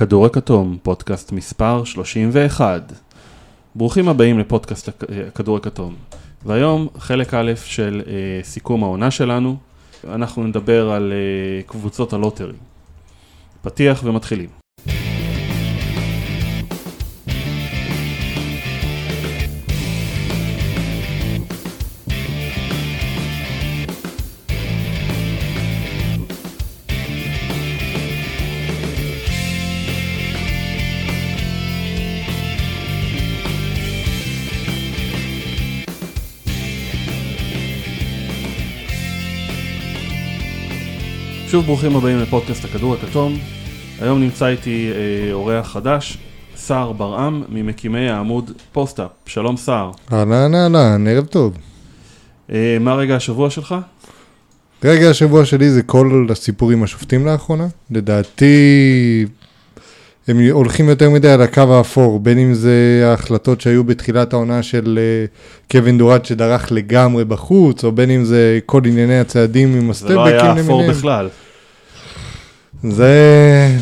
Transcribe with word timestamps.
הכדור 0.00 0.26
הכתום, 0.26 0.78
פודקאסט 0.82 1.32
מספר 1.32 1.84
31. 1.84 2.92
ברוכים 3.74 4.08
הבאים 4.08 4.38
לפודקאסט 4.38 4.88
אה, 4.88 4.92
הכדור 5.28 5.56
הכתום. 5.56 5.94
והיום 6.46 6.88
חלק 6.98 7.34
א' 7.34 7.52
של 7.64 8.02
אה, 8.06 8.12
סיכום 8.42 8.82
העונה 8.82 9.10
שלנו, 9.10 9.56
אנחנו 10.08 10.46
נדבר 10.46 10.90
על 10.90 11.12
אה, 11.12 11.62
קבוצות 11.62 12.12
הלוטרי. 12.12 12.56
פתיח 13.62 14.00
ומתחילים. 14.04 14.59
שוב 41.50 41.66
ברוכים 41.66 41.96
הבאים 41.96 42.18
לפודקאסט 42.18 42.64
הכדור 42.64 42.94
הכתום. 42.94 43.38
היום 44.00 44.20
נמצא 44.20 44.46
איתי 44.46 44.90
אה, 44.94 45.32
אורח 45.32 45.72
חדש, 45.72 46.18
סער 46.56 46.92
ברעם, 46.92 47.42
ממקימי 47.48 48.10
העמוד 48.10 48.50
פוסט-אפ. 48.72 49.10
שלום 49.26 49.56
סער. 49.56 49.90
אהלן 50.12 50.54
אהלן, 50.54 51.06
ערב 51.08 51.26
טוב. 51.26 51.56
אה, 52.52 52.76
מה 52.80 52.94
רגע 52.94 53.16
השבוע 53.16 53.50
שלך? 53.50 53.74
רגע 54.84 55.10
השבוע 55.10 55.44
שלי 55.44 55.70
זה 55.70 55.82
כל 55.82 56.26
הסיפור 56.30 56.70
עם 56.70 56.82
השופטים 56.82 57.26
לאחרונה. 57.26 57.66
לדעתי, 57.90 59.26
הם 60.28 60.40
הולכים 60.50 60.88
יותר 60.88 61.10
מדי 61.10 61.28
על 61.30 61.42
הקו 61.42 61.74
האפור, 61.74 62.20
בין 62.20 62.38
אם 62.38 62.54
זה 62.54 63.02
ההחלטות 63.04 63.60
שהיו 63.60 63.84
בתחילת 63.84 64.32
העונה 64.32 64.62
של 64.62 64.98
אה, 65.02 65.26
קווין 65.70 65.98
דורט 65.98 66.24
שדרך 66.24 66.72
לגמרי 66.72 67.24
בחוץ, 67.24 67.84
או 67.84 67.92
בין 67.92 68.10
אם 68.10 68.24
זה 68.24 68.58
כל 68.66 68.80
ענייני 68.86 69.18
הצעדים 69.18 69.74
עם 69.74 69.92
זה 69.92 70.14
לא 70.14 70.26
היה 70.26 70.52
אפור 70.52 70.60
למיניהם. 70.60 70.90
בכלל, 70.90 71.28
זה... 72.82 73.14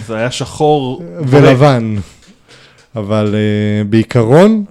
זה 0.07 0.17
היה 0.17 0.31
שחור. 0.31 1.03
ולבן. 1.29 1.97
אבל 2.97 3.35
אה, 3.35 3.89
בעיקרון, 3.89 4.65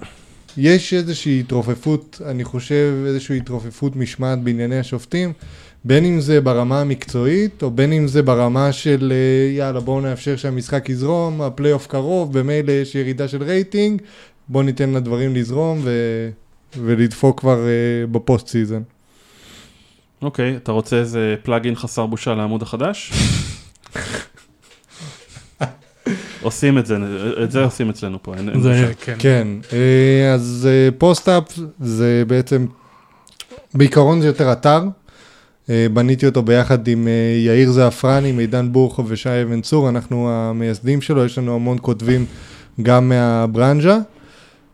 יש 0.58 0.94
איזושהי 0.94 1.40
התרופפות, 1.40 2.22
אני 2.26 2.44
חושב, 2.44 2.94
איזושהי 3.08 3.38
התרופפות 3.38 3.96
משמעת 3.96 4.40
בענייני 4.44 4.80
השופטים, 4.80 5.34
בין 5.84 6.06
אם 6.06 6.20
זה 6.20 6.42
ברמה 6.42 6.82
המקצועית, 6.82 7.64
או 7.64 7.72
בין 7.72 7.94
אם 7.94 8.08
זה 8.08 8.24
ברמה 8.24 8.72
של 8.72 9.14
אה, 9.14 9.58
יאללה, 9.58 9.80
בואו 9.80 10.02
נאפשר 10.02 10.36
שהמשחק 10.36 10.90
יזרום, 10.90 11.42
הפלייאוף 11.42 11.88
קרוב, 11.88 12.40
במילא 12.40 12.72
יש 12.72 12.96
ירידה 12.96 13.28
של 13.28 13.44
רייטינג, 13.44 14.02
בואו 14.48 14.64
ניתן 14.64 14.94
לדברים 14.94 15.36
לזרום 15.36 15.80
ו... 15.84 15.92
ולדפוק 16.78 17.40
כבר 17.40 17.58
אה, 17.58 18.12
ב-post 18.12 18.48
season. 18.48 18.82
אוקיי, 20.22 20.56
אתה 20.56 20.72
רוצה 20.72 20.96
איזה 20.96 21.36
פלאגין 21.44 21.76
חסר 21.76 22.06
בושה 22.06 22.34
לעמוד 22.34 22.62
החדש? 22.62 23.14
עושים 26.42 26.78
את 26.78 26.86
זה, 26.86 26.98
את 27.44 27.52
זה 27.52 27.64
עושים 27.64 27.90
אצלנו 27.90 28.24
פה, 28.24 28.34
אין 28.36 28.50
אין 28.50 28.62
זה, 28.62 28.70
בושה. 28.70 28.94
כן. 28.94 29.16
כן, 29.20 29.48
אה, 29.74 30.34
אז 30.34 30.68
אה, 30.72 30.90
פוסט-אפ 30.98 31.44
זה 31.80 32.24
בעצם, 32.28 32.66
בעיקרון 33.74 34.22
זה 34.22 34.28
יותר 34.28 34.52
אתר. 34.52 34.84
אה, 35.70 35.88
בניתי 35.94 36.26
אותו 36.26 36.42
ביחד 36.42 36.88
עם 36.88 37.08
אה, 37.08 37.14
יאיר 37.46 37.72
זעפרני, 37.72 38.32
מידן 38.32 38.72
בורחו 38.72 39.04
ושי 39.08 39.30
אבן 39.44 39.62
צור, 39.62 39.90
אנחנו 39.90 40.30
המייסדים 40.32 41.02
שלו, 41.02 41.26
יש 41.26 41.38
לנו 41.38 41.56
המון 41.56 41.78
כותבים 41.82 42.26
גם 42.82 43.10
מהברנז'ה. 43.10 43.98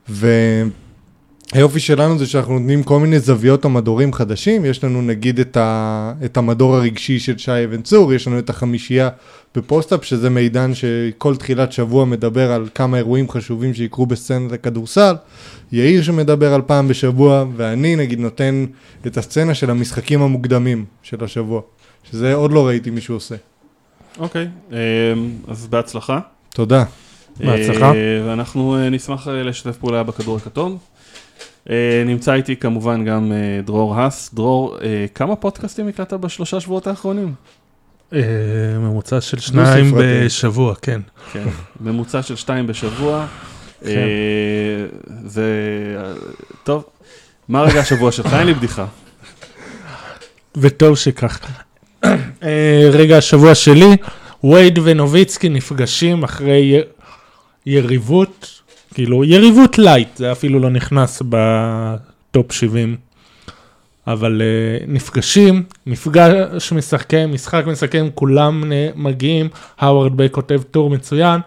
והיופי 0.09 1.79
שלנו 1.79 2.19
זה 2.19 2.25
שאנחנו 2.25 2.59
נותנים 2.59 2.83
כל 2.83 2.99
מיני 2.99 3.19
זוויות 3.19 3.65
או 3.65 3.69
מדורים 3.69 4.13
חדשים, 4.13 4.65
יש 4.65 4.83
לנו 4.83 5.01
נגיד 5.01 5.39
את, 5.39 5.57
ה, 5.57 6.13
את 6.25 6.37
המדור 6.37 6.75
הרגשי 6.75 7.19
של 7.19 7.37
שי 7.37 7.51
אבן 7.65 7.81
צור, 7.81 8.13
יש 8.13 8.27
לנו 8.27 8.39
את 8.39 8.49
החמישייה 8.49 9.09
בפוסט-אפ, 9.55 10.05
שזה 10.05 10.29
מידן 10.29 10.71
שכל 10.73 11.35
תחילת 11.35 11.71
שבוע 11.71 12.05
מדבר 12.05 12.51
על 12.51 12.69
כמה 12.75 12.97
אירועים 12.97 13.29
חשובים 13.29 13.73
שיקרו 13.73 14.05
בסצנת 14.05 14.51
הכדורסל, 14.51 15.15
יאיר 15.71 16.03
שמדבר 16.03 16.53
על 16.53 16.61
פעם 16.61 16.87
בשבוע, 16.87 17.45
ואני 17.55 17.95
נגיד 17.95 18.19
נותן 18.19 18.65
את 19.07 19.17
הסצנה 19.17 19.53
של 19.53 19.69
המשחקים 19.69 20.21
המוקדמים 20.21 20.85
של 21.03 21.23
השבוע, 21.23 21.61
שזה 22.11 22.33
עוד 22.33 22.51
לא 22.51 22.67
ראיתי 22.67 22.89
מישהו 22.89 23.15
עושה. 23.15 23.35
אוקיי, 24.19 24.47
אה, 24.71 24.77
אז 25.47 25.67
בהצלחה. 25.67 26.19
תודה. 26.49 26.83
בהצלחה. 27.39 27.93
אה, 27.93 28.21
ואנחנו 28.27 28.75
אה, 28.75 28.89
נשמח 28.89 29.27
אה, 29.27 29.43
לשתף 29.43 29.77
פעולה 29.77 30.03
בכדור 30.03 30.37
הכתום. 30.37 30.77
נמצא 32.05 32.33
איתי 32.33 32.55
כמובן 32.55 33.05
גם 33.05 33.31
דרור 33.65 33.95
האס. 33.95 34.33
דרור, 34.33 34.77
כמה 35.15 35.35
פודקאסטים 35.35 35.87
הקלטת 35.87 36.13
בשלושה 36.13 36.59
שבועות 36.59 36.87
האחרונים? 36.87 37.33
אה, 38.13 38.19
ממוצע 38.79 39.21
של 39.21 39.39
שניים. 39.39 39.93
בשבוע, 39.97 40.75
כן. 40.75 41.01
כן, 41.33 41.43
ממוצע 41.81 42.21
של 42.21 42.35
שתיים 42.35 42.67
בשבוע. 42.67 43.25
כן. 43.81 43.87
אה, 43.87 44.85
זה... 45.25 45.47
טוב, 46.63 46.83
מה 47.49 47.61
רגע 47.61 47.79
השבוע 47.79 48.11
שלך? 48.11 48.33
אין 48.33 48.47
לי 48.47 48.53
בדיחה. 48.53 48.85
וטוב 50.57 50.97
שכך. 50.97 51.39
אה, 52.43 52.89
רגע 52.91 53.17
השבוע 53.17 53.55
שלי, 53.55 53.97
וייד 54.43 54.79
ונוביצקי 54.83 55.49
נפגשים 55.49 56.23
אחרי 56.23 56.81
יריבות, 57.65 58.61
כאילו 58.93 59.23
יריבות 59.23 59.77
light, 59.77 60.17
זה 60.17 60.31
אפילו 60.31 60.59
לא 60.59 60.69
נכנס 60.69 61.21
ב-top 61.29 62.51
70. 62.51 62.97
אבל 64.07 64.41
uh, 64.41 64.83
נפגשים, 64.87 65.63
מפגש 65.87 66.73
משחקים, 66.73 67.33
משחק 67.33 67.63
משחקים, 67.67 68.09
כולם 68.15 68.63
uh, 68.63 68.97
מגיעים, 68.97 69.49
האוורד 69.79 70.17
ביי 70.17 70.29
כותב 70.29 70.61
טור 70.71 70.89
מצוין, 70.89 71.41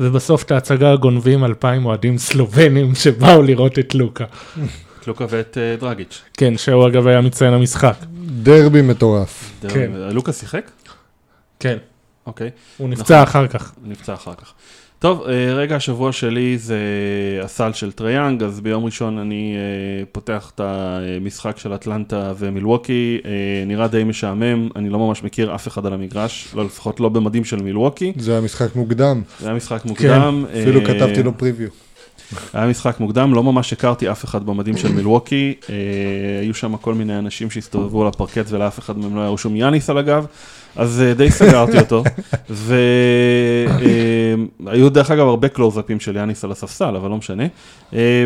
ובסוף 0.00 0.42
את 0.42 0.50
ההצגה 0.50 0.96
גונבים 0.96 1.44
אלפיים 1.44 1.86
אוהדים 1.86 2.18
סלובנים 2.18 2.94
שבאו 3.02 3.42
לראות 3.42 3.78
את 3.78 3.94
לוקה. 3.94 4.24
קלוקה 5.04 5.26
ואת 5.28 5.58
אה, 5.58 5.76
דרגיץ'. 5.80 6.22
כן, 6.36 6.58
שהוא 6.58 6.88
אגב 6.88 7.06
היה 7.06 7.20
מציין 7.20 7.54
המשחק. 7.54 7.96
דרבי 8.26 8.82
מטורף. 8.82 9.52
כן. 9.68 9.90
לוקה 10.10 10.32
שיחק? 10.32 10.70
כן. 11.60 11.78
אוקיי, 12.26 12.50
הוא 12.76 12.88
נפצע 12.88 13.22
אחר 13.22 13.46
כך. 13.46 13.72
נפצע 13.84 14.14
אחר 14.14 14.34
כך. 14.34 14.52
טוב, 15.04 15.22
אה, 15.28 15.54
רגע 15.54 15.76
השבוע 15.76 16.12
שלי 16.12 16.58
זה 16.58 16.78
הסל 17.42 17.72
של 17.72 17.92
טריי 17.92 18.14
יאנג, 18.14 18.42
אז 18.42 18.60
ביום 18.60 18.84
ראשון 18.84 19.18
אני 19.18 19.54
אה, 19.56 20.04
פותח 20.12 20.52
את 20.54 20.60
המשחק 20.60 21.58
של 21.58 21.74
אטלנטה 21.74 22.32
ומילווקי, 22.38 23.18
אה, 23.24 23.30
נראה 23.66 23.88
די 23.88 24.04
משעמם, 24.04 24.68
אני 24.76 24.90
לא 24.90 24.98
ממש 24.98 25.22
מכיר 25.22 25.54
אף 25.54 25.68
אחד 25.68 25.86
על 25.86 25.92
המגרש, 25.92 26.48
לא, 26.54 26.64
לפחות 26.64 27.00
לא 27.00 27.08
במדים 27.08 27.44
של 27.44 27.62
מילווקי, 27.62 28.12
זה 28.16 28.32
היה 28.32 28.40
משחק 28.40 28.76
מוקדם, 28.76 29.22
זה 29.40 29.46
היה 29.46 29.56
משחק 29.56 29.84
מוקדם. 29.84 30.44
אפילו 30.62 30.80
אה, 30.80 30.86
כתבתי 30.86 31.22
לו 31.22 31.38
preview. 31.38 31.68
היה 32.52 32.66
משחק 32.66 33.00
מוקדם, 33.00 33.34
לא 33.34 33.42
ממש 33.42 33.72
הכרתי 33.72 34.10
אף 34.10 34.24
אחד 34.24 34.46
במדים 34.46 34.76
של 34.76 34.92
מילווקי, 34.92 35.54
היו 36.40 36.54
שם 36.54 36.76
כל 36.76 36.94
מיני 36.94 37.18
אנשים 37.18 37.50
שהסתובבו 37.50 38.02
על 38.02 38.08
הפרקט 38.08 38.44
ולאף 38.48 38.78
אחד 38.78 38.98
מהם 38.98 39.16
לא 39.16 39.20
היה 39.20 39.30
רשום 39.30 39.56
יאניס 39.56 39.90
על 39.90 39.98
הגב, 39.98 40.26
אז 40.76 41.02
אה, 41.02 41.14
די 41.14 41.30
סגרתי 41.30 41.78
אותו, 41.78 42.02
והיו 44.60 44.90
דרך 44.90 45.10
אגב 45.10 45.26
הרבה 45.26 45.48
קלוזאפים 45.48 46.00
של 46.00 46.16
יאניס 46.16 46.44
על 46.44 46.52
הספסל, 46.52 46.96
אבל 46.96 47.10
לא 47.10 47.16
משנה. 47.16 47.44
אה, 47.94 48.24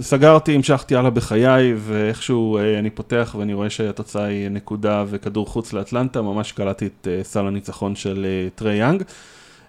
סגרתי, 0.00 0.54
המשכתי 0.54 0.96
הלאה 0.96 1.10
בחיי, 1.10 1.74
ואיכשהו 1.76 2.58
אה, 2.58 2.78
אני 2.78 2.90
פותח 2.90 3.36
ואני 3.38 3.54
רואה 3.54 3.70
שהתוצאה 3.70 4.24
היא 4.24 4.48
נקודה 4.48 5.04
וכדור 5.06 5.46
חוץ 5.46 5.72
לאטלנטה, 5.72 6.22
ממש 6.22 6.52
קלטתי 6.52 6.86
את 6.86 7.08
אה, 7.10 7.20
סל 7.24 7.46
הניצחון 7.46 7.96
של 7.96 8.26
אה, 8.28 8.48
טרי 8.54 8.76
יאנג. 8.76 9.02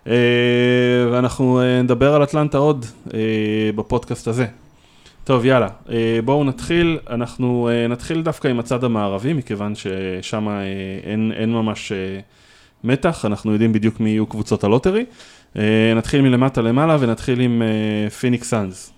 אה, 0.08 0.14
ואנחנו 1.12 1.62
אה, 1.62 1.82
נדבר 1.82 2.14
על 2.14 2.23
אטלנטה 2.23 2.58
עוד 2.58 2.85
אה, 3.14 3.20
בפודקאסט 3.76 4.28
הזה. 4.28 4.46
טוב, 5.25 5.45
יאללה, 5.45 5.67
אה, 5.89 6.19
בואו 6.25 6.43
נתחיל. 6.43 6.97
אנחנו 7.09 7.69
אה, 7.72 7.87
נתחיל 7.87 8.22
דווקא 8.22 8.47
עם 8.47 8.59
הצד 8.59 8.83
המערבי, 8.83 9.33
מכיוון 9.33 9.73
ששם 9.75 10.47
אה, 10.47 10.61
אין, 11.03 11.31
אין 11.35 11.53
ממש 11.53 11.91
מתח, 12.83 13.25
אנחנו 13.25 13.51
יודעים 13.51 13.73
בדיוק 13.73 13.99
מי 13.99 14.09
יהיו 14.09 14.25
קבוצות 14.25 14.63
ה-lottery. 14.64 15.05
נתחיל 15.95 16.22
מלמטה 16.22 16.61
למעלה 16.61 16.97
ונתחיל 16.99 17.39
עם 17.39 17.61
פיניקס 18.19 18.49
סאנז. 18.49 18.91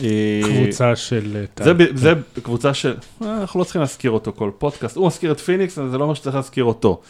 אה, 0.00 0.40
קבוצה 0.44 0.96
של... 0.96 1.44
זה, 1.58 1.72
זה 1.94 2.12
קבוצה 2.42 2.74
של, 2.74 2.94
אנחנו 3.22 3.60
לא 3.60 3.64
צריכים 3.64 3.80
להזכיר 3.80 4.10
אותו 4.10 4.32
כל 4.36 4.50
פודקאסט, 4.58 4.96
הוא 4.96 5.06
מזכיר 5.06 5.32
את 5.32 5.40
פיניקס, 5.40 5.78
אז 5.78 5.90
זה 5.90 5.98
לא 5.98 6.04
אומר 6.04 6.14
שצריך 6.14 6.36
להזכיר 6.36 6.64
אותו. 6.64 7.00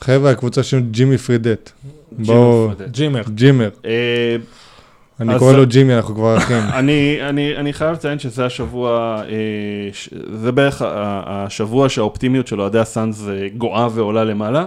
חבר'ה, 0.00 0.30
הקבוצה 0.30 0.62
של 0.62 0.80
ג'ימי 0.80 1.18
פרידט. 1.18 1.70
ג'ימר. 2.90 3.22
ג'ימר. 3.34 3.68
אני 5.20 5.38
קורא 5.38 5.52
לו 5.52 5.66
ג'ימי, 5.72 5.94
אנחנו 5.96 6.14
כבר 6.14 6.36
אחים. 6.36 6.62
אני, 6.80 7.18
אני, 7.28 7.56
אני 7.56 7.72
חייב 7.72 7.92
לציין 7.92 8.18
שזה 8.18 8.46
השבוע, 8.46 9.22
אה, 9.28 9.88
זה 10.32 10.52
בערך 10.52 10.82
השבוע 11.26 11.88
שהאופטימיות 11.88 12.46
של 12.46 12.60
אוהדי 12.60 12.78
הסאנז 12.78 13.28
אה, 13.28 13.48
גואה 13.48 13.88
ועולה 13.94 14.24
למעלה. 14.24 14.66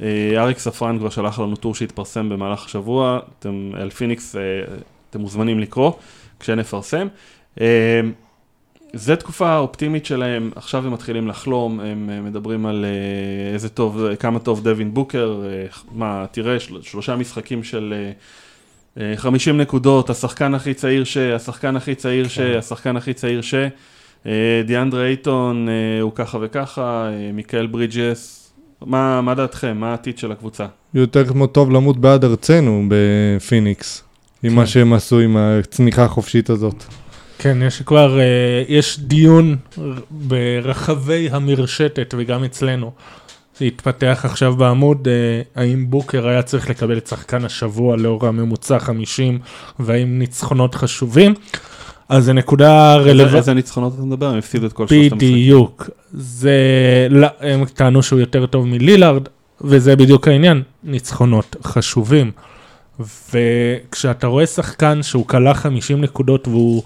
אה, 0.00 0.32
אריק 0.36 0.58
ספרן 0.58 0.98
כבר 0.98 1.10
שלח 1.10 1.38
לנו 1.38 1.56
טור 1.56 1.74
שהתפרסם 1.74 2.28
במהלך 2.28 2.64
השבוע, 2.64 3.18
אתם, 3.38 3.70
על 3.74 3.90
פיניקס 3.90 4.36
אתם 5.10 5.20
מוזמנים 5.20 5.58
לקרוא 5.58 5.92
כשנפרסם. 6.40 7.08
זה 8.92 9.16
תקופה 9.16 9.58
אופטימית 9.58 10.06
שלהם, 10.06 10.50
עכשיו 10.56 10.86
הם 10.86 10.92
מתחילים 10.92 11.28
לחלום, 11.28 11.80
הם 11.80 12.24
מדברים 12.24 12.66
על 12.66 12.84
איזה 13.52 13.68
טוב, 13.68 14.00
כמה 14.18 14.38
טוב 14.38 14.64
דווין 14.64 14.94
בוקר, 14.94 15.42
מה, 15.92 16.26
תראה, 16.30 16.60
של, 16.60 16.82
שלושה 16.82 17.16
משחקים 17.16 17.64
של 17.64 17.94
50 19.16 19.60
נקודות, 19.60 20.10
השחקן 20.10 20.54
הכי 20.54 20.74
צעיר 20.74 21.04
ש, 21.04 21.16
השחקן 21.16 21.76
הכי 21.76 21.94
צעיר 21.94 22.28
ש, 22.28 22.38
כן. 22.38 22.58
השחקן 22.58 22.96
הכי 22.96 23.14
צעיר 23.14 23.40
ש, 23.40 23.54
אה, 24.26 24.62
דיאנדרה 24.66 25.06
אייטון 25.06 25.68
אה, 25.68 26.00
הוא 26.00 26.12
ככה 26.14 26.38
וככה, 26.42 27.08
אה, 27.12 27.32
מיקאל 27.32 27.66
ברידג'ס, 27.66 28.52
מה, 28.86 29.20
מה 29.20 29.34
דעתכם, 29.34 29.76
מה 29.76 29.90
העתיד 29.90 30.18
של 30.18 30.32
הקבוצה? 30.32 30.66
יותר 30.94 31.24
כמו 31.24 31.46
טוב 31.46 31.70
למות 31.70 31.98
בעד 31.98 32.24
ארצנו 32.24 32.88
בפיניקס, 32.88 34.04
אם 34.42 34.50
כן. 34.50 34.56
מה 34.56 34.66
שהם 34.66 34.92
עשו 34.92 35.20
עם 35.20 35.36
הצניחה 35.36 36.04
החופשית 36.04 36.50
הזאת. 36.50 36.84
כן, 37.38 37.58
יש 37.62 37.82
כבר, 37.82 38.20
אה, 38.20 38.62
יש 38.68 39.00
דיון 39.00 39.56
ברחבי 40.10 41.28
המרשתת 41.32 42.14
וגם 42.18 42.44
אצלנו. 42.44 42.92
שהתפתח 43.58 44.20
עכשיו 44.24 44.56
בעמוד, 44.56 45.08
אה, 45.08 45.62
האם 45.62 45.90
בוקר 45.90 46.28
היה 46.28 46.42
צריך 46.42 46.70
לקבל 46.70 46.98
את 46.98 47.06
שחקן 47.06 47.44
השבוע 47.44 47.96
לאור 47.96 48.26
הממוצע 48.26 48.78
50, 48.78 49.38
והאם 49.78 50.18
ניצחונות 50.18 50.74
חשובים. 50.74 51.34
אז 52.08 52.24
זו 52.24 52.32
נקודה 52.32 52.96
רלוונטית. 52.96 53.36
איזה 53.36 53.54
ניצחונות 53.54 53.94
אתה 53.94 54.02
מדבר? 54.02 54.26
הם 54.26 54.38
הפסידו 54.38 54.66
את 54.66 54.72
כל 54.72 54.86
שלושת 54.86 55.12
המשחקים. 55.12 55.34
בדיוק. 55.34 55.90
זה, 56.12 56.52
לא, 57.10 57.26
הם 57.40 57.64
טענו 57.64 58.02
שהוא 58.02 58.20
יותר 58.20 58.46
טוב 58.46 58.66
מלילארד, 58.66 59.22
וזה 59.60 59.96
בדיוק 59.96 60.28
העניין, 60.28 60.62
ניצחונות 60.84 61.56
חשובים. 61.64 62.30
וכשאתה 63.34 64.26
רואה 64.26 64.46
שחקן 64.46 65.02
שהוא 65.02 65.26
כלה 65.26 65.54
50 65.54 66.00
נקודות 66.00 66.48
והוא 66.48 66.82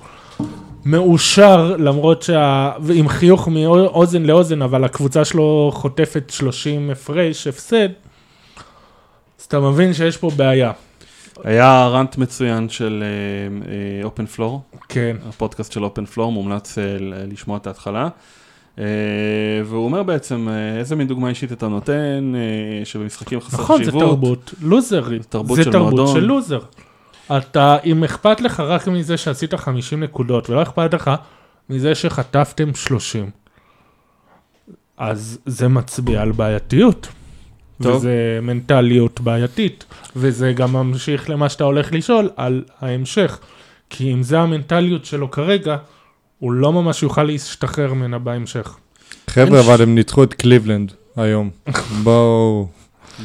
מאושר, 0.84 1.76
למרות 1.78 2.22
שה... 2.22 2.70
עם 2.94 3.08
חיוך 3.08 3.48
מאוזן 3.48 4.22
לאוזן, 4.22 4.62
אבל 4.62 4.84
הקבוצה 4.84 5.24
שלו 5.24 5.70
חוטפת 5.74 6.30
30 6.30 6.90
הפרש, 6.90 7.46
הפסד, 7.46 7.88
אז 9.38 9.44
אתה 9.48 9.60
מבין 9.60 9.94
שיש 9.94 10.16
פה 10.16 10.30
בעיה. 10.36 10.72
היה 11.44 11.88
ראנט 11.88 12.16
מצוין 12.18 12.68
של 12.68 13.04
אופן 14.04 14.26
פלור, 14.26 14.60
כן. 14.88 15.16
הפודקאסט 15.28 15.72
של 15.72 15.84
אופן 15.84 16.04
פלור, 16.04 16.32
מומלץ 16.32 16.78
ל- 16.78 17.32
לשמוע 17.32 17.56
את 17.56 17.66
ההתחלה. 17.66 18.08
אה, 18.78 18.84
והוא 19.64 19.84
אומר 19.84 20.02
בעצם, 20.02 20.48
אה, 20.48 20.78
איזה 20.78 20.96
מין 20.96 21.06
דוגמה 21.08 21.28
אישית 21.28 21.52
אתה 21.52 21.68
נותן, 21.68 22.32
שבמשחקים 22.84 23.40
חסר 23.40 23.62
נכון, 23.62 23.84
זה 23.84 23.90
חשיבות. 23.90 24.08
תרבות 24.08 24.54
לוזרית. 24.62 25.26
תרבות 25.28 25.56
זה 25.56 25.64
של 25.64 25.72
תרבות 25.72 25.92
מועדון. 25.94 26.14
של 26.14 26.24
לוזר. 26.24 26.60
אתה, 27.36 27.76
אם 27.84 28.04
אכפת 28.04 28.40
לך 28.40 28.60
רק 28.60 28.88
מזה 28.88 29.16
שעשית 29.16 29.54
50 29.54 30.02
נקודות, 30.02 30.50
ולא 30.50 30.62
אכפת 30.62 30.94
לך 30.94 31.10
מזה 31.70 31.94
שחטפתם 31.94 32.74
30, 32.74 33.30
אז 34.96 35.38
זה 35.46 35.68
מצביע 35.68 36.22
על 36.22 36.32
בעייתיות. 36.32 37.08
טוב. 37.82 37.96
וזה 37.96 38.38
מנטליות 38.42 39.20
בעייתית, 39.20 39.84
וזה 40.16 40.52
גם 40.52 40.72
ממשיך 40.72 41.30
למה 41.30 41.48
שאתה 41.48 41.64
הולך 41.64 41.92
לשאול 41.92 42.30
על 42.36 42.64
ההמשך. 42.80 43.38
כי 43.90 44.12
אם 44.12 44.22
זה 44.22 44.40
המנטליות 44.40 45.04
שלו 45.04 45.30
כרגע, 45.30 45.76
הוא 46.38 46.52
לא 46.52 46.72
ממש 46.72 47.02
יוכל 47.02 47.22
להשתחרר 47.22 47.94
ממנה 47.94 48.18
בהמשך. 48.18 48.76
חבר'ה, 49.26 49.44
אין 49.58 49.62
ש- 49.62 49.66
אבל 49.68 49.82
הם 49.82 49.94
ניצחו 49.94 50.24
את 50.24 50.34
קליבלנד 50.34 50.92
היום. 51.16 51.50
בואו. 52.04 52.68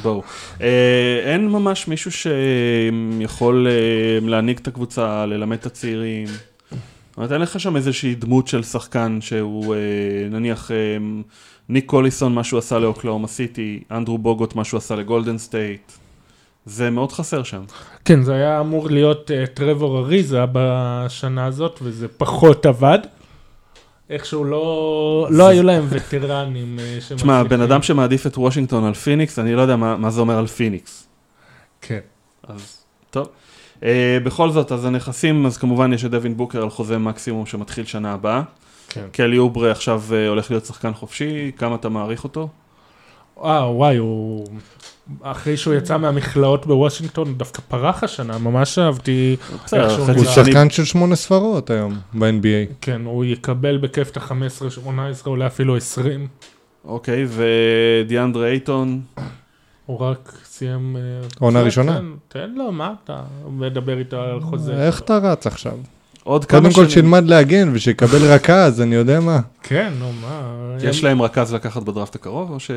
בואו. 0.02 0.24
אה, 0.62 1.20
אין 1.24 1.50
ממש 1.50 1.88
מישהו 1.88 2.12
שיכול 2.12 3.68
אה, 3.68 4.30
להנהיג 4.30 4.58
את 4.58 4.68
הקבוצה, 4.68 5.26
ללמד 5.26 5.58
את 5.58 5.66
הצעירים. 5.66 6.28
זאת 6.28 7.18
אומרת, 7.18 7.32
אין 7.32 7.42
לך 7.42 7.60
שם 7.60 7.76
איזושהי 7.76 8.16
דמות 8.16 8.48
של 8.48 8.64
שחקן 8.64 9.18
שהוא, 9.22 9.76
אה, 9.76 9.80
נניח, 10.30 10.72
ניק 11.70 11.86
קוליסון, 11.86 12.34
מה 12.34 12.44
שהוא 12.44 12.58
עשה 12.58 12.80
לאוקלהומה 12.80 13.28
סיטי, 13.28 13.84
אנדרו 13.92 14.18
בוגוט, 14.18 14.56
מה 14.56 14.64
שהוא 14.64 14.78
עשה 14.78 14.96
לגולדן 14.96 15.38
סטייט. 15.38 15.92
זה 16.68 16.90
מאוד 16.90 17.12
חסר 17.12 17.44
שם. 17.44 17.64
כן, 18.06 18.24
זה 18.24 18.34
היה 18.34 18.60
אמור 18.60 18.90
להיות 18.90 19.32
אה, 19.31 19.48
טרבור 19.54 20.00
אריזה 20.00 20.44
בשנה 20.52 21.46
הזאת, 21.46 21.80
וזה 21.82 22.08
פחות 22.08 22.66
עבד. 22.66 23.00
איכשהו 24.09 24.44
לא, 24.44 25.27
לא 25.31 25.48
היו 25.48 25.63
להם 25.63 25.86
וטרנים 25.89 26.80
שמצליחים. 26.80 27.18
תשמע, 27.18 27.44
בן 27.44 27.62
אדם 27.62 27.81
שמעדיף 27.81 28.27
את 28.27 28.38
וושינגטון 28.38 28.83
על 28.83 28.94
פיניקס, 28.94 29.39
אני 29.39 29.56
לא 29.56 29.62
יודע 29.62 29.75
מה, 29.75 29.98
מה 29.98 30.12
זה 30.12 30.21
אומר 30.21 30.38
על 30.38 30.48
פיניקס. 30.48 31.07
כן. 31.81 32.00
אז 32.48 32.77
טוב. 33.09 33.27
אה, 33.80 33.84
בכל 34.24 34.51
זאת, 34.51 34.71
אז 34.71 34.86
הנכסים, 34.86 35.45
אז 35.45 35.57
כמובן 35.57 35.94
יש 35.94 36.06
את 36.06 36.12
דווין 36.12 36.38
בוקר 36.38 36.62
על 36.62 36.69
חוזה 36.69 36.98
מקסימום 36.98 37.45
שמתחיל 37.45 37.86
שנה 37.86 38.13
הבאה. 38.13 38.42
כן. 38.89 39.06
קלי 39.12 39.38
אוברה 39.38 39.71
עכשיו 39.71 40.04
uh, 40.09 40.30
הולך 40.30 40.51
להיות 40.51 40.65
שחקן 40.65 40.94
חופשי, 40.94 41.51
כמה 41.57 41.75
אתה 41.75 41.89
מעריך 41.89 42.24
אותו? 42.24 42.50
אה, 43.44 43.71
וואי, 43.71 43.98
הוא... 43.98 44.48
אחרי 45.21 45.57
שהוא 45.57 45.74
יצא 45.74 45.98
מהמכלאות 45.98 46.65
בוושינגטון, 46.65 47.33
דווקא 47.38 47.62
פרח 47.68 48.04
השנה, 48.04 48.38
ממש 48.38 48.80
אהבתי 48.80 49.36
הוא 50.15 50.25
שחקן 50.25 50.69
של 50.69 50.86
שמונה 50.86 51.15
ספרות 51.15 51.69
היום 51.69 51.94
ב-NBA. 52.13 52.74
כן, 52.81 53.01
הוא 53.06 53.25
יקבל 53.25 53.77
בכיף 53.77 54.09
את 54.09 54.18
ה-15-18, 54.18 54.89
אולי 55.27 55.48
אפילו 55.48 55.77
20. 55.77 56.27
אוקיי, 56.86 57.25
ודיאנדרה 57.30 58.48
אייטון, 58.48 59.01
הוא 59.86 60.00
רק 60.00 60.33
סיים... 60.45 60.98
אה, 61.00 61.27
עונה 61.39 61.59
תן- 61.59 61.65
ראשונה. 61.65 61.98
תן- 61.98 62.06
תן 62.27 62.50
לו, 62.56 62.71
מה 62.71 62.94
אתה 63.04 63.21
מדבר 63.50 63.98
איתו 64.00 64.18
על 64.21 64.42
חוזה? 64.42 64.74
איך 64.86 65.00
אתה 65.01 65.18
רץ 65.18 65.48
עכשיו? 65.48 65.74
עוד 66.24 66.45
כמה 66.45 66.59
קודם 66.62 66.74
כל 66.74 66.81
שנים. 66.81 66.89
שילמד 66.89 67.24
להגן 67.27 67.69
ושיקבל 67.74 68.31
רכז, 68.33 68.81
אני 68.81 68.95
יודע 68.95 69.19
מה. 69.19 69.39
כן, 69.63 69.94
נו, 70.00 70.12
מה... 70.21 70.42
יש 70.81 71.00
הם- 71.00 71.06
להם 71.06 71.21
רכז 71.21 71.54
לקחת 71.54 71.83
בדראפט 71.83 72.15
הקרוב, 72.15 72.51
או 72.51 72.59
ש... 72.59 72.71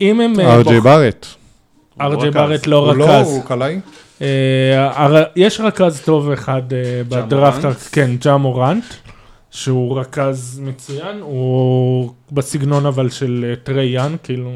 אם 0.00 0.20
הם... 0.20 0.40
אה, 0.40 0.54
ארג'יי 0.54 0.74
בוח- 0.80 0.84
בארט. 0.84 1.26
ארג'יי 2.00 2.28
רכז. 2.28 2.34
בארט 2.34 2.66
לא 2.66 2.76
הוא 2.76 3.04
רכז. 3.04 3.26
הוא 3.26 3.42
קלעי? 3.44 3.80
אה, 4.22 5.22
יש 5.36 5.60
רכז 5.60 6.00
טוב 6.04 6.30
אחד 6.30 6.62
אה, 6.72 7.02
בדראפט? 7.08 7.66
כן, 7.92 8.10
ג'ה 8.20 8.36
מורנט, 8.36 8.84
שהוא 9.50 10.00
רכז 10.00 10.60
מצוין, 10.64 11.20
הוא 11.20 12.12
בסגנון 12.32 12.86
אבל 12.86 13.10
של 13.10 13.54
טרי 13.62 13.84
יאן, 13.86 14.16
כאילו, 14.22 14.50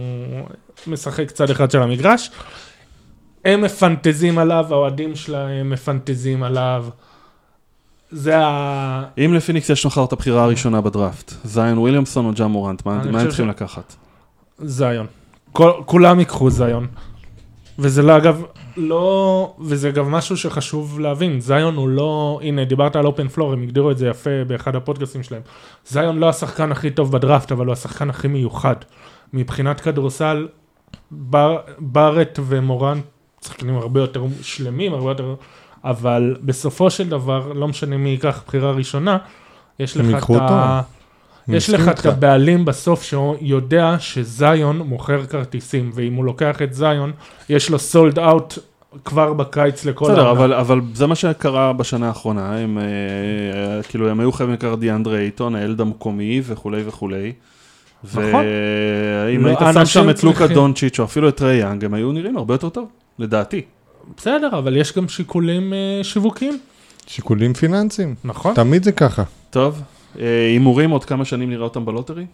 משחק 0.87 1.31
צד 1.31 1.51
אחד 1.51 1.71
של 1.71 1.83
המגרש. 1.83 2.31
הם 3.45 3.61
מפנטזים 3.61 4.39
עליו, 4.39 4.67
האוהדים 4.71 5.17
שלהם 5.17 5.71
מפנטזים 5.71 6.43
עליו. 6.43 6.87
זה 8.11 8.39
ה... 8.39 9.05
אם 9.19 9.35
לפיניקס 9.35 9.71
יש 9.71 9.87
מחר 9.87 10.05
את 10.05 10.13
הבחירה 10.13 10.45
הראשונה 10.45 10.81
בדראפט, 10.81 11.33
זיון 11.45 11.79
וויליאמסון 11.79 12.27
או 12.27 12.33
ג'ה 12.33 12.47
מורנט, 12.47 12.87
מה 12.87 13.01
הם 13.03 13.29
צריכים 13.29 13.49
לקחת? 13.49 13.95
זיון. 14.59 15.07
כל, 15.53 15.73
כולם 15.87 16.19
ייקחו 16.19 16.51
זיון. 16.51 16.87
וזה 17.79 18.03
לא 18.03 18.17
אגב, 18.17 18.43
לא, 18.77 19.55
וזה 19.61 19.91
גם 19.91 20.11
משהו 20.11 20.37
שחשוב 20.37 21.01
להבין, 21.01 21.41
זיון 21.41 21.77
הוא 21.77 21.89
לא, 21.89 22.41
הנה 22.43 22.65
דיברת 22.65 22.97
על 22.97 23.07
אופן 23.07 23.29
פלור, 23.29 23.53
הם 23.53 23.63
הגדירו 23.63 23.91
את 23.91 23.99
זה 23.99 24.09
יפה 24.09 24.31
באחד 24.47 24.77
הפודקאסטים 24.77 25.23
שלהם. 25.23 25.43
זיון 25.87 26.19
לא 26.19 26.29
השחקן 26.29 26.73
הכי 26.73 26.91
טוב 26.91 27.13
בדראפט, 27.13 27.53
אבל 27.53 27.67
הוא 27.67 27.73
השחקן 27.73 28.11
הכי 28.11 28.29
מיוחד. 28.29 28.77
מבחינת 29.33 29.81
כדורסל, 29.81 30.49
בר, 31.11 31.59
בארט 31.79 32.39
ומורן 32.47 33.01
שחקנים 33.45 33.77
הרבה 33.77 34.01
יותר 34.01 34.25
שלמים, 34.43 34.95
הרבה 34.95 35.11
יותר, 35.11 35.35
אבל 35.85 36.37
בסופו 36.43 36.91
של 36.91 37.09
דבר, 37.09 37.53
לא 37.53 37.69
משנה 37.69 37.97
מי 37.97 38.09
ייקח 38.09 38.43
בחירה 38.47 38.73
ראשונה, 38.73 39.19
יש 39.79 39.97
לך 39.97 40.25
את 40.25 40.31
ה... 40.31 40.35
אותו. 40.35 41.02
יש 41.49 41.71
לך 41.71 41.89
את. 41.89 42.07
הבעלים 42.07 42.65
בסוף 42.65 43.03
שיודע 43.03 43.97
שזיון 43.99 44.79
מוכר 44.79 45.27
כרטיסים, 45.27 45.91
ואם 45.95 46.15
הוא 46.15 46.25
לוקח 46.25 46.63
את 46.63 46.75
זיון, 46.75 47.13
יש 47.49 47.71
לו 47.71 47.79
סולד 47.79 48.19
אאוט 48.19 48.59
כבר 49.05 49.33
בקיץ 49.33 49.85
לכל 49.85 50.05
בסדר, 50.05 50.27
העונה. 50.27 50.41
אבל, 50.41 50.55
אבל 50.55 50.81
זה 50.95 51.07
מה 51.07 51.15
שקרה 51.15 51.73
בשנה 51.73 52.09
האחרונה, 52.09 52.59
הם 52.59 52.79
אה, 52.79 53.83
כאילו 53.83 54.09
הם 54.09 54.21
היו 54.21 54.33
חייבים 54.33 54.55
לקחת 54.55 54.79
דיאנדרה 54.79 55.19
אייטון, 55.19 55.55
הילד 55.55 55.81
המקומי 55.81 56.43
וכולי 56.45 56.83
וכולי. 56.87 57.33
נכון. 58.05 58.25
ואם 58.25 59.45
לא, 59.45 59.49
היית 59.49 59.59
שם 59.75 59.87
שם 59.87 60.11
את 60.11 60.25
לוקה 60.25 60.47
דונצ'יץ' 60.47 60.99
או 60.99 61.05
אפילו 61.05 61.29
את 61.29 61.43
טריי 61.43 61.61
יאנג, 61.61 61.85
הם 61.85 61.95
היו 61.95 62.13
נראים 62.13 62.37
הרבה 62.37 62.55
יותר 62.55 62.69
טוב, 62.69 62.89
לדעתי. 63.19 63.63
בסדר, 64.17 64.49
אבל 64.59 64.77
יש 64.77 64.97
גם 64.97 65.09
שיקולים 65.09 65.73
אה, 65.73 66.05
שיווקיים, 66.05 66.59
שיקולים 67.07 67.55
פיננסיים. 67.55 68.15
נכון? 68.25 68.55
תמיד 68.55 68.85
זה 68.85 68.93
ככה. 68.93 69.23
טוב, 69.51 69.83
הימורים 70.19 70.91
עוד 70.91 71.05
כמה 71.05 71.25
שנים 71.25 71.51
נראה 71.51 71.65
אותם 71.65 71.85
ב-lottery? 71.85 72.27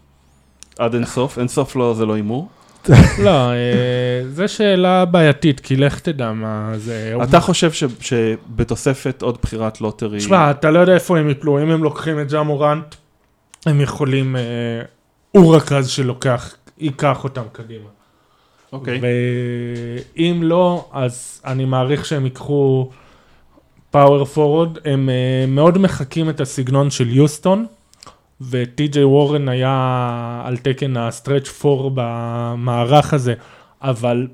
עד 0.79 0.93
אין 0.93 1.05
סוף, 1.05 1.39
אין 1.39 1.47
סוף 1.47 1.75
לא, 1.75 1.93
זה 1.93 2.05
לא 2.05 2.13
הימור. 2.13 2.49
לא, 3.25 3.51
אה, 3.51 4.21
זו 4.29 4.47
שאלה 4.47 5.05
בעייתית, 5.05 5.59
כי 5.59 5.75
לך 5.75 5.99
תדע 5.99 6.31
מה 6.31 6.71
זה... 6.75 7.13
אתה 7.23 7.39
חושב 7.39 7.71
ש- 7.71 7.83
שבתוספת 7.99 9.21
עוד 9.21 9.37
בחירת 9.41 9.81
lottery, 9.81 10.17
תשמע, 10.17 10.51
אתה 10.51 10.71
לא 10.71 10.79
יודע 10.79 10.93
איפה 10.93 11.17
הם 11.17 11.29
יפלו, 11.29 11.63
אם 11.63 11.71
הם 11.71 11.83
לוקחים 11.83 12.19
את 12.19 12.31
ג'ה 12.31 12.43
מורנט, 12.43 12.95
הם 13.65 13.81
יכולים... 13.81 14.35
אה, 14.35 14.41
הוא 15.31 15.55
רכז 15.55 15.89
שלוקח, 15.89 16.55
ייקח 16.77 17.23
אותם 17.23 17.43
קדימה. 17.51 17.89
אוקיי. 18.73 18.99
ואם 20.17 20.39
לא, 20.43 20.89
אז 20.93 21.41
אני 21.45 21.65
מעריך 21.65 22.05
שהם 22.05 22.23
ייקחו 22.25 22.89
פאוור 23.91 24.25
פורוד, 24.25 24.79
הם 24.85 25.09
אה, 25.09 25.45
מאוד 25.47 25.77
מחקים 25.77 26.29
את 26.29 26.41
הסגנון 26.41 26.89
של 26.89 27.09
יוסטון, 27.09 27.65
וטי.ג'יי 28.49 29.03
וורן 29.03 29.49
היה 29.49 30.41
על 30.45 30.57
תקן 30.57 30.97
הסטרץ' 30.97 31.47
פור 31.47 31.91
במערך 31.93 33.13
הזה, 33.13 33.33
אבל 33.81 34.27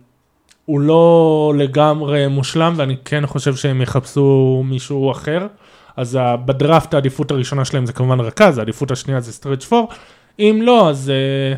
הוא 0.66 0.80
לא 0.80 1.54
לגמרי 1.58 2.28
מושלם, 2.28 2.74
ואני 2.78 2.96
כן 3.06 3.26
חושב 3.26 3.56
שהם 3.56 3.82
יחפשו 3.82 4.64
מישהו 4.66 5.12
אחר. 5.12 5.48
אז 5.98 6.20
בדראפט 6.46 6.94
העדיפות 6.94 7.32
הראשונה 7.32 7.66
שלהם 7.66 7.86
זה 7.86 7.94
כמובן 7.94 8.20
רכז, 8.20 8.58
העדיפות 8.58 8.92
השנייה 8.92 9.22
זה 9.22 9.34
stretch 9.34 9.66
four. 9.66 9.90
אם 10.40 10.60
לא, 10.64 10.90
אז 10.90 11.12
אה, 11.12 11.58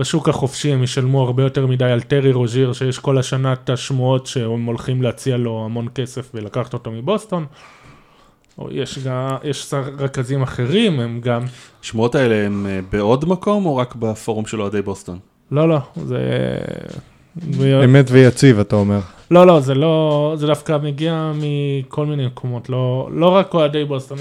בשוק 0.00 0.28
החופשי 0.28 0.72
הם 0.72 0.82
ישלמו 0.82 1.22
הרבה 1.22 1.42
יותר 1.42 1.66
מדי 1.66 1.84
על 1.84 2.00
טרי 2.00 2.32
רוז'יר, 2.32 2.72
שיש 2.72 2.98
כל 2.98 3.18
השנה 3.18 3.52
את 3.52 3.70
השמועות 3.70 4.26
שהם 4.26 4.64
הולכים 4.64 5.02
להציע 5.02 5.36
לו 5.36 5.64
המון 5.64 5.88
כסף 5.94 6.30
ולקחת 6.34 6.72
אותו 6.72 6.90
מבוסטון. 6.90 7.46
או 8.58 8.68
יש, 8.70 8.98
גם, 8.98 9.28
יש 9.44 9.74
רכזים 9.98 10.42
אחרים, 10.42 11.00
הם 11.00 11.20
גם... 11.22 11.44
השמועות 11.82 12.14
האלה 12.14 12.46
הם 12.46 12.66
אה, 12.66 12.80
בעוד 12.92 13.28
מקום 13.28 13.66
או 13.66 13.76
רק 13.76 13.94
בפורום 13.94 14.46
של 14.46 14.60
אוהדי 14.62 14.82
בוסטון? 14.82 15.18
לא, 15.50 15.68
לא, 15.68 15.78
זה... 16.06 16.18
אמת 17.84 18.06
ויציב, 18.10 18.58
אתה 18.58 18.76
אומר. 18.76 19.00
לא, 19.30 19.46
לא, 19.46 19.60
זה 19.60 19.74
לא, 19.74 20.34
זה 20.36 20.46
דווקא 20.46 20.78
מגיע 20.82 21.32
מכל 21.34 22.06
מיני 22.06 22.26
מקומות, 22.26 22.68
לא, 22.68 23.08
לא 23.12 23.26
רק 23.26 23.54
אוהדי 23.54 23.84
בוסטון, 23.84 24.18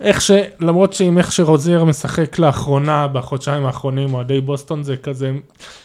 איך 0.00 0.20
ש, 0.20 0.30
למרות 0.60 0.92
שעם 0.92 1.18
איך 1.18 1.32
שרוזיר 1.32 1.84
משחק 1.84 2.38
לאחרונה, 2.38 3.08
בחודשיים 3.08 3.66
האחרונים, 3.66 4.14
אוהדי 4.14 4.40
בוסטון 4.40 4.82
זה 4.82 4.96
כזה, 4.96 5.32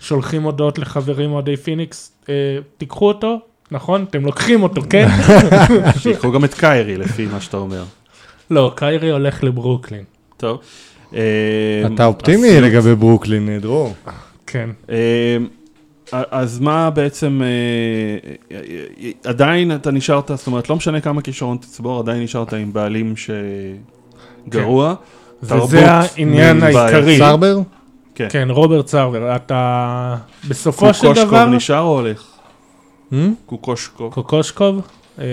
שולחים 0.01 0.43
הודעות 0.43 0.79
לחברים 0.79 1.31
אוהדי 1.31 1.57
פיניקס, 1.57 2.11
אה, 2.29 2.33
תיקחו 2.77 3.07
אותו, 3.07 3.39
נכון? 3.71 4.05
אתם 4.09 4.25
לוקחים 4.25 4.63
אותו, 4.63 4.81
כן? 4.89 5.07
שיקחו 6.01 6.31
גם 6.31 6.45
את 6.45 6.53
קיירי 6.53 6.97
לפי 6.97 7.25
מה 7.25 7.41
שאתה 7.41 7.57
אומר. 7.57 7.83
לא, 8.49 8.71
קיירי 8.75 9.11
הולך 9.11 9.43
לברוקלין, 9.43 10.03
טוב. 10.37 10.59
אה, 11.15 11.21
אתה 11.95 12.05
אופטימי. 12.05 12.61
לגבי 12.61 12.95
ברוקלין, 12.95 13.49
אה, 13.49 13.59
דרור. 13.59 13.93
כן. 14.47 14.69
אה, 14.89 15.37
אז 16.31 16.59
מה 16.59 16.89
בעצם, 16.89 17.41
עדיין 19.23 19.75
אתה 19.75 19.91
נשארת, 19.91 20.31
זאת 20.35 20.47
אומרת, 20.47 20.69
לא 20.69 20.75
משנה 20.75 21.01
כמה 21.01 21.21
כישרון 21.21 21.57
תצבור, 21.57 21.99
עדיין 21.99 22.23
נשארת 22.23 22.53
עם 22.53 22.73
בעלים 22.73 23.13
שגרוע. 23.17 24.00
תרבות 24.49 24.97
וזה 25.43 25.91
העניין. 25.91 26.63
העיקרי. 26.63 27.17
סרבר? 27.17 27.59
כן. 28.15 28.27
כן, 28.29 28.47
רוברט 28.49 28.87
סרבר, 28.87 29.35
אתה 29.35 30.15
בסופו 30.47 30.93
של 30.93 31.01
קוקושקוב 31.01 31.27
דבר, 31.27 31.45
נשאר 31.45 31.79
או 31.79 31.99
הולך? 31.99 32.23
Hmm? 33.11 33.15
קוקושקוב. 33.45 34.13
קוקושקוב, 34.13 34.81
אה, 35.19 35.25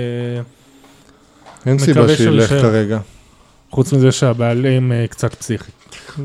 אין 1.67 1.79
סיבה 1.79 2.17
שילך. 2.17 2.49
כרגע. 2.49 2.99
חוץ 3.71 3.93
מזה 3.93 4.13
שהבעלים 4.13 4.93
אה, 4.93 5.07
קצת 5.07 5.35
פסיכי. 5.35 5.71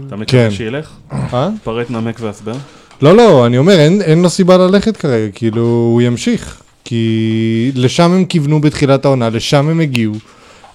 אתה 0.08 0.16
מקווה 0.16 0.26
כן. 0.26 0.52
שילך? 0.52 0.92
אה? 1.12 1.50
פרט 1.64 1.90
נמק 1.90 2.18
והסבר. 2.20 2.54
לא, 3.02 3.16
לא, 3.18 3.46
אני 3.46 3.58
אומר, 3.58 3.80
אין, 3.80 4.02
אין 4.02 4.22
לו 4.22 4.30
סיבה 4.30 4.58
ללכת 4.58 4.98
כרגע, 4.98 5.32
כאילו, 5.32 5.62
הוא 5.62 6.02
ימשיך. 6.02 6.62
כי 6.86 7.72
לשם 7.76 8.12
הם 8.12 8.26
כיוונו 8.26 8.62
בתחילת 8.62 9.06
העונה, 9.06 9.30
לשם 9.30 9.70
הם 9.70 9.80
הגיעו, 9.80 10.14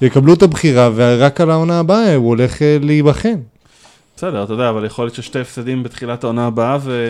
יקבלו 0.02 0.34
את 0.34 0.42
הבחירה, 0.42 0.90
ורק 0.94 1.40
על 1.40 1.50
העונה 1.50 1.80
הבאה 1.80 2.14
הוא 2.14 2.28
הולך 2.28 2.62
אה, 2.62 2.76
להיבחן. 2.80 3.40
בסדר, 4.16 4.44
אתה 4.44 4.52
יודע, 4.52 4.70
אבל 4.70 4.84
יכול 4.84 5.04
להיות 5.04 5.14
ששתי 5.14 5.40
הפסדים 5.40 5.82
בתחילת 5.82 6.24
העונה 6.24 6.46
הבאה, 6.46 6.78
ו... 6.80 7.02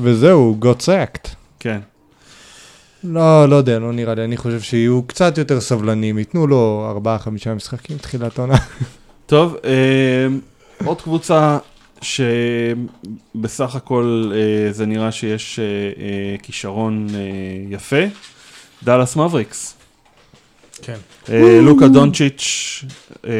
וזהו, 0.00 0.58
got 0.62 0.82
sacked. 0.82 1.28
כן. 1.60 1.80
לא, 3.04 3.48
לא 3.48 3.56
יודע, 3.56 3.78
לא 3.78 3.92
נראה 3.92 4.14
לי, 4.14 4.24
אני 4.24 4.36
חושב 4.36 4.60
שיהיו 4.60 5.02
קצת 5.02 5.38
יותר 5.38 5.60
סבלניים, 5.60 6.18
ייתנו 6.18 6.46
לו 6.46 6.86
ארבעה, 6.90 7.18
חמישה 7.18 7.54
משחקים 7.54 7.96
בתחילת 7.96 8.38
העונה. 8.38 8.56
טוב, 9.26 9.56
אה, 9.64 10.26
עוד 10.84 11.02
קבוצה 11.02 11.58
שבסך 12.02 13.74
הכל 13.74 14.32
אה, 14.34 14.72
זה 14.72 14.86
נראה 14.86 15.12
שיש 15.12 15.58
אה, 15.58 16.36
כישרון 16.42 17.06
יפה, 17.70 18.02
דאלאס 18.84 19.16
מבריקס. 19.16 19.75
כן. 20.82 20.96
אה, 21.28 21.58
לוקה 21.62 21.88
דונצ'יץ' 21.88 22.84
אה, 23.26 23.32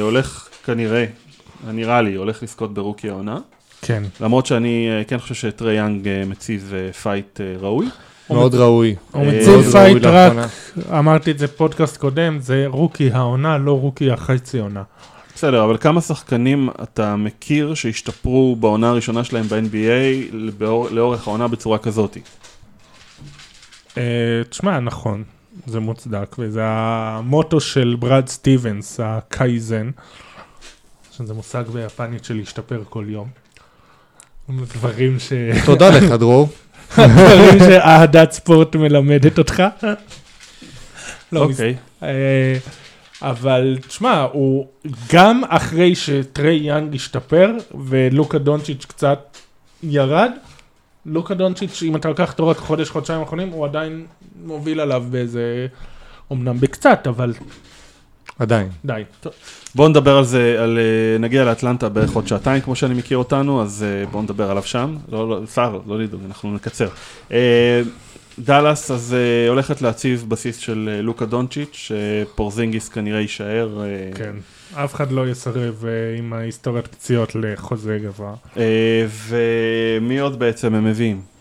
הולך 0.00 0.48
כנראה, 0.64 1.04
נראה 1.72 2.02
לי, 2.02 2.14
הולך 2.14 2.42
לזכות 2.42 2.74
ברוקי 2.74 3.08
העונה. 3.10 3.38
כן. 3.82 4.02
למרות 4.20 4.46
שאני 4.46 4.88
אה, 4.90 5.04
כן 5.04 5.18
חושב 5.18 5.34
שטרי 5.34 5.76
יאנג 5.76 6.08
מציב 6.26 6.72
fight 7.02 7.40
ראוי. 7.60 7.86
מאוד 8.30 8.54
ראוי. 8.54 8.94
הוא 9.10 9.24
מאוד 9.26 9.64
fight 9.72 10.04
רק. 10.04 10.32
אמרתי 10.98 11.30
את 11.30 11.38
זה 11.38 11.48
פודקאסט 11.48 11.96
קודם, 11.96 12.38
זה 12.40 12.64
רוקי 12.68 13.10
העונה, 13.12 13.58
לא 13.58 13.80
רוקי 13.80 14.10
החצי 14.10 14.58
עונה. 14.58 14.82
בסדר, 15.34 15.64
אבל 15.64 15.76
כמה 15.76 16.00
שחקנים 16.00 16.68
אתה 16.82 17.16
מכיר 17.16 17.74
שהשתפרו 17.74 18.56
בעונה 18.56 18.88
הראשונה 18.90 19.24
שלהם 19.24 19.44
ב-NBA 19.48 20.34
לאור- 20.60 20.88
לאורך 20.90 21.28
העונה 21.28 21.48
בצורה 21.48 21.78
כזאת? 21.78 22.16
אה, 23.98 24.02
תשמע, 24.50 24.80
נכון, 24.80 25.24
זה 25.66 25.80
מוצדק, 25.80 26.36
וזה 26.38 26.60
המוטו 26.64 27.60
של 27.60 27.96
ברד 27.98 28.28
סטיבנס, 28.28 29.00
ה 29.02 29.13
kaizen, 29.13 29.90
שזה 31.12 31.34
מושג 31.34 31.64
ביפנית 31.72 32.24
של 32.24 32.36
להשתפר 32.36 32.82
כל 32.88 33.04
יום. 33.08 33.28
דברים 34.48 35.18
ש... 35.18 35.32
תודה 35.66 35.90
לך, 35.90 36.10
דרור. 36.20 36.48
דברים 36.92 37.58
שאהדת 37.58 38.32
ספורט 38.32 38.76
מלמדת 38.76 39.38
אותך. 39.38 39.62
לא, 41.32 41.40
אוקיי. 41.40 41.76
אה, 42.02 42.58
אבל 43.22 43.78
תשמע, 43.88 44.20
הוא 44.32 44.66
גם 45.12 45.42
אחרי 45.48 45.94
שטרי 45.94 46.54
יאנג 46.54 46.94
השתפר 46.94 47.50
ולוקה 47.88 48.38
דונצ'יץ' 48.38 48.84
קצת 48.84 49.36
ירד, 49.82 50.30
לוקה 51.06 51.34
דונצ'יץ', 51.34 51.82
אם 51.82 51.96
אתה 51.96 52.08
לוקח 52.08 52.32
אותו 52.32 52.48
רק 52.48 52.56
חודש, 52.56 52.90
חודשיים 52.90 53.20
האחרונים, 53.20 53.48
הוא 53.48 53.64
עדיין 53.64 54.06
מוביל 54.44 54.80
עליו 54.80 55.04
באיזה, 55.10 55.66
אמנם 56.32 56.60
בקצת, 56.60 57.06
אבל 57.06 57.32
עדיין. 58.38 58.68
די. 58.84 59.02
בואו 59.74 59.88
נדבר 59.88 60.16
על 60.16 60.24
זה, 60.24 60.56
על, 60.62 60.78
אה, 60.78 61.18
נגיע 61.18 61.44
לאטלנטה 61.44 61.88
בערך 61.88 62.12
עוד 62.12 62.26
שעתיים, 62.26 62.60
כמו 62.60 62.76
שאני 62.76 62.94
מכיר 62.94 63.18
אותנו, 63.18 63.62
אז 63.62 63.84
אה, 63.86 64.06
בואו 64.06 64.22
נדבר 64.22 64.50
עליו 64.50 64.62
שם. 64.62 64.96
לא, 65.08 65.28
לא, 65.28 65.40
סער, 65.46 65.80
לא 65.86 65.98
לדאוג, 65.98 66.22
אנחנו 66.26 66.54
נקצר. 66.54 66.88
אה, 67.32 67.82
דאלאס 68.38 68.90
אז 68.90 69.16
הולכת 69.48 69.82
להציב 69.82 70.24
בסיס 70.28 70.56
של 70.56 71.00
לוקה 71.02 71.26
דונצ'יץ', 71.26 71.90
שפורזינגיס 71.90 72.88
כנראה 72.88 73.20
יישאר. 73.20 73.80
כן. 74.14 74.34
אף 74.74 74.94
אחד 74.94 75.12
לא 75.12 75.28
יסרב 75.28 75.84
עם 76.18 76.32
ההיסטוריית 76.32 76.86
פציעות 76.86 77.34
לחוזה 77.34 77.98
גבוה. 78.02 78.34
ומי 79.28 80.18
עוד 80.18 80.38
בעצם 80.38 80.74
הם 80.74 80.84
מביאים? 80.84 81.33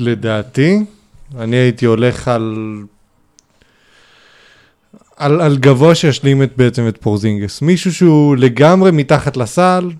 לדעתי, 0.00 0.78
אני 1.38 1.56
הייתי 1.56 1.86
הולך 1.86 2.28
על... 2.28 2.78
על, 5.16 5.40
על 5.40 5.56
גבוה 5.56 5.94
שישלים 5.94 6.42
את, 6.42 6.52
בעצם 6.56 6.88
את 6.88 6.98
פורזינגס. 7.00 7.62
מישהו 7.62 7.94
שהוא 7.94 8.36
לגמרי 8.36 8.90
מתחת 8.90 9.36
לסל, 9.36 9.90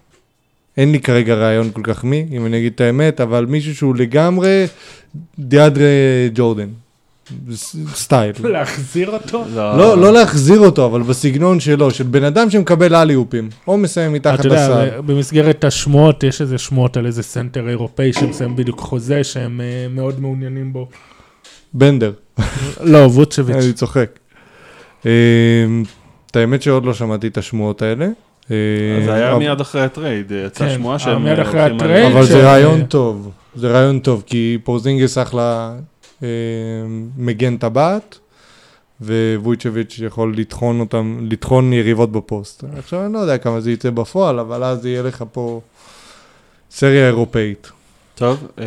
אין 0.76 0.92
לי 0.92 1.00
כרגע 1.00 1.34
רעיון 1.34 1.70
כל 1.72 1.80
כך 1.84 2.04
מי, 2.04 2.26
אם 2.32 2.46
אני 2.46 2.58
אגיד 2.58 2.72
את 2.74 2.80
האמת, 2.80 3.20
אבל 3.20 3.46
מישהו 3.46 3.74
שהוא 3.76 3.96
לגמרי 3.96 4.66
דיאנדרה 5.38 5.88
ג'ורדן. 6.34 6.68
style. 7.94 8.32
להחזיר 8.40 9.10
אותו? 9.10 9.44
לא, 9.54 9.98
לא 9.98 10.12
להחזיר 10.12 10.60
אותו, 10.60 10.86
אבל 10.86 11.02
בסגנון 11.02 11.60
שלו, 11.60 11.90
של 11.90 12.04
בן 12.04 12.24
אדם 12.24 12.50
שמקבל 12.50 12.94
אליופים, 12.94 13.48
או 13.68 13.76
מסיים 13.76 14.12
מתחת 14.12 14.40
אתה 14.40 14.48
יודע, 14.48 14.68
לסל. 14.68 15.00
במסגרת 15.00 15.64
השמועות, 15.64 16.24
יש 16.24 16.40
איזה 16.40 16.58
שמועות 16.58 16.96
על 16.96 17.06
איזה 17.06 17.22
סנטר 17.22 17.68
אירופאי 17.68 18.12
שמסיים 18.12 18.56
בדיוק 18.56 18.80
חוזה 18.80 19.24
שהם 19.24 19.60
אה, 19.60 19.86
מאוד 19.90 20.20
מעוניינים 20.20 20.72
בו. 20.72 20.88
בנדר. 21.74 22.12
לא, 22.80 22.98
ווצ'ביץ'. 22.98 23.56
אני 23.56 23.72
צוחק. 23.72 24.10
אה, 25.06 25.10
את 26.30 26.36
האמת 26.36 26.62
שעוד 26.62 26.84
לא 26.84 26.94
שמעתי 26.94 27.26
את 27.26 27.38
השמועות 27.38 27.82
האלה. 27.82 28.06
אה, 28.50 28.56
אז 28.98 29.04
זה 29.04 29.14
היה 29.14 29.38
מיד 29.38 29.60
אחרי 29.60 29.80
הטרייד, 29.80 30.32
אה, 30.32 30.38
יצאה 30.46 30.68
כן, 30.68 30.74
שמועה 30.74 30.98
שהם 30.98 31.24
מיד 31.24 31.38
אה, 31.38 31.42
אחרי 31.42 31.60
הטרייד. 31.60 32.12
אבל 32.12 32.24
זה 32.24 32.42
רעיון 32.42 32.84
טוב, 32.84 33.30
זה 33.54 33.70
רעיון 33.70 33.98
טוב, 33.98 34.22
כי 34.26 34.58
פורזינגס 34.64 35.18
אחלה 35.18 35.72
אה, 35.74 35.78
מגן 37.16 37.56
טבעת, 37.56 38.18
וויצ'ביץ' 39.36 39.98
יכול 40.06 40.34
לטחון 40.36 40.80
אותם, 40.80 41.18
לטחון 41.30 41.72
יריבות 41.72 42.12
בפוסט. 42.12 42.64
עכשיו 42.78 43.04
אני 43.04 43.12
לא 43.12 43.18
יודע 43.18 43.38
כמה 43.38 43.60
זה 43.60 43.70
יצא 43.72 43.90
בפועל, 43.90 44.38
אבל 44.38 44.64
אז 44.64 44.86
יהיה 44.86 45.02
לך 45.02 45.24
פה 45.32 45.60
סריה 46.70 47.06
אירופאית. 47.06 47.70
טוב, 48.14 48.46
אה, 48.58 48.64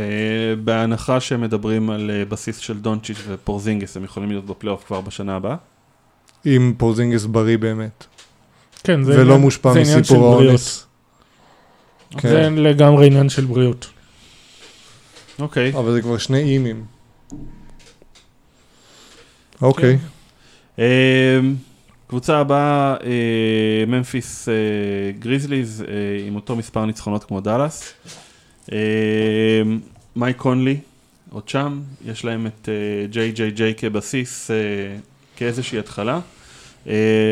בהנחה 0.64 1.20
שהם 1.20 1.42
מדברים 1.42 1.90
על 1.90 2.12
אה, 2.14 2.26
בסיס 2.26 2.58
של 2.58 2.80
דונצ'יץ' 2.80 3.18
ופורזינגיס, 3.28 3.98
הם 3.98 4.04
יכולים 4.04 4.30
להיות 4.30 4.46
בפלייאוף 4.46 4.84
כבר 4.88 5.02
בשנה 5.02 5.36
הבאה? 5.36 5.56
אם 6.46 6.74
פורזינגס 6.78 7.26
בריא 7.26 7.58
באמת, 7.58 8.06
כן, 8.84 9.04
זה 9.04 9.12
ולא 9.14 9.22
עניין- 9.22 9.42
מושפע 9.42 9.74
זה 9.74 9.80
עניין 9.80 10.00
מסיפור 10.00 10.18
של 10.18 10.36
בריאות. 10.38 10.46
האונס. 10.48 10.88
כן. 12.18 12.30
זה 12.30 12.50
לגמרי 12.50 13.08
עניין 13.08 13.30
של 13.30 13.46
בריאות. 13.46 13.88
אוקיי. 15.40 15.72
אבל 15.78 15.92
זה 15.92 16.02
כבר 16.02 16.18
שני 16.18 16.40
אימים. 16.40 16.84
אוקיי. 19.62 19.98
אמ, 20.80 20.84
קבוצה 22.08 22.38
הבאה, 22.38 22.96
אה, 23.04 23.86
ממפיס 23.88 24.50
אה, 24.50 24.54
גריזליז, 25.20 25.84
אה, 25.88 26.28
עם 26.28 26.36
אותו 26.36 26.56
מספר 26.56 26.86
ניצחונות 26.86 27.24
כמו 27.24 27.42
דאלאס. 27.42 27.94
אמ, 28.72 28.78
מייק 30.16 30.38
קונלי, 30.38 30.78
עוד 31.30 31.50
שם, 31.50 31.80
יש 32.06 32.26
להם 32.26 32.48
את 32.48 32.70
ג'יי 33.10 33.32
ג'יי 33.32 33.52
ג'יי 33.52 33.74
כבסיס, 33.78 34.52
כאיזושהי 35.36 35.80
התחלה. 35.80 36.20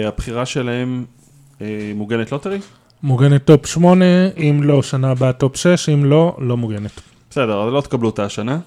הבחירה 0.08 0.46
שלהם 0.46 1.06
מוגנת 1.96 2.32
lottery? 2.32 2.60
מוגנת 3.04 3.46
top 3.46 3.66
8, 3.66 4.06
אם 4.38 4.62
לא, 4.64 4.84
שנה 4.84 5.12
הבאה 5.12 5.34
top 5.34 5.56
6, 5.56 5.90
אם 5.90 6.06
לא, 6.06 6.38
לא 6.40 6.58
מוגנת. 6.58 7.02
בסדר, 7.30 7.68
אז 7.68 7.74
לא 7.74 7.82
תקבלו 7.82 8.10
אותה 8.10 8.26
השנה. 8.26 8.60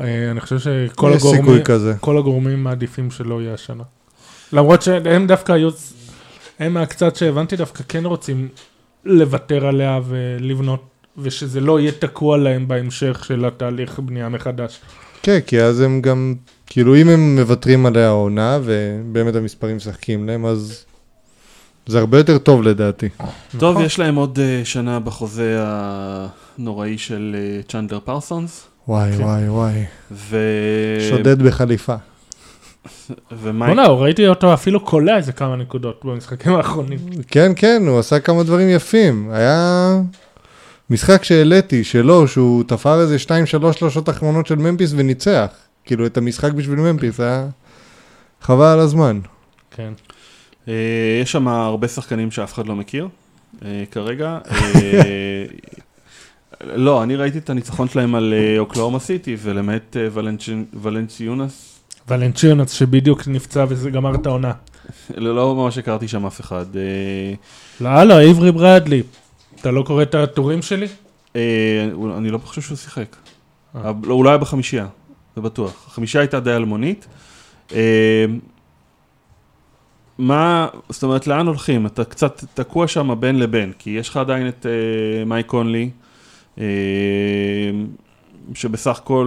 אה, 0.00 0.30
אני 0.30 0.40
חושב 0.40 0.58
שכל 0.58 1.12
הגורמים. 1.12 1.62
כל 2.00 2.18
הגורמים 2.18 2.64
מעדיפים 2.64 3.10
שלא 3.10 3.42
יהיה 3.42 3.54
השנה. 3.54 3.82
למרות 4.52 4.82
שהם 4.82 5.26
דווקא 5.26 5.52
היו, 5.52 5.70
הם 6.58 6.74
מהקצת 6.74 7.16
שהבנתי 7.16 7.56
דווקא 7.56 7.84
כן 7.88 8.04
רוצים 8.04 8.48
לוותר 9.04 9.66
עליה 9.66 10.00
ולבנות, 10.08 10.82
ושזה 11.18 11.60
לא 11.60 11.80
יהיה 11.80 11.92
תקוע 11.92 12.38
להם 12.38 12.68
בהמשך 12.68 13.24
של 13.24 13.44
התהליך 13.44 13.98
בנייה 13.98 14.28
מחדש. 14.28 14.80
כן, 15.22 15.38
כי 15.46 15.60
אז 15.60 15.80
הם 15.80 16.00
גם, 16.00 16.34
כאילו 16.66 16.96
אם 16.96 17.08
הם 17.08 17.36
מוותרים 17.36 17.86
עליה 17.86 18.06
העונה, 18.06 18.58
ובאמת 18.64 19.34
המספרים 19.36 19.76
משחקים 19.76 20.26
להם, 20.26 20.46
אז 20.46 20.84
זה 21.86 21.98
הרבה 21.98 22.18
יותר 22.18 22.38
טוב 22.38 22.62
לדעתי. 22.62 23.08
טוב, 23.58 23.72
נכון. 23.72 23.84
יש 23.84 23.98
להם 23.98 24.14
עוד 24.14 24.38
אה, 24.38 24.60
שנה 24.64 25.00
בחוזה 25.00 25.56
הנוראי 25.58 26.98
של 26.98 27.36
אה, 27.38 27.62
צ'נדלר 27.68 28.00
פרסונס. 28.00 28.66
וואי 28.88 29.12
כן. 29.16 29.22
וואי 29.22 29.48
וואי, 29.48 29.84
ו... 30.10 30.38
שודד 31.10 31.42
בחליפה. 31.42 31.94
ומייק... 33.32 33.74
בוא'נה, 33.74 33.88
ראיתי 33.88 34.28
אותו 34.28 34.54
אפילו 34.54 34.80
קולע 34.80 35.16
איזה 35.16 35.32
כמה 35.32 35.56
נקודות 35.56 36.00
במשחקים 36.04 36.54
האחרונים. 36.54 36.98
כן, 37.28 37.52
כן, 37.56 37.82
הוא 37.86 37.98
עשה 37.98 38.20
כמה 38.20 38.42
דברים 38.42 38.70
יפים. 38.70 39.30
היה 39.32 39.92
משחק 40.90 41.24
שהעליתי, 41.24 41.84
שלו, 41.84 42.28
שהוא 42.28 42.64
תפר 42.66 43.00
איזה 43.00 43.16
2-3 43.16 43.72
שלושות 43.72 44.08
אחרונות 44.08 44.46
של 44.46 44.54
ממפיס 44.54 44.92
וניצח. 44.96 45.46
כאילו, 45.84 46.06
את 46.06 46.16
המשחק 46.16 46.52
בשביל 46.52 46.78
ממפיס, 46.78 47.20
היה 47.20 47.46
חבל 48.40 48.66
על 48.66 48.80
הזמן. 48.80 49.20
כן. 49.70 49.92
אה, 50.68 50.74
יש 51.22 51.32
שם 51.32 51.48
הרבה 51.48 51.88
שחקנים 51.88 52.30
שאף 52.30 52.54
אחד 52.54 52.66
לא 52.66 52.76
מכיר 52.76 53.08
אה, 53.64 53.84
כרגע. 53.90 54.38
לא, 56.64 57.02
אני 57.02 57.16
ראיתי 57.16 57.38
את 57.38 57.50
הניצחון 57.50 57.88
שלהם 57.88 58.14
על 58.14 58.34
אה, 58.36 58.58
אוקלאומה 58.58 58.98
סיטי, 58.98 59.36
ולמעט 59.42 59.96
אה, 59.96 60.08
ולנצ'י- 60.14 60.76
ולנציונס, 60.82 61.80
ולנצ'יונס 62.08 62.70
שבדיוק 62.70 63.28
נפצע 63.28 63.64
וזה 63.68 63.90
גמר 63.90 64.14
את 64.14 64.26
העונה. 64.26 64.52
לא 65.16 65.36
לא 65.36 65.54
ממש 65.54 65.78
הכרתי 65.78 66.08
שם 66.08 66.26
אף 66.26 66.40
אחד. 66.40 66.66
אה, 66.76 67.34
לא, 67.80 68.02
לא, 68.04 68.22
עברי 68.22 68.52
ברדלי. 68.52 69.02
אתה 69.60 69.70
לא 69.70 69.82
קורא 69.82 70.02
את 70.02 70.14
הטורים 70.14 70.62
שלי? 70.62 70.86
אני 71.34 72.30
לא 72.30 72.38
חושב 72.38 72.60
שהוא 72.62 72.76
שיחק. 72.76 73.16
לא, 73.84 73.92
לא 74.24 74.28
היה 74.28 74.38
בחמישייה, 74.38 74.86
זה 75.36 75.42
בטוח. 75.42 75.84
החמישייה 75.86 76.20
הייתה 76.22 76.40
די 76.40 76.52
אלמונית. 76.52 77.06
מה, 80.18 80.66
זאת 80.88 81.02
אומרת, 81.02 81.26
לאן 81.26 81.46
הולכים? 81.46 81.86
אתה 81.86 82.04
קצת 82.04 82.44
תקוע 82.54 82.88
שם 82.88 83.14
בין 83.20 83.38
לבין, 83.38 83.72
כי 83.78 83.90
יש 83.90 84.08
לך 84.08 84.16
עדיין 84.16 84.48
את 84.48 84.66
מייק 85.26 85.46
קונלי, 85.46 85.90
שבסך 88.54 88.98
הכל 88.98 89.26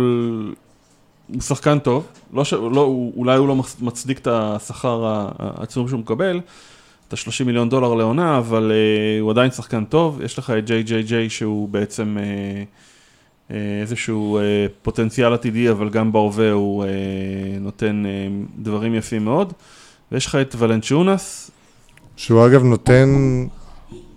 הוא 1.33 1.41
שחקן 1.41 1.79
טוב, 1.79 2.07
לא 2.33 2.45
ש... 2.45 2.53
לא, 2.53 3.09
אולי 3.15 3.37
הוא 3.37 3.47
לא 3.47 3.55
מצ- 3.55 3.81
מצדיק 3.81 4.19
את 4.19 4.27
השכר 4.27 5.23
העצום 5.39 5.87
שהוא 5.87 5.99
מקבל, 5.99 6.41
את 7.07 7.13
ה-30 7.13 7.45
מיליון 7.45 7.69
דולר 7.69 7.93
לעונה, 7.93 8.37
אבל 8.37 8.71
אה, 8.71 9.19
הוא 9.21 9.31
עדיין 9.31 9.51
שחקן 9.51 9.85
טוב, 9.85 10.21
יש 10.21 10.39
לך 10.39 10.49
את 10.49 10.65
ג'יי 10.65 10.83
ג'יי 10.83 11.03
ג'יי 11.03 11.29
שהוא 11.29 11.69
בעצם 11.69 12.17
אה, 12.19 12.63
אה, 13.51 13.81
איזשהו 13.81 14.39
פוטנציאל 14.81 15.33
עתידי, 15.33 15.69
אבל 15.69 15.89
גם 15.89 16.11
בהווה 16.11 16.51
הוא 16.51 16.85
נותן 17.61 18.03
דברים 18.59 18.95
יפים 18.95 19.25
מאוד. 19.25 19.53
ויש 20.11 20.25
לך 20.25 20.35
את 20.35 20.55
ולנצ'ונס, 20.57 21.51
שהוא 22.15 22.45
אגב 22.45 22.63
נותן, 22.63 23.09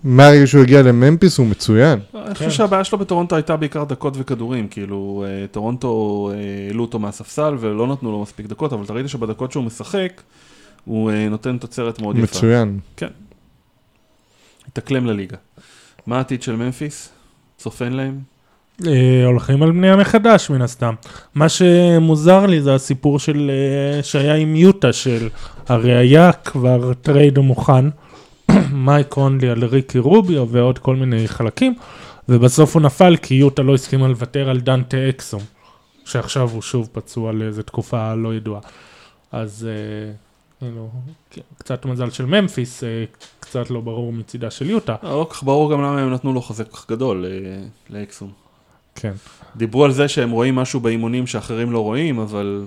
מהרגע 0.05 0.47
שהוא 0.47 0.63
הגיע 0.63 0.83
לממפיס 0.83 1.39
הוא 1.39 1.47
מצוין. 1.47 1.99
אני 2.15 2.35
חושב 2.35 2.51
שהבעיה 2.51 2.85
שלו 2.85 2.99
בטורונטו 2.99 3.37
הייתה 3.37 3.57
בעיקר 3.57 3.85
דקות 3.85 4.15
וכדורים, 4.17 4.69
כאילו 4.69 5.25
אה, 5.27 5.47
טורונטו 5.47 6.31
אה, 6.35 6.39
העלו 6.69 6.85
אותו 6.85 6.99
מהספסל 6.99 7.57
ולא 7.61 7.87
נתנו 7.87 8.13
לו 8.13 8.23
מספיק 8.23 8.47
דקות, 8.47 8.73
אבל 8.73 8.85
אתה 8.85 8.93
ראית 8.93 9.09
שבדקות 9.09 9.53
שהוא 9.53 9.65
משחק, 9.65 10.23
הוא 10.85 11.11
אה, 11.11 11.29
נותן 11.29 11.59
תוצרת 11.59 12.01
מאוד 12.01 12.19
יפה. 12.19 12.25
מצוין. 12.25 12.79
התאקלם 14.69 15.07
לליגה. 15.07 15.37
מה 16.07 16.17
העתיד 16.17 16.43
של 16.43 16.57
ממפיס? 16.57 17.09
צופן 17.57 17.93
להם? 17.93 18.19
הולכים 19.25 19.63
על 19.63 19.71
בנייה 19.71 19.97
מחדש 19.97 20.51
מן 20.51 20.63
הסתם. 20.63 20.95
מה 21.35 21.49
שמוזר 21.49 22.47
לי 22.47 22.63
זה 22.63 22.75
הסיפור 22.75 23.19
של 23.19 23.51
שהיה 24.03 24.35
עם 24.35 24.57
יוטה 24.57 24.93
של 24.93 25.29
הרי 25.69 25.97
היה 25.97 26.33
כבר 26.33 26.95
טרייד 26.95 27.39
מוכן, 27.39 27.85
מייק 28.73 29.09
קונלי 29.09 29.49
על 29.49 29.65
ריקי 29.65 29.99
רוביו 29.99 30.49
ועוד 30.49 30.79
כל 30.79 30.97
מיני 30.97 31.29
חלקים, 31.29 31.75
ובסוף 32.29 32.75
הוא 32.75 32.83
נפל 32.83 33.17
כי 33.17 33.35
יוטה 33.35 33.63
לא 33.63 33.75
הסכימה 33.75 34.09
לוותר 34.09 34.51
על 34.51 34.61
דנטה 34.61 35.09
אקסום, 35.09 35.43
שעכשיו 36.05 36.51
הוא 36.51 36.63
שוב 36.63 36.89
פצוע 36.93 37.33
לאיזה 37.33 37.63
תקופה 37.63 38.15
לא 38.15 38.35
ידועה. 38.35 38.61
אז 39.33 39.69
אה, 39.71 40.13
כאילו, 40.61 40.91
קצת 41.59 41.85
מזל 41.85 42.11
של 42.11 42.27
ממפיס, 42.27 42.85
אה, 42.85 43.05
קצת 43.41 43.71
לא 43.71 43.81
ברור 43.81 44.13
מצידה 44.13 44.51
של 44.51 44.71
יוטה. 44.71 44.97
לא 45.03 45.11
לא 45.11 45.27
כל 45.29 45.35
כך 45.35 45.43
ברור 45.43 45.73
גם 45.73 45.83
למה 45.83 46.01
הם 46.01 46.13
נתנו 46.13 46.33
לו 46.33 46.43
חוזה 46.43 46.65
כל 46.65 46.77
כך 46.77 46.91
גדול 46.91 47.27
אה, 47.27 47.65
לאקסום. 47.91 48.31
כן. 48.95 49.13
דיברו 49.57 49.85
על 49.85 49.93
זה 49.93 50.09
שהם 50.09 50.31
רואים 50.31 50.55
משהו 50.55 50.81
באימונים 50.81 51.27
שאחרים 51.27 51.73
לא 51.73 51.79
רואים, 51.79 52.19
אבל 52.19 52.65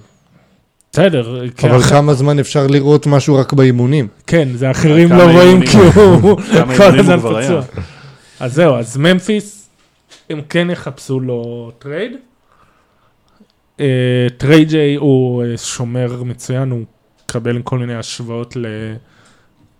בסדר, 0.95 1.39
אבל 1.63 1.81
כמה 1.81 2.13
זמן 2.13 2.39
אפשר 2.39 2.67
לראות 2.67 3.07
משהו 3.07 3.35
רק 3.35 3.53
באימונים? 3.53 4.07
כן, 4.27 4.47
זה 4.53 4.71
אחרים 4.71 5.09
לא 5.11 5.31
רואים 5.31 5.65
כי 5.65 5.77
הוא 5.77 6.41
כמה 6.41 6.77
כל 6.77 6.99
הזמן 6.99 7.19
פצוע. 7.19 7.61
אז 8.39 8.53
זהו, 8.53 8.75
אז 8.75 8.97
ממפיס, 8.97 9.69
הם 10.29 10.41
כן 10.49 10.69
יחפשו 10.69 11.19
לו 11.19 11.71
טרייד. 11.79 12.11
אה, 13.79 14.27
טריפל 14.37 14.69
ג'יי 14.69 14.95
הוא 14.95 15.43
אה, 15.43 15.57
שומר 15.57 16.23
מצוין, 16.23 16.71
הוא 16.71 16.81
מקבל 17.25 17.61
כל 17.61 17.79
מיני 17.79 17.95
השוואות 17.95 18.55
ל... 18.55 18.65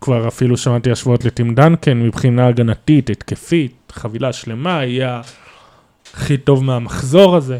כבר 0.00 0.28
אפילו 0.28 0.56
שמעתי 0.56 0.90
השוואות 0.90 1.24
לטים 1.24 1.54
דנקן 1.54 2.02
מבחינה 2.02 2.46
הגנתית, 2.46 3.10
התקפית, 3.10 3.92
חבילה 3.92 4.32
שלמה, 4.32 4.84
יהיה 4.84 5.20
הכי 6.14 6.36
טוב 6.36 6.64
מהמחזור 6.64 7.36
הזה. 7.36 7.58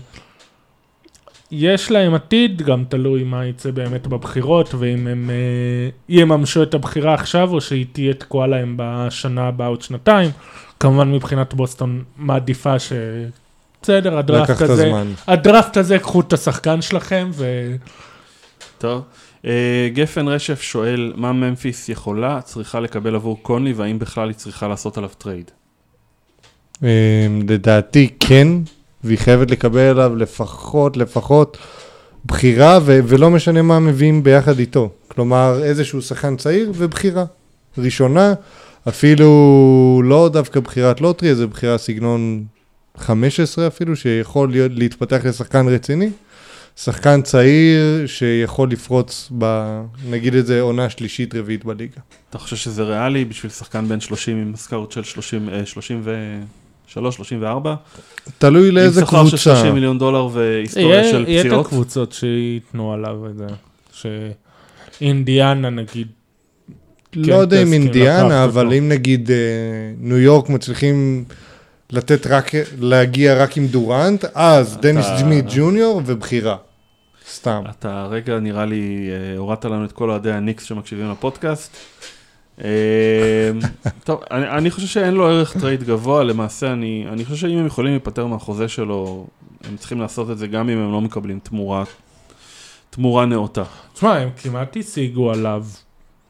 יש 1.50 1.90
להם 1.90 2.14
עתיד, 2.14 2.62
גם 2.62 2.84
תלוי 2.88 3.24
מה 3.24 3.46
יצא 3.46 3.70
באמת 3.70 4.06
בבחירות, 4.06 4.74
ואם 4.74 5.06
הם 5.06 5.30
אה, 5.30 5.88
יממשו 6.08 6.62
את 6.62 6.74
הבחירה 6.74 7.14
עכשיו, 7.14 7.52
או 7.52 7.60
שהיא 7.60 7.86
תהיה 7.92 8.14
תקועה 8.14 8.46
להם 8.46 8.74
בשנה 8.76 9.48
הבאה 9.48 9.66
עוד 9.66 9.82
שנתיים. 9.82 10.30
כמובן 10.80 11.12
מבחינת 11.12 11.54
בוסטון 11.54 12.04
מעדיפה 12.16 12.78
ש... 12.78 12.92
בסדר, 13.82 14.18
הדראפט 14.18 14.60
הזה, 14.60 14.86
הזמן. 14.86 15.12
הדראפט 15.26 15.76
הזה, 15.76 15.98
קחו 15.98 16.20
את 16.20 16.32
השחקן 16.32 16.82
שלכם, 16.82 17.30
ו... 17.32 17.74
טוב. 18.78 19.02
אה, 19.44 19.88
גפן 19.92 20.28
רשף 20.28 20.62
שואל, 20.62 21.12
מה 21.16 21.32
ממפיס 21.32 21.88
יכולה, 21.88 22.40
צריכה 22.40 22.80
לקבל 22.80 23.14
עבור 23.14 23.42
קונלי, 23.42 23.72
והאם 23.72 23.98
בכלל 23.98 24.28
היא 24.28 24.36
צריכה 24.36 24.68
לעשות 24.68 24.98
עליו 24.98 25.10
טרייד? 25.18 25.50
אה, 26.84 27.26
לדעתי 27.48 28.14
כן, 28.20 28.48
והיא 29.06 29.18
חייבת 29.18 29.50
לקבל 29.50 29.80
עליו 29.80 30.16
לפחות, 30.16 30.96
לפחות 30.96 31.58
בחירה, 32.26 32.78
ו- 32.82 33.00
ולא 33.06 33.30
משנה 33.30 33.62
מה 33.62 33.80
מביאים 33.80 34.22
ביחד 34.22 34.58
איתו. 34.58 34.90
כלומר, 35.08 35.60
איזשהו 35.62 36.02
שחקן 36.02 36.36
צעיר 36.36 36.72
ובחירה. 36.74 37.24
ראשונה, 37.78 38.34
אפילו 38.88 40.02
לא 40.04 40.28
דווקא 40.32 40.60
בחירת 40.60 41.00
lottery, 41.00 41.28
איזה 41.28 41.46
בחירה 41.46 41.78
סגנון 41.78 42.44
15 42.96 43.66
אפילו, 43.66 43.96
שיכול 43.96 44.50
להיות, 44.50 44.72
להתפתח 44.74 45.20
לשחקן 45.24 45.68
רציני. 45.68 46.10
שחקן 46.76 47.22
צעיר 47.22 48.06
שיכול 48.06 48.70
לפרוץ 48.70 49.32
ב... 49.38 49.80
נגיד 50.08 50.34
את 50.34 50.46
זה 50.46 50.60
עונה 50.60 50.90
שלישית 50.90 51.34
רביעית 51.34 51.64
בליגה. 51.64 52.00
אתה 52.30 52.38
חושב 52.38 52.56
שזה 52.56 52.82
ריאלי 52.82 53.24
בשביל 53.24 53.52
שחקן 53.52 53.88
בן 53.88 54.00
30 54.00 54.36
עם 54.36 54.52
משכורת 54.52 54.92
של 54.92 55.02
30, 55.02 55.48
אה, 55.48 55.66
33, 55.66 56.16
34? 56.86 57.74
תלוי 58.38 58.70
לאיזה 58.70 59.00
עם 59.00 59.06
שכר 59.06 59.24
של 59.24 59.30
קבוצה. 59.30 59.56
30 59.56 59.74
מיליון 59.74 59.98
דולר 59.98 60.28
והיסטוריה 60.32 60.88
יהיה 60.88 61.10
של 61.10 61.24
יהיה 61.28 61.40
את 61.40 61.46
פציעות? 61.46 61.66
הקבוצות 61.66 62.12
שייתנו 62.12 62.92
עליו 62.92 63.26
את 63.26 63.36
זה. 63.36 63.46
שאינדיאנה 65.00 65.70
נגיד. 65.70 66.08
לא 67.16 67.34
יודע 67.34 67.62
אם 67.62 67.72
אינדיאנה, 67.72 68.44
אבל. 68.44 68.72
אם 68.72 68.88
נגיד 68.88 69.30
אה, 69.30 69.36
ניו 69.98 70.18
יורק 70.18 70.48
מצליחים 70.48 71.24
לתת 71.90 72.26
רק, 72.26 72.50
להגיע 72.80 73.42
רק 73.42 73.56
עם 73.56 73.66
דורנט, 73.66 74.24
אז 74.34 74.76
דניס 74.76 75.06
סמית' 75.20 75.42
ג'וניור 75.54 76.02
ובחירה. 76.06 76.56
סתם. 77.30 77.62
אתה 77.70 78.06
רגע, 78.10 78.38
נראה 78.38 78.64
לי, 78.64 79.08
אה, 79.10 79.38
הורדת 79.38 79.64
לנו 79.64 79.84
את 79.84 79.92
כל 79.92 80.10
אוהדי 80.10 80.32
הניקס 80.32 80.64
שמקשיבים 80.64 81.10
לפודקאסט. 81.10 81.76
אה, 82.64 83.50
טוב, 84.04 84.20
אני, 84.30 84.48
אני 84.48 84.70
חושב 84.70 84.86
שאין 84.86 85.14
לו 85.14 85.26
ערך 85.26 85.56
טרייד 85.56 85.82
גבוה, 85.82 86.24
למעשה 86.24 86.72
אני, 86.72 87.06
אני 87.08 87.24
חושב 87.24 87.36
שאם 87.36 87.58
הם 87.58 87.66
יכולים 87.66 87.90
להיפטר 87.90 88.26
מהחוזה 88.26 88.68
שלו, 88.68 89.26
הם 89.64 89.76
צריכים 89.76 90.00
לעשות 90.00 90.30
את 90.30 90.38
זה 90.38 90.46
גם 90.46 90.68
אם 90.68 90.78
הם 90.78 90.92
לא 90.92 91.00
מקבלים 91.00 91.38
תמורה, 91.38 91.84
תמורה 92.90 93.26
נאותה. 93.26 93.64
תשמע, 93.94 94.16
הם 94.16 94.28
כמעט 94.42 94.76
השיגו 94.76 95.30
עליו. 95.30 95.64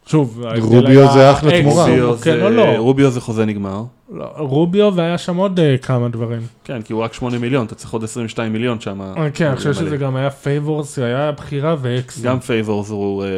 שוב, 0.07 0.43
רוביו 0.61 1.13
זה 1.13 1.33
אחלה 1.33 1.63
תמורה. 1.63 1.87
כן 2.23 2.37
זה- 2.39 2.45
או 2.45 2.51
לא? 2.51 2.65
רוביו 2.77 3.11
זה 3.11 3.21
חוזה 3.21 3.45
נגמר. 3.45 3.83
לא, 4.13 4.25
רוביו 4.39 4.93
והיה 4.95 5.19
שם 5.19 5.37
עוד 5.37 5.61
אה, 5.61 5.79
כמה 5.79 6.09
דברים. 6.09 6.41
כן, 6.65 6.83
כי 6.83 6.93
הוא 6.93 7.03
רק 7.03 7.13
8 7.15 7.39
מיליון, 7.39 7.67
אתה 7.67 7.75
צריך 7.75 7.91
עוד 7.93 8.05
22 8.05 8.53
מיליון 8.53 8.81
שם. 8.81 9.01
אה, 9.01 9.31
כן, 9.35 9.47
אני 9.47 9.57
חושב 9.57 9.73
שזה 9.75 9.97
גם 9.97 10.17
היה 10.17 10.31
פייבורס, 10.31 10.99
היה 10.99 11.33
בחירה 11.33 11.77
ואקסום. 11.83 12.21
גם 12.23 12.41
פייבורס 12.41 12.91
הוא 12.91 13.25
אה, 13.25 13.29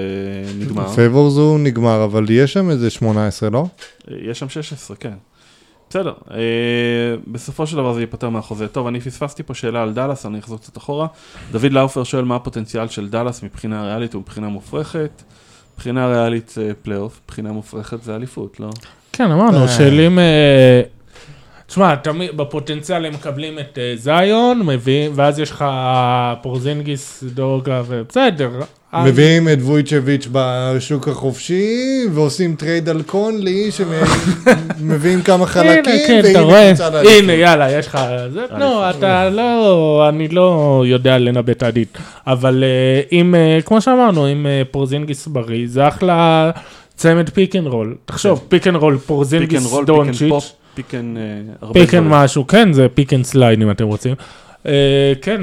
נגמר. 0.59 0.89
פייבורס 0.89 1.37
הוא 1.37 1.59
נגמר, 1.61 2.05
אבל 2.05 2.27
יש 2.31 2.53
שם 2.53 2.71
איזה 2.71 2.91
18, 2.91 3.51
לא? 3.51 3.65
יש 4.23 4.39
שם 4.39 4.49
16, 4.49 4.97
כן. 4.97 5.13
בסדר, 5.91 6.13
אה, 6.31 6.37
בסופו 7.27 7.67
של 7.67 7.77
דבר 7.77 7.93
זה 7.93 8.01
ייפטר 8.01 8.29
מהחוזה. 8.29 8.69
טוב, 8.69 8.87
אני 8.87 9.01
פספסתי 9.01 9.43
פה 9.43 9.55
שאלה 9.55 9.83
על 9.83 9.93
דאלאס, 9.93 10.27
אני 10.27 10.39
אחזור 10.39 10.59
קצת 10.59 10.77
אחורה. 10.77 11.07
דוד 11.53 11.73
לאופר 11.73 12.05
שואל 12.05 12.25
מה 12.25 12.37
הפוטנציאל 12.37 12.89
של 12.89 13.09
דאלאס 13.09 13.43
מבחינה 13.43 13.85
ריאלית 13.87 14.15
ומבחינה 14.15 14.49
מופרכת. 14.49 15.23
מבחינה 15.79 16.07
ריאלית 16.07 16.55
פלייאוף, 16.83 17.21
מבחינה 17.25 17.53
מופרכת 17.53 18.03
זה 18.03 18.17
אליפות, 18.17 18.61
לא? 18.61 18.71
כן, 19.13 19.31
אמרנו, 19.31 19.63
אה. 19.63 19.69
שאלים... 19.69 20.19
אה, 21.69 21.73
תשמע, 21.73 21.95
תמיד 21.95 22.37
בפוטנציאל 22.37 23.07
הם 23.07 23.13
מקבלים 23.13 23.59
את 23.59 23.79
אה, 23.79 23.93
ציון, 23.97 24.63
מביאים, 24.67 25.13
ואז 25.15 25.39
יש 25.39 25.51
לך 25.51 25.65
פורזינגיס, 26.43 27.25
לוקה, 27.35 27.83
ובסדר. 27.89 28.51
אז- 28.93 29.07
מביאים 29.07 29.49
את 29.49 29.59
ווצ'ביץ' 29.61 30.29
בשוק 30.33 31.09
החופשי, 31.09 32.03
ועושים 32.13 32.55
טרייד 32.57 32.89
על 32.89 33.03
קונלי, 33.03 33.71
שמביאים 33.71 35.23
כמה 35.27 35.35
הנה, 35.35 35.47
חלקים, 35.47 35.83
כן, 36.07 36.19
אתה 36.21 36.27
והנה 36.29 36.41
רואה, 36.41 36.69
קבוצה 36.69 36.91
לאליפות. 36.91 37.23
הנה, 37.23 37.33
יאללה, 37.33 37.73
יש 37.79 37.87
לך... 37.87 37.99
זה, 38.33 38.41
לא. 38.59 38.91
אתה 38.91 39.31
לא, 39.31 40.07
אני 40.09 40.29
לא 40.29 40.83
יודע 40.87 41.19
לנבא 41.19 41.53
את 41.53 41.63
העתיד. 41.63 41.89
אבל 42.27 42.65
אה, 42.65 43.01
אם, 43.13 43.35
אה, 43.35 43.59
כמו 43.65 43.81
שאמרנו, 43.81 44.33
אם 44.33 44.47
אה, 44.47 44.63
פורזינגיס 44.71 45.27
בריא, 45.27 45.67
זה 45.69 45.89
אחלה 45.89 46.51
צמד 46.97 47.31
pick 47.31 47.57
and 47.57 47.67
roll. 47.67 47.97
תחשוב, 48.05 48.45
pick 48.49 48.67
and 48.67 48.77
roll, 48.77 48.99
פורזינגיס, 48.99 49.75
דונצ'יץ'. 49.87 50.53
pop, 50.79 50.87
pick 50.87 50.95
and 50.95 51.17
אה, 51.17 51.23
הרבה 51.61 51.85
דברים. 51.85 52.11
משהו, 52.11 52.47
כן, 52.47 52.73
זה 52.73 52.89
pick 52.95 53.13
and 53.13 53.25
slide 53.25 53.63
אם 53.63 53.71
אתם 53.71 53.85
רוצים. 53.85 54.15
אה, 54.67 55.13
כן, 55.23 55.41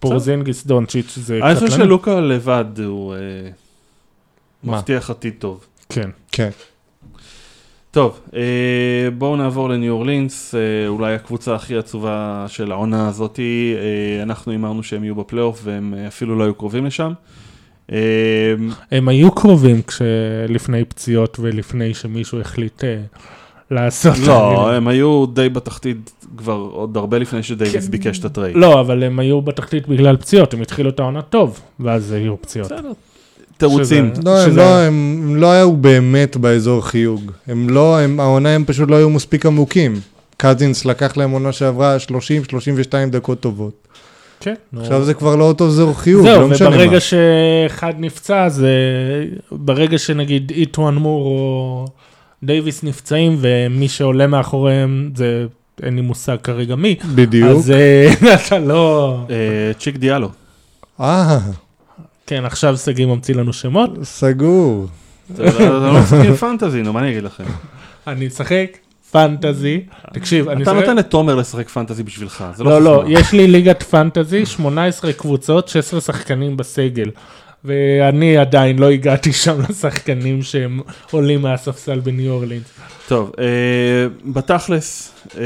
פורזינגיס, 0.00 0.66
דונצ'יץ', 0.66 1.18
זה 1.18 1.40
אני 1.42 1.54
חושב 1.54 1.66
קטלני. 1.66 1.84
שלוקה 1.84 2.20
לבד 2.20 2.64
הוא 2.84 3.14
אה? 3.14 3.18
מבטיח 4.64 5.10
עתיד 5.10 5.34
טוב. 5.38 5.66
כן. 5.88 6.10
כן. 6.32 6.50
טוב, 7.90 8.20
בואו 9.18 9.36
נעבור 9.36 9.68
לניו 9.68 9.92
אורלינס, 9.92 10.54
אולי 10.88 11.14
הקבוצה 11.14 11.54
הכי 11.54 11.76
עצובה 11.76 12.44
של 12.48 12.72
העונה 12.72 13.08
הזאתי, 13.08 13.74
אנחנו 14.22 14.52
הימרנו 14.52 14.82
שהם 14.82 15.04
יהיו 15.04 15.14
בפלייאוף 15.14 15.60
והם 15.64 15.94
אפילו 16.08 16.38
לא 16.38 16.44
היו 16.44 16.54
קרובים 16.54 16.86
לשם. 16.86 17.12
הם 18.90 19.08
היו 19.08 19.32
קרובים 19.34 19.82
כשלפני 19.82 20.84
פציעות 20.84 21.36
ולפני 21.40 21.94
שמישהו 21.94 22.40
החליט 22.40 22.84
לעשות... 23.70 24.18
לא, 24.26 24.72
הם 24.72 24.88
היו 24.88 25.26
די 25.26 25.48
בתחתית 25.48 26.12
כבר 26.36 26.68
עוד 26.72 26.96
הרבה 26.96 27.18
לפני 27.18 27.42
שדייוויס 27.42 27.84
כן. 27.84 27.90
ביקש 27.90 28.18
את 28.18 28.24
הטרייד. 28.24 28.56
לא, 28.56 28.80
אבל 28.80 29.02
הם 29.02 29.18
היו 29.18 29.42
בתחתית 29.42 29.88
בגלל 29.88 30.16
פציעות, 30.16 30.54
הם 30.54 30.62
התחילו 30.62 30.90
את 30.90 31.00
העונה 31.00 31.22
טוב, 31.22 31.60
ואז 31.80 32.12
היו 32.12 32.42
פציעות. 32.42 32.72
תירוצים. 33.56 34.10
שזה- 34.14 34.22
לא, 34.24 34.38
הם 34.40 34.56
לא, 34.56 34.62
הם 34.78 35.22
הם 35.28 35.36
לא 35.36 35.52
היו 35.52 35.72
באמת 35.76 36.36
באזור 36.36 36.86
חיוג. 36.86 37.32
הם 37.46 37.70
לא, 37.70 37.98
הם, 37.98 38.20
העונה 38.20 38.48
הם 38.48 38.64
פשוט 38.64 38.90
לא 38.90 38.96
היו 38.96 39.10
מספיק 39.10 39.46
עמוקים. 39.46 40.00
קזינס 40.36 40.84
לקח 40.84 41.16
להם 41.16 41.30
עונה 41.30 41.52
שעברה 41.52 41.96
30-32 41.96 42.10
דקות 43.10 43.40
טובות. 43.40 43.72
כן. 44.40 44.54
נו. 44.72 44.80
עכשיו 44.80 45.04
זה 45.04 45.14
כבר 45.14 45.36
לא 45.36 45.44
אותו 45.44 45.66
אזור 45.66 45.94
חיוג, 45.94 46.22
זהו, 46.22 46.40
לא 46.40 46.48
משנה 46.48 46.70
מה. 46.70 46.76
וברגע 46.76 46.98
שאחד 47.00 47.92
נפצע, 47.98 48.48
זה... 48.48 48.70
ברגע 49.52 49.98
שנגיד 49.98 50.52
איטואן 50.54 50.94
מור 50.94 51.24
או 51.26 51.84
דייוויס 52.42 52.82
נפצעים, 52.82 53.36
ומי 53.40 53.88
שעולה 53.88 54.26
מאחוריהם 54.26 55.10
זה... 55.16 55.46
אין 55.82 55.96
לי 55.96 56.00
מושג 56.00 56.36
כרגע 56.42 56.76
מי. 56.76 56.96
בדיוק. 57.14 57.50
אז 57.50 57.70
אה, 57.70 58.10
אתה 58.46 58.58
לא... 58.58 59.16
אה, 59.30 59.72
צ'יק 59.78 59.96
דיאלו. 59.96 60.28
אה, 61.00 61.38
כן, 62.26 62.44
עכשיו 62.44 62.76
שגיא 62.76 63.06
ממציא 63.06 63.34
לנו 63.34 63.52
שמות. 63.52 63.90
סגור. 64.02 64.86
אתה 65.34 65.48
אתה 65.48 65.68
לא 65.68 66.00
משחקים 66.00 66.34
פנטזי, 66.34 66.82
נו, 66.82 66.92
מה 66.92 67.00
אני 67.00 67.10
אגיד 67.10 67.22
לכם? 67.22 67.44
אני 68.06 68.26
אשחק 68.28 68.76
פנטזי. 69.10 69.80
תקשיב, 70.12 70.48
אני 70.48 70.62
אתה 70.62 70.70
אשחק... 70.70 70.80
נותן 70.80 70.96
לתומר 70.96 71.34
לשחק 71.34 71.68
פנטזי 71.68 72.02
בשבילך, 72.02 72.44
זה 72.54 72.64
לא 72.64 72.70
לא, 72.70 72.82
לא, 72.82 72.96
חוכמה. 72.96 73.20
יש 73.20 73.32
לי 73.32 73.46
ליגת 73.46 73.82
פנטזי, 73.82 74.46
18 74.46 75.12
קבוצות, 75.12 75.68
16 75.68 76.00
שחקנים 76.00 76.56
בסגל. 76.56 77.10
ואני 77.64 78.36
עדיין 78.36 78.78
לא 78.78 78.90
הגעתי 78.90 79.32
שם 79.32 79.60
לשחקנים 79.68 80.42
שהם 80.42 80.80
עולים 81.10 81.42
מהספסל 81.42 82.00
בניו 82.00 82.32
אורלינס. 82.32 82.64
טוב, 83.08 83.32
אה, 83.38 84.06
בתכלס, 84.32 85.14
אה, 85.38 85.44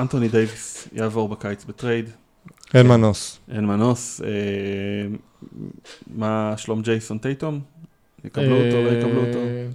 אנטוני 0.00 0.28
דייוויס 0.28 0.88
יעבור 0.92 1.28
בקיץ 1.28 1.64
בטרייד, 1.64 2.10
אין 2.74 2.86
מנוס. 2.86 3.38
אין 3.54 3.66
מנוס. 3.66 4.20
אה, 4.24 4.28
מה 6.16 6.54
שלום 6.56 6.82
ג'ייסון 6.82 7.18
טייטום? 7.18 7.60
יקבלו 8.24 8.56
אותו, 8.56 8.82
לא 8.84 8.90
יקבלו 8.90 9.26
אותו. 9.26 9.38
אה, 9.38 9.66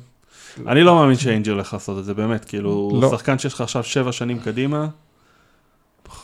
אני 0.71 0.83
לא 0.83 0.95
מאמין 0.95 1.15
שאינג'ל 1.15 1.51
הולך 1.51 1.73
לעשות 1.73 1.99
את 1.99 2.05
זה, 2.05 2.13
באמת, 2.13 2.45
כאילו, 2.45 2.99
לא. 3.01 3.09
שחקן 3.11 3.39
שיש 3.39 3.53
לך 3.53 3.61
עכשיו 3.61 3.83
שבע 3.83 4.11
שנים 4.11 4.39
קדימה, 4.39 4.87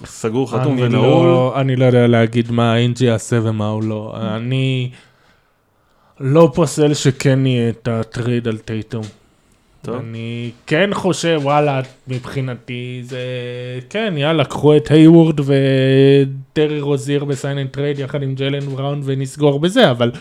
סגור, 0.05 0.51
חתום 0.51 0.73
אני 0.73 0.83
ונעול. 0.83 1.25
לא- 1.27 1.53
אני 1.61 1.75
לא 1.75 1.85
יודע 1.85 2.07
להגיד 2.07 2.51
מה 2.51 2.73
אינג' 2.73 3.05
יעשה 3.05 3.39
ומה 3.43 3.67
הוא 3.67 3.83
לא. 3.83 4.15
אני 4.35 4.91
לא 6.19 6.51
פוסל 6.55 6.93
שכן 6.93 7.45
יהיה 7.45 7.69
את 7.69 7.87
הטרייד 7.87 8.47
על 8.47 8.57
טייטום. 8.57 9.03
טוב. 9.81 9.95
אני 9.95 10.51
כן 10.67 10.89
חושב, 10.93 11.39
וואלה, 11.43 11.81
מבחינתי 12.07 13.01
זה, 13.03 13.19
כן, 13.89 14.13
יאללה, 14.17 14.45
קחו 14.45 14.77
את 14.77 14.91
הייוורד 14.91 15.39
וטרי 15.39 16.81
רוזיר 16.81 17.25
ב 17.25 17.32
sign 17.32 17.57
and 17.57 17.69
trade 17.69 17.99
יחד 17.99 18.23
עם 18.23 18.35
ג'יילן 18.35 18.59
בראון 18.59 19.01
ונסגור 19.03 19.59
בזה, 19.59 19.91
אבל 19.91 20.11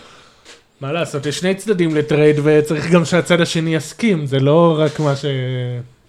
מה 0.81 0.93
לעשות, 0.93 1.27
יש 1.27 1.39
שני 1.39 1.55
צדדים 1.55 1.95
לטרייד 1.95 2.37
וצריך 2.45 2.91
גם 2.91 3.05
שהצד 3.05 3.41
השני 3.41 3.75
יסכים, 3.75 4.27
זה 4.27 4.41
לא 4.41 4.77
רק 4.79 5.01
מה 5.01 5.17
ש... 5.17 5.25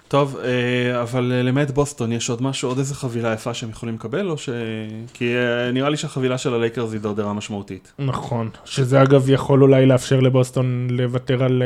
טוב, 0.07 0.37
אה, 0.43 1.01
אבל 1.01 1.31
אה, 1.35 1.41
למעט 1.43 1.71
בוסטון, 1.71 2.11
יש 2.11 2.29
עוד 2.29 2.41
משהו, 2.43 2.69
עוד 2.69 2.77
איזה 2.77 2.95
חבילה 2.95 3.33
יפה 3.33 3.53
שהם 3.53 3.69
יכולים 3.69 3.95
לקבל, 3.95 4.29
או 4.29 4.37
ש... 4.37 4.49
כי 5.13 5.35
אה, 5.35 5.71
נראה 5.71 5.89
לי 5.89 5.97
שהחבילה 5.97 6.37
של 6.37 6.53
הלייקרס 6.53 6.89
היא 6.89 6.97
הידרדרה 6.99 7.33
משמעותית. 7.33 7.91
נכון, 7.99 8.49
שזה 8.65 9.01
אגב 9.01 9.29
יכול 9.29 9.61
אולי 9.63 9.85
לאפשר 9.85 10.19
לבוסטון 10.19 10.87
לוותר 10.91 11.43
על 11.43 11.63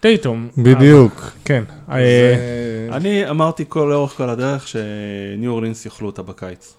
טייטום. 0.00 0.48
בדיוק. 0.58 1.30
כן. 1.44 1.64
זה- 1.88 2.88
אני 2.92 3.30
אמרתי 3.30 3.64
כל 3.68 3.88
לאורך 3.92 4.12
כל 4.12 4.28
הדרך 4.30 4.68
שניו 4.68 5.50
אורלינס 5.50 5.84
יאכלו 5.86 6.06
אותה 6.06 6.22
בקיץ. 6.22 6.74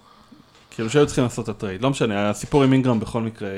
כאילו 0.70 0.90
שהיו 0.90 1.06
צריכים 1.06 1.24
לעשות 1.24 1.44
את 1.44 1.56
הטרייד, 1.56 1.82
לא 1.82 1.90
משנה, 1.90 2.30
הסיפור 2.30 2.62
עם 2.62 2.72
אינגרם 2.72 3.00
בכל 3.00 3.20
מקרה 3.20 3.48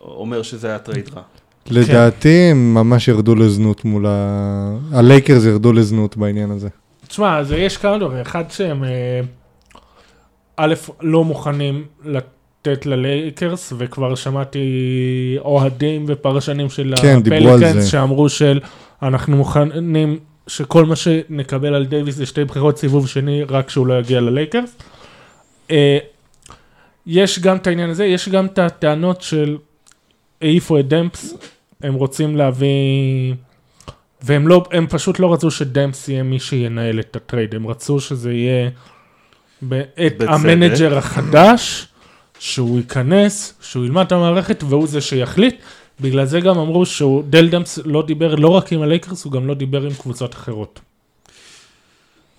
אומר 0.00 0.42
שזה 0.42 0.68
היה 0.68 0.78
טרייד 0.78 1.08
רע. 1.14 1.22
לדעתי 1.70 2.48
הם 2.50 2.74
ממש 2.74 3.08
ירדו 3.08 3.34
לזנות 3.34 3.84
מול 3.84 4.06
ה... 4.06 4.76
הלייקרס 4.92 5.44
ירדו 5.44 5.72
לזנות 5.72 6.16
בעניין 6.16 6.50
הזה. 6.50 6.68
תשמע, 7.08 7.38
אז 7.38 7.52
יש 7.52 7.76
כמה 7.76 7.98
דברים, 7.98 8.18
אחד 8.18 8.44
שהם 8.50 8.84
אה, 8.84 9.20
א', 10.56 10.74
לא 11.00 11.24
מוכנים 11.24 11.84
לתת 12.04 12.86
ללייקרס, 12.86 13.72
וכבר 13.78 14.14
שמעתי 14.14 14.66
אוהדים 15.38 16.04
ופרשנים 16.08 16.70
של 16.70 16.94
כן, 17.02 17.18
הפליקנס. 17.20 17.86
שאמרו 17.86 18.28
של 18.28 18.60
אנחנו 19.02 19.36
מוכנים 19.36 20.18
שכל 20.46 20.84
מה 20.84 20.96
שנקבל 20.96 21.74
על 21.74 21.86
דייוויס 21.86 22.14
זה 22.14 22.26
שתי 22.26 22.44
בחירות 22.44 22.78
סיבוב 22.78 23.08
שני, 23.08 23.42
רק 23.42 23.70
שהוא 23.70 23.86
לא 23.86 23.98
יגיע 23.98 24.20
ללייקרס. 24.20 24.76
אה, 25.70 25.98
יש 27.06 27.38
גם 27.38 27.56
את 27.56 27.66
העניין 27.66 27.90
הזה, 27.90 28.04
יש 28.04 28.28
גם 28.28 28.46
את 28.46 28.58
הטענות 28.58 29.22
של 29.22 29.56
העיפו 30.42 30.78
את 30.78 30.88
דמפס, 30.88 31.34
הם 31.82 31.94
רוצים 31.94 32.36
להביא... 32.36 33.34
והם 34.22 34.48
לא, 34.48 34.64
הם 34.72 34.86
פשוט 34.86 35.18
לא 35.18 35.32
רצו 35.32 35.50
שדמפס 35.50 36.08
יהיה 36.08 36.22
מי 36.22 36.40
שינהל 36.40 37.00
את 37.00 37.16
הטרייד, 37.16 37.54
הם 37.54 37.66
רצו 37.66 38.00
שזה 38.00 38.32
יהיה 38.32 38.70
את. 40.06 40.20
ה 40.28 40.37
manager 40.37 40.98
החדש, 40.98 41.86
שהוא 42.38 42.78
ייכנס, 42.78 43.54
שהוא 43.60 43.84
ילמד 43.84 44.06
את 44.06 44.12
המערכת 44.12 44.62
והוא 44.68 44.86
זה 44.86 45.00
שיחליט. 45.00 45.56
בגלל 46.00 46.24
זה 46.24 46.40
גם 46.40 46.58
אמרו 46.58 46.86
שהוא, 46.86 47.22
דל 47.30 47.48
דמפס 47.48 47.78
לא 47.84 48.02
דיבר 48.06 48.34
לא 48.34 48.48
רק 48.48 48.72
עם 48.72 48.82
הלייקרס, 48.82 49.24
הוא 49.24 49.32
גם 49.32 49.46
לא 49.46 49.54
דיבר 49.54 49.82
עם 49.82 49.92
קבוצות 50.02 50.34
אחרות. 50.34 50.80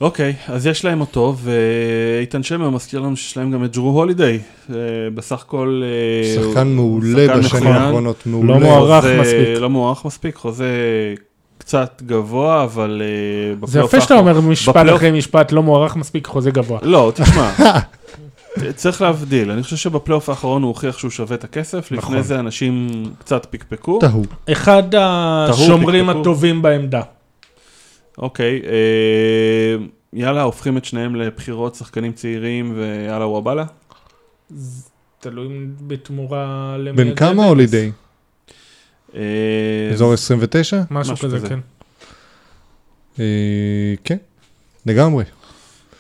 אוקיי, 0.01 0.33
אז 0.47 0.67
יש 0.67 0.85
להם 0.85 1.01
אותו, 1.01 1.35
ואיתן 1.38 2.43
שמר 2.43 2.69
מזכיר 2.69 2.99
לנו 2.99 3.17
שיש 3.17 3.38
להם 3.38 3.51
גם 3.51 3.65
את 3.65 3.75
ג'רו 3.75 3.89
הולידיי. 3.89 4.39
אה, 4.69 4.75
בסך 5.15 5.41
הכל... 5.41 5.81
אה, 5.85 6.35
שחקן 6.35 6.67
מעולה 6.67 7.38
בשנים. 7.38 7.67
האחרונות, 7.67 8.23
מעולה. 8.25 8.53
לא 8.53 8.59
מוערך 8.59 9.05
מספיק. 9.05 9.59
לא 9.59 9.69
מוערך 9.69 10.05
מספיק, 10.05 10.35
חוזה 10.35 10.67
קצת 11.57 12.01
גבוה, 12.05 12.63
אבל 12.63 13.01
אה, 13.05 13.67
זה 13.67 13.79
יפה 13.79 14.01
שאתה 14.01 14.15
אומר 14.15 14.41
משפט 14.41 14.85
אחרי 14.95 15.12
משפט 15.12 15.51
לא 15.51 15.63
מוערך 15.63 15.95
מספיק 15.95 16.27
חוזה 16.27 16.51
גבוה. 16.51 16.79
לא, 16.81 17.12
תשמע, 17.15 17.51
צריך 18.75 19.01
להבדיל, 19.01 19.51
אני 19.51 19.63
חושב 19.63 19.75
שבפלייאוף 19.75 20.29
האחרון 20.29 20.62
הוא 20.62 20.69
הוכיח 20.69 20.97
שהוא 20.97 21.12
שווה 21.12 21.35
את 21.35 21.43
הכסף, 21.43 21.91
נכון. 21.91 22.13
לפני 22.13 22.23
זה 22.23 22.39
אנשים 22.39 23.03
קצת 23.19 23.47
פקפקו. 23.49 23.99
טהו. 23.99 24.23
אחד 24.51 24.83
השומרים. 24.95 26.09
הטובים 26.09 26.62
בעמדה. 26.62 27.01
אוקיי, 28.19 28.62
אה, 28.65 29.86
יאללה, 30.13 30.41
הופכים 30.41 30.77
את 30.77 30.86
שניהם 30.86 31.15
לבחירות 31.15 31.75
שחקנים 31.75 32.12
צעירים 32.12 32.73
ויאללה 32.75 33.27
וואבאלה. 33.27 33.65
תלוי 35.19 35.47
בתמורה 35.88 36.75
למי 36.79 36.97
בן 36.97 37.08
הגבר. 37.08 37.15
כמה 37.15 37.45
הולידיי? 37.45 37.91
אה, 39.15 39.21
אזור 39.93 40.13
29? 40.13 40.82
משהו 40.91 41.13
משהו 41.13 41.27
כזה, 41.27 41.38
כזה. 41.38 41.49
כן. 41.49 41.60
אה, 43.19 43.93
כן, 44.03 44.17
לגמרי. 44.86 45.23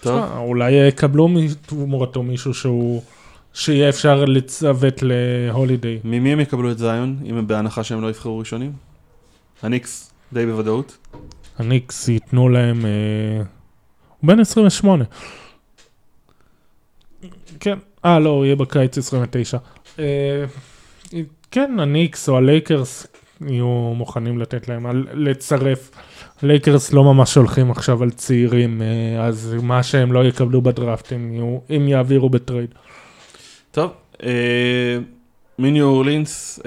טוב, 0.01 0.25
תשמע, 0.25 0.37
אולי 0.37 0.71
יקבלו 0.71 1.27
מתמורתו 1.27 2.23
מישהו 2.23 2.53
שהוא... 2.53 3.01
שיהיה 3.53 3.89
אפשר 3.89 4.25
לצוות 4.25 4.93
להולידיי. 5.01 5.99
ממי 6.03 6.33
הם 6.33 6.39
יקבלו 6.39 6.71
את 6.71 6.77
זיון, 6.77 7.17
אם 7.25 7.37
הם 7.37 7.47
בהנחה 7.47 7.83
שהם 7.83 8.01
לא 8.01 8.07
יבחרו 8.07 8.39
ראשונים? 8.39 8.71
הניקס, 9.63 10.11
די 10.33 10.45
בוודאות. 10.45 10.97
הניקס 11.59 12.07
ייתנו 12.07 12.49
להם... 12.49 12.85
אה, 12.85 13.43
הוא 14.19 14.27
בן 14.27 14.39
28. 14.39 15.03
כן, 17.59 17.77
אה 18.05 18.19
לא, 18.19 18.29
הוא 18.29 18.45
יהיה 18.45 18.55
בקיץ 18.55 18.97
29. 18.97 19.57
אה, 19.99 20.45
כן, 21.51 21.79
הניקס 21.79 22.29
או 22.29 22.37
הלייקרס 22.37 23.07
יהיו 23.47 23.93
מוכנים 23.95 24.39
לתת 24.39 24.69
להם, 24.69 24.85
לצרף. 25.13 25.91
הלייקרס 26.41 26.93
לא 26.93 27.03
ממש 27.03 27.35
הולכים 27.35 27.71
עכשיו 27.71 28.03
על 28.03 28.11
צעירים, 28.11 28.81
אה, 28.81 29.25
אז 29.25 29.55
מה 29.61 29.83
שהם 29.83 30.11
לא 30.11 30.25
יקבלו 30.25 30.61
בדראפט 30.61 31.13
הם, 31.13 31.33
יהיו, 31.33 31.57
הם 31.69 31.87
יעבירו 31.87 32.29
בטרייד. 32.29 32.73
טוב, 33.71 33.91
מניו 35.59 35.85
אורלינס, 35.85 36.59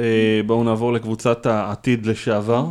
בואו 0.47 0.65
נעבור 0.65 0.93
לקבוצת 0.93 1.47
העתיד 1.47 2.07
לשעבר. 2.07 2.65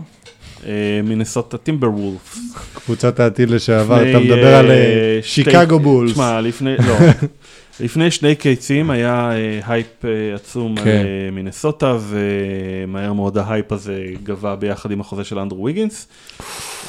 אה, 0.65 0.71
מינסוטה 1.03 1.57
טימברוולבס. 1.57 2.39
קבוצת 2.73 3.19
העתיד 3.19 3.49
לשעבר, 3.49 4.09
אתה 4.09 4.19
מדבר 4.19 4.55
על 4.55 4.71
אה, 4.71 4.75
אה, 4.75 5.19
שתי- 5.21 5.43
שיקגו 5.43 5.79
בולס. 5.79 6.11
תשמע, 6.11 6.41
לפני, 6.41 6.75
לא, 6.87 6.95
לפני 7.79 8.11
שני 8.11 8.35
קיצים 8.35 8.89
היה 8.89 9.31
אה, 9.31 9.59
הייפ 9.67 10.05
אה, 10.05 10.09
עצום 10.35 10.75
על 10.77 10.83
כן. 10.83 10.89
אה, 11.05 11.31
מינסוטה, 11.31 11.97
ומהר 12.01 13.13
מאוד 13.13 13.37
ההייפ 13.37 13.71
הזה 13.71 14.03
כבה 14.23 14.55
ביחד 14.55 14.91
עם 14.91 15.01
החוזה 15.01 15.23
של 15.23 15.39
אנדרו 15.39 15.63
ויגינס. 15.63 16.07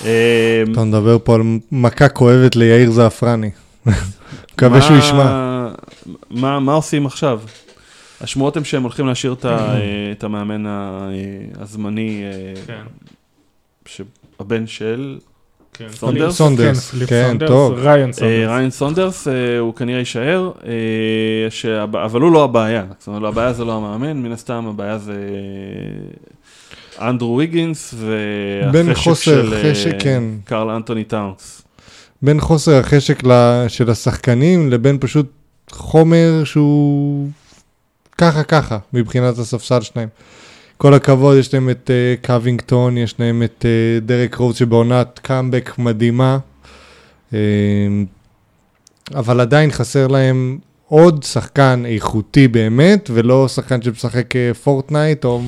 אה, 0.04 0.62
אתה 0.72 0.84
מדבר 0.84 1.16
פה 1.24 1.34
על 1.34 1.40
מכה 1.72 2.08
כואבת 2.08 2.56
ליאיר 2.56 2.90
זעפרני. 2.90 3.50
מקווה 4.54 4.82
שהוא 4.82 4.96
ישמע. 4.98 5.68
מה, 6.30 6.60
מה 6.60 6.72
עושים 6.72 7.06
עכשיו? 7.06 7.40
השמועות 8.20 8.56
הן 8.56 8.64
שהם 8.64 8.82
הולכים 8.82 9.06
להשאיר 9.06 9.32
את, 9.32 9.44
אה, 9.46 9.52
המאמן 10.22 10.66
אה, 10.66 10.72
הזמני, 11.58 12.22
אה. 13.86 14.04
שהבן 14.38 14.66
של 14.66 15.18
כן, 15.72 15.88
סונדרס? 15.92 16.36
סונדרס, 16.36 16.90
כן, 16.90 17.06
כן, 17.06 17.26
סונדרס, 17.28 17.48
טוב. 17.50 17.72
ריאן 17.74 18.08
אה, 18.08 18.12
סונדרס. 18.12 18.48
ריאן 18.48 18.70
סונדרס, 18.70 19.28
אה, 19.28 19.58
הוא 19.58 19.74
כנראה 19.74 19.98
יישאר, 19.98 20.50
אה, 20.66 22.04
אבל 22.04 22.20
הוא 22.20 22.32
לא 22.32 22.44
הבעיה. 22.44 22.84
זאת 22.98 23.06
אומרת, 23.06 23.32
הבעיה 23.32 23.52
זה 23.52 23.64
לא 23.64 23.76
המאמן, 23.76 24.22
מן 24.22 24.32
הסתם 24.32 24.66
הבעיה 24.66 24.98
זה 24.98 25.12
אה, 26.98 27.08
אנדרו 27.08 27.36
ויגינס 27.36 27.94
והחשק 27.96 28.94
חוסר 28.94 29.42
של 29.42 29.54
אה, 29.54 29.70
חשק, 29.70 29.94
כן. 29.98 30.22
קרל 30.44 30.70
אנטוני 30.70 31.04
טאונס. 31.04 31.62
בין 32.22 32.40
חוסר 32.40 32.78
החשק 32.78 33.22
של 33.68 33.90
השחקנים 33.90 34.70
לבין 34.70 34.98
פשוט 35.00 35.26
חומר 35.70 36.42
שהוא 36.44 37.28
ככה 38.18 38.42
ככה 38.42 38.78
מבחינת 38.92 39.38
הספסל 39.38 39.80
שלהם. 39.80 40.08
כל 40.82 40.94
הכבוד, 40.94 41.36
יש 41.36 41.54
להם 41.54 41.70
את 41.70 41.90
אה, 41.90 42.26
קווינגטון, 42.26 42.98
יש 42.98 43.14
להם 43.18 43.42
את 43.42 43.64
אה, 43.64 44.04
דרק 44.04 44.34
רוז 44.34 44.56
שבעונת 44.56 45.20
קאמבק 45.22 45.78
מדהימה, 45.78 46.38
אה, 47.30 47.34
אבל 49.14 49.40
עדיין 49.40 49.70
חסר 49.70 50.06
להם 50.06 50.58
עוד 50.88 51.22
שחקן 51.22 51.82
איכותי 51.86 52.48
באמת, 52.48 53.10
ולא 53.12 53.48
שחקן 53.48 53.82
שמשחק 53.82 54.34
פורטנייט 54.64 55.24
או, 55.24 55.42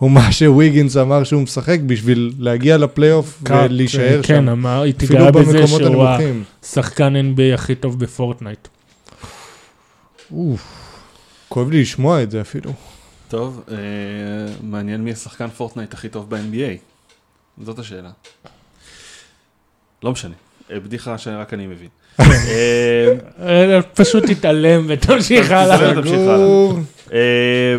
או 0.00 0.08
מה 0.08 0.32
שוויגינס 0.32 0.96
אמר 0.96 1.24
שהוא 1.24 1.42
משחק 1.42 1.78
בשביל 1.86 2.32
להגיע 2.38 2.76
לפלייאוף 2.76 3.42
ולהישאר 3.50 4.20
כן, 4.22 4.28
שם. 4.28 4.48
אמר, 4.48 4.82
הוא 4.82 4.94
אפילו 4.96 5.08
התגאה 5.08 5.30
בזה 5.30 5.66
שהוא 5.66 5.82
הנמוכים. 5.82 6.44
השחקן 6.64 7.14
NBA 7.16 7.54
הכי 7.54 7.74
טוב 7.74 7.98
בפורטנייט. 7.98 8.68
אוף, 10.32 10.88
כואב 11.48 11.70
לי 11.70 11.82
לשמוע 11.82 12.22
את 12.22 12.30
זה 12.30 12.40
אפילו. 12.40 12.72
טוב, 13.28 13.64
אה, 13.70 13.76
מעניין 14.62 15.04
מי 15.04 15.12
שחקן 15.12 15.48
פורטנייט 15.48 15.94
הכי 15.94 16.08
טוב 16.08 16.30
ב-NBA. 16.30 16.78
זאת 17.64 17.78
השאלה. 17.78 18.10
לא 20.02 20.12
משנה, 20.12 20.34
אה, 20.70 20.80
בדיחה 20.80 21.18
שרק 21.18 21.54
אני 21.54 21.66
מבין. 21.66 21.88
אה, 22.20 23.12
אה, 23.42 23.82
פשוט 23.82 24.24
תתעלם 24.24 24.84
ותמשיך 24.88 25.50
הלאה. 25.50 25.92
אה, 27.12 27.76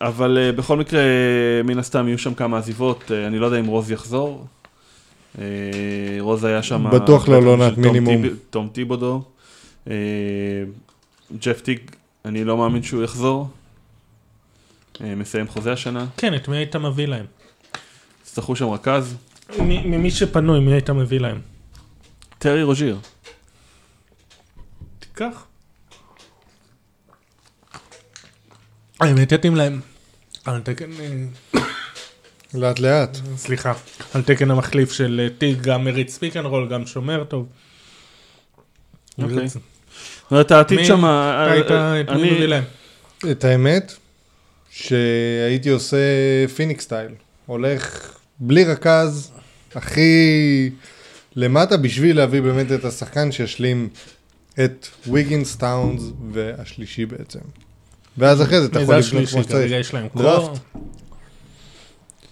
אבל 0.00 0.52
בכל 0.56 0.76
מקרה, 0.76 1.00
מן 1.64 1.78
הסתם 1.78 2.08
יהיו 2.08 2.18
שם 2.18 2.34
כמה 2.34 2.58
עזיבות, 2.58 3.10
אני 3.26 3.38
לא 3.38 3.46
יודע 3.46 3.60
אם 3.60 3.66
רוז 3.66 3.90
יחזור. 3.90 4.46
רוז 6.20 6.44
היה 6.44 6.62
שם... 6.62 6.90
בטוח 6.92 7.28
לא 7.28 7.68
של 7.68 7.74
תום 7.74 7.84
מינימום. 7.84 8.22
תום 8.50 8.68
טיבודו. 8.72 9.22
ג'ף 11.40 11.60
טיג, 11.62 11.78
אני 12.24 12.44
לא 12.44 12.56
מאמין 12.56 12.82
שהוא 12.82 13.02
יחזור. 13.02 13.48
אה, 15.04 15.14
מסיים 15.14 15.48
חוזה 15.48 15.72
השנה. 15.72 16.06
כן, 16.16 16.34
את 16.34 16.48
מי 16.48 16.56
היית 16.56 16.76
מביא 16.76 17.06
להם? 17.06 17.26
יצטרכו 18.24 18.56
שם 18.56 18.68
רכז. 18.68 19.14
מ- 19.58 19.90
ממי 19.90 20.10
שפנוי, 20.10 20.60
מי 20.60 20.72
היית 20.72 20.90
מביא 20.90 21.20
להם? 21.20 21.40
טרי 22.38 22.62
רוז'יר. 22.62 22.98
תיקח. 24.98 25.44
האמת, 29.00 29.32
יתאים 29.32 29.56
להם. 29.56 29.80
על 30.44 30.60
תקן, 30.60 30.90
אה, 31.00 31.60
לאט 32.54 32.78
לאט. 32.78 33.18
סליחה, 33.36 33.72
על 34.14 34.22
תקן 34.22 34.50
המחליף 34.50 34.92
של 34.92 35.20
אה, 35.24 35.38
טיג, 35.38 35.60
גם 35.60 35.84
מריץ 35.84 36.14
ספיק 36.14 36.36
אנד 36.36 36.46
רול, 36.46 36.68
גם 36.68 36.86
שומר 36.86 37.24
טוב. 37.24 37.46
אוקיי. 39.22 39.48
זאת 39.48 39.62
אומרת, 40.30 40.50
העתיד 40.50 40.84
שם... 40.84 40.98
אתה 41.04 41.50
היית, 41.52 41.66
את 42.10 42.16
מי 42.16 42.30
מביא 42.30 42.46
להם? 42.46 42.64
את 43.30 43.44
האמת, 43.44 43.92
שהייתי 44.78 45.70
עושה 45.70 45.96
פיניקס 46.56 46.84
סטייל. 46.84 47.12
הולך 47.46 48.12
בלי 48.38 48.64
רכז, 48.64 49.30
הכי 49.74 50.70
למטה 51.36 51.76
בשביל 51.76 52.16
להביא 52.16 52.40
באמת 52.40 52.72
את 52.72 52.84
השחקן 52.84 53.32
שישלים 53.32 53.88
את 54.64 54.86
ויגינס, 55.06 55.56
טאונס 55.56 56.02
והשלישי 56.32 57.06
בעצם. 57.06 57.38
ואז 58.18 58.42
אחרי 58.42 58.60
זה 58.60 58.66
אתה 58.66 58.80
יכול 58.80 59.00
זה 59.00 59.16
לבנות 59.16 59.30
כמו 59.30 59.42
שצריך. 59.42 59.72
יש 59.72 59.94
להם 59.94 60.06
דראפט. 60.16 60.60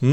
Hmm? 0.02 0.06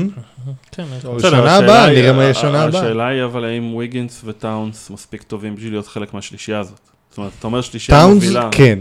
כן, 0.72 0.84
שנה 1.20 1.56
הבאה, 1.56 1.89
נראה 1.89 2.13
מה 2.13 2.24
יהיה 2.24 2.34
שנה 2.34 2.63
הבאה. 2.63 2.82
השאלה 2.82 3.08
היא 3.08 3.24
אבל 3.24 3.46
האם 3.46 3.76
ויגינס 3.76 4.22
וטאונס 4.26 4.89
מספיק 4.89 5.22
טובים 5.24 5.56
בשביל 5.56 5.72
להיות 5.74 5.88
חלק 5.88 6.13
מהשלישייה 6.13 6.60
הזאת. 6.60 6.80
זאת 7.10 7.17
אומרת, 7.17 7.32
אתה 7.39 7.48
אומר 7.48 7.62
שלישייה 7.62 7.98
טאונס 8.00 8.24
מובילה. 8.24 8.50
כן. 8.52 8.80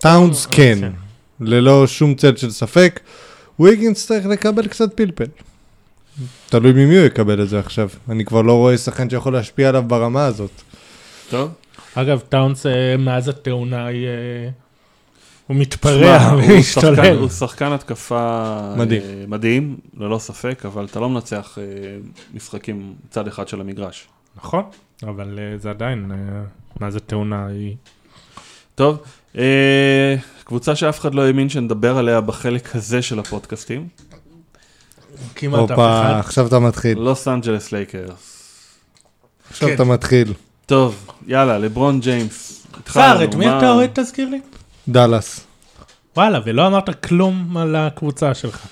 טאונס 0.00 0.46
כן. 0.46 0.78
ללא 1.44 1.86
שום 1.86 2.14
צל 2.14 2.36
של 2.36 2.50
ספק. 2.50 3.00
ויגינס 3.60 4.06
צריך 4.06 4.26
לקבל 4.26 4.66
קצת 4.66 4.94
פלפל. 4.94 5.26
תלוי 6.48 6.72
ממי 6.72 6.96
הוא 6.96 7.06
יקבל 7.06 7.42
את 7.42 7.48
זה 7.48 7.58
עכשיו. 7.58 7.88
אני 8.08 8.24
כבר 8.24 8.42
לא 8.42 8.52
רואה 8.52 8.78
שחקן 8.78 9.10
שיכול 9.10 9.32
להשפיע 9.32 9.68
עליו 9.68 9.82
ברמה 9.86 10.24
הזאת. 10.26 10.50
טוב. 11.30 11.50
אגב, 11.94 12.20
טאונס 12.28 12.66
אה, 12.66 12.96
מאז 12.98 13.28
התאונה 13.28 13.86
היא... 13.86 14.06
אה, 14.06 14.48
הוא 15.46 15.56
מתפרע, 15.56 16.18
הוא 16.30 16.42
משתולל. 16.58 17.16
הוא 17.18 17.28
שחקן 17.28 17.72
התקפה 17.72 18.60
מדהים. 18.76 19.02
אה, 19.02 19.24
מדהים, 19.28 19.76
ללא 19.96 20.18
ספק, 20.18 20.62
אבל 20.66 20.84
אתה 20.84 21.00
לא 21.00 21.08
מנצח 21.08 21.58
משחקים 22.34 22.94
צד 23.10 23.28
אחד 23.28 23.48
של 23.48 23.60
המגרש. 23.60 24.08
נכון, 24.36 24.64
אבל 25.02 25.38
זה 25.56 25.70
עדיין, 25.70 26.10
מאז 26.80 26.96
התאונה 26.96 27.46
היא... 27.46 27.76
טוב, 28.74 29.02
קבוצה 30.52 30.76
שאף 30.76 31.00
אחד 31.00 31.14
לא 31.14 31.26
האמין 31.26 31.48
שנדבר 31.48 31.98
עליה 31.98 32.20
בחלק 32.20 32.76
הזה 32.76 33.02
של 33.02 33.18
הפודקאסטים, 33.18 33.88
כמעט 35.34 35.70
אף 35.70 35.78
אחד. 35.78 36.16
עכשיו 36.18 36.46
אתה 36.46 36.58
מתחיל. 36.58 36.98
לוס 36.98 37.28
אנג'לס 37.28 37.72
לייקרס. 37.72 38.52
עכשיו 39.50 39.68
כן. 39.68 39.74
אתה 39.74 39.84
מתחיל. 39.84 40.32
טוב, 40.66 41.06
יאללה, 41.26 41.58
לברון 41.58 42.00
ג'יימס. 42.00 42.66
סער, 42.88 43.24
את 43.24 43.34
מי 43.34 43.48
אתה 43.48 43.70
אוהד 43.70 43.90
תזכיר 43.94 44.28
לי? 44.28 44.40
דאלאס. 44.88 45.40
וואלה, 46.16 46.40
ולא 46.44 46.66
אמרת 46.66 47.04
כלום 47.04 47.56
על 47.56 47.76
הקבוצה 47.76 48.34
שלך. 48.34 48.66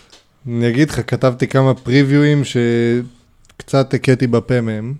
אני 0.48 0.68
אגיד 0.68 0.90
לך, 0.90 1.00
כתבתי 1.06 1.46
כמה 1.46 1.74
פריוויואים 1.74 2.42
שקצת 2.44 3.94
הכיתי 3.94 4.26
בפה 4.26 4.60
מהם, 4.60 4.94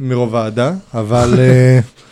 מרוב 0.00 0.36
האהדה, 0.36 0.72
אבל 0.94 1.34
אה, 1.38 1.80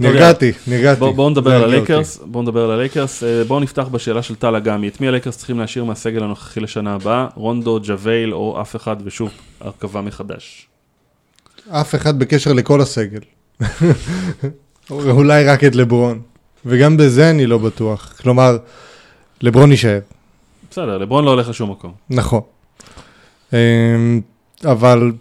נרגעתי, 0.00 0.52
נרגעתי. 0.66 1.00
בואו 1.00 1.14
בוא 1.14 1.30
נדבר 1.30 1.54
על 1.54 1.64
הלייקרס, 1.64 2.20
בואו 2.24 2.42
נדבר 2.42 2.64
על 2.64 2.70
הלייקרס. 2.70 3.22
בואו 3.46 3.60
נפתח 3.60 3.88
בשאלה 3.88 4.22
של 4.22 4.34
טל 4.34 4.56
אגמי. 4.56 4.88
את 4.88 5.00
מי 5.00 5.08
הלייקרס 5.08 5.36
צריכים 5.36 5.58
להשאיר 5.58 5.84
מהסגל 5.84 6.22
הנוכחי 6.22 6.60
לשנה 6.60 6.94
הבאה? 6.94 7.26
רונדו, 7.34 7.80
ג'אוויל 7.82 8.34
או 8.34 8.60
אף 8.60 8.76
אחד, 8.76 8.96
ושוב, 9.04 9.30
הרכבה 9.60 10.00
מחדש. 10.00 10.66
אף 11.70 11.94
אחד 11.94 12.18
בקשר 12.18 12.52
לכל 12.52 12.80
הסגל. 12.80 13.20
אולי 14.90 15.44
רק 15.44 15.64
את 15.64 15.74
לברון. 15.74 16.20
וגם 16.66 16.96
בזה 16.96 17.30
אני 17.30 17.46
לא 17.46 17.58
בטוח. 17.58 18.14
כלומר, 18.22 18.56
לברון 19.40 19.70
יישאר. 19.70 19.98
בסדר, 20.70 20.98
לברון 20.98 21.24
לא 21.24 21.30
הולך 21.30 21.48
לשום 21.48 21.70
מקום. 21.70 21.92
נכון. 22.10 22.40
אמ, 23.52 24.20
אבל 24.64 25.12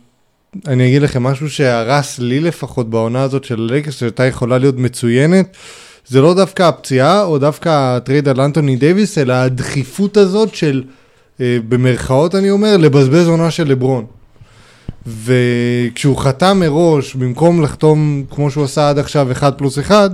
אני 0.68 0.88
אגיד 0.88 1.02
לכם 1.02 1.24
משהו 1.24 1.50
שהרס 1.50 2.20
לי 2.20 2.40
לפחות 2.40 2.90
בעונה 2.90 3.22
הזאת 3.22 3.44
של 3.44 3.62
הלייקרס, 3.62 4.00
שהייתה 4.00 4.26
יכולה 4.26 4.58
להיות 4.58 4.78
מצוינת, 4.78 5.58
זה 6.08 6.22
לא 6.22 6.34
דווקא 6.34 6.64
הפציעה 6.64 7.24
או 7.24 7.38
דווקא 7.38 7.70
הטרייד 7.70 8.28
על 8.28 8.42
אנטוני 8.42 8.76
דייוויס, 8.76 9.18
אלא 9.18 9.34
הדחיפות 9.34 10.18
הזאת 10.18 10.56
של, 10.56 10.84
אה, 11.42 11.58
במרכאות 11.70 12.36
אני 12.36 12.50
אומר, 12.50 12.78
לבזבז 12.78 13.28
עונה 13.28 13.52
של 13.52 13.68
לברון. 13.68 14.06
וכשהוא 15.08 16.18
חתם 16.18 16.60
מראש, 16.60 17.16
במקום 17.16 17.64
לחתום 17.64 18.24
כמו 18.30 18.52
שהוא 18.52 18.64
עשה 18.64 18.90
עד 18.90 19.00
עכשיו, 19.00 19.32
1 19.32 19.58
פלוס 19.58 19.80
1, 19.80 20.12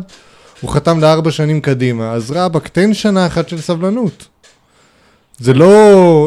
הוא 0.62 0.70
חתם 0.70 1.00
לארבע 1.00 1.32
שנים 1.32 1.62
קדימה, 1.62 2.12
אז 2.12 2.32
רבאק, 2.32 2.68
תן 2.68 2.94
שנה 2.94 3.28
אחת 3.28 3.50
של 3.50 3.62
סבלנות. 3.62 4.33
זה 5.38 5.54
לא 5.54 5.70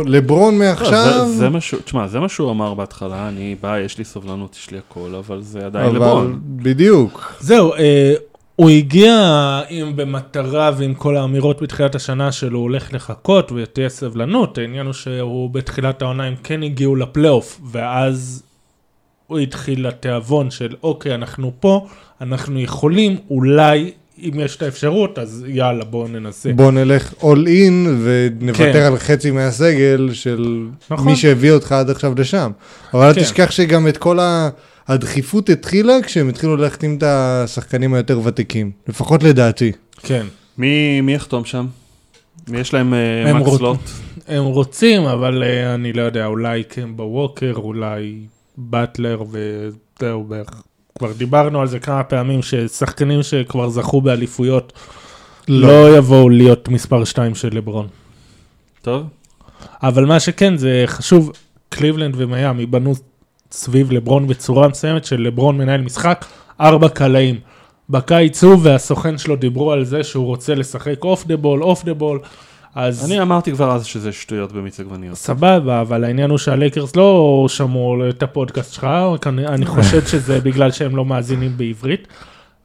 לברון 0.06 0.54
לא, 0.54 0.60
מעכשיו, 0.60 1.26
זה- 1.28 1.36
זה 1.36 1.48
מה 1.48 1.60
שהוא, 1.60 1.80
תשמע, 1.84 2.06
זה 2.06 2.20
מה 2.20 2.28
שהוא 2.28 2.50
אמר 2.50 2.74
בהתחלה, 2.74 3.28
אני 3.28 3.56
בא, 3.60 3.78
יש 3.78 3.98
לי 3.98 4.04
סבלנות, 4.04 4.56
יש 4.56 4.70
לי 4.70 4.78
הכל, 4.78 5.14
אבל 5.18 5.42
זה 5.42 5.66
עדיין 5.66 5.86
אבל 5.86 5.96
לברון. 5.96 6.40
בדיוק. 6.44 7.34
זהו, 7.40 7.74
אה, 7.74 8.14
הוא 8.56 8.70
הגיע 8.70 9.14
עם 9.68 9.96
במטרה 9.96 10.70
ועם 10.76 10.94
כל 10.94 11.16
האמירות 11.16 11.62
בתחילת 11.62 11.94
השנה 11.94 12.32
שלו, 12.32 12.58
הוא 12.58 12.62
הולך 12.62 12.92
לחכות 12.92 13.52
ותהיה 13.54 13.88
סבלנות. 13.88 14.58
העניין 14.58 14.86
הוא 14.86 14.92
שהוא 14.92 15.50
בתחילת 15.50 16.02
העונה 16.02 16.24
הם 16.24 16.34
כן 16.42 16.62
הגיעו 16.62 16.96
לפלייאוף, 16.96 17.60
ואז 17.70 18.42
הוא 19.26 19.38
התחיל 19.38 19.86
לתיאבון 19.88 20.50
של 20.50 20.74
אוקיי, 20.82 21.14
אנחנו 21.14 21.52
פה, 21.60 21.86
אנחנו 22.20 22.60
יכולים, 22.60 23.16
אולי, 23.30 23.90
אם 24.22 24.40
יש 24.40 24.56
את 24.56 24.62
האפשרות, 24.62 25.18
אז 25.18 25.44
יאללה, 25.48 25.84
בואו 25.84 26.08
ננסה. 26.08 26.52
בוא 26.52 26.70
נלך 26.72 27.12
all 27.20 27.46
in 27.46 27.88
ונוותר 28.04 28.72
כן. 28.72 28.82
על 28.82 28.98
חצי 28.98 29.30
מהסגל 29.30 30.10
של 30.12 30.66
נכון. 30.90 31.06
מי 31.06 31.16
שהביא 31.16 31.52
אותך 31.52 31.72
עד 31.72 31.90
עכשיו 31.90 32.12
לשם. 32.16 32.50
אבל 32.94 33.06
אל 33.06 33.14
כן. 33.14 33.20
תשכח 33.20 33.50
שגם 33.50 33.88
את 33.88 33.96
כל 33.96 34.20
ה... 34.20 34.48
הדחיפות 34.88 35.48
התחילה 35.48 35.92
כשהם 36.02 36.28
התחילו 36.28 36.56
להחתים 36.56 36.96
את 36.98 37.02
השחקנים 37.02 37.94
היותר 37.94 38.20
ותיקים, 38.24 38.70
לפחות 38.88 39.22
לדעתי. 39.22 39.72
כן. 40.02 40.26
מי 40.58 41.00
מי 41.00 41.14
יחתום 41.14 41.44
שם? 41.44 41.66
מי 42.48 42.58
יש 42.60 42.74
להם 42.74 42.94
אה, 42.94 43.30
הם 43.30 43.36
מקס 43.36 43.48
רוצ- 43.48 43.62
לוט? 43.62 43.78
הם 44.28 44.44
רוצים, 44.44 45.02
אבל 45.02 45.42
אה, 45.42 45.74
אני 45.74 45.92
לא 45.92 46.02
יודע, 46.02 46.26
אולי 46.26 46.64
קמבה 46.64 47.04
ווקר, 47.04 47.52
אולי 47.56 48.16
באטלר 48.56 49.22
וזהו 49.30 50.24
בערך. 50.24 50.62
כבר 50.98 51.12
דיברנו 51.12 51.60
על 51.60 51.66
זה 51.66 51.78
כמה 51.78 52.04
פעמים, 52.04 52.42
ששחקנים 52.42 53.22
שכבר 53.22 53.68
זכו 53.68 54.00
באליפויות 54.00 54.72
לא 55.48 55.96
יבואו 55.96 56.28
להיות 56.28 56.68
מספר 56.68 57.04
2 57.04 57.34
של 57.34 57.48
לברון. 57.52 57.86
טוב? 58.82 59.06
אבל 59.82 60.04
מה 60.04 60.20
שכן, 60.20 60.56
זה 60.56 60.84
חשוב, 60.86 61.32
קליבלנד 61.68 62.14
ומיאמי 62.16 62.66
בנו 62.66 62.92
סביב 63.52 63.92
לברון 63.92 64.26
בצורה 64.26 64.68
מסוימת 64.68 65.04
של 65.04 65.20
לברון 65.20 65.58
מנהל 65.58 65.80
משחק, 65.80 66.24
ארבע 66.60 66.88
קלעים. 66.88 67.40
בקיץ 67.90 68.44
הוא 68.44 68.58
והסוכן 68.62 69.18
שלו 69.18 69.36
דיברו 69.36 69.72
על 69.72 69.84
זה 69.84 70.04
שהוא 70.04 70.26
רוצה 70.26 70.54
לשחק 70.54 71.04
off 71.04 71.26
the 71.26 71.36
ball, 71.36 71.62
off 71.62 71.84
the 71.84 71.94
ball, 71.94 72.20
אז... 72.76 73.04
אני 73.04 73.22
אמרתי 73.22 73.52
כבר 73.52 73.72
אז 73.72 73.84
שזה 73.84 74.12
שטויות 74.12 74.52
במיץ 74.52 74.80
עגבניות. 74.80 75.14
סבבה, 75.16 75.80
אבל 75.80 76.04
העניין 76.04 76.30
הוא 76.30 76.38
שהלייקרס 76.38 76.96
לא 76.96 77.44
שמעו 77.48 78.08
את 78.08 78.22
הפודקאסט 78.22 78.72
שלך, 78.72 78.86
אני, 79.26 79.46
אני 79.46 79.66
חושד 79.76 80.06
שזה 80.06 80.40
בגלל 80.40 80.70
שהם 80.70 80.96
לא 80.96 81.04
מאזינים 81.04 81.56
בעברית, 81.56 82.08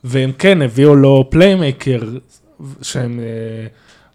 והם 0.04 0.32
כן 0.32 0.62
הביאו 0.62 0.96
לו 0.96 1.28
playmaker, 1.30 2.00
שהם 2.82 3.20
אה, 3.20 3.68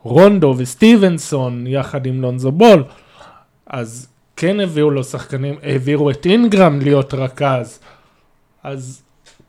רונדו 0.02 0.54
וסטיבנסון 0.58 1.66
יחד 1.66 2.06
עם 2.06 2.22
לונזו 2.22 2.52
בול, 2.52 2.84
אז 3.66 4.08
כן 4.36 4.60
הביאו 4.60 4.90
לו 4.90 5.04
שחקנים, 5.04 5.54
העבירו 5.62 6.10
את 6.10 6.26
אינגרם 6.26 6.80
להיות 6.80 7.14
רכז, 7.14 7.78
אז 8.62 9.02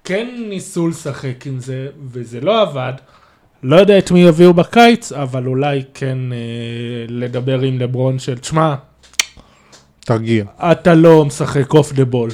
כן 0.03 0.27
ניסו 0.49 0.87
לשחק 0.87 1.47
עם 1.47 1.59
זה, 1.59 1.87
וזה 2.11 2.41
לא 2.41 2.61
עבד. 2.61 2.93
לא 3.63 3.75
יודע 3.75 3.97
את 3.97 4.11
מי 4.11 4.19
יביאו 4.19 4.53
בקיץ, 4.53 5.11
אבל 5.11 5.47
אולי 5.47 5.83
כן 5.93 6.17
אה, 6.33 6.37
לדבר 7.09 7.59
עם 7.61 7.79
לברון 7.79 8.19
של, 8.19 8.37
תשמע, 8.37 8.75
תרגיע. 9.99 10.45
אתה 10.57 10.93
לא 10.95 11.25
משחק 11.25 11.73
off 11.73 11.93
the 11.93 12.05
ball. 12.05 12.29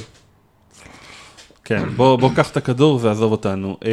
כן, 1.64 1.82
בוא 1.96 2.16
בוא 2.16 2.30
קח 2.36 2.50
את 2.50 2.56
הכדור 2.56 2.98
ועזוב 3.02 3.32
אותנו. 3.32 3.76
אה, 3.84 3.90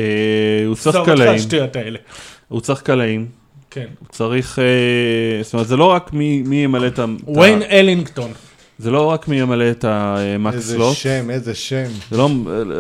הוא 0.67 0.75
צריך 0.75 0.97
קלעים, 1.05 1.35
השטויות 1.35 1.75
האלה. 1.75 1.99
הוא 2.47 2.61
צריך 2.61 2.81
קלעים, 2.81 3.27
כן. 3.69 3.85
הוא 3.99 4.07
צריך, 4.11 4.59
אה, 4.59 5.43
זאת 5.43 5.53
אומרת, 5.53 5.67
זה 5.67 5.77
לא 5.77 5.85
רק 5.85 6.13
מי 6.13 6.41
מי 6.45 6.55
ימלא 6.63 6.87
את 6.87 6.99
ה... 6.99 7.03
את 7.03 7.37
ה- 7.37 7.39
ויין 7.39 7.63
אלינגטון. 7.63 8.31
זה 8.79 8.91
לא 8.91 9.05
רק 9.05 9.27
מי 9.27 9.39
ימלא 9.39 9.71
את 9.71 9.85
ה 9.87 10.04
max 10.04 10.55
איזה 10.55 10.77
slot. 10.77 10.95
שם, 10.95 11.29
איזה 11.29 11.55
שם. 11.55 11.85
זה 12.11 12.17
לא, 12.17 12.29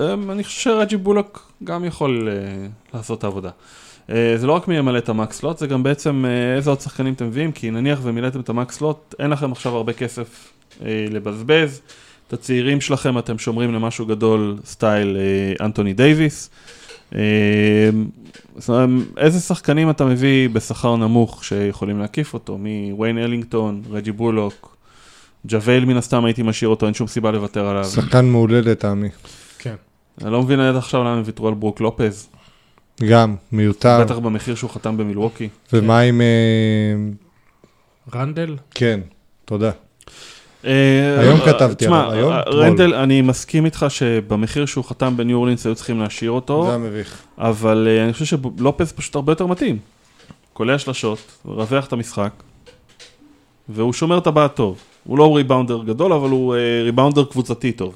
אה, 0.01 0.13
אני 0.31 0.43
חושב 0.43 0.59
שרג'י 0.59 0.97
בולוק 0.97 1.51
גם 1.63 1.85
יכול 1.85 2.29
אה, 2.31 2.67
לעשות 2.93 3.19
את 3.19 3.23
העבודה. 3.23 3.49
אה, 4.11 4.37
זה 4.37 4.47
לא 4.47 4.53
רק 4.53 4.67
מי 4.67 4.77
ימלא 4.77 4.97
את 4.97 5.09
ה 5.09 5.18
max 5.18 5.43
slot, 5.43 5.57
זה 5.57 5.67
גם 5.67 5.83
בעצם 5.83 6.25
אה, 6.25 6.55
איזה 6.55 6.69
עוד 6.69 6.81
שחקנים 6.81 7.13
אתם 7.13 7.27
מביאים, 7.27 7.51
כי 7.51 7.71
נניח 7.71 7.99
ומילאתם 8.03 8.39
את 8.39 8.49
ה 8.49 8.57
max 8.57 8.81
slot, 8.81 9.15
אין 9.19 9.29
לכם 9.29 9.51
עכשיו 9.51 9.75
הרבה 9.75 9.93
כסף 9.93 10.51
אה, 10.85 11.05
לבזבז. 11.09 11.81
את 12.31 12.33
הצעירים 12.33 12.81
שלכם 12.81 13.17
אתם 13.17 13.37
שומרים 13.37 13.73
למשהו 13.73 14.05
גדול, 14.05 14.57
סטייל 14.65 15.17
אה, 15.17 15.65
אנטוני 15.65 15.93
דייוויס. 15.93 16.49
אה, 17.15 17.89
איזה 19.17 19.39
שחקנים 19.39 19.89
אתה 19.89 20.05
מביא 20.05 20.49
בשכר 20.49 20.95
נמוך 20.95 21.43
שיכולים 21.43 21.99
להקיף 21.99 22.33
אותו? 22.33 22.57
וויין 22.59 23.17
אלינגטון, 23.17 23.81
רג'י 23.91 24.11
בולוק, 24.11 24.77
ג'ווייל 25.47 25.85
מן 25.85 25.97
הסתם 25.97 26.25
הייתי 26.25 26.43
משאיר 26.43 26.69
אותו, 26.69 26.85
אין 26.85 26.93
שום 26.93 27.07
סיבה 27.07 27.31
לוותר 27.31 27.67
עליו. 27.67 27.85
שחקן 27.85 28.25
מעולה 28.25 28.61
לטעמי. 28.61 29.09
כן. 29.59 29.75
אני 30.21 30.31
לא 30.31 30.41
מבין 30.41 30.59
עד 30.59 30.75
עכשיו 30.75 31.01
למה 31.01 31.13
הם 31.13 31.23
ויתרו 31.25 31.47
על 31.47 31.53
ברוק 31.53 31.81
לופז, 31.81 32.29
גם, 33.09 33.35
מיותר. 33.51 34.01
בטח 34.01 34.17
במחיר 34.17 34.55
שהוא 34.55 34.69
חתם 34.69 34.97
במילווקי. 34.97 35.49
ומה 35.73 35.99
עם... 35.99 36.21
אה, 36.21 36.95
רנדל? 38.19 38.55
כן, 38.71 38.99
תודה. 39.45 39.71
אה, 40.65 41.19
היום 41.19 41.39
אה, 41.39 41.45
כתבתי 41.45 41.85
תשמע, 41.85 42.11
היום? 42.11 42.33
רנדל, 42.33 42.93
אני 42.93 43.21
מסכים 43.21 43.65
איתך 43.65 43.85
שבמחיר 43.89 44.65
שהוא 44.65 44.85
חתם 44.85 45.17
בניו 45.17 45.37
אורלינס 45.37 45.65
היו 45.65 45.75
צריכים 45.75 45.99
להשאיר 45.99 46.31
אותו, 46.31 46.63
זה 46.63 46.69
היה 46.69 46.77
מביך. 46.77 47.21
אבל 47.37 47.87
אני 48.03 48.13
חושב 48.13 48.25
שלופז 48.25 48.91
פשוט 48.91 49.15
הרבה 49.15 49.31
יותר 49.31 49.45
מתאים. 49.45 49.77
קולע 50.53 50.77
שלשות, 50.77 51.19
רווח 51.45 51.87
את 51.87 51.93
המשחק, 51.93 52.31
והוא 53.69 53.93
שומר 53.93 54.19
טבעת 54.19 54.55
טוב. 54.55 54.77
הוא 55.03 55.17
לא 55.17 55.35
ריבאונדר 55.35 55.83
גדול, 55.83 56.13
אבל 56.13 56.29
הוא 56.29 56.55
ריבאונדר 56.83 57.23
קבוצתי 57.23 57.71
טוב. 57.71 57.95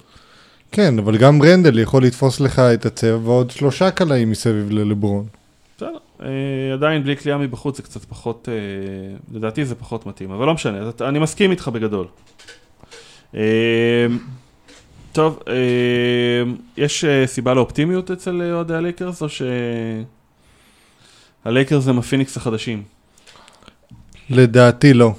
כן, 0.76 1.00
אבל 1.00 1.18
גם 1.18 1.40
ברנדל 1.40 1.80
יכול 1.80 2.04
לתפוס 2.04 2.40
לך 2.40 2.60
את 2.60 2.86
הצבע 2.86 3.18
ועוד 3.24 3.52
שלושה 3.52 3.92
קלעים 3.92 4.32
מסביב 4.32 4.72
ללברון. 4.72 5.26
בסדר, 5.78 5.98
אה, 6.22 6.28
עדיין 6.74 7.04
בלי 7.04 7.16
קליעה 7.16 7.38
מבחוץ 7.38 7.78
זה 7.78 7.84
קצת 7.84 8.06
פחות, 8.06 8.50
אה, 8.52 8.56
לדעתי 9.34 9.66
זה 9.66 9.76
פחות 9.76 10.06
מתאים, 10.06 10.32
אבל 10.32 10.46
לא 10.46 10.54
משנה, 10.54 10.90
אני 11.02 11.20
מסכים 11.20 11.52
איתך 11.52 11.68
בגדול. 11.68 12.08
אה, 13.36 13.42
טוב, 15.12 15.40
יש 16.78 17.06
סיבה 17.26 17.54
לאופטימיות 17.54 18.12
אצל 18.12 18.42
אוהדי 18.54 18.74
הלייקרס, 18.74 19.22
או 19.22 19.28
שהלייקרס 21.44 21.88
הם 21.88 22.00
הפיניקס 22.00 22.38
החדשים? 22.38 22.84
לדעתי 24.30 24.94
לא. 24.94 25.14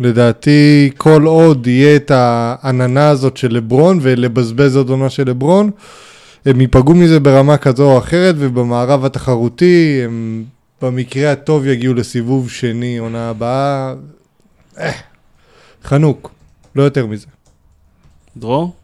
לדעתי 0.00 0.90
כל 0.96 1.22
עוד 1.26 1.66
יהיה 1.66 1.96
את 1.96 2.10
העננה 2.10 3.08
הזאת 3.08 3.36
של 3.36 3.54
לברון 3.54 3.98
ולבזבז 4.02 4.76
עוד 4.76 4.88
עונה 4.88 5.10
של 5.10 5.28
לברון, 5.28 5.70
הם 6.46 6.60
ייפגעו 6.60 6.94
מזה 6.94 7.20
ברמה 7.20 7.56
כזו 7.56 7.92
או 7.92 7.98
אחרת 7.98 8.34
ובמערב 8.38 9.04
התחרותי 9.04 10.00
הם 10.04 10.44
במקרה 10.82 11.32
הטוב 11.32 11.66
יגיעו 11.66 11.94
לסיבוב 11.94 12.50
שני 12.50 12.98
עונה 12.98 13.30
הבאה. 13.30 13.94
אה, 14.78 14.92
חנוק, 15.84 16.30
לא 16.76 16.82
יותר 16.82 17.06
מזה. 17.06 17.26
דרור? 18.36 18.74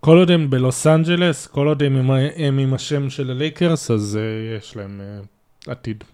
כל 0.00 0.18
עוד 0.18 0.30
הם 0.30 0.50
בלוס 0.50 0.86
אנג'לס, 0.86 1.46
כל 1.46 1.66
עוד 1.66 1.82
הם 1.82 2.10
הם 2.36 2.58
עם 2.58 2.74
השם 2.74 3.10
של 3.10 3.30
הלייקרס, 3.30 3.90
אז 3.90 4.18
אה, 4.20 4.58
יש 4.58 4.76
להם 4.76 5.00
אה, 5.00 5.70
עתיד. 5.70 6.04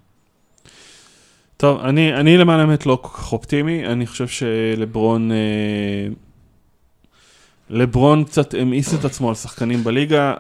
טוב, 1.57 1.81
אני, 1.81 2.15
אני 2.15 2.39
למען 2.39 2.61
האמת 2.61 2.87
לא 2.87 2.99
כל 3.03 3.09
כך 3.09 3.33
אופטימי, 3.33 3.87
אני 3.87 4.07
חושב 4.07 4.29
שלברון... 4.29 5.33
אה, 5.33 6.07
לברון 7.71 8.25
קצת 8.25 8.55
המאיס 8.55 8.95
את 8.95 9.05
עצמו 9.05 9.29
על 9.29 9.35
שחקנים 9.35 9.85
בליגה, 9.85 10.35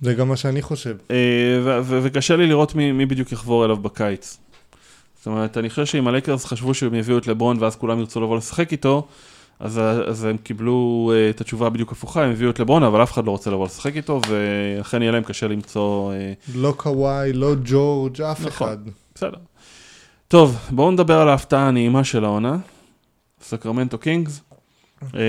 זה 0.00 0.14
גם 0.14 0.28
מה 0.28 0.36
שאני 0.36 0.62
חושב. 0.62 0.96
אה, 1.10 1.16
ו- 1.64 1.78
ו- 1.84 2.00
וקשה 2.02 2.36
לי 2.36 2.46
לראות 2.46 2.74
מי, 2.74 2.92
מי 2.92 3.06
בדיוק 3.06 3.32
יחבור 3.32 3.64
אליו 3.64 3.76
בקיץ. 3.76 4.38
זאת 5.16 5.26
אומרת, 5.26 5.58
אני 5.58 5.70
חושב 5.70 5.86
שאם 5.86 6.08
הלייקרס 6.08 6.44
חשבו 6.44 6.74
שהם 6.74 6.94
יביאו 6.94 7.18
את 7.18 7.26
לברון 7.26 7.56
ואז 7.60 7.76
כולם 7.76 7.98
ירצו 7.98 8.20
לבוא 8.20 8.36
לשחק 8.36 8.72
איתו, 8.72 9.06
אז, 9.60 9.80
אז 10.06 10.24
הם 10.24 10.36
קיבלו 10.36 11.10
אה, 11.14 11.30
את 11.30 11.40
התשובה 11.40 11.70
בדיוק 11.70 11.92
הפוכה, 11.92 12.24
הם 12.24 12.30
הביאו 12.30 12.50
את 12.50 12.60
לברון, 12.60 12.82
אבל 12.82 13.02
אף 13.02 13.12
אחד 13.12 13.24
לא 13.24 13.30
רוצה 13.30 13.50
לבוא 13.50 13.66
לשחק 13.66 13.96
איתו, 13.96 14.20
ואכן 14.28 15.02
יהיה 15.02 15.12
להם 15.12 15.22
קשה 15.22 15.48
למצוא... 15.48 16.12
אה, 16.12 16.32
לא 16.54 16.74
קוואי, 16.76 17.32
לא 17.32 17.54
ג'ורג', 17.64 18.20
אף 18.20 18.40
נכון. 18.40 18.48
אחד. 18.48 18.78
בסדר. 19.14 19.38
טוב, 20.28 20.56
בואו 20.70 20.90
נדבר 20.90 21.20
על 21.20 21.28
ההפתעה 21.28 21.68
הנעימה 21.68 22.04
של 22.04 22.24
העונה. 22.24 22.56
סקרמנטו 23.42 23.98
קינגס. 23.98 24.40
אה, 25.14 25.20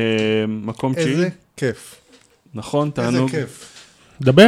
מקום 0.48 0.94
תשיעי. 0.94 1.12
איזה 1.12 1.30
כיף. 1.58 1.96
נכון, 2.54 2.92
איזה 2.98 3.12
תענוג. 3.12 3.32
כיף. 3.32 3.74
דבר? 4.22 4.48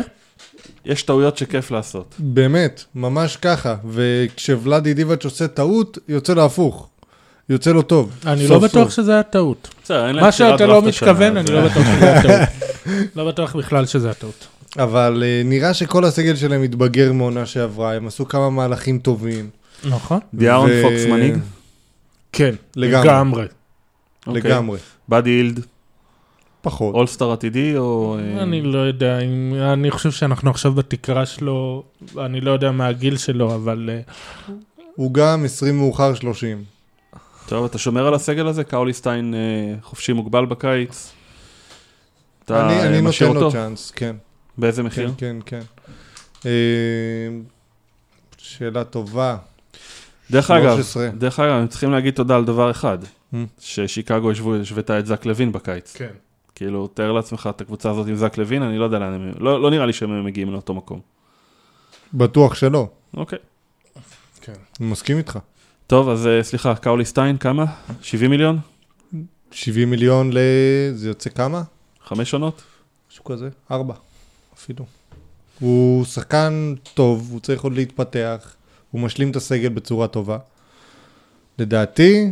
יש 0.85 1.03
טעויות 1.03 1.37
שכיף 1.37 1.71
לעשות. 1.71 2.15
באמת, 2.19 2.83
ממש 2.95 3.35
ככה. 3.35 3.75
וכשוולאדה 3.89 4.93
דיבאץ' 4.93 5.25
עושה 5.25 5.47
טעות, 5.47 5.97
יוצא 6.07 6.33
לו 6.33 6.45
הפוך. 6.45 6.89
יוצא 7.49 7.71
לו 7.71 7.81
טוב. 7.81 8.11
אני 8.25 8.47
סוף 8.47 8.51
לא 8.51 8.59
בטוח 8.59 8.83
סוף. 8.83 8.93
שזה 8.93 9.13
היה 9.13 9.23
טעות. 9.23 9.85
מה 10.13 10.31
שאתה 10.31 10.65
לא 10.65 10.81
מתכוון, 10.81 11.37
אני 11.37 11.51
לא 11.51 11.61
בטוח 11.61 11.83
שזה 11.83 12.11
היה 12.11 12.21
טעות. 12.21 12.49
לא 13.15 13.27
בטוח 13.27 13.55
בכלל 13.55 13.85
שזה 13.85 14.07
היה 14.07 14.13
טעות. 14.13 14.47
אבל 14.79 15.23
uh, 15.23 15.47
נראה 15.47 15.73
שכל 15.73 16.05
הסגל 16.05 16.35
שלהם 16.35 16.63
התבגר 16.63 17.13
מעונה 17.13 17.45
שעברה, 17.45 17.93
הם 17.93 18.07
עשו 18.07 18.27
כמה 18.27 18.49
מהלכים 18.49 18.99
טובים. 18.99 19.60
נכון. 19.89 20.19
דיארון 20.33 20.69
ו- 20.73 20.81
פוקס 20.83 21.05
מנהיג? 21.05 21.33
כן, 22.31 22.55
לגמרי. 22.75 23.07
לגמרי. 23.07 23.45
אוקיי. 24.27 24.41
לגמרי. 24.51 24.79
באדי 25.07 25.29
הילד, 25.29 25.65
פחות. 26.61 26.95
אולסטאר 26.95 27.31
עתידי 27.31 27.77
או... 27.77 28.17
אה, 28.19 28.43
אני 28.43 28.61
לא 28.61 28.77
יודע, 28.79 29.19
אם- 29.19 29.53
אני 29.73 29.91
חושב 29.91 30.11
שאנחנו 30.11 30.49
עכשיו 30.49 30.71
בתקרה 30.73 31.25
שלו, 31.25 31.83
אני 32.17 32.41
לא 32.41 32.51
יודע 32.51 32.71
מה 32.71 32.87
הגיל 32.87 33.17
שלו, 33.17 33.55
אבל 33.55 33.89
אה, 33.93 34.01
הוא 34.95 35.13
גם 35.13 35.45
20 35.45 35.77
מאוחר 35.77 36.13
30. 36.13 36.63
טוב, 37.47 37.65
אתה 37.65 37.77
שומר 37.77 38.07
על 38.07 38.13
הסגל 38.13 38.47
הזה? 38.47 38.63
קאוליסטיין 38.63 39.33
אה, 39.33 39.39
חופשי 39.81 40.13
מוגבל 40.13 40.45
בקיץ? 40.45 41.11
אתה 42.45 42.65
אני, 42.67 42.87
אני 42.87 43.01
משאיר 43.01 43.27
נותן 43.29 43.39
לו 43.39 43.45
אותו? 43.45 43.57
צ'אנס, 43.57 43.91
כן. 43.91 44.15
באיזה 44.57 44.81
כן, 44.81 44.87
מחיר? 44.87 45.11
כן, 45.17 45.35
כן. 45.45 45.61
אה, 46.45 46.51
שאלה 48.37 48.83
טובה. 48.83 49.37
דרך 50.31 50.51
אגב, 50.51 50.75
13. 50.75 51.09
דרך 51.17 51.39
אגב, 51.39 51.51
הם 51.51 51.67
צריכים 51.67 51.91
להגיד 51.91 52.13
תודה 52.13 52.35
על 52.35 52.45
דבר 52.45 52.71
אחד, 52.71 52.97
Hmm. 53.33 53.35
ששיקגו 53.59 54.31
השוו- 54.31 54.61
השוותה 54.61 54.99
את 54.99 55.05
זק 55.05 55.25
לוין 55.25 55.51
בקיץ. 55.51 55.95
כן. 55.95 56.09
כאילו, 56.55 56.87
תאר 56.87 57.11
לעצמך 57.11 57.49
את 57.55 57.61
הקבוצה 57.61 57.89
הזאת 57.91 58.07
עם 58.07 58.15
זק 58.15 58.37
לוין, 58.37 58.63
אני 58.63 58.77
לא 58.77 58.83
יודע 58.83 58.99
לאן 58.99 59.13
הם... 59.13 59.31
לא, 59.39 59.61
לא 59.61 59.69
נראה 59.69 59.85
לי 59.85 59.93
שהם 59.93 60.25
מגיעים 60.25 60.51
לאותו 60.51 60.73
מקום. 60.73 60.99
בטוח 62.13 62.55
שלא. 62.55 62.87
אוקיי. 63.17 63.39
כן. 64.41 64.53
אני 64.81 64.87
מסכים 64.89 65.17
איתך. 65.17 65.39
טוב, 65.87 66.09
אז 66.09 66.27
אה, 66.27 66.43
סליחה, 66.43 66.75
קאוליסטיין, 66.75 67.37
כמה? 67.37 67.65
70 68.01 68.31
מיליון? 68.31 68.59
70 69.51 69.89
מיליון 69.89 70.33
ל... 70.33 70.37
זה 70.93 71.07
יוצא 71.07 71.29
כמה? 71.29 71.61
חמש 72.05 72.33
עונות? 72.33 72.61
משהו 73.11 73.23
כזה? 73.23 73.49
ארבע, 73.71 73.93
אפילו. 74.55 74.85
הוא 75.59 76.05
שחקן 76.05 76.73
טוב, 76.93 77.27
הוא 77.31 77.39
צריך 77.39 77.61
עוד 77.61 77.73
להתפתח, 77.73 78.53
הוא 78.91 79.01
משלים 79.01 79.31
את 79.31 79.35
הסגל 79.35 79.69
בצורה 79.69 80.07
טובה. 80.07 80.37
לדעתי, 81.59 82.31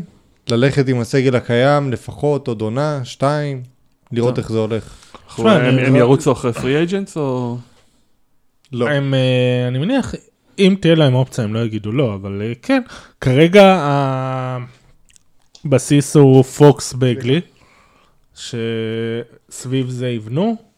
ללכת 0.49 0.87
עם 0.87 0.99
הסגל 0.99 1.35
הקיים 1.35 1.91
לפחות 1.91 2.47
עוד 2.47 2.61
עונה, 2.61 3.01
שתיים, 3.03 3.63
לראות. 4.11 4.37
איך 4.37 4.51
זה 4.51 4.57
הולך. 4.59 4.95
הם 5.37 5.93
לא- 5.93 5.97
ירוצו 5.97 6.31
אחרי 6.31 6.53
פרי 6.53 6.77
אייג'נטס 6.77 7.17
או... 7.17 7.57
לא. 8.71 8.89
הם, 8.89 9.13
אה, 9.13 9.67
אני 9.67 9.77
מניח, 9.79 10.15
אם 10.59 10.75
תהיה 10.81 10.95
להם 10.95 11.13
אופציה, 11.15 11.43
הם 11.43 11.53
לא 11.53 11.59
יגידו 11.59 11.91
לא, 11.91 12.13
אבל 12.13 12.41
אה, 12.41 12.53
כן. 12.61 12.81
כרגע 13.21 13.79
הבסיס 15.65 16.15
הוא 16.15 16.43
פוקס 16.43 16.93
בגלי, 16.93 17.41
שסביב 18.35 19.89
זה 19.89 20.09
יבנו. 20.09 20.68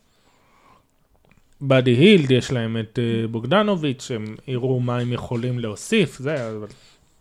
באדי 1.62 1.92
הילד, 1.92 2.32
יש 2.32 2.52
להם 2.52 2.78
את 2.78 3.00
אה, 3.02 3.28
בוגדנוביץ', 3.28 4.04
שהם 4.08 4.26
יראו 4.48 4.80
מה 4.80 4.98
הם 4.98 5.14
יכולים 5.14 5.60
להוסיף, 5.60 6.18
זה, 6.20 6.48
אבל... 6.50 6.68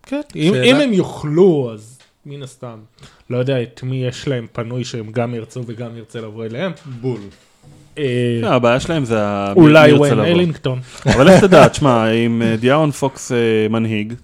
כן, 0.03 0.20
אם, 0.36 0.53
שאלה- 0.55 0.64
אם 0.64 0.76
הם 0.76 0.93
יוכלו, 0.93 1.70
אז 1.74 1.99
מן 2.26 2.43
הסתם. 2.43 2.78
לא 3.30 3.36
יודע 3.38 3.62
את 3.62 3.82
מי 3.82 4.05
יש 4.07 4.28
להם 4.28 4.47
פנוי 4.53 4.84
שהם 4.84 5.12
גם 5.12 5.34
ירצו 5.34 5.62
וגם 5.66 5.97
ירצה 5.97 6.20
לבוא 6.20 6.45
אליהם. 6.45 6.72
בול. 7.01 7.20
אה, 7.99 8.38
לא, 8.43 8.49
הבעיה 8.49 8.80
שלהם 8.80 9.05
זה. 9.05 9.18
אולי 9.57 9.93
מי 9.93 9.99
ירצה 9.99 10.14
וויין. 10.14 10.34
אלינגטון. 10.36 10.80
אבל 11.07 11.28
איך 11.28 11.41
תדע, 11.45 11.68
תשמע, 11.68 12.11
אם 12.11 12.43
אה, 12.43 12.57
דיארון 12.57 12.91
פוקס 12.91 13.32
מנהיג, 13.70 14.14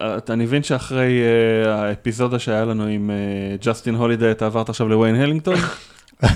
אתה 0.00 0.32
אני 0.32 0.44
מבין 0.44 0.62
שאחרי 0.62 1.20
האפיזודה 1.66 2.38
שהיה 2.38 2.64
לנו 2.64 2.86
עם 2.86 3.10
ג'סטין 3.62 3.94
הולידי, 3.94 4.30
אתה 4.30 4.46
עברת 4.46 4.68
עכשיו 4.68 4.88
לוויין 4.88 5.14
אלינגטון? 5.14 5.54
אני 6.22 6.30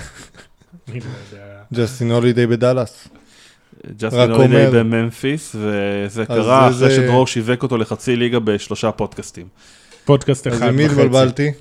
לא 1.01 1.05
יודע. 1.33 1.58
ג'סטין 1.75 2.11
הולידי 2.11 2.47
בדאלאס. 2.47 3.09
ג'סטין 3.99 4.31
הולידי. 4.31 4.67
בממפיס, 4.73 5.57
וזה 5.59 6.23
אז 6.23 6.27
קרה 6.29 6.69
אחרי 6.69 6.79
זה- 6.79 6.91
שדרור 6.91 7.27
שיווק 7.27 7.63
אותו 7.63 7.77
לחצי 7.79 8.17
ליגה 8.17 8.39
בשלושה 8.39 8.93
פודקאסטים. 8.93 9.47
פודקאסט 10.05 10.47
אז 10.47 10.59
אחד 10.59 10.69
עם 10.69 10.77
מי 10.77 10.87
וחצי. 10.87 11.01
התבלבלתי? 11.01 11.53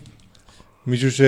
מישהו 0.88 1.12
ש... 1.12 1.22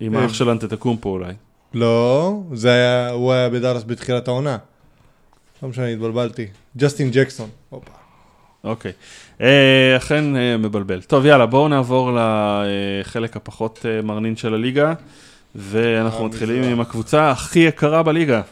עם 0.00 0.16
אה, 0.16 0.22
האח 0.22 0.34
של 0.34 0.48
אנטטקומפו 0.50 1.08
אולי. 1.08 1.32
לא, 1.74 2.40
זה 2.52 2.72
היה, 2.72 3.10
הוא 3.10 3.32
היה 3.32 3.48
בדאלאס 3.48 3.84
בתחילת 3.86 4.28
העונה. 4.28 4.56
לא 5.62 5.68
משנה, 5.68 5.86
התבלבלתי. 5.86 6.46
ג'סטין 6.76 7.10
ג'קסון. 7.10 7.48
הופה. 7.70 7.90
אוקיי. 8.64 8.92
אה, 9.40 9.46
אכן 9.96 10.36
אה, 10.36 10.56
מבלבל. 10.56 11.02
טוב, 11.02 11.26
יאללה, 11.26 11.46
בואו 11.46 11.68
נעבור 11.68 12.10
לחלק 13.04 13.36
הפחות 13.36 13.86
מרנין 14.02 14.36
של 14.36 14.54
הליגה, 14.54 14.92
ואנחנו 15.56 16.24
המזרח. 16.24 16.42
מתחילים 16.42 16.62
עם 16.62 16.80
הקבוצה 16.80 17.30
הכי 17.30 17.58
יקרה 17.58 18.02
בליגה. 18.02 18.42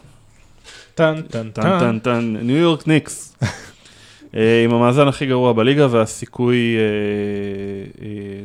טן 0.94 1.22
טן 1.30 1.50
טן 1.50 1.80
טן 1.80 1.98
טן, 1.98 2.36
ניו 2.42 2.56
יורק 2.56 2.86
ניקס. 2.86 3.36
אה, 4.36 4.64
עם 4.64 4.74
המאזן 4.74 5.08
הכי 5.08 5.26
גרוע 5.26 5.52
בליגה 5.52 5.86
והסיכוי... 5.90 6.76
אה, 6.76 8.06
אה, 8.06 8.44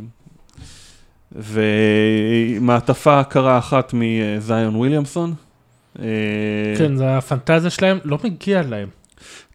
ומעטפה 1.36 3.24
קרה 3.24 3.57
אחת 3.57 3.93
מזיון 3.93 4.76
וויליאמסון. 4.76 5.34
אה, 5.99 6.05
כן, 6.78 6.95
זה 6.95 7.18
הפנטזיה 7.18 7.70
שלהם, 7.70 7.97
לא 8.03 8.18
מגיע 8.24 8.62
להם. 8.62 8.88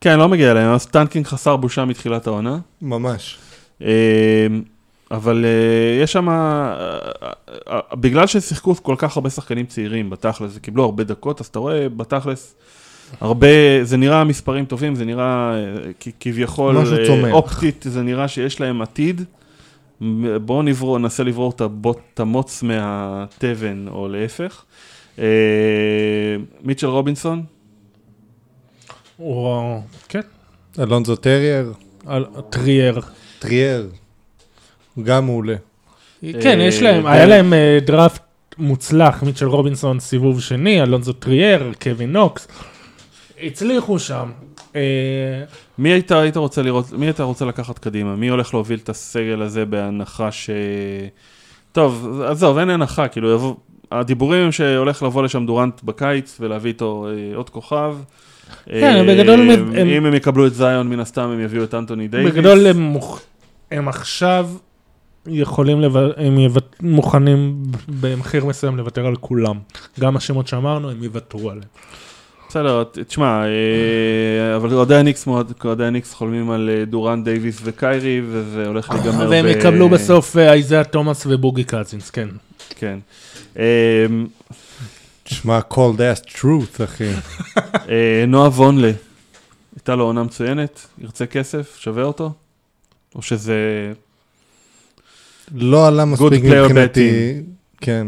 כן, 0.00 0.18
לא 0.18 0.28
מגיע 0.28 0.55
להם, 0.55 0.70
אז 0.70 0.86
tanking 0.86 1.26
חסר 1.26 1.57
בושה 1.57 1.84
מתחילת 1.84 2.26
העונה. 2.26 2.59
ממש. 2.82 3.38
אבל 5.16 5.44
אה, 5.44 6.02
יש 6.02 6.12
שם, 6.12 6.28
אה, 6.28 6.74
אה, 7.68 7.80
בגלל 7.94 8.26
ששיחקו 8.26 8.74
כל 8.74 8.94
כך 8.98 9.16
הרבה 9.16 9.30
שחקנים 9.30 9.66
צעירים 9.66 10.10
בתכלס, 10.10 10.52
וקיבלו 10.54 10.84
הרבה 10.84 11.04
דקות, 11.04 11.40
אז 11.40 11.46
אתה 11.46 11.58
רואה 11.58 11.88
בתכלס, 11.88 12.54
הרבה, 13.20 13.46
זה 13.82 13.96
נראה 13.96 14.24
מספרים 14.24 14.64
טובים, 14.64 14.94
זה 14.94 15.04
נראה 15.04 15.54
אה, 15.54 15.90
כ- 16.00 16.08
כביכול 16.20 16.76
צומח. 17.06 17.32
אופטית, 17.32 17.84
זה 17.88 18.02
נראה 18.02 18.28
שיש 18.28 18.60
להם 18.60 18.82
עתיד. 18.82 19.22
בואו 20.44 20.62
נברוא, 20.62 20.98
ננסה 20.98 21.22
לברור 21.24 21.52
את 22.14 22.20
המוץ 22.20 22.62
מהתבן, 22.62 23.84
או 23.88 24.08
להפך. 24.08 24.64
אה, 25.18 25.24
מיטשל 26.62 26.86
רובינסון, 26.86 27.42
וואו, 29.18 29.80
כן, 30.08 30.20
אלונזו 30.78 31.16
טרייר, 31.16 31.72
טרייר. 32.50 33.00
טרייר. 33.38 33.88
גם 35.03 35.26
מעולה. 35.26 35.55
כן, 36.42 36.59
יש 36.61 36.82
להם, 36.82 37.07
אה, 37.07 37.12
היה 37.12 37.26
להם 37.26 37.53
אה, 37.53 37.78
דראפט 37.86 38.22
מוצלח, 38.59 39.22
מיטשל 39.22 39.47
רובינסון 39.47 40.01
סיבוב 40.01 40.40
שני, 40.40 40.82
אלונזו 40.82 41.12
טרייר, 41.12 41.72
קווין 41.82 42.12
נוקס. 42.12 42.49
הצליחו 43.42 43.99
שם. 43.99 44.30
אה, 44.76 44.80
מי 45.78 45.88
היית, 45.88 46.12
היית 46.12 46.36
רוצה 46.36 46.62
לראות, 46.62 46.92
מי 46.92 47.07
היית 47.07 47.20
רוצה 47.20 47.45
לקחת 47.45 47.78
קדימה? 47.78 48.16
מי 48.16 48.28
הולך 48.28 48.55
להוביל 48.55 48.78
את 48.82 48.88
הסגל 48.88 49.42
הזה 49.42 49.64
בהנחה 49.64 50.32
ש... 50.32 50.51
טוב, 51.72 52.20
עזוב, 52.26 52.59
אין 52.59 52.70
הנחה, 52.70 53.09
כאילו, 53.09 53.34
יבוא... 53.34 53.55
הדיבורים 53.92 54.45
הם 54.45 54.53
שהולך 54.53 55.03
לבוא 55.03 55.22
לשם 55.22 55.47
דורנט 55.47 55.82
בקיץ 55.82 56.36
ולהביא 56.40 56.70
איתו 56.72 57.07
אה, 57.09 57.36
עוד 57.36 57.51
כוכב. 57.51 57.97
כן, 58.66 58.97
אה, 58.97 59.03
בגדול 59.14 59.40
הם- 59.40 59.72
הם- 59.76 59.88
אם 59.88 60.07
הם 60.07 60.14
יקבלו 60.14 60.47
את 60.47 60.55
זיון, 60.55 60.88
מן 60.88 61.01
הסתם 61.01 61.22
הם 61.22 61.40
יביאו 61.40 61.64
את 61.64 61.74
אנטוני 61.74 62.09
דייוויס. 62.09 62.34
בגדול 62.34 62.66
הם, 62.66 62.80
מוכ... 62.80 63.20
הם 63.70 63.88
עכשיו 63.88 64.49
יכולים, 65.27 65.81
לב... 65.81 65.97
הם 65.97 66.39
יוות... 66.39 66.77
מוכנים 66.81 67.62
במחיר 68.01 68.45
מסוים 68.45 68.77
לוותר 68.77 69.07
על 69.07 69.16
כולם. 69.16 69.59
גם 70.01 70.16
השמות 70.16 70.49
שאמרנו, 70.49 70.91
הם 70.91 71.05
יוותרו 71.05 71.51
עליהם. 71.51 71.68
בסדר, 72.55 72.85
תשמע, 73.09 73.45
אה, 73.45 74.57
אבל 74.57 74.75
אוהדי 74.75 74.95
הניקס 74.95 75.27
מאוד, 75.27 75.53
אוהדי 75.64 75.85
הניקס 75.85 76.14
חולמים 76.14 76.51
על 76.51 76.70
אה, 76.72 76.85
דורן 76.85 77.25
דייוויס 77.25 77.61
וקיירי, 77.64 78.22
וזה 78.29 78.66
הולך 78.66 78.91
להיגמר 78.91 79.31
והם 79.31 79.45
ב- 79.45 79.49
יקבלו 79.49 79.89
בסוף 79.89 80.37
אה, 80.37 80.53
אייזאה 80.53 80.85
תומאס 80.85 81.27
ובוגי 81.27 81.64
קזינס, 81.64 82.11
כן. 82.11 82.29
כן. 82.70 82.99
אה, 83.59 84.07
תשמע, 85.22 85.61
cold 85.70 85.99
ass 85.99 86.31
truth, 86.31 86.85
אחי. 86.85 87.11
אה, 87.91 88.25
נועה 88.29 88.49
וונלה, 88.49 88.93
הייתה 89.77 89.95
לו 89.95 90.05
עונה 90.05 90.22
מצוינת, 90.22 90.87
ירצה 90.99 91.27
כסף, 91.27 91.77
שווה 91.79 92.03
אותו? 92.03 92.33
או 93.14 93.22
שזה... 93.22 93.93
לא 95.53 95.88
עלה 95.88 96.05
מספיק 96.05 96.45
מבחינתי, 96.45 97.42
כן. 97.80 98.07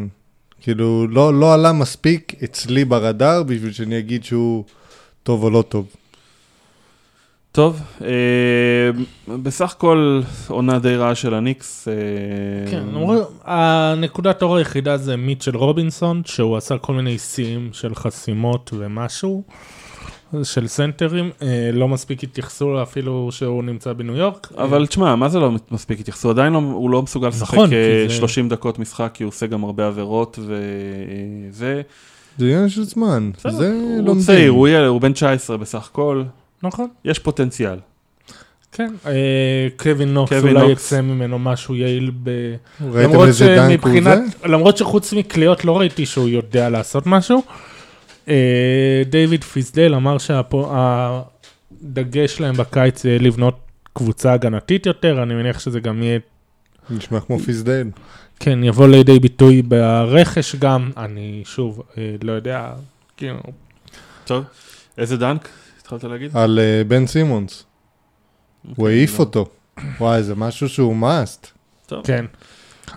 כאילו, 0.60 1.06
לא, 1.08 1.40
לא 1.40 1.54
עלה 1.54 1.72
מספיק 1.72 2.32
אצלי 2.44 2.84
ברדאר 2.84 3.42
בשביל 3.42 3.72
שאני 3.72 3.98
אגיד 3.98 4.24
שהוא 4.24 4.64
טוב 5.22 5.42
או 5.42 5.50
לא 5.50 5.62
טוב. 5.68 5.86
טוב, 7.52 7.80
אה, 8.04 8.08
בסך 9.42 9.72
הכל 9.72 10.20
עונה 10.48 10.78
די 10.78 10.96
רעה 10.96 11.14
של 11.14 11.34
הניקס. 11.34 11.88
אה, 11.88 11.94
כן, 12.70 12.82
למרות, 12.92 13.40
הנקודת 13.44 14.42
אור 14.42 14.56
היחידה 14.56 14.96
זה 14.96 15.16
מיטשל 15.16 15.56
רובינסון, 15.56 16.22
שהוא 16.24 16.56
עשה 16.56 16.78
כל 16.78 16.92
מיני 16.92 17.18
שיאים 17.18 17.70
של 17.72 17.94
חסימות 17.94 18.70
ומשהו, 18.78 19.42
של 20.42 20.66
סנטרים, 20.68 21.30
אה, 21.42 21.70
לא 21.72 21.88
מספיק 21.88 22.22
התייחסו 22.24 22.70
לו 22.72 22.82
אפילו 22.82 23.28
שהוא 23.32 23.64
נמצא 23.64 23.92
בניו 23.92 24.16
יורק. 24.16 24.48
אבל 24.58 24.86
תשמע, 24.86 25.14
מה 25.16 25.28
זה 25.28 25.38
לא 25.38 25.50
מספיק 25.70 26.00
התייחסו? 26.00 26.30
עדיין 26.30 26.52
לא, 26.52 26.58
הוא 26.58 26.90
לא 26.90 27.02
מסוגל 27.02 27.28
לשחק 27.28 27.54
נכון, 27.54 27.72
אה, 27.72 28.04
זה- 28.08 28.14
30 28.14 28.48
דקות 28.48 28.78
משחק, 28.78 29.10
כי 29.14 29.24
הוא 29.24 29.28
עושה 29.28 29.46
גם 29.46 29.64
הרבה 29.64 29.86
עבירות 29.86 30.38
וזה. 30.42 31.82
זה 32.38 32.44
עניין 32.44 32.68
של 32.68 32.84
זמן, 32.84 33.30
זה 33.48 33.72
הוא 33.72 33.96
לומדים. 34.06 34.24
צעיר, 34.26 34.52
הוא 34.88 35.00
בן 35.00 35.12
19 35.12 35.56
בסך 35.56 35.88
הכל, 35.92 36.22
נכון, 36.62 36.88
יש 37.04 37.18
פוטנציאל. 37.18 37.76
כן. 38.72 38.92
אה, 39.06 39.12
קווין 39.76 40.14
נוקס, 40.14 40.32
אולי 40.42 40.52
נוקס. 40.52 40.86
יצא 40.92 41.00
ממנו 41.00 41.38
משהו 41.38 41.74
יעיל 41.76 42.10
ב... 42.22 42.30
ראיתם 42.92 43.10
למרות 43.10 43.28
איזה 43.28 43.46
dunk 43.56 43.86
הוא 43.86 44.02
זה? 44.02 44.20
למרות 44.44 44.76
שחוץ 44.76 45.12
מקליעות 45.12 45.64
לא 45.64 45.78
ראיתי 45.78 46.06
שהוא 46.06 46.28
יודע 46.28 46.68
לעשות 46.70 47.06
משהו. 47.06 47.42
אה, 48.28 49.02
דיוויד 49.10 49.44
פיסדל 49.44 49.94
אמר 49.94 50.16
שהדגש 50.18 51.26
שלהם 52.36 52.56
בקיץ 52.56 53.04
יהיה 53.04 53.18
לבנות 53.18 53.58
קבוצה 53.92 54.32
הגנתית 54.32 54.86
יותר, 54.86 55.22
אני 55.22 55.34
מניח 55.34 55.58
שזה 55.58 55.80
גם 55.80 56.02
יהיה, 56.02 56.18
נשמע 56.90 57.20
כמו 57.20 57.38
פיסדייל. 57.38 57.90
כן, 58.40 58.64
יבוא 58.64 58.88
לידי 58.88 59.20
ביטוי 59.20 59.62
ברכש 59.62 60.56
גם, 60.56 60.90
אני 60.96 61.42
שוב, 61.44 61.82
אה, 61.98 62.14
לא 62.22 62.32
יודע, 62.32 62.72
כאילו, 63.16 63.38
טוב, 64.24 64.44
איזה 64.98 65.16
דנק 65.16 65.48
התחלת 65.80 66.04
להגיד? 66.04 66.36
על 66.36 66.58
אה, 66.58 66.84
בן 66.84 67.06
סימונס. 67.06 67.64
הוא 68.62 68.70
אוקיי, 68.70 68.94
העיף 68.94 69.18
לא. 69.18 69.24
אותו. 69.24 69.48
וואי, 70.00 70.22
זה 70.22 70.34
משהו 70.34 70.68
שהוא. 70.68 70.96
טוב, 71.86 72.06
כן. 72.06 72.24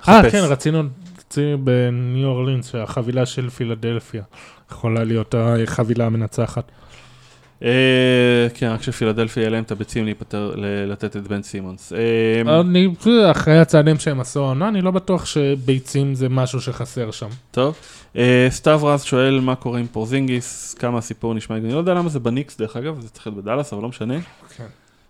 אה. 0.07 0.31
כן, 0.31 0.43
רצינו, 0.43 0.83
רצינו 1.29 1.65
בניו 1.65 2.27
אורלינס, 2.27 2.71
שהחבילה 2.71 3.25
של 3.25 3.49
פילדלפיה 3.49 4.23
יכולה 4.71 5.03
להיות 5.03 5.35
החבילה 5.37 6.05
המנצחת. 6.05 6.71
אה, 7.63 8.47
כן, 8.53 8.67
רק 8.67 8.81
שפילדלפיה 8.81 9.41
יהיה 9.41 9.49
להם 9.49 9.63
את 9.63 9.71
הביצים 9.71 10.05
להיפטר, 10.05 10.53
לתת 10.87 11.15
את 11.15 11.27
בן 11.27 11.41
סימונס. 11.41 11.93
אה, 11.93 12.59
אני, 12.61 12.87
אחרי 13.31 13.59
הצעדים 13.59 13.99
שהם 13.99 14.19
עשו 14.19 14.43
העונה, 14.43 14.67
אני 14.67 14.81
לא 14.81 14.91
בטוח 14.91 15.25
שביצים 15.25 16.15
זה 16.15 16.29
משהו 16.29 16.61
שחסר 16.61 17.11
שם. 17.11 17.29
טוב, 17.51 17.75
אה, 18.15 18.47
סתיו 18.49 18.79
רז 18.83 19.03
שואל 19.03 19.39
מה 19.39 19.55
קורה 19.55 19.79
עם 19.79 19.87
פורזינגיס, 19.87 20.73
כמה 20.73 20.97
הסיפור 20.97 21.33
נשמע 21.33 21.55
הגיוני, 21.55 21.73
לא 21.73 21.79
יודע 21.79 21.93
למה 21.93 22.09
זה 22.09 22.19
בניקס 22.19 22.57
דרך 22.57 22.75
אגב, 22.75 22.99
זה 23.01 23.09
צריך 23.09 23.27
להיות 23.27 23.37
בדאלאס, 23.43 23.73
אבל 23.73 23.81
לא 23.81 23.89
משנה. 23.89 24.15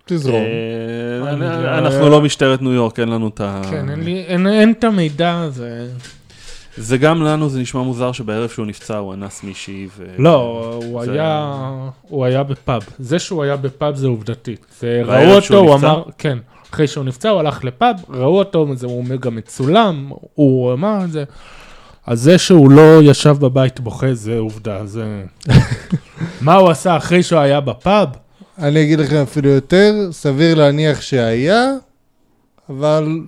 תזרום. 0.10 0.44
אה, 0.44 1.78
אנחנו 1.80 2.10
לא 2.10 2.22
משטרת 2.22 2.62
ניו 2.62 2.74
יורק, 2.74 3.00
אין 3.00 3.10
לנו 3.10 3.28
את 3.28 3.42
ה... 3.42 3.62
כן, 3.70 3.86
אין 4.48 4.72
את 4.72 4.84
המידע, 4.84 5.46
זה... 5.50 5.88
זה 6.78 6.98
גם 6.98 7.24
לנו, 7.24 7.50
זה 7.50 7.60
נשמע 7.60 7.82
מוזר 7.82 8.12
שבערב 8.12 8.50
שהוא 8.50 8.66
נפצע 8.66 8.98
הוא 8.98 9.14
אנס 9.14 9.44
מישהי 9.44 9.88
ו... 9.98 10.06
לא, 10.18 10.36
הוא 10.86 11.06
זה- 11.06 11.12
היה, 11.12 11.54
הוא 12.02 12.26
היה 12.26 12.44
בפאב. 12.44 12.82
זה 13.00 13.20
שהוא 13.20 13.44
היה 13.44 13.56
בפאב 13.58 13.96
זה 13.96 14.08
עובדתי. 14.08 14.56
זה 14.80 15.02
ראו 15.06 15.36
אותו, 15.36 15.58
הוא 15.58 15.76
נפצע? 15.76 15.88
אמר, 15.88 16.04
כן, 16.18 16.38
אחרי 16.74 16.88
שהוא 16.88 17.06
נפצע 17.06 17.30
הוא 17.30 17.40
הלך 17.40 17.64
לפאב, 17.64 17.96
ראו 18.10 18.40
אותו, 18.40 18.68
זה 18.76 18.88
הוא 18.88 19.06
גם 19.20 19.36
מצולם, 19.36 20.10
הוא 20.36 20.74
אמר 20.74 21.04
את 21.04 21.12
זה. 21.12 21.24
אז 22.08 22.22
זה 22.22 22.38
שהוא 22.38 22.72
לא 22.72 23.02
ישב 23.04 23.36
בבית 23.40 23.80
בוכה 23.80 24.14
זה 24.14 24.38
עובדה, 24.38 24.86
זה... 24.86 25.24
מה 26.42 26.56
הוא 26.56 26.70
עשה 26.70 26.98
אחרי 26.98 27.24
שהוא 27.24 27.40
היה 27.40 27.60
בפאב? 27.62 28.08
אני 28.60 28.84
אגיד 28.84 29.00
לכם 29.00 29.16
אפילו 29.16 29.50
יותר, 29.50 29.94
סביר 30.12 30.56
להניח 30.56 31.02
שהיה, 31.02 31.72
אבל 32.70 33.20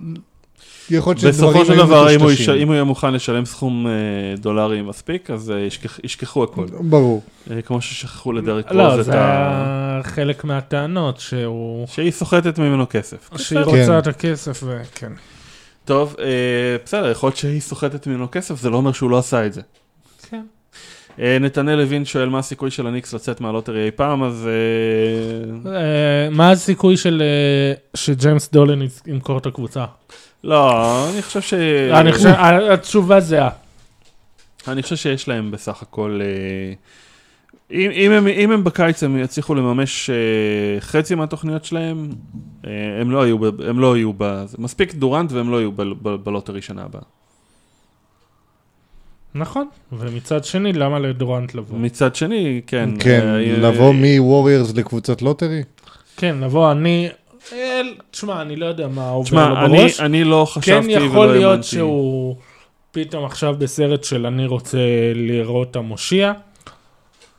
יכול 0.90 1.10
להיות 1.10 1.20
שדברים 1.20 1.52
בסופו 1.52 1.64
של 1.64 1.72
היו 1.72 1.86
דבר, 1.86 2.14
אם 2.14 2.20
הוא, 2.20 2.30
יש... 2.30 2.40
מטושטשים. 2.40 2.62
אם 2.62 2.66
הוא 2.66 2.74
יהיה 2.74 2.84
מוכן 2.84 3.14
לשלם 3.14 3.44
סכום 3.44 3.86
אה, 3.86 3.92
דולרי 4.38 4.82
מספיק, 4.82 5.30
אז 5.30 5.50
אה, 5.50 5.58
ישכח... 5.58 6.00
ישכחו 6.04 6.44
הכל. 6.44 6.66
ברור. 6.80 7.22
אה, 7.50 7.62
כמו 7.62 7.80
ששכחו 7.80 8.32
לדרק 8.32 8.72
לא, 8.72 8.82
רוז 8.82 8.98
את 8.98 9.04
זה 9.04 9.20
ה... 9.20 9.94
היה 9.94 10.02
חלק 10.02 10.44
מהטענות 10.44 11.20
שהוא... 11.20 11.86
שהיא 11.86 12.10
סוחטת 12.10 12.58
ממנו 12.58 12.86
כסף. 12.90 13.30
שהיא 13.36 13.58
בסדר. 13.58 13.64
רוצה 13.64 13.86
כן. 13.86 13.98
את 13.98 14.06
הכסף, 14.06 14.62
וכן. 14.66 15.12
טוב, 15.84 16.16
אה, 16.18 16.26
בסדר, 16.84 17.10
יכול 17.10 17.26
להיות 17.26 17.36
שהיא 17.36 17.60
סוחטת 17.60 18.06
ממנו 18.06 18.28
כסף, 18.32 18.60
זה 18.60 18.70
לא 18.70 18.76
אומר 18.76 18.92
שהוא 18.92 19.10
לא 19.10 19.18
עשה 19.18 19.46
את 19.46 19.52
זה. 19.52 19.60
אה, 21.20 21.38
נתנאל 21.40 21.74
לוין 21.74 22.04
שואל 22.04 22.28
מה 22.28 22.38
הסיכוי 22.38 22.70
של 22.70 22.86
הניקס 22.86 23.14
לצאת 23.14 23.40
מהלוטרי 23.40 23.86
אי 23.86 23.90
פעם, 23.90 24.22
אז... 24.22 24.48
אה, 25.66 25.72
אה, 25.72 26.30
מה 26.30 26.50
הסיכוי 26.50 26.96
של 26.96 27.22
שג'יימס 27.94 28.50
דולן 28.52 28.86
ימכור 29.06 29.38
את 29.38 29.46
הקבוצה? 29.46 29.84
לא, 30.44 31.08
אני 31.12 31.22
חושב 31.22 31.40
ש... 31.40 31.54
אני 31.92 32.12
חושב, 32.12 32.28
התשובה 32.72 33.20
זהה. 33.20 33.50
אני 34.68 34.82
חושב 34.82 34.96
שיש 34.96 35.28
להם 35.28 35.50
בסך 35.50 35.82
הכל... 35.82 36.20
אם, 37.70 37.90
אם, 37.90 38.12
הם, 38.12 38.26
אם 38.26 38.50
הם 38.50 38.64
בקיץ 38.64 39.02
הם 39.02 39.18
יצליחו 39.18 39.54
לממש 39.54 40.10
חצי 40.80 41.14
מהתוכניות 41.14 41.64
שלהם, 41.64 42.08
הם 43.00 43.10
לא 43.10 43.26
יהיו, 43.26 43.38
הם 43.68 43.78
לא 43.78 43.96
יהיו 43.96 44.12
ב... 44.16 44.44
מספיק 44.58 44.94
דורנט 44.94 45.32
והם 45.32 45.50
לא 45.50 45.56
יהיו 45.56 45.72
בלוטרי 46.22 46.62
שנה 46.62 46.82
הבאה. 46.82 47.02
נכון, 49.34 49.68
ומצד 49.92 50.44
שני, 50.44 50.72
למה 50.72 50.98
לדורנט 50.98 51.54
לבוא? 51.54 51.78
מצד 51.78 52.14
שני, 52.16 52.60
כן. 52.66 52.90
כן, 53.00 53.20
אה, 53.26 53.56
לבוא 53.58 53.92
אה, 53.94 54.20
מווריורס 54.20 54.74
לקבוצת 54.74 55.22
lottery? 55.22 55.62
כן, 56.16 56.36
לבוא, 56.40 56.72
אני... 56.72 57.08
אל- 57.52 57.94
תשמע, 58.10 58.42
אני 58.42 58.56
לא 58.56 58.66
יודע 58.66 58.88
מה 58.88 59.08
עובר 59.10 59.24
תשמע, 59.28 59.48
לו 59.48 59.56
אני, 59.66 59.78
בראש. 59.78 60.00
אני 60.00 60.24
לא 60.24 60.46
כן 60.54 60.60
חשבתי 60.60 60.96
ולא 60.96 61.04
יכול 61.04 61.26
להיות 61.26 61.50
האמנתי. 61.50 61.66
שהוא 61.68 62.36
פתאום 62.92 63.24
עכשיו 63.24 63.54
בסרט 63.58 64.04
של 64.04 64.26
אני 64.26 64.46
רוצה 64.46 64.78
לראות 65.14 65.76
המושיע. 65.76 66.32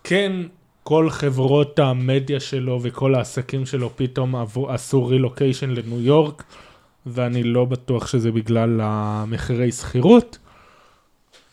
כן, 0.03 0.31
כל 0.83 1.09
חברות 1.09 1.79
המדיה 1.79 2.39
שלו 2.39 2.79
וכל 2.83 3.15
העסקים 3.15 3.65
שלו 3.65 3.89
פתאום 3.95 4.35
עבו, 4.35 4.69
עשו 4.71 5.05
רילוקיישן 5.05 5.69
לניו 5.69 6.01
יורק, 6.01 6.43
ואני 7.05 7.43
לא 7.43 7.65
בטוח 7.65 8.07
שזה 8.07 8.31
בגלל 8.31 8.79
המחירי 8.83 9.71
שכירות. 9.71 10.37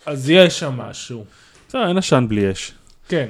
אז 0.07 0.31
יש 0.31 0.59
שם 0.59 0.75
משהו. 0.77 1.25
בסדר, 1.69 1.89
אין 1.89 1.99
עשן 1.99 2.25
בלי 2.29 2.53
אש. 2.53 2.73
כן, 3.09 3.27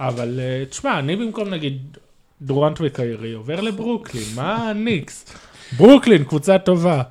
אבל 0.00 0.40
אה, 0.40 0.64
תשמע, 0.70 0.98
אני 0.98 1.16
במקום 1.16 1.48
נגיד 1.48 1.96
דורנט 2.42 2.78
וקיירי 2.80 3.32
עובר 3.32 3.60
לברוקלין, 3.60 4.24
מה 4.34 4.70
הניקס? 4.70 5.24
ברוקלין, 5.76 6.24
קבוצה 6.24 6.58
טובה. 6.58 7.02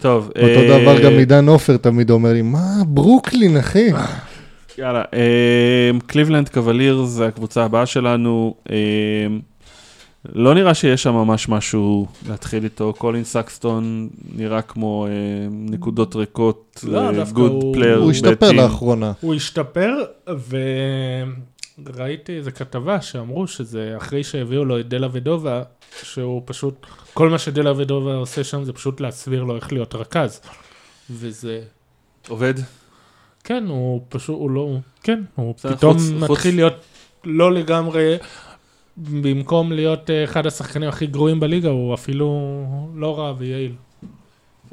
טוב. 0.00 0.26
אותו 0.26 0.60
אה, 0.60 0.82
דבר 0.82 1.02
גם 1.04 1.12
עידן 1.12 1.48
עופר 1.48 1.76
תמיד 1.76 2.10
אומר 2.10 2.32
לי, 2.32 2.42
מה, 2.42 2.82
ברוקלין, 2.86 3.56
אחי? 3.56 3.90
יאללה, 4.78 5.02
אה, 5.14 5.90
קליבלנד 6.06 6.48
קוולירס 6.48 7.08
זה 7.08 7.26
הקבוצה 7.26 7.64
הבאה 7.64 7.86
שלנו. 7.86 8.54
אה, 8.70 8.76
לא 10.28 10.54
נראה 10.54 10.74
שיש 10.74 11.02
שם 11.02 11.12
ממש 11.14 11.48
משהו 11.48 12.06
להתחיל 12.28 12.64
איתו. 12.64 12.92
קולין 12.98 13.24
סקסטון 13.24 14.08
נראה 14.34 14.62
כמו 14.62 15.06
אה, 15.06 15.12
נקודות 15.50 16.16
ריקות, 16.16 16.80
לא, 16.88 17.12
דווקא 17.12 17.34
good 17.34 17.50
הוא- 17.50 17.74
player. 17.74 17.98
הוא 17.98 18.10
השתפר 18.10 18.52
לאחרונה. 18.52 19.12
הוא 19.20 19.34
השתפר, 19.34 19.92
וראיתי 21.86 22.32
איזה 22.36 22.50
כתבה 22.50 23.00
שאמרו 23.00 23.46
שזה 23.46 23.94
אחרי 23.96 24.24
שהביאו 24.24 24.64
לו 24.64 24.80
את 24.80 24.88
דלאבדובה, 24.88 25.62
שהוא 26.02 26.42
פשוט, 26.44 26.74
כל 27.14 27.28
מה 27.28 27.38
שדלאבדובה 27.38 28.14
עושה 28.14 28.44
שם 28.44 28.64
זה 28.64 28.72
פשוט 28.72 29.00
להסביר 29.00 29.44
לו 29.44 29.56
איך 29.56 29.72
להיות 29.72 29.94
רכז. 29.94 30.40
וזה, 31.10 31.60
עובד? 32.28 32.54
כן, 33.44 33.64
הוא 33.68 34.00
פשוט, 34.08 34.36
הוא 34.38 34.50
לא, 34.50 34.76
כן, 35.02 35.22
הוא 35.34 35.54
פתאום 35.62 35.92
חוץ- 35.98 36.10
מתחיל 36.10 36.26
חוץ- 36.26 36.46
להיות 36.46 36.74
לא 37.24 37.52
לגמרי, 37.52 38.16
במקום 39.00 39.72
להיות 39.72 40.10
אה, 40.10 40.24
אחד 40.24 40.46
השחקנים 40.46 40.88
הכי 40.88 41.06
גרועים 41.06 41.40
בליגה, 41.40 41.68
הוא 41.68 41.94
אפילו 41.94 42.26
לא 42.94 43.18
רע 43.18 43.34
ויעיל. 43.38 43.72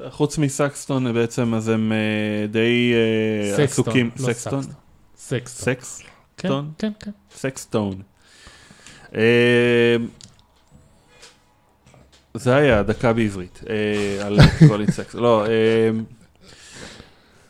חוץ 0.09 0.37
מסקסטון 0.37 1.13
בעצם, 1.13 1.53
אז 1.53 1.69
הם 1.69 1.91
אה, 1.91 2.47
די 2.47 2.93
אה, 2.93 3.57
סקסטון, 3.57 3.83
עסוקים. 3.83 4.09
לא 4.19 4.25
סקסטון? 4.25 4.61
סקסטון. 5.17 5.73
סקס? 5.73 6.01
כן? 6.37 6.49
כן, 6.77 6.91
כן. 6.99 7.11
סקסטון. 7.31 8.01
אה, 9.15 9.95
זה 12.33 12.55
היה 12.55 12.83
דקה 12.83 13.13
בעברית, 13.13 13.61
אה, 13.69 14.25
על 14.25 14.39
קולין 14.67 14.91
סקס. 14.97 15.15
לא, 15.15 15.45
אה, 15.45 15.89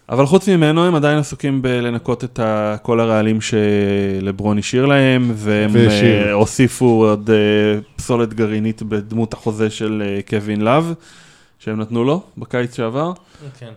אבל 0.10 0.26
חוץ 0.26 0.50
ממנו 0.50 0.86
הם 0.86 0.96
עדיין 0.96 1.18
עסוקים 1.18 1.62
בלנקות 1.62 2.24
את 2.24 2.40
ה- 2.40 2.76
כל 2.82 3.00
הרעלים 3.00 3.40
שלברון 3.42 4.58
השאיר 4.58 4.86
להם, 4.86 5.32
והם. 5.36 5.76
אה, 5.76 6.32
הוסיפו 6.32 6.86
עוד 7.10 7.30
אה, 7.30 7.36
פסולת 7.96 8.34
גרעינית 8.34 8.82
בדמות 8.84 9.34
החוזה 9.34 9.70
של 9.70 10.04
אה, 10.06 10.20
קווין 10.30 10.62
לאב, 10.62 10.94
שהם 11.60 11.82
נתנו 11.82 12.04
לו 12.04 12.22
בקיץ 12.38 12.76
שעבר. 12.76 13.12
כן. 13.60 13.70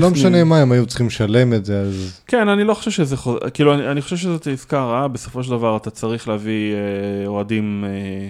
לא 0.00 0.10
משנה 0.10 0.44
נ- 0.44 0.46
מה, 0.48 0.58
הם 0.60 0.72
היו 0.72 0.86
צריכים 0.86 1.06
לשלם 1.06 1.52
את 1.54 1.64
זה, 1.64 1.80
אז... 1.80 2.20
כן, 2.26 2.48
אני 2.48 2.64
לא 2.64 2.74
חושב 2.74 2.90
שזה 2.90 3.16
חוז... 3.16 3.36
כאילו, 3.54 3.74
אני, 3.74 3.88
אני 3.90 4.02
חושב 4.02 4.16
שזאת 4.16 4.46
עסקה 4.46 4.84
רעה, 4.84 5.08
בסופו 5.08 5.42
של 5.44 5.50
דבר 5.50 5.76
אתה 5.76 5.90
צריך 5.90 6.28
להביא 6.28 6.74
אה, 6.74 6.78
אוהדים 7.26 7.84
אה, 7.86 8.28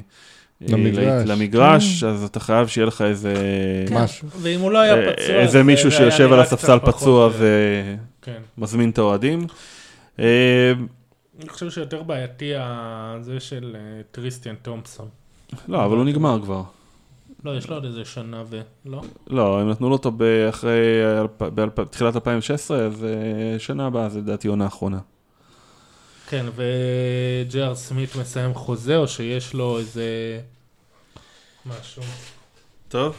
למגרש. 0.61 0.99
אה, 1.07 1.25
למגרש, 1.35 2.05
אז 2.05 2.25
אתה 2.25 2.41
חייב 2.41 2.67
שיהיה 2.69 2.87
לך 2.87 3.03
איזה... 3.03 3.35
כן. 3.89 3.95
משהו. 4.03 4.29
ואם 4.41 4.61
הוא 4.61 4.71
לא 4.73 4.79
היה 4.79 4.95
אה, 4.95 5.13
פצוע... 5.13 5.27
איזה 5.37 5.53
זה- 5.53 5.63
מישהו 5.63 5.91
שיושב 5.91 6.33
על 6.33 6.41
הספסל 6.41 6.79
פצוע 6.79 6.91
פחות, 7.31 7.43
אה, 7.43 7.95
כן. 8.23 8.41
ומזמין 8.59 8.91
את 8.91 8.99
האוהדים. 8.99 9.47
אני 10.19 10.25
חושב 11.49 11.71
שיותר 11.71 12.03
בעייתי 12.03 12.53
זה 13.21 13.41
של 13.41 13.77
טריסטן 14.11 14.55
תומפסון. 14.63 15.09
לא, 15.69 15.85
אבל 15.85 15.97
הוא 15.97 16.05
נגמר 16.05 16.39
כבר. 16.43 16.63
לא, 17.45 17.57
יש 17.57 17.69
לו 17.69 17.75
עוד 17.75 17.85
איזה 17.85 18.05
שנה 18.05 18.43
ו... 18.51 18.61
לא? 18.87 19.03
לא, 19.27 19.61
הם 19.61 19.71
נתנו 19.71 19.89
לו 19.89 19.95
אותו 19.95 20.13
אחרי, 20.49 20.77
אלפ- 21.23 21.51
באלפ- 21.55 21.85
תחילת 21.91 22.15
2016, 22.17 22.79
אז 22.87 23.07
שנה 23.59 23.87
הבאה, 23.87 24.09
זה 24.09 24.19
לדעתי 24.19 24.49
עונה 24.49 24.67
אחרונה. 24.67 24.99
כן, 26.29 26.47
וג'יי 26.55 27.40
אר 27.40 27.75
סמית 27.75 28.17
מסיים 28.17 28.55
חוזה, 28.55 28.97
או 28.97 29.09
שיש 29.09 29.55
לו 29.55 29.79
איזה... 29.79 30.41
משהו. 31.67 32.03
טוב. 32.89 33.17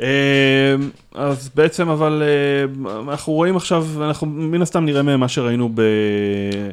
אה, 0.00 0.74
אז 1.14 1.50
בעצם, 1.54 1.88
אבל 1.88 2.22
אה, 2.22 2.90
אנחנו 3.12 3.32
רואים 3.32 3.56
עכשיו, 3.56 3.86
אנחנו 4.04 4.26
מן 4.26 4.62
הסתם 4.62 4.84
נראה 4.84 5.02
מהם 5.02 5.20
מה 5.20 5.28
שראינו 5.28 5.70
ב... 5.74 5.82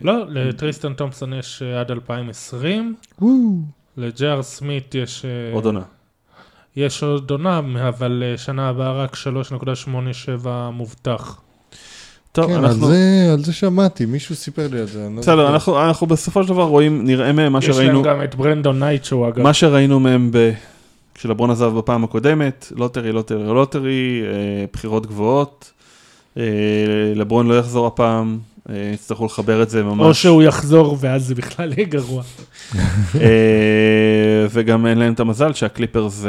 לא, 0.04 0.14
לטריסטן 0.30 0.94
תומפסון 0.94 1.34
יש 1.34 1.62
אה, 1.62 1.80
עד 1.80 1.92
2020, 1.92 2.96
וואו. 3.22 3.34
לג'יי 3.98 4.31
אר 4.31 4.44
סמית 4.44 4.96
יש... 4.96 5.26
אה, 5.26 5.54
עוד 5.54 5.66
עונה. 5.66 5.82
יש 6.76 7.04
עוד 7.04 7.32
עונה, 7.32 7.62
אבל 7.88 8.24
אה, 8.26 8.38
שנה 8.38 8.70
הבאה 8.70 9.04
רק 9.04 9.16
3.87 9.16 10.48
מובטח. 10.72 11.42
טוב, 12.38 12.48
כן, 12.48 12.54
על 12.58 12.66
אנחנו... 12.66 12.88
זה- 12.88 13.30
על 13.34 13.44
זה 13.44 13.54
שמעתי, 13.54 14.06
מישהו 14.06 14.36
סיפר 14.36 14.68
לי 14.72 14.80
על 14.80 14.88
זה. 14.88 15.08
לא 15.16 15.22
בסדר, 15.22 15.36
זוכר. 15.36 15.54
אנחנו, 15.54 15.86
אנחנו 15.86 16.08
בסופו 16.08 16.44
של 16.44 16.50
דבר 16.50 16.64
רואים, 16.64 17.06
נראה 17.06 17.32
מהם 17.32 17.54
מה 17.54 17.60
יש 17.60 17.66
להם 17.66 17.74
שראינו, 17.74 18.04
גם 18.04 18.24
את 18.24 18.36
ברנדון 18.36 18.80
נייט 18.80 19.04
שהוא 19.04 19.28
אגב. 19.28 19.42
מה 19.44 19.54
שראינו 19.54 20.00
מהם 20.00 20.30
ב... 20.32 20.52
כשלברון 21.16 21.52
עזב 21.52 21.72
בפעם 21.78 22.04
הקודמת, 22.04 22.72
lottery, 22.76 23.12
lottery, 23.12 23.44
lottery, 23.44 24.22
אה, 24.26 24.66
בחירות 24.74 25.06
גבוהות. 25.06 25.72
אה, 26.38 26.44
לברון 27.16 27.48
לא 27.48 27.60
יחזור 27.60 27.88
הפעם, 27.88 28.38
אה, 28.70 28.92
יצטרכו 28.94 29.26
לחבר 29.26 29.64
את 29.64 29.70
זה 29.70 29.84
ממש. 29.84 30.06
או 30.08 30.14
שהוא 30.14 30.44
יחזור 30.44 30.98
ואז 31.00 31.28
זה 31.28 31.36
בכלל 31.36 31.74
יהיה 31.74 31.88
גרוע. 31.88 32.24
וגם 34.52 34.86
אין 34.86 34.98
להם 34.98 35.14
את 35.14 35.20
המזל 35.20 35.54
שהקליפרס 35.54 36.26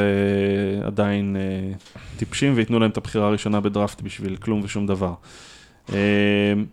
עדיין 0.85 1.37
טיפשים 2.17 2.53
וייתנו 2.57 2.79
להם 2.79 2.91
את 2.91 2.97
הבחירה 2.97 3.27
הראשונה 3.27 3.61
בדראפט 3.61 4.01
בשביל 4.03 4.37
כלום 4.37 4.61
ושום 4.65 4.87
דבר. 4.87 5.13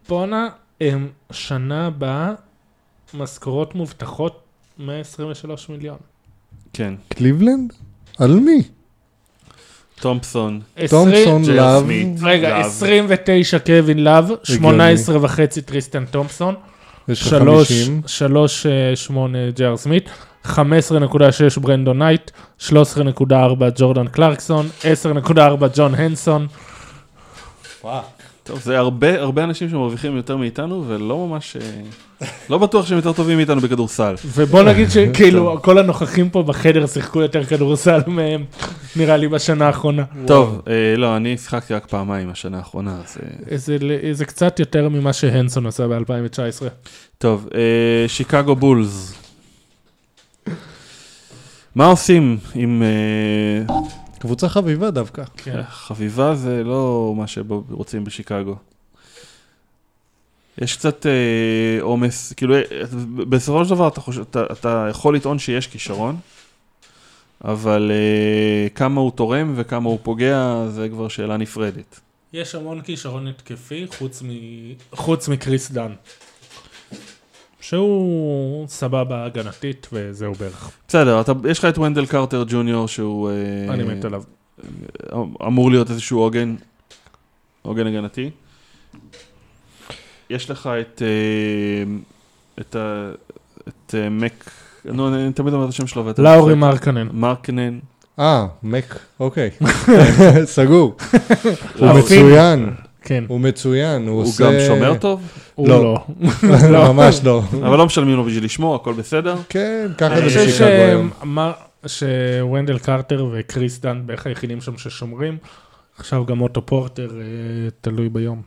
בואנה, 0.10 0.48
הם 0.82 1.08
שנה 1.32 1.88
הבאה, 1.88 2.34
משכורות 3.14 3.76
מובטחות 3.76 4.42
123 4.80 5.70
מיליון. 5.70 5.98
כן, 6.74 6.94
קליבלנד? 7.10 7.74
על 8.20 8.40
מי? 8.40 8.64
תומפסון, 10.00 10.62
תומפסון, 10.90 11.46
לאב. 11.46 11.90
רגע, 12.24 12.50
לאב. 12.50 12.66
29 12.66 13.60
קווין 13.60 14.04
לאב, 14.04 14.32
18 14.44 15.24
וחצי 15.24 15.62
טריסטן 15.62 16.06
תומפסון, 16.06 16.56
יש 17.08 17.22
לך 17.22 17.28
3, 17.28 17.68
50. 17.68 18.02
3, 18.08 18.68
8 18.96 19.38
ג'ר 19.56 19.78
סמית, 19.78 20.10
15.6 20.46 21.60
ברנדון 21.62 22.02
נייט, 22.02 22.32
13.4 22.60 22.74
ג'ורדן 23.76 24.08
קלרקסון, 24.08 24.70
10.4 24.82 25.68
ג'ון 25.76 25.96
הנסון. 25.96 26.48
טוב, 28.46 28.60
זה 28.60 28.78
הרבה, 28.78 29.22
הרבה 29.22 29.44
אנשים 29.44 29.70
שמרוויחים 29.70 30.16
יותר 30.16 30.38
מאיתנו, 30.38 30.84
ולא 30.88 31.28
ממש... 31.28 31.58
אה, 31.58 32.28
לא 32.50 32.58
בטוח 32.58 32.86
שהם 32.86 32.98
יותר 32.98 33.14
טובים 33.14 33.38
מאיתנו 33.38 33.62
בכדורסל. 33.62 34.16
ובוא 34.26 34.64
נגיד 34.64 34.90
שכאילו 34.90 35.58
כל 35.66 35.78
הנוכחים 35.78 36.30
פה 36.30 36.44
בחדר 36.44 36.88
שיחקו 36.88 37.22
יותר 37.22 37.44
כדורסל 37.44 38.00
מהם, 38.08 38.46
נראה 38.96 39.18
לי 39.18 39.28
בשנה 39.28 39.68
האחרונה. 39.68 40.04
טוב, 40.28 40.62
אה, 40.68 40.98
לא, 40.98 41.18
אני 41.18 41.38
שיחקתי 41.38 41.74
רק 41.74 41.86
פעמיים 41.86 42.30
השנה 42.30 42.58
האחרונה, 42.58 42.98
אז... 43.04 43.18
אה, 43.52 43.58
זה, 43.58 43.78
זה 44.12 44.26
קצת 44.26 44.60
יותר 44.60 44.90
ממה 44.90 45.14
שהנסון 45.14 45.66
עשה 45.66 45.88
ב-2019. 45.88 46.66
טוב, 47.18 47.50
אה, 47.56 48.08
שיקגו 48.08 48.56
בולס. 48.56 49.14
מה 51.76 51.86
עושים 51.86 52.38
עם... 52.56 52.84
קבוצה 54.26 54.50
חביבה 54.50 54.92
דווקא. 54.92 55.24
כן. 55.38 55.62
חביבה 55.70 56.36
זה 56.36 56.64
לא 56.64 57.14
מה 57.18 57.28
שרוצים 57.28 58.04
בשיקגו. 58.04 58.56
יש 60.58 60.78
קצת 60.78 61.06
אה, 61.06 61.82
עומס, 61.82 62.34
כאילו, 62.34 62.56
אה, 62.56 62.62
בסופו 63.30 63.66
של 63.66 63.70
דבר 63.70 63.88
אתה, 63.88 64.02
חושב, 64.02 64.22
אתה, 64.22 64.44
אתה 64.52 64.88
יכול 64.90 65.16
לטעון 65.16 65.40
שיש 65.40 65.68
כישרון, 65.68 66.18
אבל 67.44 67.92
אה, 67.92 68.70
כמה 68.70 69.02
הוא 69.02 69.12
תורם 69.12 69.54
וכמה 69.56 69.90
הוא 69.90 70.00
פוגע, 70.04 70.66
זה 70.70 70.90
כבר 70.90 71.08
שאלה 71.08 71.38
נפרדת. 71.38 72.00
יש 72.34 72.56
המון 72.56 72.82
כישרון 72.82 73.28
התקפי 73.28 73.86
חוץ, 73.98 74.22
מ... 74.22 74.28
חוץ 74.92 75.28
מקריס 75.28 75.72
דן. 75.72 75.94
שהוא 77.70 78.68
סבבה 78.68 79.26
הגנתית 79.26 79.88
וזהו 79.94 80.34
בערך. 80.34 80.72
בסדר, 80.88 81.22
אתה, 81.22 81.32
יש 81.50 81.60
לך 81.60 81.66
את 81.66 81.78
ונדל 81.78 82.06
קרטר 82.06 82.44
ג'וניור 82.48 82.88
שהוא 82.88 83.30
אה, 83.30 83.74
אני 83.74 83.84
מת 83.84 84.06
עליו. 84.06 84.24
אמור 85.48 85.72
להיות 85.72 85.90
איזשהו 85.90 86.20
עוגן, 86.20 86.56
עוגן 87.62 87.88
הגנתי. 87.88 88.30
יש 90.30 90.50
לך 90.50 90.70
את, 90.82 91.02
אה, 91.02 91.94
את, 92.60 92.76
ה, 92.76 93.12
את 93.68 93.96
אה, 93.96 94.10
מק, 94.10 94.50
נו, 94.86 95.16
אני 95.16 95.34
תמיד 95.34 95.54
אומר 95.54 95.66
את 95.66 95.70
השם 95.70 95.88
שלו. 95.88 96.06
ואתה 96.06 96.22
לאורי. 96.22 96.56
מרקנן. 96.56 97.08
מרקנן. 97.12 97.80
אה, 98.20 98.48
מק, 98.64 99.00
אוקיי. 99.20 99.50
סגור. 100.46 100.98
הוא. 101.80 101.88
מצוין, 101.94 102.74
כן. 103.06 103.24
הוא 103.28 103.40
מצוין, 103.40 104.08
הוא 104.08 104.16
הוא 104.16 104.24
עושה... 104.24 104.44
גם 104.44 104.52
שומר 104.68 104.98
טוב, 104.98 105.22
הוא 105.56 105.68
לא. 105.70 105.98
לא. 106.44 106.94
ממש 106.94 107.20
לא. 107.24 107.42
אבל 107.52 107.78
לא 107.78 107.86
משלמים 107.86 108.16
לו 108.16 108.24
בשביל 108.24 108.46
לשמור, 108.46 108.76
הכל 108.76 108.94
בסדר. 108.94 109.36
כן, 109.50 109.92
ככה 109.98 110.16
זה 110.16 110.26
בשיקגו 110.26 110.66
היום. 110.66 111.12
שוונדל 111.88 112.80
קרטר 112.80 113.28
וקריס 113.34 113.80
דן 113.80 114.02
בערך 114.06 114.28
היחידים 114.28 114.62
שם 114.62 114.78
ששומרים. 114.78 115.38
עכשיו 115.98 116.26
גם 116.26 116.42
אוטו 116.42 116.66
פורטר 116.66 117.10
אה, 117.22 117.70
תלוי 117.82 118.10
ביום. 118.10 118.42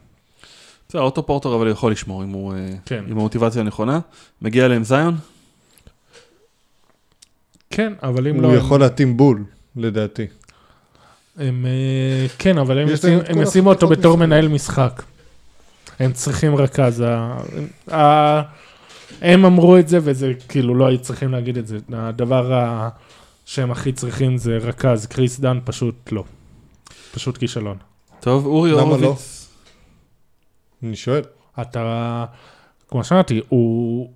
בסדר, 0.88 1.02
אוטו 1.02 1.26
פורטר 1.26 1.54
אבל 1.54 1.68
יכול 1.68 1.92
לשמור 1.92 2.24
אם 2.24 2.28
הוא, 2.28 2.54
אה, 2.54 2.68
כן. 2.84 3.04
עם 3.08 3.18
המוטיבציה 3.18 3.60
הנכונה. 3.60 4.00
מגיע 4.42 4.66
אליהם 4.66 4.84
זיון? 4.84 5.16
כן, 7.70 7.92
אבל 8.02 8.28
אם 8.28 8.40
לא... 8.40 8.48
הוא 8.48 8.56
יכול 8.56 8.80
להתאים 8.80 9.16
בול, 9.16 9.44
לדעתי. 9.76 10.26
הם, 11.38 11.66
אה, 11.66 12.26
כן, 12.38 12.58
אבל 12.58 12.78
הם 12.78 12.88
יש 12.88 12.94
ישים- 12.98 13.18
הם 13.28 13.42
ישימו 13.42 13.70
אותו 13.70 13.88
בתור 13.88 14.12
משחק. 14.16 14.26
מנהל 14.26 14.48
משחק. 14.48 15.02
הם 15.98 16.12
צריכים 16.12 16.56
רכז. 16.56 17.00
ה- 17.06 17.36
ה- 17.94 18.42
הם 19.22 19.44
אמרו 19.44 19.76
את 19.78 19.88
זה 19.88 19.98
וזה 20.02 20.32
כאילו 20.48 20.74
לא 20.74 20.86
היו 20.86 20.98
צריכים 20.98 21.32
להגיד 21.32 21.58
את 21.58 21.66
זה. 21.66 21.78
הדבר 21.92 22.52
ה- 22.54 22.88
שהם 23.46 23.70
הכי 23.70 23.92
צריכים 23.92 24.36
זה 24.38 24.56
רכז. 24.56 25.06
קריס 25.06 25.40
דן 25.40 25.58
פשוט 25.64 26.12
לא. 26.12 26.24
פשוט 27.14 27.36
כישלון. 27.38 27.76
טוב, 28.20 28.46
אורי 28.46 28.70
לא? 28.70 28.80
הורוביץ. 28.80 29.48
אני 30.82 30.96
שואל. 30.96 31.22
אתה, 31.60 32.24
כמו 32.88 33.04
שאמרתי, 33.04 33.40
הוא, 33.48 34.10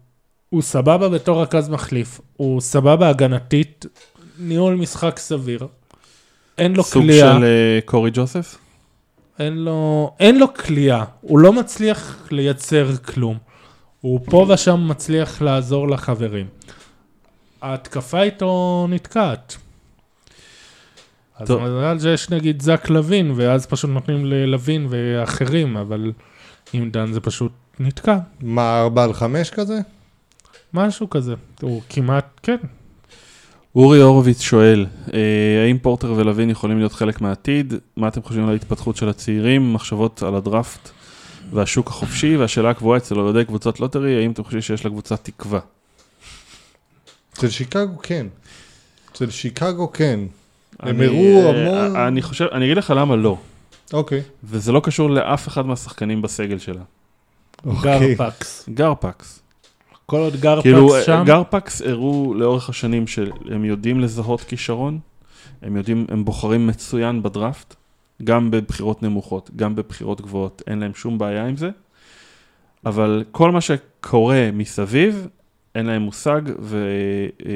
הוא 0.49 0.63
סבבה 0.63 1.09
בתור 1.09 1.43
רכז 1.43 1.69
מחליף, 1.69 2.21
הוא 2.37 2.61
סבבה 2.61 3.09
הגנתית, 3.09 3.87
ניהול 4.39 4.75
משחק 4.75 5.19
סביר. 5.19 5.67
אין 6.63 6.77
לו 6.77 6.83
סוג 6.83 7.03
כליאה, 7.03 7.33
של 7.33 7.45
אה, 7.45 7.79
קורי 7.85 8.11
ג'וסף? 8.15 8.59
אין 9.39 9.53
לו, 9.59 10.13
אין 10.21 10.39
לו 10.39 10.55
כליאה, 10.55 11.05
הוא 11.21 11.39
לא 11.39 11.53
מצליח 11.53 12.29
לייצר 12.31 12.97
כלום. 12.97 13.39
הוא 14.01 14.21
פה 14.25 14.47
ושם 14.49 14.89
מצליח 14.89 15.43
לעזור 15.43 15.89
לחברים. 15.89 16.47
ההתקפה 17.63 18.23
איתו 18.23 18.87
נתקעת. 18.91 19.57
אז 21.39 21.49
טוב. 21.49 21.63
מזל 21.63 21.99
שיש 21.99 22.31
נגיד 22.31 22.63
זק 22.63 22.91
לוין, 22.91 23.33
ואז 23.37 23.67
פשוט 23.67 23.91
נותנים 23.91 24.27
ללוין 24.27 24.87
ואחרים, 24.91 25.77
אבל 25.77 26.13
עם 26.73 26.91
דאן 26.91 27.13
זה 27.13 27.21
פשוט 27.21 27.53
נתקע. 27.81 28.19
מה, 28.41 28.81
4 28.83 29.05
על 29.05 29.13
5 29.13 29.51
כזה? 29.51 29.81
משהו 30.75 31.11
כזה. 31.11 31.35
הוא 31.63 31.83
כמעט, 31.89 32.27
כן. 32.43 32.57
אורי 33.77 34.01
הורוביץ 34.01 34.41
שואל, 34.41 34.87
אה, 35.15 35.19
האם 35.67 35.79
פורטר 35.79 36.13
ולווין 36.17 36.51
יכולים 36.51 36.79
להיות 36.79 36.93
חלק 36.93 37.21
מהעתיד? 37.21 37.75
מה 37.97 38.09
אתם 38.09 38.23
חושבים 38.23 38.45
על 38.45 38.51
ההתפתחות 38.53 38.97
של 38.97 39.09
הצעירים? 39.09 39.75
מחשבות 39.75 40.23
על 40.23 40.35
הדראפט 40.37 40.91
והשוק 41.53 41.89
החופשי? 41.89 42.37
והשאלה 42.37 42.71
הקבועה 42.71 42.99
אצל 42.99 43.19
אוהדי 43.21 43.45
קבוצות 43.45 43.81
lottery, 43.81 44.17
האם 44.23 44.31
אתם 44.31 44.45
חושבים 44.45 44.63
שיש 44.63 44.87
לקבוצה 44.87 45.17
תקווה? 45.17 45.61
אצל 47.35 47.49
שיקגו 47.51 47.99
כן. 48.03 48.27
אצל 49.13 49.31
שיקגו 49.31 49.93
כן. 49.93 50.21
הם 50.81 50.97
אני, 51.01 51.07
הראו 51.07 51.17
אה, 51.55 51.85
המון- 51.87 51.97
אני 51.97 52.23
חושב, 52.23 52.45
אני 52.53 52.65
אגיד 52.65 52.77
לך 52.77 52.93
למה 52.97 53.17
לא, 53.17 53.37
אוקיי. 53.93 54.23
וזה 54.45 54.73
לא 54.73 54.81
קשור 54.85 55.11
לאף 55.11 55.49
אחד 55.49 55.67
מהשחקנים 55.67 56.23
בסגל 56.23 56.59
שלה. 56.59 56.83
אוקיי. 57.67 58.15
גרפקס. 58.15 58.69
גרפקס. 58.75 59.42
כל 60.13 60.21
עוד 60.21 60.37
גרפקס 60.37 60.63
כאילו, 60.63 60.91
שם, 61.07 61.23
גרפקס 61.27 61.83
הראו 61.83 62.35
לאורך 62.35 62.69
השנים 62.69 63.07
שהם 63.07 63.65
יודעים 63.65 64.01
לזהות 64.01 64.41
כישרון, 64.41 64.99
הם 65.63 65.77
יודעים, 65.77 66.07
הם 66.09 66.25
בוחרים 66.25 66.67
מצוין 66.67 67.23
בדראפט, 67.23 67.75
גם 68.25 68.51
בבחירות 68.51 69.03
נמוכות, 69.03 69.51
גם 69.57 69.75
בבחירות 69.75 70.21
גבוהות, 70.21 70.63
אין 70.67 70.79
להם 70.79 70.95
שום 70.95 71.19
בעיה 71.19 71.47
עם 71.47 71.57
זה, 71.57 71.71
אבל 72.87 73.25
כל 73.31 73.51
מה 73.51 73.61
שקורה 73.61 74.51
מסביב, 74.53 75.27
אין 75.75 75.87
להם 75.87 76.03
מושג, 76.03 76.43
ו, 76.61 76.87
אה, 77.47 77.53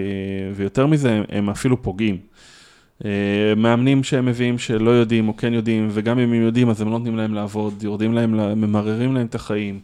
ויותר 0.54 0.86
מזה, 0.86 1.12
הם, 1.12 1.24
הם 1.28 1.50
אפילו 1.50 1.82
פוגעים. 1.82 2.18
אה, 3.04 3.10
מאמנים 3.56 4.04
שהם 4.04 4.26
מביאים 4.26 4.58
שלא 4.58 4.90
יודעים 4.90 5.28
או 5.28 5.36
כן 5.36 5.54
יודעים, 5.54 5.88
וגם 5.90 6.18
אם 6.18 6.32
הם 6.32 6.42
יודעים 6.42 6.70
אז 6.70 6.80
הם 6.80 6.86
לא 6.86 6.98
נותנים 6.98 7.16
להם 7.16 7.34
לעבוד, 7.34 7.82
יורדים 7.82 8.14
להם, 8.14 8.60
ממררים 8.60 9.14
להם 9.14 9.26
את 9.26 9.34
החיים. 9.34 9.80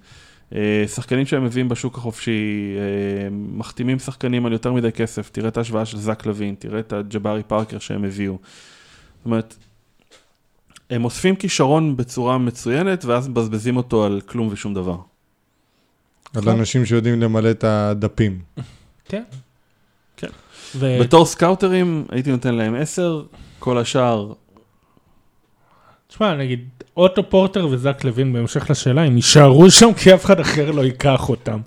אה, 0.54 0.84
שחקנים 0.88 1.26
שהם 1.26 1.44
מביאים 1.44 1.68
בשוק 1.68 1.98
החופשי, 1.98 2.74
אה, 2.76 3.28
מחתימים 3.30 3.98
שחקנים 3.98 4.46
על 4.46 4.52
יותר 4.52 4.72
מדי 4.72 4.92
כסף, 4.92 5.30
תראה 5.30 5.48
את 5.48 5.56
ההשוואה 5.56 5.84
של 5.84 5.98
זק 5.98 6.26
לוין, 6.26 6.54
תראה 6.58 6.80
את 6.80 6.92
הג'בארי 6.92 7.42
פארקר 7.42 7.78
שהם 7.78 8.04
הביאו. 8.04 8.38
זאת 8.42 9.26
אומרת, 9.26 9.56
הם 10.90 11.04
אוספים 11.04 11.36
כישרון 11.36 11.96
בצורה 11.96 12.38
מצוינת, 12.38 13.04
ואז 13.04 13.28
מבזבזים 13.28 13.76
אותו 13.76 14.04
על 14.04 14.20
כלום 14.26 14.48
ושום 14.50 14.74
דבר. 14.74 14.96
על 16.36 16.48
אנשים 16.48 16.86
שיודעים 16.86 17.20
למלא 17.20 17.50
את 17.50 17.64
הדפים. 17.64 18.38
כן. 19.08 19.22
כן. 20.16 20.28
ו- 20.76 20.98
בתור 21.00 21.26
סקאוטרים, 21.26 22.04
הייתי 22.10 22.30
נותן 22.30 22.54
להם 22.54 22.74
10, 22.74 23.22
כל 23.58 23.78
השאר, 23.78 24.32
תשמע, 26.12 26.34
נגיד, 26.34 26.60
אוטו 26.96 27.30
פורטר 27.30 27.66
וזק 27.70 28.04
לוין, 28.04 28.32
בהמשך 28.32 28.70
לשאלה, 28.70 29.02
הם 29.02 29.16
יישארו 29.16 29.70
שם 29.70 29.92
כי 29.94 30.14
אף 30.14 30.24
אחד 30.24 30.40
אחר 30.40 30.70
לא 30.70 30.82
ייקח 30.82 31.28
אותם 31.28 31.58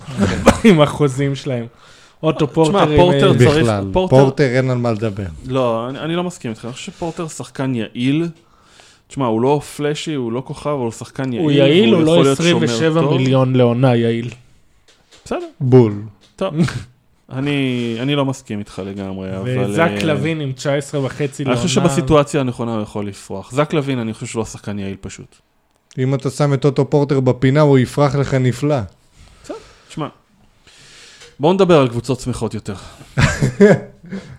עם 0.63 0.81
החוזים 0.81 1.35
שלהם. 1.35 1.65
אוטו 2.23 2.47
פורטר 2.47 2.89
עם... 2.91 2.97
פורטר 2.97 3.31
אה, 3.33 3.37
צריך- 3.37 3.63
בכלל. 3.63 3.89
פורטר- 3.93 4.15
פורטר 4.15 4.43
אין 4.43 4.69
על 4.69 4.77
מה 4.77 4.91
לדבר. 4.91 5.23
לא, 5.47 5.89
אני, 5.89 5.99
אני 5.99 6.15
לא 6.15 6.23
מסכים 6.23 6.51
איתך, 6.51 6.65
אני 6.65 6.73
חושב 6.73 6.91
שפורטר 6.91 7.27
שחקן 7.27 7.75
יעיל. 7.75 8.27
תשמע, 9.07 9.25
הוא 9.25 9.41
לא 9.41 9.61
פלאשי, 9.77 10.13
הוא 10.13 10.31
לא 10.31 10.41
כוכב, 10.45 10.69
הוא 10.69 10.91
שחקן 10.91 11.33
יעיל. 11.33 11.43
הוא 11.43 11.51
יעיל, 11.51 11.93
הוא 11.93 12.03
לא 12.03 12.23
להיות 12.23 12.37
שומר 12.37 12.63
27 12.63 13.01
טוב. 13.01 13.13
מיליון 13.17 13.55
לעונה 13.55 13.95
יעיל. 13.95 14.29
בסדר, 15.25 15.39
בול. 15.59 15.93
טוב. 16.35 16.53
אני, 17.31 17.97
אני 18.01 18.15
לא 18.15 18.25
מסכים 18.25 18.59
איתך 18.59 18.81
לגמרי, 18.85 19.37
אבל... 19.37 19.59
וזק 19.71 19.79
אה, 19.97 20.03
לוין 20.03 20.41
עם 20.41 20.51
19 20.51 21.03
וחצי 21.05 21.43
אני 21.43 21.51
לעונה. 21.51 21.67
חושב 21.67 21.81
שבסיטואציה 21.81 22.41
הנכונה 22.41 22.73
הוא 22.73 22.81
יכול 22.81 23.07
לפרוח. 23.07 23.51
זק 23.51 23.73
לוין, 23.73 23.99
אני 23.99 24.13
חושב 24.13 24.25
שהוא 24.25 24.39
לא 24.39 24.45
שחקן 24.45 24.79
יעיל 24.79 24.95
פשוט. 25.01 25.35
אם 25.97 26.13
אתה 26.15 26.29
שם 26.29 26.53
את 26.53 26.65
אוטו 26.65 26.89
פורטר 26.89 27.19
בפינה, 27.19 27.61
הוא 27.61 27.77
יפרח 27.79 28.15
לך 28.15 28.33
נפלא. 28.33 28.75
תשמע, 29.89 30.07
בואו 31.39 31.53
נדבר 31.53 31.79
על 31.79 31.87
קבוצות 31.87 32.19
שמחות 32.19 32.53
יותר. 32.53 32.75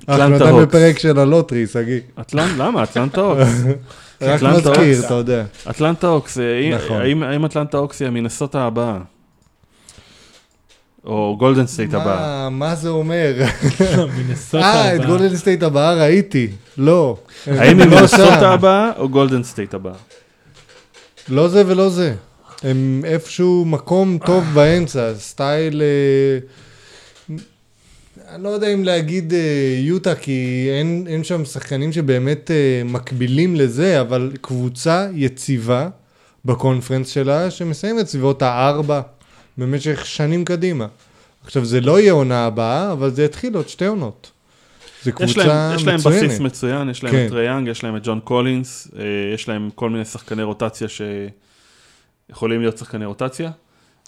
אנחנו 0.09 0.35
עדיין 0.35 0.55
הוקס. 0.55 0.67
בפרק 0.67 0.99
של 0.99 1.19
ה 1.19 1.24
lottery, 1.24 1.67
שגיא. 1.67 2.01
אטלנט, 2.21 2.51
למה? 2.59 2.83
אטלנטה 2.83 3.21
אוקס. 3.21 3.63
רק 4.23 4.37
אטלנטה 4.43 4.71
מזכיר. 4.71 5.07
אתה 5.07 5.15
יודע. 5.15 5.45
אטלנטה 5.71 6.09
הוקס, 6.09 6.39
אה, 6.39 6.59
האם- 6.59 6.75
נכון. 6.75 7.01
האם 7.23 7.45
אטלנטה 7.45 7.79
הוקס 7.79 8.01
היא 8.01 8.09
המינסוטה 8.09 8.63
הבאה? 8.65 8.99
או 11.07 11.37
גולדן 11.39 11.67
סטייט 11.67 11.95
הבאה? 11.95 12.51
מה- 12.51 12.75
זה 12.75 12.89
אומר? 12.89 13.35
אה, 14.55 14.97
את. 14.97 15.07
גולדן 15.07 15.37
סטייט 15.37 15.63
הבאה 15.63 15.95
ראיתי. 15.95 16.49
לא. 16.79 17.17
האם 17.47 17.81
היא 17.81 17.89
מינסוטה 17.89 18.17
שם. 18.41 18.45
הבאה 18.45 18.91
או 18.99 19.09
גולדן 19.09 19.43
סטייט 19.43 19.75
הבאה? 19.75 19.93
לא 21.29 21.49
זה 21.49 21.63
ולא 21.67 21.89
זה. 21.89 22.15
הם 22.63 23.03
איפשהו 23.05 23.65
מקום 23.65 24.19
טוב 24.27 24.45
באמצע, 24.55 25.13
style... 25.19 25.83
אה, 25.83 26.39
אני 28.35 28.43
לא 28.43 28.49
יודע 28.49 28.75
אם 28.75 28.85
להגיד 28.85 29.33
אה, 29.35 29.39
יוטה, 29.81 30.15
כי 30.15 30.69
אין, 30.79 31.05
אין 31.09 31.25
שם 31.25 31.45
שחקנים 31.45 31.93
שבאמת 31.93 32.51
אה, 32.51 32.83
מקבילים 32.85 33.57
לזה, 33.57 34.01
אבל 34.01 34.33
קבוצה 34.41 35.07
יציבה 35.15 35.89
ב 36.45 36.50
conference 36.50 37.09
שלה, 37.09 37.51
שמסיימת 37.51 38.07
סביבות 38.07 38.43
הארבע 38.43 39.01
במשך 39.59 40.07
שנים 40.07 40.45
קדימה. 40.45 40.87
עכשיו, 41.45 41.65
זה 41.65 41.81
לא 41.81 42.01
יהיה 42.01 42.13
עונה 42.13 42.47
הבאה, 42.47 42.93
אבל 42.93 43.11
זה 43.11 43.25
יתחיל 43.25 43.55
עוד 43.55 43.69
שתי 43.69 43.87
עונות. 43.87 44.31
זה 45.03 45.11
יש 45.11 45.17
קבוצה 45.17 45.47
להם, 45.47 45.77
יש 45.77 45.87
להם 45.87 45.97
מצוינת. 45.97 46.25
בסיס 46.25 46.41
מצוין, 46.41 46.91
יש 46.91 47.05
להם 47.05 47.13
כן. 47.13 47.25
את 47.27 47.31
טריי 47.31 47.47
יאנג, 47.47 47.69
יש 47.69 47.85
להם 47.85 47.97
את 47.97 48.03
ג'ון 48.05 48.21
קולינס, 48.21 48.89
אה, 48.99 49.05
יש 49.35 49.49
להם 49.49 49.71
כל 49.75 49.91
מיני 49.91 50.05
שחקני 50.05 50.43
רוטציה 50.43 50.89
שיכולים 50.89 52.61
להיות 52.61 52.79
שחקני 52.79 53.05
רוטציה. 53.05 53.51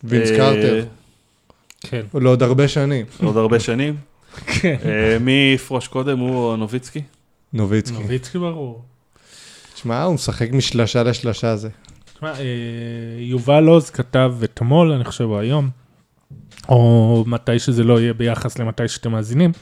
וינס 0.04 0.30
אה, 0.30 0.36
קרטר, 0.36 0.84
כן. 1.80 2.02
לעוד 2.14 2.42
הרבה 2.42 2.68
שנים. 2.68 3.06
עוד 3.22 3.36
הרבה 3.36 3.60
שנים. 3.60 3.96
כן. 4.60 4.76
אה, 4.84 5.18
מי 5.18 5.52
יפרוש 5.54 5.88
קודם, 5.88 6.18
הוא 6.18 6.36
או 6.36 6.56
נוביצקי? 6.56 7.02
נוביצקי. 7.52 7.96
נוביצקי 7.96 8.38
ברור. 8.38 8.82
תשמע, 9.74 10.02
הוא 10.02 10.14
משחק 10.14 10.52
משלשה 10.52 11.02
לשלשה 11.02 11.56
זה. 11.56 11.68
תשמע, 12.18 12.32
אה, 12.32 12.44
יובל 13.18 13.66
עוז 13.66 13.90
כתב 13.90 14.34
אתמול, 14.44 14.92
אני 14.92 15.04
חושב, 15.04 15.24
או 15.24 15.38
היום, 15.38 15.70
או 16.68 17.24
מתי 17.26 17.58
שזה 17.58 17.84
לא 17.84 18.00
יהיה 18.00 18.12
ביחס 18.14 18.58
למתי 18.58 18.88
שאתם 18.88 19.12
מאזינים, 19.12 19.52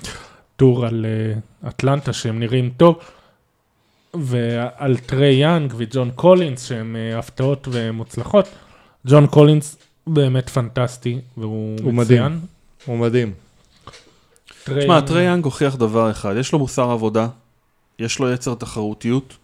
טור 0.57 0.87
על 0.87 1.07
אה, 1.09 1.69
אטלנטה 1.69 2.13
שהם 2.13 2.39
נראים 2.41 2.71
טוב, 2.77 2.99
ועל 4.15 4.97
טרי 4.97 5.33
יאנג 5.35 5.73
וג'ון 5.77 6.11
קולינס 6.15 6.65
שהם 6.69 6.97
אה, 6.97 7.19
הפתעות 7.19 7.69
ומוצלחות. 7.71 8.49
ג'ון 9.07 9.27
קולינס 9.27 9.77
באמת 10.07 10.49
פנטסטי, 10.49 11.21
והוא 11.37 11.77
הוא 11.83 11.95
מצוין. 11.95 12.25
מדהים. 12.33 12.41
הוא 12.87 12.99
מדהים. 12.99 13.33
טרי 14.65 14.81
תשמע, 14.81 14.95
יאנג- 14.99 15.07
טריי 15.09 15.27
יאנג 15.27 15.45
הוכיח 15.45 15.77
דבר 15.77 16.11
אחד, 16.11 16.35
יש 16.39 16.53
לו 16.53 16.59
מוסר 16.59 16.91
עבודה, 16.91 17.29
יש 17.99 18.19
לו 18.19 18.33
יצר 18.33 18.55
תחרותיות, 18.55 19.37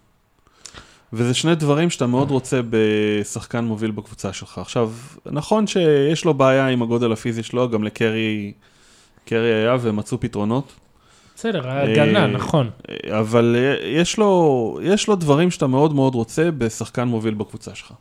וזה 1.12 1.34
שני 1.34 1.54
דברים 1.54 1.90
שאתה 1.90 2.06
מאוד 2.06 2.30
רוצה 2.30 2.60
בשחקן 2.70 3.64
מוביל 3.64 3.90
בקבוצה 3.90 4.32
שלך. 4.32 4.58
עכשיו, 4.58 4.92
נכון 5.26 5.66
שיש 5.66 6.24
לו 6.24 6.34
בעיה 6.34 6.68
עם 6.68 6.82
הגודל 6.82 7.12
הפיזי 7.12 7.42
שלו, 7.42 7.68
גם 7.68 7.84
לקרי 7.84 8.52
קרי 9.24 9.54
היה 9.54 9.76
ומצאו 9.80 10.20
פתרונות, 10.20 10.72
בסדר, 11.36 11.70
הגנה, 11.70 12.22
אה, 12.22 12.26
נכון. 12.26 12.70
אבל 13.10 13.56
יש 13.84 14.18
לו, 14.18 14.78
יש 14.82 15.08
לו 15.08 15.16
דברים 15.16 15.50
שאתה 15.50 15.66
מאוד 15.66 15.94
מאוד 15.94 16.14
רוצה 16.14 16.50
בשחקן 16.58 17.04
מוביל 17.04 17.34
בקבוצה 17.34 17.74
שלך. 17.74 17.92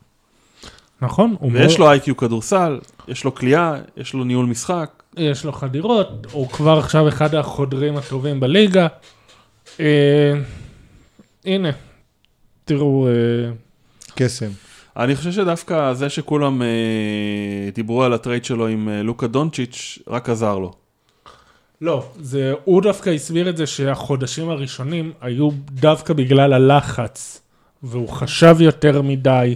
נכון, 1.01 1.36
ויש 1.51 1.80
לו 1.80 1.91
איי-קיו 1.91 2.18
כדורסל, 2.18 2.80
יש 3.07 3.24
לו 3.24 3.36
כליאה, 3.36 3.76
יש 3.97 4.14
לו 4.14 4.24
ניהול 4.24 4.45
משחק. 4.45 5.03
יש 5.18 5.45
לו 5.45 5.51
חדירות, 5.51 6.28
הוא 6.32 6.49
כבר 6.49 6.78
עכשיו 6.78 7.07
אחד 7.07 7.36
החודרים 7.36 7.97
הטובים 7.97 8.39
בליגה. 8.39 8.88
אה, 9.80 10.34
הנה, 11.45 11.70
תראו, 12.66 13.07
אה, 13.07 13.51
קסם. 14.16 14.49
אני 14.97 15.16
חושב 15.16 15.32
שדווקא 15.32 15.93
זה 15.93 16.09
שכולם 16.09 16.62
אה, 16.62 16.68
דיברו 17.74 18.03
על 18.03 18.14
הטרייד 18.14 18.45
שלו 18.45 18.68
עם 18.68 18.89
אה, 18.89 19.03
לוקה 19.03 19.28
דונצ'יץ', 19.28 19.99
רק 20.07 20.30
עזר 20.30 20.59
לו. 20.59 20.72
לא, 21.82 22.12
זה, 22.20 22.53
הוא 22.64 22.82
דווקא 22.82 23.09
הסביר 23.09 23.49
את 23.49 23.57
זה 23.57 23.68
שהחודשים 23.68 24.49
הראשונים 24.49 25.12
היו 25.22 25.49
דווקא 25.72 26.14
בגלל 26.14 26.53
הלחץ, 26.53 27.41
והוא 27.84 28.09
חשב 28.09 28.55
יותר 28.59 29.01
מדי, 29.01 29.55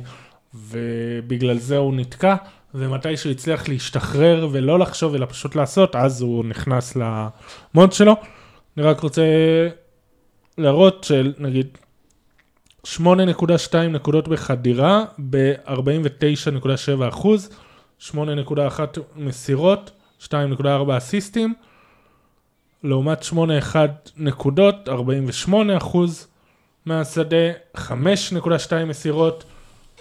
ובגלל 0.53 1.57
זה 1.57 1.77
הוא 1.77 1.95
נתקע, 1.95 2.35
ומתי 2.73 3.17
שהוא 3.17 3.31
הצליח 3.31 3.69
להשתחרר 3.69 4.47
ולא 4.51 4.79
לחשוב 4.79 5.15
אלא 5.15 5.25
פשוט 5.25 5.55
לעשות, 5.55 5.95
אז 5.95 6.21
הוא 6.21 6.45
נכנס 6.45 6.95
למוד 6.95 7.93
שלו. 7.93 8.15
אני 8.77 8.85
רק 8.85 8.99
רוצה 8.99 9.23
להראות 10.57 11.03
שנגיד 11.03 11.77
8.2 12.85 13.77
נקודות 13.77 14.27
בחדירה 14.27 15.05
ב-49.7 15.29 17.09
אחוז, 17.09 17.49
8.1 18.09 18.13
מסירות, 19.15 19.91
2.4 20.21 20.65
אסיסטים, 20.97 21.53
לעומת 22.83 23.23
8.1 23.23 23.75
נקודות, 24.17 24.89
48 24.89 25.77
אחוז 25.77 26.27
מהשדה, 26.85 27.51
5.2 27.77 27.89
מסירות 28.87 29.43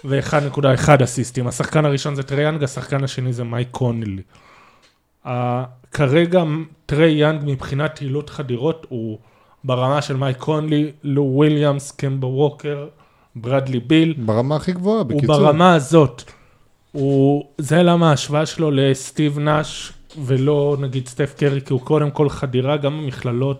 ו-1.1 0.05 1.03
אסיסטים. 1.03 1.47
השחקן 1.47 1.85
הראשון 1.85 2.15
זה 2.15 2.23
טרי 2.23 2.43
יאנג, 2.43 2.63
השחקן 2.63 3.03
השני 3.03 3.33
זה 3.33 3.43
מייק 3.43 3.67
קונלי. 3.71 4.21
אה, 5.25 5.29
כרגע 5.91 6.43
טרי 6.85 7.11
יאנג 7.11 7.41
מבחינת 7.45 8.01
יעילות 8.01 8.29
חדירות 8.29 8.85
הוא 8.89 9.19
ברמה 9.65 10.01
של 10.01 10.15
מייק 10.17 10.37
קונלי, 10.37 10.91
לו 11.03 11.23
וויליאמס, 11.23 11.91
קמבה 11.91 12.27
ווקר, 12.27 12.87
ברדלי 13.35 13.79
ביל. 13.79 14.13
ברמה 14.17 14.55
הכי 14.55 14.71
גבוהה, 14.71 14.97
הוא 14.97 15.03
בקיצור. 15.07 15.37
ברמה 15.37 15.73
הזאת. 15.75 16.23
הוא, 16.91 17.45
זה 17.57 17.83
למה 17.83 18.09
ההשוואה 18.09 18.45
שלו 18.45 18.71
לסטיב 18.71 19.39
נאש 19.39 19.93
ולא 20.25 20.77
נגיד 20.79 21.07
סטף 21.07 21.33
קרי, 21.37 21.61
כי 21.61 21.73
הוא 21.73 21.81
קודם 21.81 22.11
כל 22.11 22.29
חדירה, 22.29 22.77
גם 22.77 23.01
במכללות, 23.01 23.59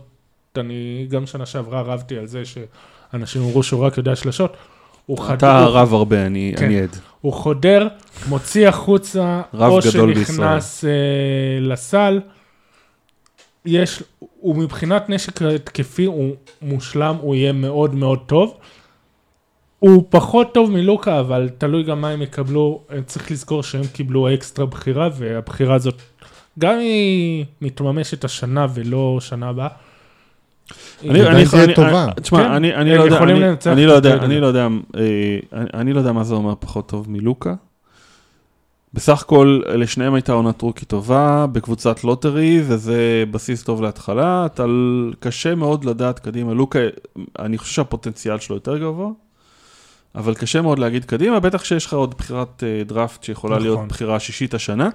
אני 0.57 1.07
גם 1.09 1.25
שנה 1.27 1.45
שעברה 1.45 1.81
רבתי 1.81 2.17
על 2.17 2.27
זה 2.27 2.41
שאנשים 2.45 3.41
אמרו 3.41 3.63
שהוא 3.63 3.85
רק 3.85 3.97
יודע 3.97 4.15
שלשות. 4.15 4.57
הוא 5.05 5.17
חד- 5.17 5.33
אתה 5.33 5.63
הוא- 5.63 5.69
רב 5.73 5.93
הרבה, 5.93 6.25
אני 6.25 6.53
כן. 6.57 6.65
אני 6.65 6.81
עד. 6.81 6.95
הוא 7.21 7.33
חודר, 7.33 7.87
מוציא 8.29 8.67
החוצה, 8.67 9.41
רב 9.53 9.71
או 9.71 9.79
גדול 9.93 10.15
שנכנס 10.15 10.85
אה, 10.85 10.89
לסל. 11.61 12.19
יש, 13.65 14.03
הוא 14.39 14.55
מבחינת 14.55 15.09
נשק 15.09 15.41
התקפי, 15.41 16.05
הוא 16.05 16.31
מושלם, 16.61 17.15
הוא 17.21 17.35
יהיה 17.35 17.51
מאוד 17.51 17.95
מאוד 17.95 18.19
טוב. 18.25 18.53
הוא 19.79 20.03
פחות 20.09 20.53
טוב 20.53 20.71
מלוקה, 20.71 21.19
אבל 21.19 21.49
תלוי 21.57 21.83
גם 21.83 22.01
מה 22.01 22.09
הם 22.09 22.21
יקבלו. 22.21 22.81
אה, 22.91 23.01
צריך 23.01 23.31
לזכור 23.31 23.63
שהם 23.63 23.83
קיבלו 23.93 24.33
אקסטרה 24.33 24.65
בחירה, 24.65 25.09
והבחירה 25.17 25.75
הזאת, 25.75 26.01
גם 26.59 26.77
היא 26.79 27.45
מתממשת 27.61 28.23
השנה 28.23 28.67
ולא 28.73 29.17
שנה 29.21 29.49
הבאה. 29.49 29.67
אני- 31.03 31.27
אני- 31.27 31.45
אני- 31.63 31.73
טובה. 31.75 32.07
תשמע, 32.21 32.57
לא 32.97 33.03
יודע, 33.03 33.17
אני- 33.31 33.53
את 33.53 33.67
לא 33.85 33.91
יודע. 33.93 34.15
לא 34.41 34.45
אה, 34.97 35.37
אני 35.73 35.93
לא 35.93 35.99
יודע 35.99 36.11
מה 36.11 36.23
זה 36.23 36.33
אומר 36.35 36.53
פחות 36.59 36.89
טוב 36.89 37.05
מלוקה. 37.09 37.53
בסך 38.95 39.21
הכל 39.21 39.61
לשניהם 39.67 40.13
הייתה 40.13 40.33
עונת 40.33 40.61
rookie 40.61 40.85
טובה 40.85 41.45
בקבוצת 41.51 42.03
lottery 42.03 42.61
וזה 42.67 43.23
בסיס 43.31 43.63
טוב 43.63 43.81
להתחלה, 43.81 44.45
אתה 44.45 44.65
קשה 45.19 45.55
מאוד 45.55 45.85
לדעת 45.85 46.19
קדימה, 46.19 46.53
לוקה, 46.53 46.79
אני 47.39 47.57
חושב 47.57 47.73
שהפוטנציאל 47.73 48.39
שלו 48.39 48.55
יותר 48.55 48.77
גבוה, 48.77 49.09
אבל 50.15 50.35
קשה 50.35 50.61
מאוד 50.61 50.79
להגיד 50.79 51.05
קדימה, 51.05 51.39
בטח 51.39 51.63
שיש 51.63 51.85
לך 51.85 51.93
עוד 51.93 52.15
בחירת 52.17 52.63
אה, 52.63 52.83
דראפט 52.83 53.23
שיכולה 53.23 53.59
להיות 53.59 53.75
נכון. 53.75 53.87
בחירה 53.87 54.19
שישית 54.19 54.53
השנה. 54.53 54.89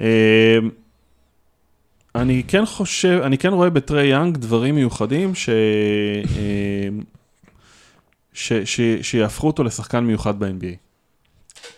אה, 0.00 0.58
אני 2.14 2.42
כן 2.48 2.66
חושב, 2.66 3.20
אני 3.24 3.38
כן 3.38 3.52
רואה 3.52 3.70
בטרי 3.70 4.06
יאנג 4.06 4.36
דברים 4.36 4.74
מיוחדים 4.74 5.34
ש... 5.34 5.48
אה, 5.48 6.88
ש, 8.32 8.52
ש, 8.52 8.80
שיהפכו 9.02 9.46
אותו 9.46 9.64
לשחקן 9.64 10.04
מיוחד 10.04 10.38
ב-NBA. 10.38 10.76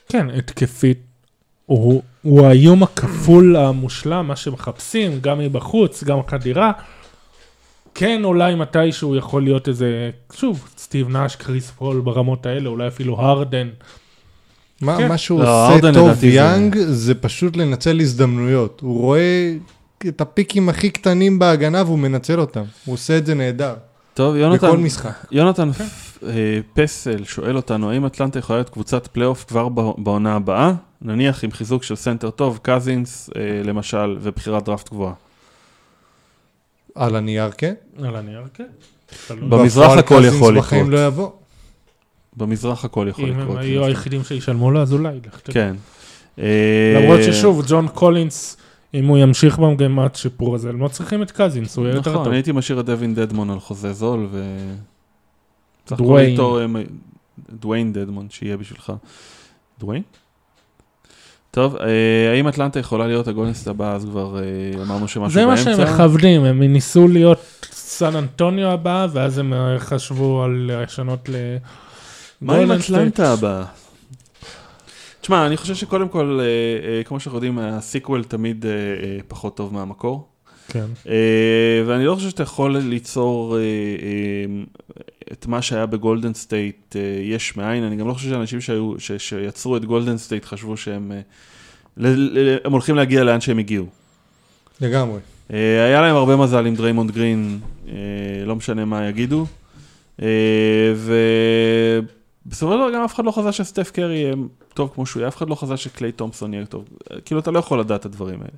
כן, 0.08 0.30
התקפית. 0.30 1.13
הוא, 1.66 2.02
הוא 2.22 2.46
האיום 2.46 2.82
הכפול 2.82 3.56
המושלם, 3.56 4.28
מה 4.28 4.36
שמחפשים, 4.36 5.18
גם 5.20 5.38
מבחוץ, 5.38 6.04
גם 6.04 6.18
חדירה. 6.28 6.72
כן, 7.94 8.20
אולי 8.24 8.54
מתישהו 8.54 9.16
יכול 9.16 9.42
להיות 9.42 9.68
איזה, 9.68 10.10
שוב, 10.32 10.68
סטיב 10.78 11.08
נאש, 11.08 11.36
קריס 11.36 11.70
פול 11.70 12.00
ברמות 12.00 12.46
האלה, 12.46 12.68
אולי 12.68 12.88
אפילו 12.88 13.20
הרדן. 13.20 13.68
מה, 14.80 14.96
כן. 14.98 15.08
מה 15.08 15.18
שהוא 15.18 15.42
לא, 15.42 15.68
עושה 15.68 15.80
טוב, 15.92 16.06
לדעתי 16.06 16.20
זה- 16.30 16.36
יאנג, 16.36 16.76
זה 16.78 17.14
פשוט 17.14 17.56
לנצל 17.56 18.00
הזדמנויות. 18.00 18.80
הוא 18.80 19.00
רואה 19.00 19.54
את 20.08 20.20
הפיקים 20.20 20.68
הכי 20.68 20.90
קטנים 20.90 21.38
בהגנה 21.38 21.82
והוא 21.86 21.98
מנצל 21.98 22.40
אותם. 22.40 22.62
הוא 22.84 22.92
עושה 22.92 23.18
את 23.18 23.26
זה 23.26 23.34
נהדר. 23.34 23.74
טוב, 24.14 24.36
יונתן, 24.36 24.66
בכל 24.66 24.78
משחק. 24.78 25.12
יונתן 25.32 25.70
אה, 26.28 26.58
פסל 26.74 27.24
שואל 27.24 27.56
אותנו, 27.56 27.90
האם 27.90 28.06
אטלנטה 28.06 28.38
יכולה 28.38 28.58
להיות 28.58 28.68
קבוצת 28.68 29.06
פלייאוף 29.06 29.44
כבר 29.48 29.68
בעונה 29.98 30.34
הבאה? 30.34 30.72
נניח 31.04 31.44
עם 31.44 31.52
חיזוק 31.52 31.82
של 31.82 31.96
סנטר 31.96 32.30
טוב, 32.30 32.58
קזינס 32.62 33.30
אה, 33.36 33.62
למשל, 33.64 34.16
ובחירת 34.20 34.64
דראפט 34.64 34.88
גבוהה. 34.88 35.14
על 36.94 37.16
הנייר 37.16 37.50
כן. 37.50 37.74
על 38.04 38.16
הנייר, 38.16 38.42
כן. 38.54 38.66
במזרח 39.30 39.84
בפועל 39.84 39.98
הכל 39.98 40.18
קזינס 40.18 40.34
יכול 40.34 40.58
בחיים 40.58 40.80
לקרות. 40.80 41.00
לא 41.00 41.06
יבוא. 41.06 41.30
במזרח 42.36 42.84
הכל 42.84 43.06
יכול 43.10 43.24
אם 43.24 43.40
לקרות. 43.40 43.56
הם 43.56 43.62
היו 43.62 43.84
היחידים 43.84 44.24
שישלמו 44.24 44.70
לו, 44.70 44.82
אז 44.82 44.92
אולי. 44.92 45.18
כן. 45.44 45.76
אה, 46.38 47.00
למרות 47.00 47.20
ששוב, 47.22 47.64
ג'ון 47.68 47.88
קולינס, 47.88 48.56
אם 48.94 49.06
הוא 49.06 49.18
ימשיך 49.18 49.58
במגמת 49.58 50.16
שיפור 50.16 50.54
הזה, 50.54 50.68
הם 50.68 50.80
לא 50.80 50.88
צריכים 50.88 51.22
את 51.22 51.30
קזינס, 51.30 51.76
הוא 51.76 51.86
יהיה 51.86 51.94
יותר 51.94 52.10
נכון, 52.10 52.22
טוב. 52.22 52.26
אני 52.28 52.36
הייתי 52.36 52.52
משאיר 52.52 52.80
את 52.80 52.86
דווין 52.86 53.14
דדמון 53.14 53.50
על 53.50 53.60
חוזה 53.60 53.92
זול, 53.92 54.28
ו... 54.30 54.42
דוויין. 55.88 56.36
דוויין 57.50 57.92
דדמון, 57.92 58.26
שיהיה 58.30 58.56
בשבילך. 58.56 58.92
דוויין? 59.78 60.02
טוב, 61.54 61.76
אה, 61.76 62.32
האם 62.32 62.48
אטלנטה 62.48 62.78
יכולה 62.78 63.06
להיות 63.06 63.28
הגולדן 63.28 63.50
סטייט 63.50 63.68
הבא, 63.68 63.94
אז 63.94 64.04
כבר 64.04 64.38
אה, 64.38 64.82
אמרנו 64.82 65.08
שמשהו 65.08 65.34
זה 65.34 65.46
מה 65.46 65.54
באמצע. 65.54 65.76
שהם 65.76 65.94
מכוונים, 65.94 66.44
הם 66.44 66.62
ניסו 66.62 67.08
להיות 67.08 67.40
סן 67.72 68.16
אנטוניו 68.16 68.68
הבא, 68.68 69.06
ואז 69.12 69.38
הם 69.38 69.52
אה, 69.52 69.78
חשבו 69.78 70.42
על 70.42 70.70
לשנות 70.72 71.28
ל... 71.28 71.34
מה 72.40 72.56
עם. 72.56 72.72
אטלנטה 72.72 73.32
הבאה? 73.32 73.64
תשמע, 75.20 75.46
אני 75.46 75.56
חושב 75.56 75.74
שקודם 75.74 76.08
כל, 76.08 76.40
כמו 77.04 77.20
שאנחנו 77.20 77.36
יודעים, 77.36 77.58
ה 77.58 77.68
sequel 77.68 78.24
תמיד 78.24 78.64
פחות 79.28 79.56
טוב 79.56 79.74
מהמקור. 79.74 80.28
כן. 80.68 80.84
אה, 81.08 81.82
ואני 81.86 82.04
לא 82.04 82.14
חושב 82.14 82.30
שאתה 82.30 82.42
יכול 82.42 82.76
ליצור 82.78 83.56
אה, 83.56 83.60
אה, 83.62 83.64
את 85.32 85.46
מה 85.46 85.62
שהיה 85.62 85.86
בגולדן 85.86 86.34
סטייט 86.34 86.96
אה, 86.96 87.00
יש 87.22 87.56
מאין, 87.56 87.84
אני 87.84 87.96
גם 87.96 88.08
לא 88.08 88.14
חושב 88.14 88.28
שאנשים 88.30 88.60
שהיו, 88.60 88.94
ש, 88.98 89.12
שיצרו 89.12 89.76
את 89.76 89.84
גולדן 89.84 90.18
סטייט 90.18 90.44
חשבו 90.44 90.76
שהם 90.76 91.12
ל- 91.96 92.38
ל- 92.38 92.56
הם 92.64 92.72
הולכים 92.72 92.96
להגיע 92.96 93.24
לאן 93.24 93.40
שהם 93.40 93.58
הגיעו. 93.58 93.86
לגמרי. 94.80 95.18
אה, 95.52 95.84
היה 95.84 96.00
להם 96.00 96.16
הרבה 96.16 96.36
מזל 96.36 96.66
עם 96.66 96.74
דריימונד 96.74 97.10
גרין, 97.10 97.58
אה, 97.88 97.94
לא 98.46 98.56
משנה 98.56 98.84
מה 98.84 99.08
יגידו. 99.08 99.46
אה, 100.22 100.26
ובסופו 100.96 102.72
של 102.72 102.78
דבר 102.78 102.90
גם 102.94 103.04
אף 103.04 103.14
אחד 103.14 103.24
לא 103.24 103.30
חזה 103.30 103.52
שסטף 103.52 103.90
קרי 103.90 104.14
יהיה 104.14 104.34
טוב 104.74 104.90
כמו 104.94 105.06
שהוא 105.06 105.20
יהיה, 105.20 105.28
אף 105.28 105.36
אחד 105.36 105.48
לא 105.48 105.54
חזה 105.54 105.76
שקליי 105.76 106.12
תומפסון 106.12 106.54
יהיה 106.54 106.66
טוב. 106.66 106.84
אה, 107.10 107.20
כאילו, 107.20 107.40
אתה 107.40 107.50
לא 107.50 107.58
יכול 107.58 107.80
לדעת 107.80 108.00
את 108.00 108.06
הדברים 108.06 108.40
האלה. 108.40 108.56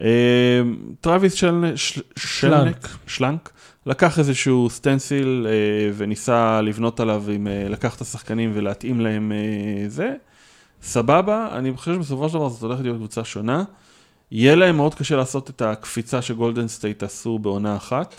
אה, 0.00 0.60
טרוויס 1.00 1.34
שלנק, 1.34 1.76
של, 1.76 2.02
שלנק, 2.16 2.88
שלנק, 3.06 3.50
לקח 3.86 4.18
איזשהו 4.18 4.70
סטנסיל 4.70 5.46
אה, 5.48 5.90
וניסה 5.96 6.60
לבנות 6.60 7.00
עליו, 7.00 7.24
עם, 7.30 7.46
אה, 7.46 7.66
לקח 7.68 7.96
את 7.96 8.00
השחקנים 8.00 8.52
ולהתאים 8.54 9.00
להם 9.00 9.32
אה, 9.32 9.88
זה. 9.88 10.14
סבבה, 10.82 11.48
אני 11.52 11.76
חושב 11.76 11.94
שבסופו 11.94 12.28
של 12.28 12.34
דבר 12.34 12.48
זאת 12.48 12.62
הולכת 12.62 12.82
להיות 12.82 12.96
קבוצה 12.96 13.24
שונה. 13.24 13.64
יהיה 14.30 14.54
להם 14.54 14.76
מאוד 14.76 14.94
קשה 14.94 15.16
לעשות 15.16 15.50
את 15.50 15.62
הקפיצה 15.62 16.22
שגולדן 16.22 16.68
סטייט 16.68 17.02
עשו 17.02 17.38
בעונה 17.38 17.76
אחת. 17.76 18.14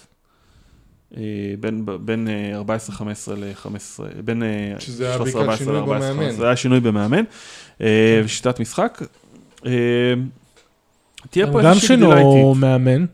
בין, 1.60 1.86
בין 2.02 2.28
אה, 2.28 2.62
14-15 2.62 3.32
ל-15, 3.38 4.04
בין 4.26 4.44
אה, 4.44 4.74
שזה 4.80 5.10
היה 5.10 5.18
13-14 5.18 5.22
בעיקר 5.22 5.56
שינוי 5.56 5.80
ל-14-15. 5.80 5.86
במאמן. 5.86 6.32
זה 6.32 6.46
היה 6.46 6.56
שינוי 6.56 6.80
במאמן, 6.80 7.24
אה, 7.82 8.22
ושיטת 8.26 8.60
משחק. 8.60 9.02
אה, 11.24 11.28
תהיה 11.30 11.52
פה 11.52 11.62
גם 11.64 11.76
שינו. 11.76 12.56
מאמן. 12.56 13.06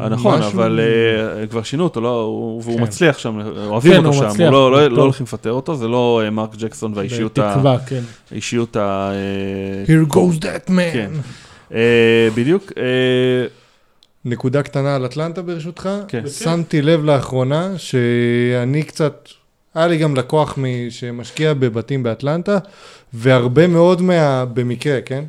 אה, 0.00 0.08
נכון, 0.08 0.42
אבל 0.42 0.80
אה, 1.40 1.46
כבר 1.46 1.62
שינו 1.62 1.84
אותו, 1.84 2.00
לא, 2.00 2.20
הוא- 2.22 2.62
והוא 2.64 2.76
כן. 2.76 2.82
מצליח 2.82 3.18
שם, 3.18 3.38
אוהבים 3.56 3.92
כן, 3.92 4.04
אותו 4.06 4.12
שם, 4.34 4.40
לא- 4.42 4.72
לא. 4.72 4.88
לא 4.88 5.02
הולכים 5.02 5.24
לפטר 5.24 5.52
אותו, 5.52 5.74
זה 5.76 5.88
לא 5.88 6.20
אה, 6.24 6.30
מרק 6.30 6.54
ג'קסון 6.56 6.92
והאישיות 6.94 7.38
ה- 7.38 7.48
בתקווה, 7.50 7.78
כן. 7.86 8.00
האישיות 8.32 8.76
ה... 8.76 9.10
אה, 9.12 9.84
Here 9.86 10.12
goes 10.12 10.40
that 10.42 10.68
man. 10.68 10.92
כן. 10.92 11.10
אה, 11.74 12.28
בדיוק. 12.34 12.72
אה, 12.76 12.82
נקודה 14.24 14.62
קטנה 14.62 14.96
על 14.96 15.06
אטלנטה 15.06 15.42
ברשותך. 15.42 15.88
כן. 16.08 16.22
שמתי 16.28 16.82
לב 16.82 17.04
לאחרונה 17.04 17.72
שאני 17.78 18.82
קצת, 18.82 19.28
היה 19.74 19.86
לי 19.86 19.96
גם 19.98 20.16
לקוח 20.16 20.58
שמשקיע 20.90 21.54
בבתים 21.54 22.02
באטלנטה, 22.02 22.58
והרבה 23.14 23.66
מאוד 23.66 24.02
מה... 24.02 24.44
במקרה, 24.44 25.00
כן? 25.00 25.24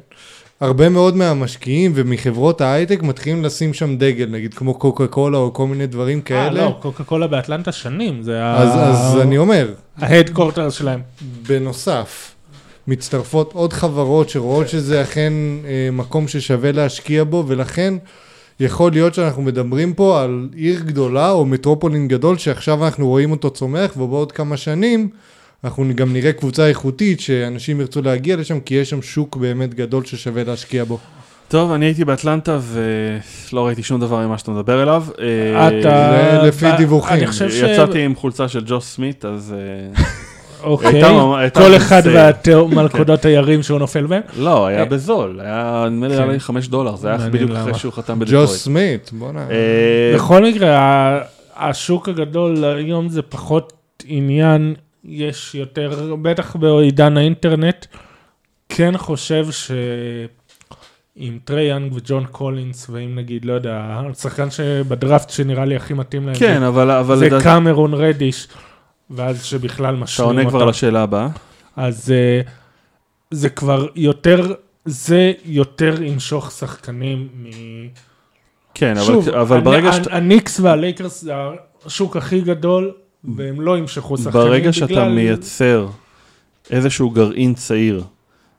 הרבה 0.64 0.90
מאוד 0.90 1.16
מהמשקיעים 1.16 1.92
ומחברות 1.96 2.62
ההייטק 2.62 3.02
מתחילים 3.02 3.44
לשים 3.44 3.74
שם 3.74 3.98
דגל, 3.98 4.26
נגיד 4.30 4.54
כמו 4.54 4.74
קוקה 4.74 5.08
קולה 5.08 5.38
או 5.38 5.54
כל 5.54 5.68
מיני 5.68 5.88
דברים 5.88 6.18
אה, 6.18 6.24
כאלה. 6.24 6.66
לא, 6.66 6.78
קוקה 6.82 7.04
קולה 7.04 7.28
באטלנטה 7.28 7.72
שנים, 7.72 8.24
זה 8.24 8.46
אז, 8.46 8.70
אז 8.76 9.22
אני 9.22 9.38
אומר, 9.38 9.74
ההדקורטר 9.98 10.70
שלהם. 10.70 11.02
בנוסף, 11.48 12.36
מצטרפות 12.88 13.54
עוד 13.54 13.74
חברות 13.74 14.30
שרואות 14.30 14.70
שזה 14.70 15.02
אכן 15.02 15.34
אה, 15.66 15.90
מקום 15.92 16.28
ששווה 16.28 16.72
להשקיע 16.72 17.24
בו, 17.24 17.44
ולכן 17.48 17.94
יכול 18.60 18.92
להיות 18.92 19.14
שאנחנו 19.14 19.42
מדברים 19.42 19.94
פה 19.94 20.22
על 20.22 20.50
עיר 20.56 20.80
גדולה 20.80 21.32
או 21.32 21.46
מטרופולין 21.46 22.08
גדול 22.08 22.38
שעכשיו 22.38 22.86
אנחנו 22.86 23.08
רואים 23.08 23.32
אותו 23.32 23.50
צומח, 23.50 23.98
ובעוד 23.98 24.32
כמה 24.32 24.58
שנים 24.58 25.10
אנחנו 25.64 25.86
גם 25.96 26.14
נראה 26.14 26.34
קבוצה 26.34 26.68
איכותית 26.68 27.20
שאנשים 27.20 27.82
ירצו 27.82 28.02
להגיע 28.02 28.36
לשם, 28.36 28.60
כי 28.60 28.76
יש 28.76 28.90
שם 28.90 29.02
שוק 29.02 29.36
באמת 29.38 29.74
גדול 29.74 30.06
ששווה 30.06 30.44
להשקיע 30.44 30.84
בו. 30.84 30.98
טוב, 31.48 31.72
אני 31.72 31.86
הייתי 31.86 32.06
באטלנטה 32.06 32.60
ולא 32.62 33.66
ראיתי 33.66 33.84
שום 33.84 34.02
דבר 34.02 34.28
ממה 34.28 34.38
שאתה 34.38 34.52
מדבר 34.52 34.84
אליו. 34.84 35.04
אה, 35.20 35.68
אתה... 35.68 36.44
לפי 36.44 36.66
דיווחים. 36.78 37.18
אני 37.18 37.28
חושב 37.28 37.50
ש... 37.50 37.54
יצאתי 37.54 38.06
עם 38.06 38.16
חולצה 38.16 38.48
של 38.48 38.64
ג'וש 38.66 38.84
סמית, 38.84 39.26
אז... 39.26 39.56
אה, 39.98 40.04
אוקיי, 40.64 41.02
כל 41.54 41.76
אחד 41.76 42.02
סייל. 42.02 42.58
והמלכודות 42.58 43.26
הירים 43.26 43.64
שהוא 43.64 43.80
נופל 43.80 44.06
בהם. 44.06 44.22
לא, 44.38 44.68
היה 44.68 44.80
אה, 44.80 44.86
בזול, 44.86 45.40
היה 45.40 45.88
נדמה 45.92 46.08
לי 46.08 46.16
כן. 46.16 46.22
עלה 46.22 46.32
לי 46.32 46.40
5 46.40 46.68
דולר, 46.68 46.96
זה 46.96 47.08
היה 47.08 47.30
בדיוק. 47.30 47.52
אחרי 47.52 47.74
שהוא 47.74 47.94
חתם 47.94 48.20
ג'וס 48.20 48.30
בדטרויט. 48.30 48.50
סמית, 48.50 49.12
בוא'נה. 49.14 49.40
אה, 49.52 50.16
בכל 50.16 50.46
מקרה, 50.46 51.20
השוק 51.56 52.10
הגדול 52.10 52.64
היום 52.64 53.10
זה 53.10 53.22
פחות 53.22 53.74
עניין, 54.06 54.74
יש 55.06 55.56
יותר, 55.56 56.16
בטח 56.22 56.56
בעידן 56.56 57.18
האינטרנט, 57.18 57.86
כן 58.70 58.94
חושב 58.98 59.46
שעם 59.52 59.78
טרי 61.44 61.64
יאנג 61.64 61.94
וג'ון 61.96 62.26
קולינס, 62.32 62.88
ואם 62.90 63.16
נגיד, 63.16 63.46
לא 63.46 63.54
יודע, 63.54 63.80
השחקן 64.12 64.52
שבדראפט 64.52 65.30
שנראה 65.30 65.66
לי 65.66 65.76
הכי 65.76 65.94
מתאים 65.94 66.26
להם, 66.26 66.36
כן, 66.36 66.64
אבל... 66.64 66.92
אבל 66.92 67.18
זה 67.18 67.26
לדעת- 67.26 67.44
קמרון 67.44 67.94
רדיש, 67.94 68.48
ואז 69.10 69.44
שבכלל 69.44 69.94
אתה 69.96 70.04
משלים 70.04 70.28
עונה 70.30 70.50
כבר 70.50 70.60
אותם. 70.60 70.70
לשאלה 70.70 71.04
הבאה. 71.04 71.28
אז 71.76 72.12
אה, 72.12 72.42
זה 73.32 73.50
כבר 73.50 73.88
יותר, 73.96 74.54
זה 74.86 75.32
יותר 75.46 76.04
ימשוך 76.04 76.52
שחקנים 76.52 77.28
מ... 77.34 77.46
כן, 78.74 78.98
אבל- 78.98 79.06
שוב, 79.06 79.30
אבל 79.30 79.58
הנ- 79.58 79.64
ברגע 79.64 79.90
הנ- 79.90 79.94
שאתה... 79.94 80.16
הניקס 80.18 80.60
והלייקרס 80.60 81.22
זה 81.22 81.34
השוק 81.86 82.18
הכי 82.18 82.42
גדול, 82.42 82.92
והם 83.24 83.62
לא 83.62 83.78
ימשכו 83.78 84.18
שחקנים 84.18 84.34
ברגע 84.34 84.74
שאתה 84.74 84.86
בגלל- 84.86 85.12
מייצר 85.12 85.88
איזשהו 86.72 87.10
גרעין 87.10 87.54
צעיר 87.54 88.04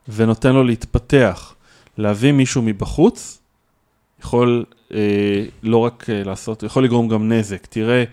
ונותן 0.08 0.52
לו 0.52 0.64
להתפתח, 0.64 1.54
להביא 1.98 2.32
מישהו 2.32 2.62
מבחוץ, 2.62 3.38
יכול 4.20 4.64
אה, 4.94 4.98
לא 5.62 5.76
רק 5.76 6.06
אה, 6.10 6.22
לעשות, 6.24 6.62
יכול 6.62 6.84
לגרום 6.84 7.08
גם 7.08 7.32
נזק. 7.32 7.66
תראה, 7.66 8.04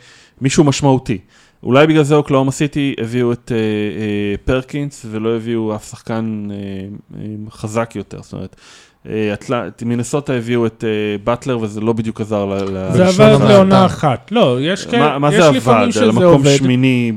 מישהו 0.42 0.64
משמעותי. 0.64 1.18
אולי 1.64 1.88
בגלל 1.88 2.04
זה 2.04 2.16
אוקלהומה 2.16 2.52
סיטי 2.52 2.96
הביאו 3.02 3.32
את 3.34 3.52
אה, 3.52 3.58
אה, 3.58 4.36
פרקינס 4.46 5.06
ולא 5.12 5.36
הביאו 5.36 5.76
אף 5.76 5.90
שחקן 5.90 6.48
אה, 6.52 6.56
אה, 7.20 7.26
חזק 7.52 7.92
יותר. 7.96 8.22
זאת 8.22 8.34
אומרת, 8.34 8.56
אה, 9.10 9.34
אטל... 9.34 9.54
מינסוטה 9.86 10.34
הביאו 10.34 10.66
את 10.66 10.84
אה, 10.88 10.90
באטלר 11.24 11.60
וזה 11.60 11.82
לא 11.82 11.94
בדיוק 11.94 12.22
עזר 12.22 12.46
ל... 12.46 12.56
זה 12.94 13.08
עבד 13.08 13.22
המעטה. 13.22 13.50
לעונה 13.54 13.86
אחת. 13.86 14.32
לא, 14.32 14.58
יש 14.62 14.86
מה, 14.86 14.92
כאלה, 14.92 15.20
מה 15.20 15.30
יש 15.34 15.44
זה 15.44 15.52
לפעמים 15.52 15.82
עבד? 15.82 15.92
שזה 15.92 16.04
על 16.04 16.12
מקום 16.12 16.24
עובד. 16.26 16.56
שמיני, 16.58 17.12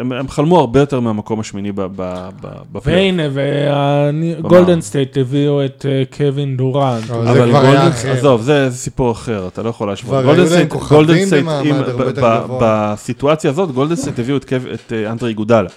הם, 0.00 0.12
הם 0.12 0.28
חלמו 0.28 0.58
הרבה 0.60 0.80
יותר 0.80 1.00
מהמקום 1.00 1.40
השמיני 1.40 1.72
בפלייאוף. 1.74 2.86
והנה, 2.86 3.22
וגולדן 3.32 4.80
סטייט 4.80 5.16
הביאו 5.16 5.64
את 5.64 5.86
אה, 5.88 6.02
קווין 6.16 6.56
דורנט. 6.56 7.10
אבל 7.10 7.50
גולדן, 7.52 7.76
אחר. 7.88 8.10
עזוב, 8.12 8.42
זה 8.42 8.68
סיפור 8.70 9.12
אחר, 9.12 9.48
אתה 9.48 9.62
לא 9.62 9.68
יכול 9.68 9.88
להשוות. 9.88 10.24
גולדן 10.24 10.46
סטייט- 10.46 11.26
סטייט. 11.26 11.44
בסיטואציה 12.60 13.50
הזאת, 13.50 13.70
גולדן 13.70 13.96
סטייט 13.96 14.18
הביאו 14.18 14.36
את 14.36 14.92
אנדרה 15.10 15.34
איגודלה, 15.34 15.68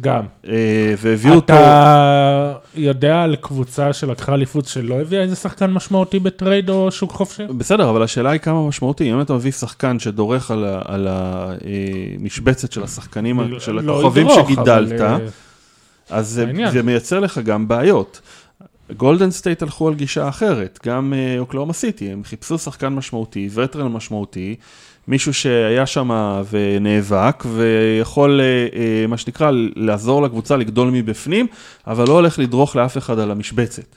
גם. 0.00 0.22
אה, 0.48 0.54
והביאו 0.98 1.34
אותו, 1.34 1.44
אתה 1.52 2.52
יודע 2.74 3.22
על 3.22 3.36
קבוצה 3.36 3.92
שלקחה 3.92 4.34
אליפות 4.34 4.66
שלא 4.66 5.00
הביאה 5.00 5.22
איזה 5.22 5.36
שחקן 5.36 5.70
משמעותי 5.70 6.18
ב 6.18 6.27
trade 6.27 6.70
או 6.70 6.90
שוק 6.90 7.12
חופשי? 7.12 7.42
בסדר, 7.46 7.90
אבל 7.90 8.02
השאלה 8.02 8.30
היא 8.30 8.40
כמה 8.40 8.68
משמעותי, 8.68 9.12
אם 9.12 9.20
אתה 9.20 9.32
מביא 9.34 9.52
שחקן 9.52 9.98
שדורך 9.98 10.50
על 10.50 10.64
ה- 10.64 10.82
על 10.84 11.08
המשבצת 11.10 12.72
של 12.72 12.82
השחקנים, 12.82 13.40
ה- 13.40 13.46
של 13.58 13.72
לא 13.72 14.00
הכוכבים 14.00 14.26
ידרוך, 14.26 14.46
שגידלת, 14.50 15.00
אבל, 15.00 15.02
אה, 15.02 15.18
אז 16.10 16.28
זה. 16.28 16.46
זה 16.72 16.82
מייצר 16.82 17.20
לך 17.20 17.38
גם 17.38 17.68
בעיות. 17.68 18.20
גולדן 18.96 19.30
סטייט 19.30 19.62
הלכו 19.62 19.88
על 19.88 19.94
גישה 19.94 20.28
אחרת, 20.28 20.78
גם 20.86 21.14
אה, 21.16 21.38
אוקלהומה 21.38 21.72
סיטי, 21.72 22.10
הם 22.12 22.24
חיפשו 22.24 22.58
שחקן 22.58 22.88
משמעותי, 22.88 23.48
veteran 23.54 23.92
משמעותי, 23.92 24.56
מישהו 25.08 25.34
שהיה 25.34 25.86
שם 25.86 26.10
ונאבק, 26.50 27.44
ויכול, 27.54 28.40
אה, 28.40 28.66
אה, 28.80 29.06
מה 29.06 29.16
שנקרא, 29.16 29.50
לעזור 29.76 30.22
לקבוצה 30.22 30.56
לגדול 30.56 30.90
מבפנים, 30.90 31.46
אבל 31.86 32.04
לא 32.08 32.12
הולך 32.12 32.38
לדרוך 32.38 32.76
לאף 32.76 32.98
אחד 32.98 33.18
על 33.18 33.30
המשבצת. 33.30 33.96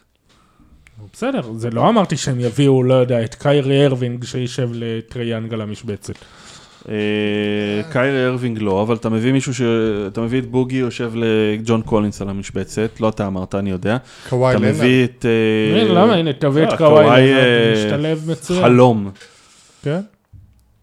בסדר, 1.14 1.42
זה 1.58 1.70
לא 1.70 1.90
אמרתי 1.90 2.18
שהם 2.18 2.40
יביאו, 2.40 2.84
לא 2.84 2.94
יודע, 2.94 3.24
את 3.24 3.36
קיירי 3.36 3.86
ארווינג 3.86 4.26
שישב 4.26 4.70
לטריי 4.74 5.18
יאנג 5.18 5.54
על 5.54 5.62
המשבצת. 5.62 6.14
אה, 6.90 6.94
קיירי 7.92 8.26
ארווינג 8.26 8.58
לא, 8.62 8.82
אבל 8.82 8.96
אתה 8.96 9.10
מביא 9.10 9.32
מישהו 9.32 9.54
ש... 9.54 9.62
אתה 10.08 10.22
מביא 10.22 10.40
את 10.40 10.46
בוגי, 10.46 10.76
יושב 10.76 11.12
לג'ון 11.16 11.82
קולינס 11.82 12.22
על 12.22 12.30
המשבצת, 12.30 12.90
לא 13.00 13.10
אתה 13.10 13.28
אמרת, 13.28 13.56
אני 13.56 13.70
יודע. 13.70 13.98
קוואי 14.30 14.56
אתה 14.56 14.60
לנארד. 14.60 14.76
מביא 14.76 15.04
את... 15.04 15.26
למה? 15.90 16.14
הנה, 16.14 16.34
תביא 16.34 16.64
את 16.64 16.78
קוואי, 16.78 17.06
לנארד, 17.06 17.74
משתלב 17.76 18.32
מצוין. 18.32 18.62
חלום. 18.62 19.12
כן? 19.84 20.00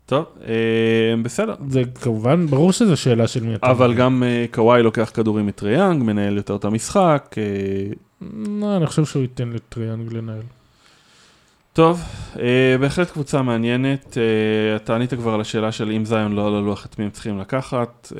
טוב, 0.07 0.24
אה, 0.44 1.22
בסדר. 1.22 1.55
זה 1.68 1.82
כמובן, 2.00 2.46
ברור 2.46 2.72
שזו 2.72 2.96
שאלה 2.96 3.28
של 3.28 3.44
מי 3.44 3.55
אתה. 3.55 3.70
אבל 3.70 3.94
גם 3.94 4.22
אה, 4.22 4.44
קוואי 4.50 4.82
לוקח 4.82 5.11
כדורים 5.14 5.46
מטריי 5.46 5.74
יאנג, 5.74 6.02
מנהל 6.03 6.36
יותר 6.36 6.57
את 6.57 6.64
המשחק. 6.64 7.34
לא, 8.61 8.76
אני 8.76 8.86
חושב 8.86 9.05
שהוא 9.05 9.22
ייתן 9.22 9.48
לטריי 9.48 9.84
יאנג 9.84 10.12
לנהל. 10.12 10.42
טוב, 11.72 12.00
בהחלט 12.80 13.11
קבוצה 13.11 13.42
מעניינת. 13.42 14.16
אתה 14.76 14.94
ענית 14.94 15.14
כבר 15.14 15.34
על 15.34 15.40
השאלה 15.40 15.72
של 15.72 15.90
אם 15.90 16.05
זאיון 16.04 16.32
לא 16.32 16.46
על 16.46 16.55
הלוח 16.55 16.86
את 16.86 16.98
מי 16.98 17.05
הם 17.05 17.11
צריכים 17.11 17.38
לקחת, 17.38 18.12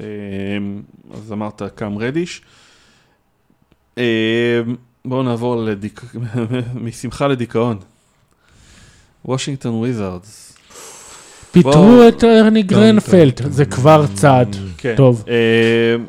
אז 1.15 1.33
אמרת 1.33 1.63
קאם 1.75 1.99
רדיש. 1.99 2.43
בואו 5.05 5.23
נעבור 5.23 5.57
לדיק... 5.57 6.01
משמחה 6.85 7.29
לדיכאון. 7.29 7.79
וושינגטון 9.25 9.75
וויזארדס. 9.75 10.52
פיטרו 11.53 12.09
את 12.09 12.25
ארני 12.25 12.63
גרונפלד, 12.63 13.41
זה 13.51 13.65
כבר 13.65 14.05
צעד. 14.15 14.57
כן. 14.79 14.95
טוב. 14.97 15.25
אה, 15.29 15.35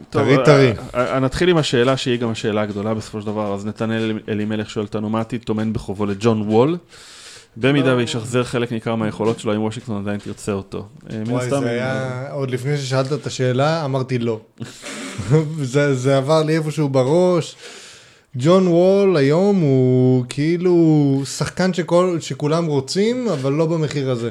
טרי, 0.10 0.36
טרי. 0.46 0.74
אה, 0.96 1.14
אה, 1.14 1.20
נתחיל 1.20 1.50
עם 1.50 1.58
השאלה 1.58 1.98
שהיא 1.98 2.20
גם 2.20 2.30
השאלה 2.30 2.62
הגדולה 2.62 2.94
בסופו 2.94 3.22
של 3.22 3.28
דבר, 3.28 3.54
אז 3.54 3.66
נתנאל 3.66 4.20
אלימלך 4.30 4.70
שואל 4.70 4.86
אותנו 4.86 5.10
מה 5.10 5.22
עתיד 5.22 5.42
טומן 5.44 5.74
בחובו 5.74 6.06
לג'ון 6.06 6.42
וול. 6.42 6.78
במידה 7.58 7.96
וישחזר 7.96 8.44
חלק 8.44 8.72
ניכר 8.72 8.96
מהיכולות 8.96 9.40
שלו, 9.40 9.56
אם 9.56 9.62
וושינגטון 9.62 10.02
עדיין 10.02 10.20
תרצה 10.20 10.52
אותו. 10.52 10.86
וואי, 11.28 11.50
זה 11.50 11.70
היה, 11.70 12.26
עוד 12.32 12.52
לפני 12.52 12.78
ששאלת 12.78 13.14
את 13.14 13.28
השאלה, 13.28 13.86
אמרתי 13.86 14.20
לא. 14.20 14.40
זה, 15.62 15.96
זה 15.96 16.18
עבר 16.18 16.44
לי 16.44 16.58
איפשהו 16.58 16.90
בראש. 16.90 17.56
ג'ון 18.38 18.68
וול 18.68 19.18
היום 19.18 19.60
הוא 19.60 20.26
כאילו 20.30 21.22
שחקן 21.26 21.74
שכל, 21.74 22.18
שכולם 22.20 22.66
רוצים, 22.66 23.28
אבל 23.28 23.52
לא 23.52 23.66
במחיר 23.66 24.12
הזה. 24.12 24.30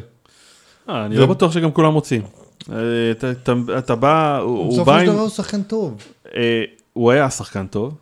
אה, 0.89 1.07
אני 1.07 1.16
לא 1.16 1.26
בטוח 1.26 1.53
שגם 1.53 1.72
כולם 1.72 1.95
רוצים. 1.95 2.22
אה, 2.72 2.76
אתה- 3.78 3.95
בא, 3.97 4.39
הוא 4.39 4.59
הוא 4.59 4.68
בסופו 4.72 4.85
בא 4.85 4.99
של 4.99 5.07
עם, 5.07 5.12
דבר 5.12 5.20
הוא 5.22 5.28
שחקן 5.30 5.62
טוב. 5.62 5.97
אה, 6.37 6.64
הוא 6.93 7.11
היה 7.11 7.30
שחקן 7.30 7.66
טוב, 7.66 7.95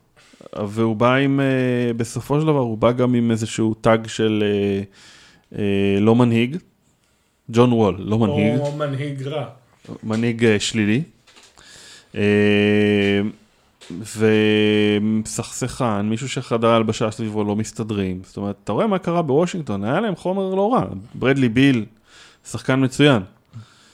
והוא 0.66 0.96
בא 0.96 1.14
עם, 1.14 1.40
בסופו 1.96 2.40
של 2.40 2.46
דבר 2.46 2.58
הוא 2.58 2.78
בא 2.78 2.92
גם 2.92 3.14
עם 3.14 3.30
איזשהו 3.30 3.74
טאג 3.74 4.06
של 4.06 4.44
לא 6.00 6.14
מנהיג. 6.14 6.56
ג'ון 7.52 7.72
וול, 7.72 7.96
לא 7.98 8.18
מנהיג. 8.18 8.58
או 8.60 8.76
מנהיג 8.76 9.22
רע. 9.28 9.44
מנהיג 10.02 10.58
שלילי. 10.58 11.02
אה, 12.14 13.20
ומסכסכן, 15.00 16.00
מישהו 16.08 16.28
שחדר 16.28 16.68
הלבשה 16.68 17.10
סביבו 17.10 17.44
לא 17.44 17.56
מסתדרים. 17.56 18.20
זאת 18.24 18.36
אומרת, 18.36 18.56
אתה 18.64 18.72
רואה 18.72 18.86
מה 18.86 18.98
קרה 18.98 19.22
בוושינגטון, 19.22 19.84
היה 19.84 20.00
להם 20.00 20.16
חומר 20.16 20.54
לא 20.54 20.72
רע. 20.72 20.84
ברדלי 21.14 21.48
ביל, 21.48 21.84
שחקן 22.44 22.84
מצוין. 22.84 23.22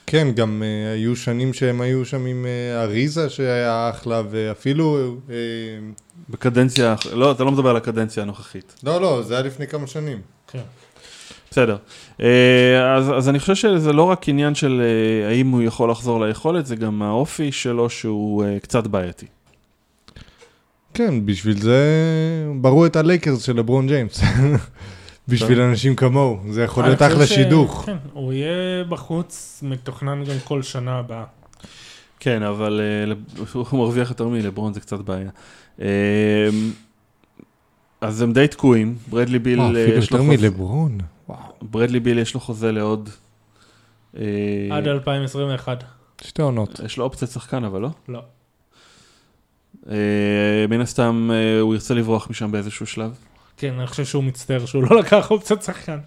כן, 0.06 0.28
גם 0.34 0.62
uh, 0.62 0.94
היו 0.94 1.16
שנים 1.16 1.52
שהם 1.52 1.80
היו 1.80 2.04
שם 2.04 2.26
עם 2.26 2.44
uh, 2.44 2.82
אריזה 2.82 3.30
שהיה 3.30 3.90
אחלה, 3.90 4.22
ואפילו... 4.30 5.16
Uh, 5.28 5.30
בקדנציה, 6.30 6.94
לא, 7.12 7.32
אתה 7.32 7.44
לא 7.44 7.52
מדבר 7.52 7.70
על 7.70 7.76
הקדנציה 7.76 8.22
הנוכחית. 8.22 8.74
לא, 8.82 9.00
לא, 9.00 9.22
זה 9.22 9.34
היה 9.34 9.42
לפני 9.42 9.66
כמה 9.66 9.86
שנים. 9.86 10.20
כן. 10.46 10.62
בסדר. 11.50 11.76
אה, 12.22 12.94
אז, 12.96 13.10
אז 13.16 13.28
אני 13.28 13.38
חושב 13.38 13.54
שזה 13.54 13.92
לא 13.92 14.02
רק 14.02 14.28
עניין 14.28 14.54
של 14.54 14.82
אה, 14.84 15.28
האם 15.28 15.50
הוא 15.50 15.62
יכול 15.62 15.90
לחזור 15.90 16.26
ליכולת, 16.26 16.66
זה 16.66 16.76
גם 16.76 17.02
האופי 17.02 17.52
שלו 17.52 17.90
שהוא 17.90 18.44
אה, 18.44 18.60
קצת 18.60 18.86
בעייתי. 18.86 19.26
כן, 20.94 21.26
בשביל 21.26 21.60
זה 21.60 21.82
בראו 22.60 22.86
את 22.86 22.96
הלייקרס 22.96 23.42
של 23.42 23.56
לברון 23.56 23.86
ג'יימס. 23.86 24.20
בשביל 25.28 25.60
אנשים 25.60 25.96
כמוהו, 25.96 26.38
זה 26.50 26.62
יכול 26.62 26.84
להיות 26.84 27.02
אחלה 27.02 27.26
ש- 27.26 27.34
שידוך. 27.34 27.82
כן, 27.86 27.96
הוא 28.12 28.32
יהיה 28.32 28.84
בחוץ, 28.84 29.62
מתוכנן 29.66 30.24
גם 30.24 30.34
כל 30.44 30.62
שנה 30.62 30.98
הבאה. 30.98 31.24
כן, 32.20 32.42
אבל 32.42 32.80
אה, 32.80 33.14
הוא 33.70 33.78
מרוויח 33.80 34.10
יותר 34.10 34.28
מלברון, 34.28 34.72
זה 34.72 34.80
קצת 34.80 34.98
בעיה. 34.98 35.30
אה, 35.80 36.48
אז 38.00 38.22
הם 38.22 38.32
די 38.32 38.48
תקועים, 38.48 38.96
ברדלי 39.10 39.38
ביל, 39.38 39.60
אה, 39.60 39.70
אפילו 39.70 39.98
יש 39.98 40.10
לו 40.10 40.18
יותר 40.18 40.30
חוזה, 40.30 40.42
מלברון. 40.42 40.98
וואו. 41.28 41.38
ברדלי 41.62 42.00
ביל 42.00 42.18
יש 42.18 42.34
לו 42.34 42.40
חוזה 42.40 42.72
לעוד, 42.72 43.10
עד 44.70 44.88
2021. 44.88 45.84
שתי 46.22 46.42
עונות. 46.42 46.80
יש 46.84 46.96
לו 46.96 47.04
אופציית 47.04 47.30
שחקן, 47.30 47.64
אבל 47.64 47.80
לא? 47.80 47.90
לא. 48.08 48.22
מן 50.68 50.80
הסתם 50.80 51.30
הוא 51.60 51.74
ירצה 51.74 51.94
לברוח 51.94 52.30
משם 52.30 52.52
באיזשהו 52.52 52.86
שלב. 52.86 53.18
כן, 53.56 53.74
אני 53.78 53.86
חושב 53.86 54.04
שהוא 54.04 54.24
מצטער 54.24 54.66
שהוא 54.66 54.82
לא 54.82 54.98
לקח 55.00 55.30
אופציית 55.30 55.62
שחקן. 55.62 55.98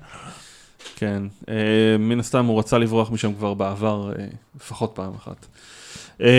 כן, 0.96 1.24
אה, 1.50 1.98
מן 2.00 2.20
הסתם 2.20 2.46
הוא 2.46 2.60
רצה 2.60 2.78
לברוח 2.78 3.12
משם 3.12 3.34
כבר 3.34 3.54
בעבר, 3.54 4.12
אה, 4.20 4.26
לפחות 4.56 4.92
פעם 4.94 5.14
אחת. 5.16 5.46
אה, 6.22 6.30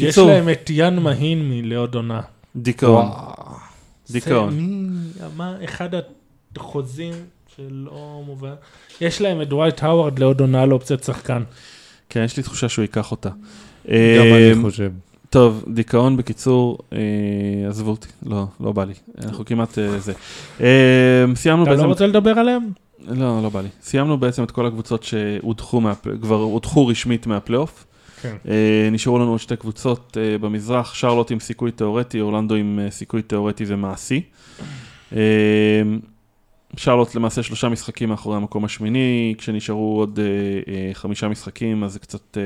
יש 0.00 0.18
להם 0.18 0.48
את 0.48 0.70
יאן 0.70 0.98
מהין 0.98 1.50
מלעוד 1.50 1.94
עונה. 1.94 2.20
דיכאון. 2.56 3.08
דיכאון. 4.10 4.50
זה 4.50 4.56
מי, 4.60 4.88
מה, 5.36 5.56
אחד 5.64 5.88
החוזים 6.56 7.14
שלא 7.56 8.22
מובן. 8.26 8.54
יש 9.00 9.20
להם 9.20 9.42
את 9.42 9.48
דווייט 9.48 9.82
האווארד 9.82 10.18
לעוד 10.18 10.40
עונה 10.40 10.66
לאופציית 10.66 11.04
שחקן. 11.04 11.42
כן, 12.08 12.24
יש 12.24 12.36
לי 12.36 12.42
תחושה 12.42 12.68
שהוא 12.68 12.82
ייקח 12.82 13.10
אותה. 13.10 13.30
גם 13.86 13.94
אני 13.94 14.62
חושב. 14.62 14.90
טוב, 15.30 15.64
דיכאון 15.68 16.16
בקיצור, 16.16 16.78
אה, 16.92 16.98
עזבו 17.68 17.90
אותי, 17.90 18.08
לא, 18.26 18.44
לא 18.60 18.72
בא 18.72 18.84
לי, 18.84 18.92
אנחנו 19.24 19.44
כמעט 19.44 19.78
אה, 19.78 19.98
זה. 19.98 20.12
אה, 20.60 21.24
סיימנו 21.34 21.62
אתה 21.62 21.70
לא 21.70 21.76
בעצם, 21.76 21.88
רוצה 21.88 22.06
לדבר 22.06 22.30
עליהם? 22.30 22.62
לא, 23.08 23.42
לא 23.42 23.48
בא 23.48 23.60
לי. 23.60 23.68
סיימנו 23.82 24.18
בעצם 24.18 24.42
את 24.44 24.50
כל 24.50 24.66
הקבוצות 24.66 25.02
שהודחו, 25.02 25.80
מהפ- 25.80 26.22
כבר 26.22 26.36
הודחו 26.36 26.86
רשמית 26.86 27.26
מהפלייאוף. 27.26 27.84
כן. 28.22 28.36
אה, 28.48 28.88
נשארו 28.92 29.18
לנו 29.18 29.30
עוד 29.30 29.40
שתי 29.40 29.56
קבוצות 29.56 30.16
אה, 30.20 30.38
במזרח, 30.38 30.94
שרלוט 30.94 31.30
עם 31.30 31.40
סיכוי 31.40 31.70
תיאורטי, 31.70 32.20
אורלנדו 32.20 32.54
עם 32.54 32.80
אה, 32.82 32.90
סיכוי 32.90 33.22
תיאורטי 33.22 33.64
ומעשי. 33.66 34.20
אה, 35.16 35.20
שרלוט 36.76 37.14
למעשה 37.14 37.42
שלושה 37.42 37.68
משחקים 37.68 38.08
מאחורי 38.08 38.36
המקום 38.36 38.64
השמיני, 38.64 39.34
כשנשארו 39.38 39.98
עוד 39.98 40.18
אה, 40.22 40.24
אה, 40.74 40.90
חמישה 40.94 41.28
משחקים, 41.28 41.84
אז 41.84 41.92
זה 41.92 41.98
קצת 41.98 42.36
אה, 42.36 42.42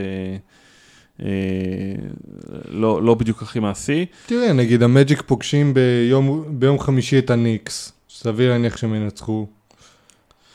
לא, 2.68 3.02
לא 3.02 3.14
בדיוק 3.14 3.42
הכי 3.42 3.60
מעשי. 3.60 4.06
תראה, 4.26 4.52
נגיד 4.52 4.82
המג'יק 4.82 5.22
פוגשים 5.26 5.74
ביום, 5.74 6.44
ביום 6.48 6.78
חמישי 6.78 7.18
את 7.18 7.30
הניקס, 7.30 7.92
סביר 8.10 8.50
להניח 8.50 8.76
שהם 8.76 8.94
ינצחו. 8.94 9.46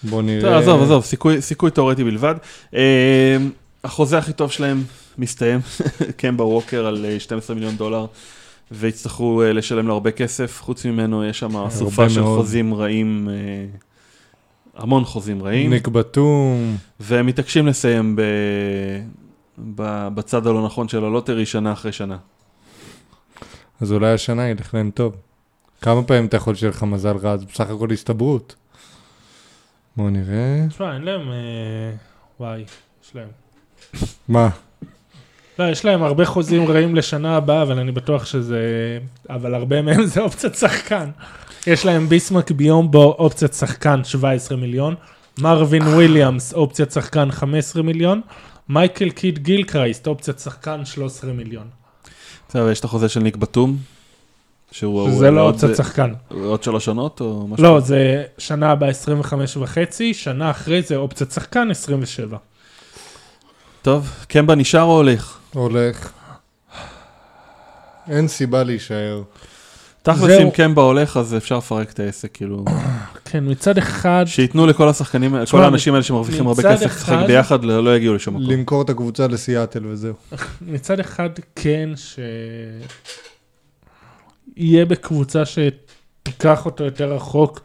בוא 0.03 0.21
נראה. 0.21 0.41
טוב, 0.41 0.53
עזוב, 0.53 0.81
עזוב, 0.81 1.03
סיכוי, 1.03 1.41
סיכוי 1.41 1.71
תיאורטי 1.71 2.03
בלבד. 2.03 2.35
אה, 2.75 3.37
החוזה 3.83 4.17
הכי 4.17 4.33
טוב 4.33 4.51
שלהם 4.51 4.83
מסתיים, 5.17 5.59
קמבה 6.17 6.43
ווקר 6.43 6.85
על 6.85 7.05
אה, 7.05 7.19
12 7.19 7.55
מיליון 7.55 7.75
דולר, 7.75 8.05
ויצטרכו 8.71 9.41
אה, 9.41 9.53
לשלם 9.53 9.87
לו 9.87 9.93
הרבה 9.93 10.11
כסף. 10.11 10.61
חוץ 10.61 10.85
ממנו 10.85 11.25
יש 11.25 11.39
שם 11.39 11.57
אסופה 11.57 12.09
של 12.09 12.21
מאוד. 12.21 12.39
חוזים 12.39 12.73
רעים, 12.73 13.29
אה, 13.31 13.65
המון 14.81 15.05
חוזים 15.05 15.43
רעים, 15.43 15.73
ניק 15.73 15.87
בתום, 15.87 16.77
והם 16.99 17.25
מתעקשים 17.25 17.67
לסיים 17.67 18.15
ב... 18.15 18.21
בצד 20.13 20.47
הלא 20.47 20.65
נכון 20.65 20.87
של 20.87 21.05
הלוטרי 21.05 21.45
שנה 21.45 21.73
אחרי 21.73 21.91
שנה. 21.91 22.17
אז 23.81 23.91
אולי 23.91 24.13
השנה 24.13 24.49
ילך 24.49 24.73
להם 24.73 24.91
טוב. 24.93 25.15
כמה 25.81 26.03
פעמים 26.03 26.25
אתה 26.25 26.37
יכול 26.37 26.55
שיהיה 26.55 26.69
לך 26.69 26.83
מזל 26.83 27.17
רע? 27.17 27.37
זה 27.37 27.45
בסך 27.45 27.69
הכל 27.69 27.91
הסתברות. 27.91 28.55
בוא 29.97 30.09
נראה. 30.09 30.65
תשמע, 30.69 30.93
אין 30.93 31.01
להם... 31.01 31.31
אה, 31.31 31.91
וואי, 32.39 32.63
יש 33.03 33.15
להם. 33.15 33.27
מה? 34.27 34.49
לא, 35.59 35.63
יש 35.63 35.85
להם 35.85 36.03
הרבה 36.03 36.25
חוזים 36.25 36.67
רעים 36.67 36.95
לשנה 36.95 37.37
הבאה, 37.37 37.61
אבל 37.61 37.79
אני 37.79 37.91
בטוח 37.91 38.25
שזה... 38.25 38.59
אבל 39.29 39.55
הרבה 39.55 39.81
מהם 39.81 40.05
זה 40.05 40.21
אופציית 40.21 40.55
שחקן. 40.55 41.09
יש 41.67 41.85
להם 41.85 42.07
ביסמק 42.07 42.51
ביומבו, 42.51 43.15
אופציית 43.19 43.53
שחקן 43.53 44.03
17 44.03 44.57
מיליון, 44.57 44.95
מרווין 45.39 45.83
וויליאמס, 45.83 46.53
אופציית 46.53 46.91
שחקן 46.91 47.31
15 47.31 47.83
מיליון, 47.83 48.21
מייקל 48.69 49.09
קיד 49.09 49.39
גילקרייסט, 49.39 50.07
אופציית 50.07 50.39
שחקן 50.39 50.85
13 50.85 51.33
מיליון. 51.33 51.67
בסדר, 52.49 52.69
יש 52.69 52.79
את 52.79 52.83
החוזה 52.83 53.09
של 53.09 53.19
ניק 53.19 53.35
בתום, 53.35 53.77
שהוא... 54.71 55.09
שזה 55.09 55.31
לא 55.31 55.41
אופציית 55.49 55.75
שחקן. 55.75 56.13
עוד 56.29 56.63
שלוש 56.63 56.85
שנות 56.85 57.21
או 57.21 57.47
משהו? 57.47 57.63
לא, 57.63 57.79
זה 57.79 58.23
שנה 58.37 58.71
הבאה 58.71 58.89
25 58.89 59.57
וחצי, 59.57 60.13
שנה 60.13 60.51
אחרי 60.51 60.81
זה 60.81 60.95
אופציית 60.95 61.31
שחקן 61.31 61.71
27. 61.71 62.37
טוב, 63.81 64.09
קמבה 64.27 64.55
נשאר 64.55 64.81
או 64.81 64.97
הולך? 64.97 65.37
הולך. 65.53 66.11
אין 68.09 68.27
סיבה 68.27 68.63
להישאר. 68.63 69.21
תכלס. 70.17 70.41
אם 70.41 70.49
קמבה 70.49 70.81
הולך 70.81 71.17
אז 71.17 71.35
אפשר 71.35 71.57
לפרק 71.57 71.91
את 71.91 71.99
העסק, 71.99 72.31
כאילו, 72.33 72.65
כן, 73.31 73.43
מצד 73.47 73.77
אחד, 73.77 74.23
שייתנו 74.27 74.67
לכל 74.67 74.89
השחקנים, 74.89 75.35
כל 75.51 75.63
האנשים 75.63 75.93
האלה 75.93 76.03
שמרוויחים 76.03 76.47
הרבה 76.47 76.63
כסף 76.63 76.85
לשחק 76.85 77.17
ביחד, 77.27 77.63
לא 77.63 77.83
לא 77.83 77.95
יגיעו 77.95 78.15
לשום 78.15 78.35
מקום. 78.35 78.51
למכור 78.51 78.81
את 78.81 78.89
הקבוצה 78.89 79.27
לסיאטל 79.27 79.85
וזהו. 79.85 80.13
מצד 80.61 80.99
אחד 80.99 81.29
כן, 81.55 81.89
ש... 81.95 82.19
יהיה 84.57 84.85
בקבוצה 84.85 85.43
שתיקח 85.45 86.65
אותו 86.65 86.83
יותר 86.83 87.13
רחוק, 87.13 87.61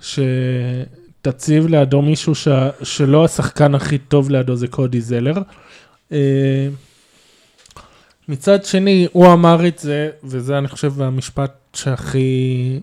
שתציב 0.00 1.66
לידו 1.66 2.02
מישהו 2.02 2.34
ש... 2.34 2.48
שלא 2.82 3.24
השחקן 3.24 3.74
הכי 3.74 3.98
טוב 3.98 4.30
לידו 4.30 4.56
זה 4.56 4.68
קודי 4.68 5.00
זלר. 5.00 5.42
אה, 6.12 6.68
מצד 8.28 8.64
שני, 8.64 9.06
הוא 9.12 9.32
אמר 9.32 9.66
את 9.66 9.78
זה, 9.78 10.10
וזה 10.24 10.58
אני 10.58 10.68
חושב 10.68 11.02
המשפט 11.02 11.65
שהכי... 11.76 12.80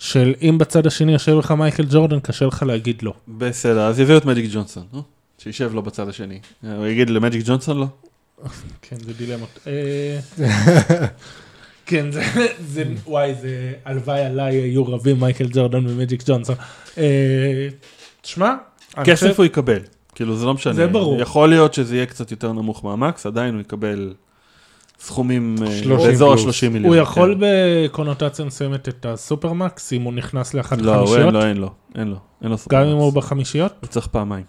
של 0.00 0.34
אם 0.42 0.58
בצד 0.58 0.86
השני 0.86 1.12
יושב 1.12 1.38
לך 1.38 1.50
מייקל 1.50 1.84
ג'ורדן, 1.90 2.20
קשה 2.20 2.46
לך 2.46 2.62
להגיד 2.62 3.02
לא. 3.02 3.14
בסדר, 3.28 3.86
אז 3.86 4.00
יביאו 4.00 4.18
את 4.18 4.24
מג'יק 4.24 4.50
ג'ונסון, 4.52 4.84
נו? 4.92 5.02
שישב 5.38 5.74
לו 5.74 5.82
בצד 5.82 6.08
השני. 6.08 6.38
הוא 6.62 6.86
יגיד 6.86 7.10
למג'יק 7.10 7.42
ג'ונסון 7.46 7.78
לא? 7.78 7.86
כן, 8.82 8.96
זה 8.96 9.12
דילמות. 9.12 9.58
אה, 9.66 10.18
כן, 11.86 12.10
זה, 12.10 12.22
זה, 12.60 12.84
וואי, 13.06 13.34
זה, 13.34 13.72
הלוואי 13.84 14.20
עליי 14.20 14.54
היו 14.54 14.86
רבים 14.86 15.20
מייקל 15.20 15.46
ג'ורדן 15.52 15.86
ומג'יק 15.86 16.22
ג'ונסון. 16.26 16.56
אה, 16.98 17.68
תשמע, 18.22 18.54
כסף 19.04 19.38
הוא 19.38 19.46
יקבל, 19.46 19.80
כאילו 20.14 20.36
זה 20.36 20.46
לא 20.46 20.54
משנה. 20.54 20.72
זה 20.72 20.86
ברור. 20.86 21.20
יכול 21.20 21.48
להיות 21.48 21.74
שזה 21.74 21.96
יהיה 21.96 22.06
קצת 22.06 22.30
יותר 22.30 22.52
נמוך 22.52 22.84
מהמקס, 22.84 23.26
עדיין 23.26 23.54
הוא 23.54 23.60
יקבל 23.60 24.14
סכומים 25.04 25.56
אה, 25.62 25.66
30 25.82 26.08
באזור 26.08 26.36
פלוס. 26.36 26.62
ה-30 26.62 26.68
מיליון. 26.72 26.94
הוא 26.94 27.02
יכול 27.02 27.34
כן. 27.34 27.40
בקונוטציה 27.88 28.44
מסוימת 28.44 28.88
את 28.88 29.06
הסופרמקס, 29.06 29.92
אם 29.92 30.02
הוא 30.02 30.12
נכנס 30.12 30.54
לאחת 30.54 30.78
לא, 30.80 30.94
הוא 30.94 31.16
אין 31.16 31.28
החמישיות, 31.28 31.32
לו, 31.34 31.44
אין 31.44 31.56
לו, 31.56 31.70
אין 31.94 32.08
לו, 32.08 32.16
אין 32.42 32.50
לו 32.50 32.56
גם 32.68 32.82
אם 32.82 32.86
הוא 32.86 33.06
סופרמקס. 33.08 33.26
בחמישיות. 33.26 33.72
הוא 33.80 33.88
צריך 33.88 34.06
פעמיים. 34.06 34.44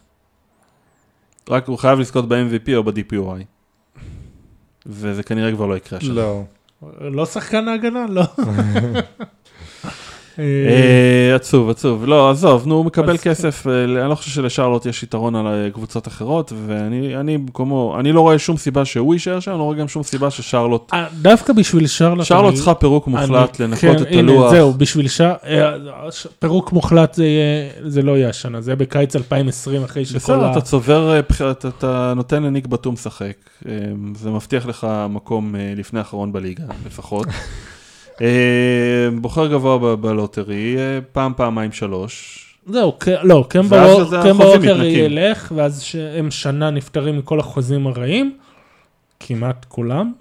רק 1.50 1.68
הוא 1.68 1.78
חייב 1.78 2.00
לזכות 2.00 2.28
ב-MVP 2.28 2.76
או 2.76 2.84
ב-DPOI. 2.84 3.44
וזה 4.86 5.24
כנראה 5.24 5.52
כבר 5.52 5.66
לא 5.66 5.76
יקרה 5.76 6.00
השנה. 6.00 6.14
לא. 6.14 6.44
לא 7.00 7.26
שחקן 7.26 7.68
ההגנה, 7.68 8.06
לא. 8.10 8.24
אה, 10.40 11.36
עצוב, 11.36 11.70
עצוב. 11.70 12.06
לא, 12.06 12.30
עזוב, 12.32 12.68
נו, 12.68 12.76
הוא 12.76 12.86
מקבל 12.86 13.18
כן. 13.18 13.30
כסף, 13.30 13.68
אה, 13.68 13.84
אני 13.84 14.10
לא 14.10 14.16
חושב 14.16 14.32
שלשרלוט 14.32 14.86
יש 14.86 15.04
יתרון 15.04 15.36
על 15.36 15.48
אה, 15.48 15.70
קבוצות 15.74 16.08
אחרות, 16.08 16.54
ואני 16.68 17.16
אני 17.18 17.38
במקומו, 17.38 17.96
אני 18.00 18.12
לא 18.12 18.22
רואה 18.22 18.40
שום 18.40 18.58
סיבה 18.58 18.86
שהוא 18.86 19.14
יישאר 19.14 19.40
שם, 19.40 19.52
אני 19.52 19.60
לא 19.60 19.64
רואה 19.64 19.78
גם 19.78 19.88
שום 19.88 20.04
סיבה 20.04 20.32
ששרלוט... 20.32 20.92
דווקא 21.22 21.54
בשביל 21.54 21.88
שרלוט, 21.88 22.26
שרלוט 22.26 22.54
צריכה 22.54 22.74
פירוק 22.74 23.08
מוחלט, 23.08 23.62
אני- 23.62 23.68
לנקות 23.68 23.80
כן, 23.82 23.96
את 24.04 24.08
הלוח. 24.12 24.52
זהו, 24.52 24.74
בשביל 24.74 25.08
ש... 25.08 25.22
פירוק 26.40 26.72
מוחלט 26.72 27.20
זה, 27.84 28.02
לא 28.02 28.18
יהיה 28.18 28.30
השנה, 28.30 28.62
זה 28.62 28.72
יהיה 28.72 28.76
בקיץ 28.76 29.16
2020 29.16 29.84
אחרי 29.84 30.06
שכל 30.06 30.16
בסדר, 30.18 30.46
ה... 30.46 30.52
אתה 30.52 30.62
צובר, 30.62 31.20
אתה- 31.20 32.14
נותן 32.16 32.44
לניק 32.44 32.68
בתום 32.68 32.94
לשחק, 32.94 33.34
זה 34.16 34.30
מבטיח 34.30 34.66
לך 34.66 34.88
מקום 35.10 35.56
לפני 35.76 36.00
האחרון 36.00 36.32
בליגה, 36.34 36.64
לפחות. 36.86 37.28
אה, 38.22 38.28
בוחר 39.22 39.48
גבוה 39.48 39.96
בלוטרי, 39.96 40.78
אה, 40.78 41.00
פעם, 41.12 41.34
פעמיים, 41.38 41.72
שלוש. 41.72 42.42
זהו, 42.68 42.98
לא, 43.24 43.46
קמבה 43.50 43.84
החוזים 43.84 44.30
ווקר. 44.40 44.84
ילך, 44.84 45.52
ואז 45.56 45.82
שהם 45.82 46.32
שנה 46.32 46.70
נפטרים 46.70 47.18
מכל 47.18 47.40
החוזים 47.40 47.88
הרעים, 47.88 48.38
כמעט 49.20 49.66
כולם. 49.68 50.14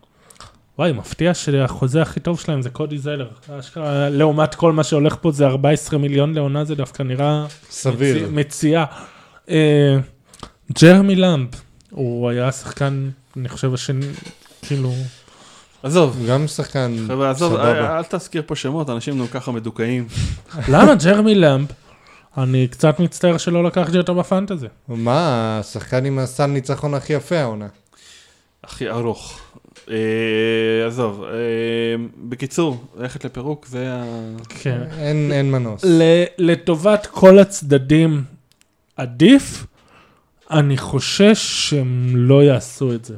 וואי, 0.79 0.93
מפתיע 0.93 1.35
שהחוזה 1.35 2.03
הכי 2.03 2.21
טוב 2.21 2.41
שלהם 2.41 2.63
זה 2.63 2.71
קודי 2.71 2.99
זלר. 2.99 3.29
אשכרה, 3.59 4.09
לעומת 4.11 4.55
כל 4.55 4.73
מה 4.73 4.85
שהולך 4.85 5.17
פה 5.21 5.31
זה 5.31 5.47
14 5.47 5.99
מיליון 5.99 6.35
לעונה, 6.35 6.65
זה 6.65 6.75
דווקא 6.75 7.03
נראה 7.03 7.47
סביר. 7.71 8.17
מצי- 8.27 8.33
מציאה. 8.35 8.85
אה, 9.51 9.97
ג'רמי 10.83 11.15
למב, 11.17 11.49
הוא 11.91 12.29
היה 12.31 12.53
שחקן, 12.53 13.09
אני 13.37 13.49
חושב, 13.49 13.75
השני, 13.75 14.07
כאילו... 14.63 14.93
עזוב, 15.85 16.27
גם 16.29 16.47
שחקן 16.47 16.95
חבר'ה, 17.09 17.31
עזוב, 17.31 17.53
סבבה. 17.53 17.71
אל 17.71 17.97
אל 17.97 18.03
תזכיר 18.09 18.43
פה 18.47 18.57
שמות, 18.57 18.91
אנשים 18.91 19.19
גם 19.19 19.27
ככה 19.27 19.53
מדוכאים. 19.53 20.07
למה 20.73 20.95
ג'רמי 20.95 21.35
למב? 21.35 21.67
אני 22.39 22.69
קצת 22.69 23.01
מצטער 23.01 23.37
שלא 23.39 23.65
לקחתי 23.65 23.99
אותו 23.99 24.15
בפנטזי. 24.15 24.67
מה, 24.89 25.59
השחקן 25.61 26.05
עם 26.05 26.19
הסל 26.19 26.47
ניצחון 26.47 26.95
הכי 26.95 27.13
יפה 27.13 27.39
העונה. 27.39 27.67
הכי 28.65 28.89
ארוך. 28.91 29.41
אה, 29.91 29.97
עזוב, 30.87 31.25
אה, 31.25 31.31
בקיצור, 32.29 32.85
ללכת 32.97 33.25
לפירוק 33.25 33.67
זה 33.67 33.93
ה... 33.93 34.05
כן. 34.49 34.83
אין 34.99 35.33
אין 35.33 35.51
מנוס. 35.51 35.85
ל- 35.85 36.25
לטובת 36.39 37.07
כל 37.11 37.39
הצדדים 37.39 38.25
עדיף, 38.97 39.67
אני 40.51 40.77
חושש 40.77 41.69
שהם 41.71 42.13
לא 42.17 42.43
יעשו 42.43 42.93
את 42.93 43.05
זה. 43.05 43.15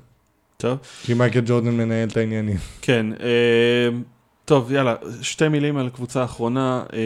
טוב. 0.56 0.78
כי 1.02 1.14
מייקל 1.14 1.40
ג'ורדן 1.46 1.76
מנהל 1.76 2.08
את 2.08 2.16
העניינים. 2.16 2.56
כן, 2.82 3.06
אה, 3.20 3.88
טוב, 4.46 4.72
יאללה, 4.72 4.94
שתי 5.22 5.48
מילים 5.48 5.76
על 5.76 5.88
קבוצה 5.88 6.22
האחרונה. 6.22 6.82
אה, 6.92 6.98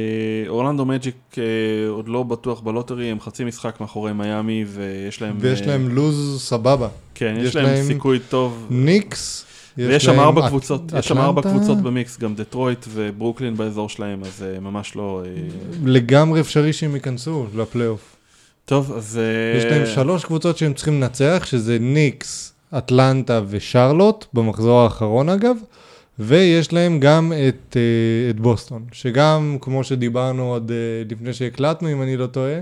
אורלנדו 0.48 0.84
מג'יק 0.84 1.16
אה, 1.38 1.42
עוד 1.88 2.08
לא 2.08 2.22
בטוח 2.22 2.60
ב 2.60 2.66
lottery, 2.66 3.10
הם 3.10 3.20
חצי 3.20 3.44
משחק 3.44 3.80
מאחורי 3.80 4.12
מיאמי, 4.12 4.64
ויש 4.68 5.22
להם... 5.22 5.36
ויש 5.40 5.62
אה, 5.62 5.66
להם 5.66 5.88
לו"ז 5.88 6.42
סבבה. 6.42 6.88
כן, 7.14 7.34
יש 7.38 7.48
יש 7.48 7.56
להם 7.56 7.64
להם 7.64 7.86
סיכוי 7.86 8.18
טוב. 8.18 8.66
ניקס, 8.70 9.44
ויש 9.76 10.04
שם 10.04 10.20
ארבע 10.20 10.48
קבוצות, 10.48 10.82
יש 10.98 11.08
שם 11.08 11.18
ארבע. 11.18 11.42
קבוצות 11.42 11.78
במיקס, 11.78 12.18
גם 12.18 12.34
דטרויט 12.34 12.86
וברוקלין 12.88 13.56
באזור 13.56 13.88
שלהם, 13.88 14.22
אז 14.24 14.42
אה, 14.42 14.60
ממש 14.60 14.96
לא... 14.96 15.22
אה, 15.26 15.30
לגמרי 15.84 16.40
אפשרי 16.40 16.72
שהם 16.72 16.94
ייכנסו 16.94 17.46
לפלייאוף. 17.56 18.16
טוב, 18.64 18.92
אז... 18.96 19.20
יש 19.58 19.64
להם 19.64 19.86
שלוש 19.86 20.24
קבוצות 20.24 20.58
שהם 20.58 20.74
צריכים 20.74 21.00
לנצח, 21.00 21.42
שזה 21.46 21.78
ניקס, 21.80 22.52
אטלנטה 22.78 23.40
ושארלוט, 23.48 24.26
במחזור 24.34 24.80
האחרון 24.80 25.28
אגב, 25.28 25.56
ויש 26.18 26.72
להם 26.72 27.00
גם 27.00 27.32
את, 27.48 27.76
אה, 27.76 28.30
את 28.30 28.40
בוסטון, 28.40 28.84
שגם, 28.92 29.56
כמו 29.60 29.84
שדיברנו 29.84 30.42
עוד 30.42 30.70
אה, 30.70 30.76
לפני 31.10 31.32
שהקלטנו, 31.32 31.92
אם 31.92 32.02
אני 32.02 32.16
לא 32.16 32.26
טועה, 32.26 32.60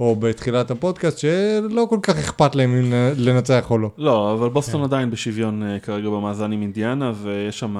או 0.00 0.16
בתחילת 0.16 0.70
הפודקאסט, 0.70 1.18
שלא 1.18 1.86
כל 1.90 1.98
כך 2.02 2.18
אכפת 2.18 2.54
להם 2.54 2.74
אם 2.74 2.92
לנצח 3.16 3.70
או 3.70 3.78
לא. 3.78 3.90
לא, 3.98 4.32
אבל 4.32 4.48
בוסטון 4.48 4.80
כן. 4.80 4.84
עדיין 4.84 5.10
בשוויון 5.10 5.62
אה, 5.62 5.78
כרגע 5.78 6.08
במאזן 6.08 6.52
עם 6.52 6.62
אינדיאנה, 6.62 7.12
ויש 7.22 7.58
שם 7.58 7.76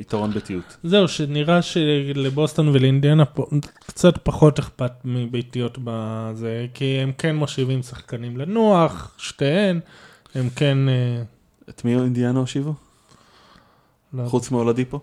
יתרון 0.00 0.30
ביתיות. 0.30 0.76
זהו, 0.84 1.08
שנראה 1.08 1.62
שלבוסטון 1.62 2.68
ולאינדיאנה 2.68 3.24
קצת 3.86 4.18
פחות 4.22 4.58
אכפת 4.58 4.92
מביתיות 5.04 5.78
בזה, 5.84 6.66
כי 6.74 6.84
הם 6.84 7.12
כן 7.18 7.36
מושיבים 7.36 7.82
שחקנים 7.82 8.36
לנוח, 8.36 9.14
שתיהן, 9.18 9.80
הם 10.34 10.48
כן... 10.56 10.88
אה, 10.88 11.22
את 11.68 11.84
מי 11.84 11.94
אינדיאנה 11.94 12.38
הושיבו? 12.40 12.74
לא, 14.14 14.22
חוץ 14.26 14.50
מאולדיפו? 14.50 15.00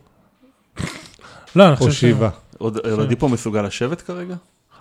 לא, 1.56 1.68
אני 1.68 1.76
חושב 1.76 1.92
ש... 1.92 2.04
הושיבה. 2.04 2.30
עוד- 2.58 2.78
אולדיפו 2.92 3.30
מסוגל 3.30 3.62
לשבת 3.62 4.02
כרגע? 4.02 4.36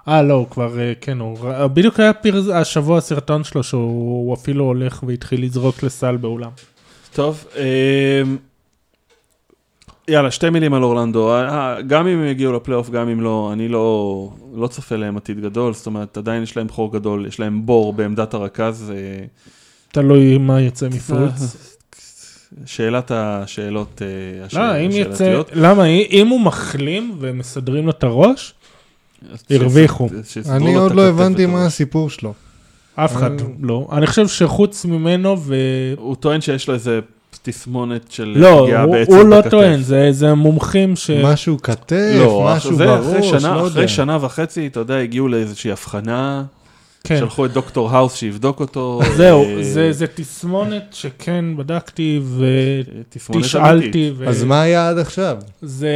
אה, 0.09 0.23
לא, 0.23 0.35
הוא 0.35 0.47
כבר, 0.51 0.79
אה, 0.81 0.93
כן, 1.01 1.21
הוא... 1.21 1.39
בדיוק 1.69 2.01
היה 2.01 2.13
פרז... 2.13 2.49
השבוע 2.55 3.01
סרטון 3.01 3.45
שלו 3.45 3.63
שהוא 3.63 4.35
אפילו 4.35 4.65
הולך 4.65 5.03
והתחיל 5.07 5.45
לזרוק 5.45 5.83
לסל 5.83 6.17
באולם. 6.17 6.51
טוב, 7.15 7.45
אמ, 7.57 8.37
יאללה, 10.09 10.31
שתי 10.31 10.51
מילים 10.51 10.75
על 10.75 10.83
אורלנדו. 10.83 11.35
אה, 11.35 11.83
גם 11.83 12.07
אם 12.07 12.19
הם 12.19 12.27
יגיעו 12.27 12.53
לפלייאוף, 12.53 12.91
גם 12.91 13.09
אם 13.09 13.21
לא, 13.21 13.51
אני 13.53 13.69
לא, 13.69 14.31
לא 14.55 14.67
צופה 14.67 14.97
להם 14.97 15.17
עתיד 15.17 15.41
גדול, 15.41 15.75
זאת 15.75 15.87
אומרת, 15.87 16.17
עדיין 16.17 16.43
יש 16.43 16.57
להם 16.57 16.69
חור 16.69 16.93
גדול, 16.93 17.27
יש 17.27 17.41
להם 17.41 17.67
בור 17.67 17.93
בעמדת 17.93 18.35
הרכז. 18.35 18.93
אה, 19.97 20.03
תלוי 20.03 20.39
מה 20.39 20.61
יצא 20.61 20.89
מפולץ. 20.89 21.57
שאלת 22.67 23.11
השאלות 23.15 24.03
אה, 24.03 24.59
לא. 24.59 24.63
השאלתיות. 24.63 25.51
למה? 25.55 25.85
אם 25.85 26.29
הוא 26.29 26.41
מחלים 26.41 27.17
ומסדרים 27.21 27.85
לו 27.87 27.91
את 27.91 28.05
הראש, 28.05 28.55
הרוויחו. 29.51 30.09
אני 30.51 30.75
עוד 30.75 30.95
לא 30.95 31.03
הבנתי 31.09 31.47
מה. 31.47 31.67
הסיפור 31.67 32.11
שלו. 32.11 32.33
אף 32.95 33.17
אחד 33.17 33.31
אה. 33.41 33.47
לא. 33.63 33.89
אני 33.93 34.07
חושב 34.07 34.29
שחוץ 34.29 34.85
ממנו 34.85 35.37
ו... 35.41 35.55
הוא 35.97 36.17
טוען 36.17 36.41
שיש 36.41 36.69
לו 36.69 36.75
איזה 36.75 37.01
תסמונת 37.43 38.13
של 38.13 38.35
לא, 38.37 38.63
פגיעה 38.65 38.83
הוא- 38.83 38.93
בעצם 38.93 39.13
הוא 39.13 39.25
לא 39.25 39.39
בכתף. 39.39 39.51
טוען, 39.51 39.83
זה 39.83 40.09
זה 40.13 40.35
מומחים 40.35 40.97
ש... 40.97 41.11
משהו 41.11 41.63
כתף, 41.63 42.15
לא, 42.19 42.51
משהו 42.57 42.77
זה 42.77 42.99
אחרי 42.99 43.13
בראש, 43.21 43.31
שנה, 43.31 43.55
לא 43.55 43.67
אחרי 43.69 43.81
יודע. 43.83 43.89
שנה 43.89 44.19
וחצי, 44.21 44.67
אתה 44.67 44.81
יודע, 44.81 44.97
הגיעו 44.97 45.29
לאיזושהי 45.29 45.71
הבחנה, 45.71 46.45
כן. 47.09 47.19
שלחו 47.19 47.47
את 47.47 47.53
דוקטור 47.53 47.91
האוס 47.91 48.15
שיבדוק 48.17 48.61
אותו. 48.61 49.01
זהו, 49.17 49.45
אה, 49.45 49.63
זה 49.63 49.93
זה 49.93 50.07
תסמונת 50.07 50.83
שכן 50.91 51.57
בדקתי 51.57 52.21
ותשאלתי. 52.39 54.13
ו- 54.17 54.29
אז 54.29 54.45
מה 54.45 54.63
היה 54.63 54.89
עד 54.89 54.99
עכשיו? 54.99 55.39
זה 55.63 55.95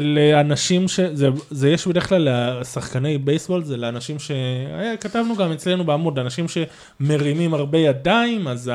לאנשים 0.00 0.88
ש... 0.88 1.00
זה, 1.00 1.28
זה 1.50 1.70
יש 1.70 1.86
בדרך 1.86 2.08
כלל 2.08 2.28
לשחקני 2.60 3.18
בייסבול, 3.18 3.64
זה 3.64 3.76
לאנשים 3.76 4.18
ש... 4.18 4.30
היה, 4.78 4.96
כתבנו 4.96 5.36
גם 5.36 5.52
אצלנו 5.52 5.84
בעמוד, 5.84 6.18
אנשים 6.18 6.46
שמרימים 6.48 7.54
הרבה 7.54 7.78
ידיים, 7.78 8.48
אז 8.48 8.70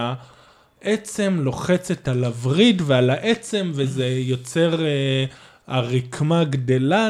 העצם 0.83 1.39
לוחצת 1.41 2.07
על 2.07 2.23
הווריד 2.23 2.81
ועל 2.85 3.09
העצם, 3.09 3.71
וזה 3.75 4.07
יוצר... 4.07 4.85
אה, 4.85 5.25
הרקמה 5.67 6.43
גדלה 6.43 7.09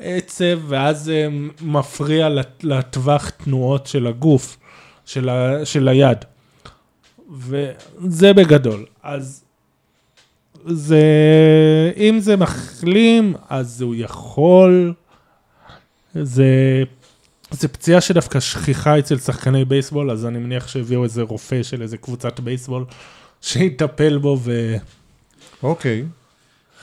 לעצב, 0.00 0.58
ואז 0.68 1.04
זה 1.04 1.28
מפריע 1.62 2.28
לט- 2.28 2.64
לטווח 2.64 3.30
תנועות 3.30 3.86
של 3.86 4.06
הגוף, 4.06 4.56
של, 5.06 5.28
ה... 5.28 5.64
של 5.64 5.88
היד. 5.88 6.18
וזה 7.38 8.32
בגדול. 8.32 8.84
אז 9.02 9.44
זה, 10.66 11.02
אם 11.96 12.20
זה 12.20 12.36
מחלים, 12.36 13.34
אז 13.48 13.80
הוא 13.82 13.94
יכול, 13.98 14.94
זה, 16.14 16.82
זה 17.50 17.68
פציעה 17.68 18.00
שדווקא 18.00 18.40
שכיחה 18.40 18.98
אצל 18.98 19.18
שחקני 19.18 19.64
בייסבול, 19.64 20.10
אז 20.10 20.26
אני 20.26 20.38
מניח 20.38 20.68
שהביאו 20.68 21.04
איזה 21.04 21.22
רופא 21.22 21.62
של 21.62 21.82
איזה 21.82 21.96
קבוצת 21.96 22.40
בייסבול, 22.40 22.84
שיטפל 23.40 24.18
בו 24.18 24.38
ו... 24.42 24.76
אוקיי. 25.62 26.04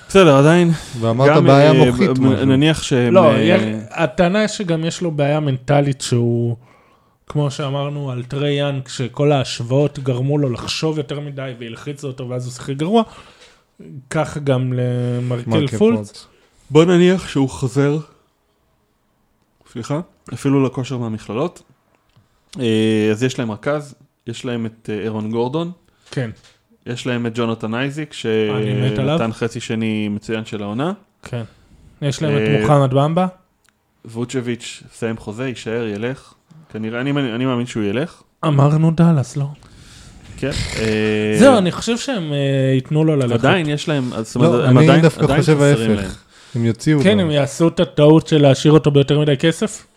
בסדר, 0.09 0.37
עדיין. 0.37 0.71
ואמרת 0.99 1.43
בעיה 1.43 1.71
אה, 1.71 1.85
מוחית. 1.85 2.19
נניח 2.45 2.83
שהם... 2.83 3.13
לא, 3.13 3.31
הטענה 3.89 4.39
היא 4.39 4.47
שגם 4.47 4.85
יש 4.85 5.01
לו 5.01 5.11
בעיה 5.11 5.39
מנטלית 5.39 6.01
שהוא, 6.01 6.55
כמו 7.27 7.51
שאמרנו 7.51 8.11
על 8.11 8.23
טרי 8.23 8.53
יאנג, 8.53 8.87
שכל 8.87 9.31
ההשוואות 9.31 9.99
גרמו 9.99 10.37
לו 10.37 10.49
לחשוב 10.49 10.97
יותר 10.97 11.19
מדי 11.19 11.51
והלחיצו 11.59 12.07
אותו 12.07 12.29
ואז 12.29 12.45
הוא 12.45 12.53
שיחק 12.53 12.75
גרוע, 12.75 13.03
ככה 14.09 14.39
גם 14.39 14.73
למרקל 14.73 15.49
מרקל 15.49 15.77
פולץ. 15.77 16.27
בוא 16.69 16.85
נניח 16.85 17.27
שהוא 17.27 17.49
חוזר, 17.49 17.97
סליחה, 19.71 19.99
אפילו 20.33 20.63
לכושר 20.63 20.97
מהמכללות. 20.97 21.61
אה, 22.59 23.07
אז 23.11 23.23
יש 23.23 23.39
להם 23.39 23.51
רכז, 23.51 23.95
יש 24.27 24.45
להם 24.45 24.65
את 24.65 24.89
אה, 24.93 24.99
אירון 24.99 25.31
גורדון, 25.31 25.71
כן, 26.11 26.29
יש 26.87 27.07
להם 27.07 27.25
את 27.25 27.31
ג'ונתן 27.35 27.73
אייזיק, 27.73 28.13
אני. 28.55 28.95
שנתן 28.95 29.33
חצי 29.33 29.59
שני 29.59 30.07
מצוין 30.09 30.45
של 30.45 30.63
העונה. 30.63 30.91
כן. 31.23 31.43
יש 32.01 32.21
להם 32.21 32.37
את 32.37 32.41
אה, 32.41 32.61
מוחמד 32.61 32.93
במבה. 32.93 33.27
ווצ'ביץ' 34.05 34.83
סיים 34.93 35.17
חוזה, 35.17 35.47
יישאר, 35.47 35.87
ילך. 35.87 36.33
כנראה, 36.73 37.01
אני, 37.01 37.11
אני 37.11 37.45
מאמין 37.45 37.65
שהוא 37.65 37.83
ילך. 37.83 38.21
אמרנו 38.45 38.91
דאלאס, 38.91 39.37
לא? 39.37 39.45
כן. 40.37 40.51
אה, 40.79 41.35
זהו, 41.39 41.57
אני 41.57 41.71
חושב 41.71 41.97
שהם 41.97 42.33
אה, 42.33 42.73
ייתנו 42.75 43.03
לו 43.03 43.15
ללכת. 43.15 43.45
עדיין 43.45 43.69
יש 43.69 43.89
להם, 43.89 44.13
אז 44.13 44.27
זאת 44.27 44.35
אומרת, 44.35 44.51
לא, 44.51 44.65
הם 44.67 44.77
אני 44.77 44.85
עדיין, 44.87 45.01
דווקא 45.01 45.23
עדיין 45.23 45.41
חושב 45.41 45.53
חסרים 45.55 45.91
ההפך. 45.91 46.01
להם. 46.01 46.11
הם 46.55 46.65
יוציאו 46.65 46.99
כן. 47.03 47.19
הם 47.19 47.31
יעשו 47.31 47.67
את 47.67 47.79
הטעות 47.79 48.27
של 48.27 48.41
להשאיר 48.41 48.73
אותו 48.73 48.91
ביותר 48.91 49.19
מדי 49.19 49.37
כסף? 49.37 49.87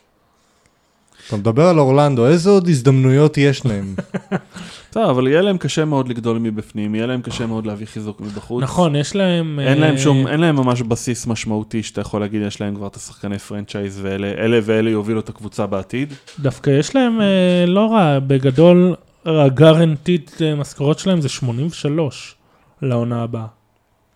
אתה 1.31 1.39
מדבר 1.39 1.67
על 1.67 1.79
אורלנדו, 1.79 2.27
איזה 2.27 2.51
עוד 2.51 2.69
הזדמנויות 2.69 3.39
יש 3.39 3.67
להם? 3.67 3.95
טוב, 4.93 5.11
אבל 5.11 5.29
יהיה 5.29 5.43
להם 5.43 5.59
קשה 5.59 5.85
מאוד 5.85 6.09
לגדול 6.09 6.39
מבפנים, 6.39 6.95
יהיה 6.95 7.07
להם 7.07 7.23
קשה 7.23 7.47
מאוד 7.47 7.67
להביא 7.67 7.87
חיזוק 7.87 8.21
מבחוץ. 8.21 8.63
נכון, 8.63 8.97
יש 8.97 9.17
להם... 9.17 9.61
אין 9.61 9.81
להם 9.81 9.95
אה, 9.95 9.99
שום, 9.99 10.27
אין 10.27 10.41
להם 10.41 10.57
ממש 10.57 10.83
בסיס 10.83 11.27
משמעותי 11.27 11.83
שאתה 11.83 12.01
יכול 12.01 12.21
להגיד, 12.21 12.43
יש 12.43 12.61
להם 12.61 12.75
כבר 12.75 12.87
את 12.87 12.97
השחקני 12.97 13.39
פרנצ'ייז 13.39 14.01
ואלה 14.03 14.27
אלה 14.27 14.59
ואלה 14.63 14.91
יובילו 14.91 15.21
את 15.21 15.29
הקבוצה 15.29 15.67
בעתיד. 15.67 16.13
דווקא 16.39 16.71
יש 16.71 16.97
להם 16.97 17.21
אה, 17.21 17.65
לא 17.67 17.93
רע, 17.93 18.19
בגדול, 18.19 18.95
הגרנטיד 19.25 20.31
אה, 20.41 20.55
משכורות 20.55 20.99
שלהם 20.99 21.21
זה 21.21 21.29
83 21.29 22.35
לעונה 22.83 23.23
הבאה. 23.23 23.47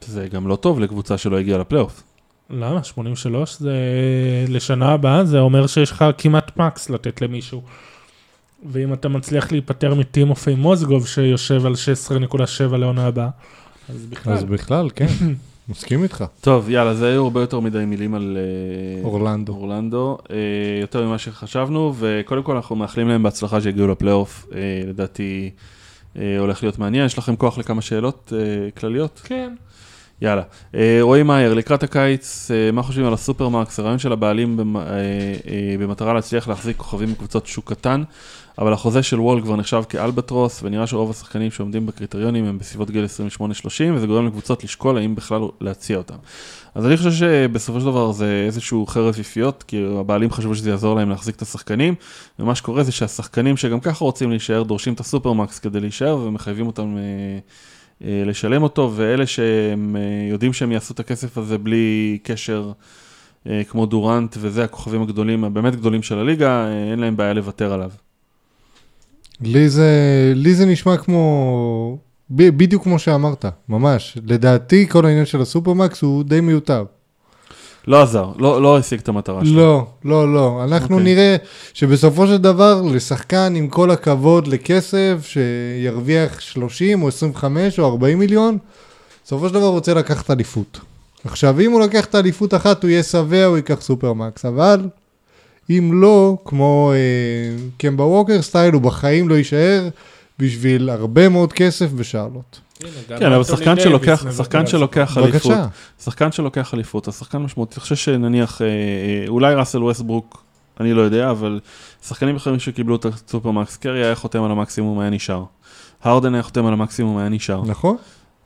זה 0.07 0.29
גם 0.33 0.49
לא 0.49 0.57
טוב 0.57 0.81
לקבוצה 0.81 1.19
שלא 1.19 1.39
הגיעה 1.39 1.59
לפלייאוף. 1.59 2.03
למה? 2.51 2.85
83 2.85 3.59
זה 3.59 3.77
לשנה 4.49 4.93
הבאה, 4.93 5.25
זה 5.25 5.39
אומר 5.39 5.67
שיש 5.67 5.91
לך 5.91 6.05
כמעט 6.19 6.57
מקס 6.57 6.91
לתת 6.91 7.23
למישהו. 7.23 7.63
ואם 8.73 8.93
אתה 8.93 9.09
מצליח 9.09 9.53
להיפטר 9.53 9.95
מטימופי 9.95 10.55
מוזגוב 10.55 11.07
שיושב 11.07 11.67
על 11.67 11.73
16.7 12.71 12.77
לעונה 12.77 13.07
הבאה, 13.07 13.29
אז 13.89 14.07
בכלל. 14.07 14.33
אז 14.33 14.45
בכלל, 14.45 14.91
כן, 14.95 15.07
מסכים 15.69 16.03
איתך. 16.03 16.25
טוב, 16.41 16.71
יאללה, 16.71 16.95
זה 16.95 17.09
היו 17.09 17.25
הרבה 17.25 17.41
יותר 17.41 17.61
מדי 17.61 17.85
מילים 17.85 18.15
על 18.15 18.39
אה, 18.41 19.05
אורלנדו. 19.05 19.53
אורלנדו, 19.53 20.19
אה, 20.31 20.37
יותר 20.81 21.07
ממה 21.07 21.19
שחשבנו, 21.19 21.95
וקודם 21.99 22.43
כל 22.43 22.57
אנחנו 22.57 22.77
מאחלים 22.77 23.09
להם 23.09 23.23
בהצלחה 23.23 23.61
שיגיעו 23.61 23.89
לפלייאוף, 23.89 24.47
אה, 24.55 24.59
לדעתי 24.87 25.51
אה, 26.17 26.39
הולך 26.39 26.63
להיות 26.63 26.79
מעניין. 26.79 27.07
יש 27.07 27.19
לכם 27.19 27.37
כוח 27.37 27.59
לכמה 27.59 27.83
שאלות 27.83 28.33
אה, 28.37 28.71
כלליות? 28.71 29.21
כן. 29.25 29.55
יאללה. 30.23 30.43
אה, 30.75 30.99
רועי 31.01 31.23
מאייר, 31.23 31.55
לקראת 31.55 31.83
הקיץ, 31.83 32.51
אה, 32.51 32.73
מה 32.73 32.83
חושבים 32.83 33.07
על 33.07 33.15
הסופרמרקס, 33.15 33.79
הרעיון 33.79 33.99
של 33.99 34.13
הבעלים 34.13 34.77
אה, 34.77 34.85
במטרה 35.81 36.15
להצליח 36.15 36.49
להחזיק 36.49 36.77
כוכבים 36.77 37.13
בקבוצות 37.13 37.47
שוק 37.47 37.73
קטן, 37.73 38.03
אבל 38.59 38.73
החוזה 38.73 39.03
של 39.03 39.21
וול 39.21 39.43
כבר 39.43 39.57
נחשב 39.57 39.83
כאלבטרוס, 39.89 40.61
ונראה 40.63 40.87
שרוב 40.87 41.11
השחקנים 41.11 41.51
שעומדים 41.51 41.87
בקריטריונים 41.87 42.45
הם 42.45 42.59
בסביבות 42.59 42.91
גיל 42.91 43.05
28-30, 43.41 43.45
וזה 43.95 44.07
גורם 44.07 44.27
לקבוצות 44.27 44.65
לשקול 44.65 44.99
האם 44.99 45.15
בכלל 45.15 45.43
להציע 45.61 45.97
אותם. 45.99 46.17
אז 46.75 46.87
אני 46.87 46.97
חושב 46.97 47.13
שבסופו 47.13 47.81
של 47.81 47.87
דבר 47.87 48.13
זה 48.13 48.45
איזשהו 48.47 48.87
חרב 48.87 49.15
פיפיות, 49.15 49.63
כי 49.63 49.85
הבעלים 50.01 50.31
חשבו 50.31 50.55
שזה 50.55 50.71
יעזור 50.71 50.97
להם 50.97 51.11
להחזיק 51.11 51.37
את 51.37 51.43
השחקנים, 51.43 51.95
ומה 52.39 52.55
שקורה 52.55 52.83
זה 52.83 52.93
שהשחקנים 52.93 53.57
שגם 53.57 53.81
ככה 53.81 54.05
רוצים 54.05 54.31
להישאר, 54.31 54.63
דורשים 54.63 54.93
את 54.93 55.01
הסופרמקס 55.01 55.59
כדי 55.59 55.81
להישאר, 55.81 56.17
ומחייבים 56.17 56.67
אותם 56.67 56.97
אה, 56.97 57.39
לשלם 58.01 58.63
אותו, 58.63 58.93
ואלה 58.95 59.27
שהם 59.27 59.97
אה, 59.97 60.31
יודעים 60.31 60.53
שהם 60.53 60.73
יעשו 60.73 60.95
את 60.95 61.01
הכסף 61.01 61.39
הזה 61.39 61.59
בלי 61.59 62.19
קשר, 62.23 62.73
אה, 63.49 63.63
כמו 63.69 63.87
דורנט 63.87 64.37
וזה, 64.41 64.65
הכוכבים 64.65 65.03
הגדולים, 65.03 65.45
הבאמת 65.45 65.77
גדולים 65.77 66.03
של 66.03 66.19
הליגה, 66.19 66.67
אה, 66.67 66.91
אין 66.91 66.99
להם 66.99 67.17
בעיה 67.17 67.33
לוותר 67.33 67.73
עליו. 67.73 67.91
לי 69.41 69.69
זה, 69.69 69.93
לי 70.35 70.55
זה 70.55 70.67
נשמע 70.67 70.97
כמו, 70.97 71.99
בדיוק 72.31 72.83
כמו 72.83 72.99
שאמרת, 72.99 73.45
ממש. 73.69 74.19
לדעתי 74.27 74.89
כל 74.89 75.07
העניין 75.07 75.27
של 75.27 75.41
הסופרמקס 75.41 76.03
הוא 76.03 76.25
די 76.25 76.41
מיותר. 76.41 76.85
לא 77.87 78.03
עזר, 78.03 78.27
לא, 78.39 78.63
לא 78.63 78.79
השיג 78.79 79.01
את 79.01 79.09
המטרה 79.09 79.45
שלו. 79.45 79.57
לא, 79.57 79.87
לא, 80.05 80.35
לא. 80.35 80.65
אנחנו 80.65 80.97
אוקיי. 80.97 81.15
נראה 81.15 81.37
שבסופו 81.75 82.27
של 82.27 82.37
דבר, 82.37 82.83
לשחקן 82.83 83.55
עם 83.57 83.69
כל 83.69 83.91
הכבוד 83.91 84.47
לכסף, 84.47 85.15
שירוויח 85.27 86.41
30 86.41 87.03
או 87.03 87.09
25 87.09 87.79
או 87.79 87.87
40 87.87 88.19
מיליון, 88.19 88.59
בסופו 89.25 89.49
של 89.49 89.55
דבר 89.55 89.65
הוא 89.65 89.75
רוצה 89.75 89.95
לקחת 89.95 90.31
אליפות. 90.31 90.81
עכשיו, 91.25 91.61
אם 91.61 91.73
הוא 91.73 91.81
לקח 91.81 92.05
את 92.05 92.15
האליפות 92.15 92.55
אחת, 92.55 92.83
הוא 92.83 92.91
יהיה 92.91 93.03
שבע, 93.03 93.45
הוא 93.45 93.57
ייקח 93.57 93.81
supermax, 93.81 94.45
אבל 94.45 94.89
אם 95.71 95.91
לא, 95.95 96.37
כמו 96.45 96.93
אה, 96.95 97.57
קמבה 97.79 98.05
ווקר 98.05 98.43
style, 98.43 98.75
הוא 98.75 98.83
בחיים 98.83 99.29
לא 99.29 99.35
יישאר 99.35 99.89
בשביל 100.39 100.91
הרבה 100.91 101.29
מאוד 101.29 101.53
כסף 101.53 101.93
בשארלוט. 101.93 102.59
כן, 103.19 103.33
אבל 103.33 103.45
שחקן 103.45 103.81
שלוקח, 103.81 104.25
שחקן 104.37 104.67
שלוקח 104.67 105.19
אליפות. 105.19 105.53
שחקן 106.03 106.33
שלוקח 106.33 106.75
אליפות, 106.75 107.09
אז 107.09 107.19
שחקן 107.19 107.39
משמעותי, 107.39 107.75
אני 107.75 107.81
חושב 107.81 107.97
שנניח, 107.97 108.63
אה, 108.63 108.67
אה, 108.67 109.25
אולי 109.29 109.55
ראסל 109.55 109.83
ווסטברוק, 109.83 110.43
אני 110.81 110.93
לא 110.93 111.03
יודע, 111.03 111.31
אבל 111.31 111.61
שחקנים 112.03 112.37
אחרים 112.37 112.59
שקיבלו 112.59 112.97
את 112.97 113.05
ה 113.05 113.12
supermax, 113.12 113.77
קרי 113.77 114.05
היה 114.05 114.15
חותם 114.15 114.43
על 114.43 114.51
המקסימום, 114.51 114.99
היה 114.99 115.11
נשאר. 115.11 115.45
הרדן 116.03 116.35
היה 116.35 116.43
חותם 116.43 116.67
על 116.67 116.73
המקסימום, 116.73 117.19
היה 117.19 117.29
נשאר. 117.29 117.63
נכון? 117.67 117.97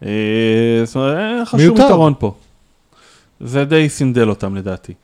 אה, 0.03 0.81
זאת 0.85 0.97
אומרת, 0.97 1.19
אין 1.19 1.43
לך 1.43 1.51
שום 1.51 1.61
מיותר. 1.61 1.85
יתרון 1.85 2.15
פה. 2.19 2.35
זה 3.41 3.65
די 3.65 3.89
סנדל 3.89 4.29
אותם 4.29 4.57
לדעתי. 4.57 4.95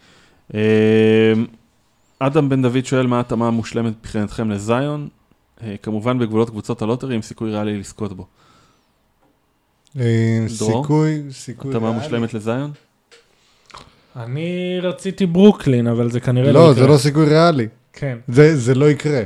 אדם 2.18 2.48
בן 2.48 2.62
דוד 2.62 2.84
שואל 2.84 3.06
מה 3.06 3.16
ההתאמה 3.16 3.46
המושלמת 3.46 3.92
מבחינתכם 4.00 4.50
לזאיון. 4.50 5.08
כמובן 5.82 6.18
בגבולות 6.18 6.50
קבוצות 6.50 6.82
ה 6.82 6.86
lottery 6.86 7.14
עם 7.14 7.22
סיכוי 7.22 7.50
ריאלי 7.50 7.78
לזכות 7.78 8.12
בו. 8.12 8.26
אה? 10.00 10.04
סיכוי, 10.48 11.22
סיכוי. 11.30 11.70
התאמה. 11.70 11.92
מושלמת 11.92 12.34
לזאיון? 12.34 12.70
אני 14.16 14.78
רציתי 14.82 15.26
ברוקלין, 15.26 15.86
אבל 15.86 16.10
זה 16.10 16.20
כנראה 16.20 16.52
לא 16.52 16.60
לא, 16.66 16.70
יקרה. 16.72 16.82
זה 16.84 16.88
לא 16.92 16.96
סיכוי 16.98 17.26
ריאלי. 17.28 17.68
כן. 17.92 18.18
זה, 18.28 18.56
זה 18.56 18.74
לא 18.74 18.90
יקרה. 18.90 19.22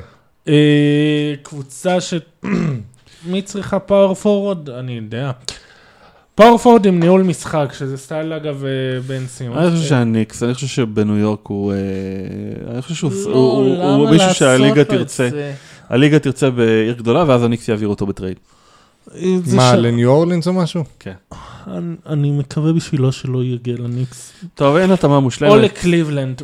אה, 0.49 1.35
קבוצה 1.43 2.01
ש... 2.01 2.15
מי 3.31 3.43
צריכה 3.43 3.79
power 3.79 4.15
forward? 4.15 4.71
אני 4.71 4.93
יודע. 4.93 5.31
power 6.35 6.59
forward 6.59 6.87
עם 6.87 7.01
ניהול 7.01 7.23
משחק, 7.23 7.73
שזה 7.79 7.97
style 7.97 8.33
אגב 8.33 8.65
אה, 8.65 8.71
בן 9.07 9.27
סימונס. 9.27 9.59
אני 9.59 9.71
חושב 9.71 9.89
שהניקס, 9.89 10.43
אני 10.43 10.55
חושב 10.55 10.67
שבניו 10.67 11.17
יורק 11.17 11.47
הוא, 11.47 11.73
אני 12.71 12.83
חושב 12.83 12.95
שהוא 12.95 13.11
לא, 13.27 13.37
הוא- 13.37 13.53
הוא- 13.53 13.77
למה 13.77 13.95
הוא 13.95 14.11
מישהו 14.11 14.35
שהליגה 14.35 14.85
תרצה? 14.85 15.29
הליגה 15.89 16.19
תרצה 16.19 16.51
בעיר 16.51 16.95
גדולה 16.95 17.25
ואז 17.29 17.43
הניקס 17.45 17.69
יעביר 17.69 17.89
אותו 17.89 18.07
ב 18.07 18.11
trade. 18.11 18.37
אה, 19.15 19.37
מה, 19.57 19.73
ש- 19.73 19.79
לניו 19.79 20.11
אורלינס 20.11 20.49
או 20.49 20.53
משהו? 20.53 20.85
אני- 21.67 21.95
אני 22.07 22.31
מקווה 22.31 22.73
בשבילו 22.73 23.13
שלא 23.13 23.45
יגיע 23.45 23.75
לניקס. 23.79 24.33
טוב, 24.55 24.77
אין 24.77 24.91
התאמה 24.91 25.17
או 25.17 25.21
מושלמת, 25.21 25.63
לקליבלנד, 25.63 26.43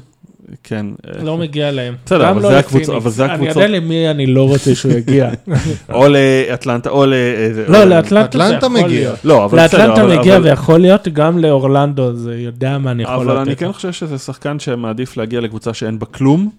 כן. 0.65 0.87
אה, 1.07 1.23
לא 1.25 1.39
מגיע 1.39 1.71
להם. 1.73 1.95
בסדר, 2.07 2.31
אבל 2.31 2.43
לא 2.43 2.49
זה. 2.49 2.59
הקבוצות- 2.59 2.97
אבל 2.97 3.11
זה 3.11 3.25
אני 3.25 3.33
הקבוצות- 3.33 3.57
יודע 3.57 3.69
למי 3.69 4.11
אני 4.11 4.27
לא 4.27 4.49
רוצה 4.49 4.75
שהוא 4.75 4.93
יגיע. 4.93 5.31
או 5.93 6.07
לאטלנטה, 6.09 6.91
או 6.91 7.07
ל... 7.07 7.13
איזה- 7.15 7.65
לא, 7.69 7.83
או- 7.83 7.89
לאטלנטה 7.89 8.39
זה 8.39 8.47
אטלנטה 8.49 8.67
יכול 8.67 8.81
מגיע. 8.81 9.01
להיות. 9.01 9.25
לא, 9.25 9.45
אבל 9.45 9.59
בסדר, 9.65 9.89
לאטלנטה 9.89 10.19
מגיע 10.21 10.37
אבל- 10.37 10.45
ויכול 10.45 10.81
להיות, 10.81 11.09
גם 11.09 11.39
לאורלנדו 11.39 12.15
זה 12.15 12.35
יודע 12.39 12.79
מה 12.79 12.91
אני 12.91 13.03
יכול 13.03 13.15
אבל 13.15 13.37
אני 13.39 13.51
לתת. 13.51 13.59
כן 13.61 13.73
חושב 13.73 13.93
שזה 13.93 14.19
שחקן 14.19 14.59
שמעדיף 14.59 15.17
להגיע 15.17 15.41
לקבוצה 15.41 15.75
שאין 15.75 15.99
בה 15.99 16.07
כלום, 16.07 16.51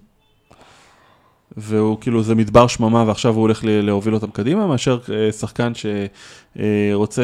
והוא 1.57 1.97
כאילו, 2.01 2.23
זה 2.23 2.35
מדבר 2.35 2.67
שממה 2.67 3.03
ועכשיו 3.07 3.33
הוא 3.33 3.41
הולך 3.41 3.59
להוביל 3.63 4.13
אותם 4.13 4.31
קדימה, 4.31 4.67
מאשר 4.67 4.99
אה, 5.13 5.31
שחקן 5.31 5.71
שרוצה, 5.75 7.23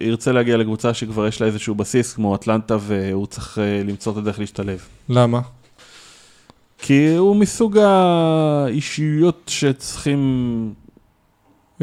ירצה 0.00 0.32
להגיע 0.32 0.56
לקבוצה 0.56 0.94
שכבר 0.94 1.26
יש 1.26 1.40
לה 1.40 1.46
איזשהו 1.46 1.74
בסיס, 1.74 2.12
כמו 2.12 2.34
אטלנטה, 2.34 2.76
והוא 2.80 3.26
צריך 3.26 3.58
אה, 3.58 3.82
למצוא 3.84 4.12
את 4.12 4.16
הדרך 4.16 4.38
להשתלב. 4.38 4.80
למה? 5.08 5.40
כי 6.78 7.16
הוא 7.16 7.36
מסוג 7.36 7.78
האישיויות 7.78 9.42
שצריכים... 9.46 10.72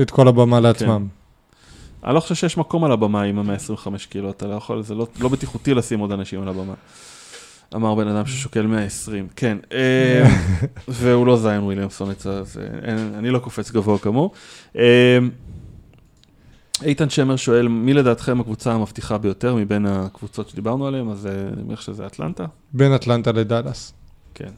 את 0.02 0.12
כל 0.12 0.28
הבמה 0.28 0.60
לעצמם. 0.60 1.08
אני 2.04 2.16
לא 2.16 2.20
חושב 2.20 2.36
שיש 2.36 2.58
מקום 2.58 2.84
על 2.84 2.92
הבמה 2.92 3.22
עם 3.22 3.40
ה-125 3.40 3.88
קילו, 4.10 4.30
אתה 4.30 4.48
לא 4.48 4.54
יכול, 4.54 4.84
זה 4.84 4.96
לא, 4.96 5.08
לא 5.20 5.30
בטיחותי 5.30 5.74
לשים 5.74 6.00
עוד 6.00 6.12
אנשים 6.12 6.42
על 6.42 6.50
הבמה. 6.50 6.74
אמר 7.76 7.96
בן 7.96 8.08
אדם 8.08 8.26
ששוקל 8.26 8.68
120, 8.68 9.28
כן. 9.36 9.58
אה, 9.72 10.30
והוא 10.88 11.28
לא 11.28 11.38
זיין 11.38 11.64
וויליאמסון, 11.64 12.10
אז 12.10 12.60
אני 13.18 13.30
לא 13.30 13.40
קופץ 13.40 13.72
גבוה 13.72 14.00
כמוהו. 14.00 14.32
אה, 14.78 15.18
איתן 16.84 17.10
שמר 17.10 17.36
שואל, 17.36 17.68
מי 17.68 17.94
לדעתכם 17.94 18.40
הקבוצה 18.40 18.74
המבטיחה 18.74 19.18
ביותר 19.18 19.56
מבין 19.56 19.86
הקבוצות 19.86 20.50
שדיברנו 20.50 20.88
עליהן? 20.88 21.10
אז 21.10 21.28
אה, 21.28 21.32
אני 21.54 21.64
מניח 21.64 21.82
שזה 21.82 22.06
אטלנטה. 22.06 22.46
בין 22.74 22.94
אטלנטה 22.94 23.32
לדאלאס. 23.32 23.94
כן. 24.34 24.52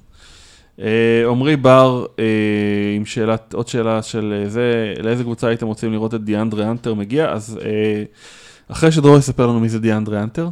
עמרי 1.30 1.56
בר, 1.56 2.06
עם 2.96 3.06
שאלת, 3.06 3.54
עוד 3.54 3.68
שאלה 3.68 4.02
של 4.02 4.44
זה, 4.48 4.94
לאיזה 5.04 5.24
קבוצה 5.24 5.48
הייתם 5.48 5.66
רוצים 5.66 5.94
לראות 5.94 6.14
את 6.14 6.24
דיאנדרה 6.24 6.72
האנטר 6.72 6.94
מגיע? 6.94 7.32
אז 7.32 7.60
אחרי 8.68 8.92
שדרור 8.92 9.18
יספר 9.18 9.48
לנו 9.48 9.60
מי 9.60 9.70
זה 9.70 9.80
דיאנדרה 9.80 10.24
האנטר, 10.24 10.50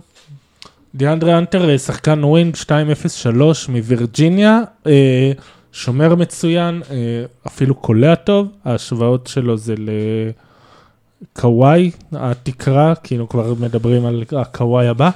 דיאנדרה 0.98 1.38
האנטר, 1.38 1.69
אה, 1.69 1.78
שחקן 1.78 2.24
wing 2.23 2.56
203 2.69 3.69
מווירג'יניה, 3.69 4.61
אה, 4.88 5.32
שומר 5.72 6.15
מצוין, 6.15 6.82
אה, 6.91 6.95
אפילו 7.48 7.76
קולע 7.76 8.15
טוב, 8.15 8.48
ההשוואות 8.65 9.28
שלו 9.28 9.57
זה 9.57 9.76
לקוואי, 11.36 11.91
התקרה, 12.11 12.95
כאילו 12.95 13.30
כבר 13.30 13.53
מדברים 13.60 14.06
על 14.06 14.24
הקוואי 14.38 14.88
הבא. 14.88 15.10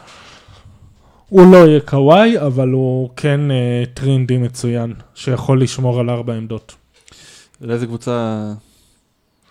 הוא 1.30 1.52
לא 1.52 1.58
יהיה 1.58 1.80
קוואי, 1.80 2.40
אבל 2.40 2.70
הוא 2.70 3.10
כן 3.16 3.40
3 3.94 4.02
and 4.02 4.29
D 4.29 4.38
מצוין, 4.38 4.94
שיכול 5.16 5.62
לשמור 5.62 6.00
על 6.00 6.10
ארבע 6.10 6.34
עמדות. 6.34 6.76
לאיזה 7.62 7.86
קבוצה... 7.86 8.46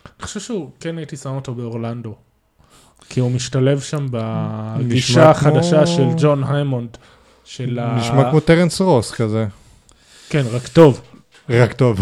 אני 0.05 0.27
חושב 0.27 0.41
שהוא, 0.41 0.71
כן 0.81 0.99
הייתי 0.99 1.17
שם 1.17 1.31
אותו 1.31 1.55
באורלנדו. 1.55 2.15
כי 3.11 3.21
הוא 3.21 3.31
משתלב 3.31 3.81
שם 3.81 4.05
נשמע 4.05 4.77
בגישה 4.79 5.31
החדשה 5.31 5.77
כמו- 5.77 5.87
של 5.87 6.07
ג'ון 6.19 6.45
האמונד. 6.49 6.97
של 7.45 7.79
ה... 7.83 7.97
נשמע 8.01 8.31
כמו 8.31 8.41
טרנס 8.41 8.81
רוס 8.81 9.11
כזה. 9.13 9.47
כן, 10.29 10.43
רק 10.53 10.69
טוב. 10.69 11.01
רק 11.51 11.73
טוב. 11.73 12.01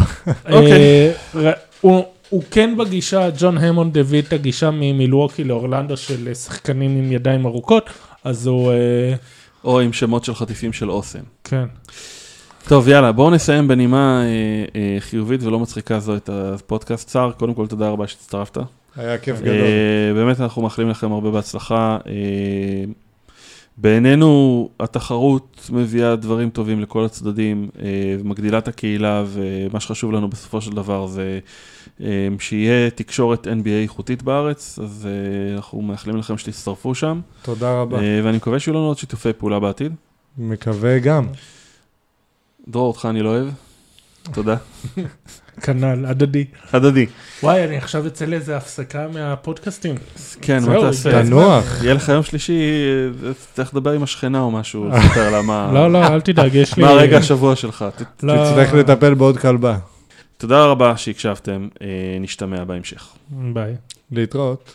אוקיי. 0.53 0.73
אה, 0.73 1.13
ר- 1.35 1.53
הוא, 1.81 2.05
הוא 2.29 2.43
כן 2.51 2.75
בגישה, 2.79 3.29
ג'ון 3.39 3.59
האמונד 3.59 3.99
הביא 3.99 4.23
את 4.23 4.33
הגישה 4.33 4.71
ממילווקי 4.71 5.45
לאורלנדו 5.45 5.97
של 5.97 6.29
אה, 6.29 6.35
שחקנים 6.35 6.91
עם 6.91 7.13
ידיים 7.13 7.47
ארוכות, 7.47 7.91
אז 8.25 8.47
הוא, 8.47 8.73
אה, 8.73 9.15
או 9.65 9.81
עם 9.81 9.93
שמות 9.93 10.25
של 10.25 10.35
חטיפים 10.35 10.73
של 10.73 10.91
אוסם. 10.91 11.19
כן. 11.45 11.65
טוב, 12.69 12.89
יאללה, 12.89 13.13
בואו 13.13 13.31
נסיים 13.31 13.69
בנימה 13.69 14.23
אה, 14.23 14.29
אה, 14.81 14.97
חיובית 15.01 15.43
ולא 15.43 15.59
מצחיקה 15.59 16.01
זו 16.01 16.17
את 16.17 16.31
הפודקאסט. 16.33 17.09
צער, 17.09 17.33
קודם 17.33 17.55
כל 17.55 17.67
תודה 17.67 17.89
רבה 17.89 18.07
שהצטרפת. 18.07 18.59
היה 18.99 19.19
כיף 19.19 19.41
גדול. 19.41 19.55
אה, 19.55 20.15
באמת 20.15 20.41
אנחנו 20.41 20.63
מאחלים 20.63 20.89
לכם 20.89 21.13
הרבה 21.13 21.31
בהצלחה. 21.31 21.99
אה, 22.07 22.13
בעינינו 23.77 24.69
התחרות 24.81 25.71
מביאה 25.73 26.17
דברים 26.17 26.51
טובים 26.51 26.81
לכל 26.81 27.05
הצדדים, 27.05 27.69
אה, 27.83 28.17
ומגדילה 28.21 28.59
את 28.59 28.69
הקהילה, 28.69 29.25
ומה 29.27 29.81
שחשוב 29.81 30.13
לנו 30.13 30.29
בסופו 30.29 30.61
של 30.61 30.71
דבר 30.71 31.07
זה 31.07 31.39
שיהיה 32.39 32.91
תקשורת 32.91 33.47
NBA 33.47 33.83
איכותית 33.83 34.23
בארץ, 34.23 34.79
אז 34.79 35.09
אנחנו 35.57 35.83
מאחלים 35.83 36.17
לכם 36.17 36.39
שתצטרפו 36.39 36.95
שם, 36.95 37.21
תודה 37.43 37.81
רבה. 37.81 37.99
ואני 38.25 38.37
מקווה 38.37 38.61
שיהיו 38.61 38.75
לנו 38.75 38.87
עוד 38.87 38.99
שיתופי 38.99 39.33
פעולה 39.33 39.61
בעתיד. 39.61 39.93
מקווה 40.39 40.99
גם. 40.99 41.27
דרור, 42.69 42.87
אותך 42.87 43.07
אני 43.11 43.23
לא 43.23 43.29
אוהב. 43.29 43.49
תודה. 44.33 44.57
כנ"ל, 45.63 46.07
הדדי. 46.07 46.45
הדדי. 46.73 47.07
וואי, 47.43 47.65
אני 47.65 47.77
עכשיו 47.77 48.07
אצא 48.07 48.25
לאיזה 48.25 48.57
הפסקה 48.57 49.07
מהפודקאסטים. 49.15 49.95
כן, 50.41 50.63
מה 50.65 50.75
תעשה? 50.81 51.11
זה- 51.11 51.23
תנוח. 51.23 51.83
יהיה 51.83 51.95
לך 51.95 52.09
יום 52.09 52.23
שלישי, 52.23 52.61
צריך 53.55 53.75
לדבר 53.75 53.91
עם 53.93 54.03
השכנה 54.03 54.41
או 54.41 54.51
משהו, 54.51 54.89
לספר 54.89 55.31
לה 55.31 55.43
מה... 55.43 55.71
לא, 55.75 55.93
לא, 55.93 56.07
אל 56.07 56.21
תדאג, 56.21 56.55
יש 56.55 56.77
לי... 56.77 56.83
מה 56.85 56.91
הרגע 56.91 57.19
השבוע 57.19 57.57
שלך? 57.57 57.85
לא, 58.23 58.33
תצטרך 58.45 58.75
לטפל 58.75 59.15
בעוד 59.15 59.39
כלבה. 59.39 59.79
תודה 60.37 60.65
רבה 60.65 60.97
שהקשבתם, 60.97 61.69
אה, 61.83 61.87
נשתמע 62.21 62.65
בהמשך. 62.65 63.09
ביי. 63.31 63.75
להתראות. 64.13 64.75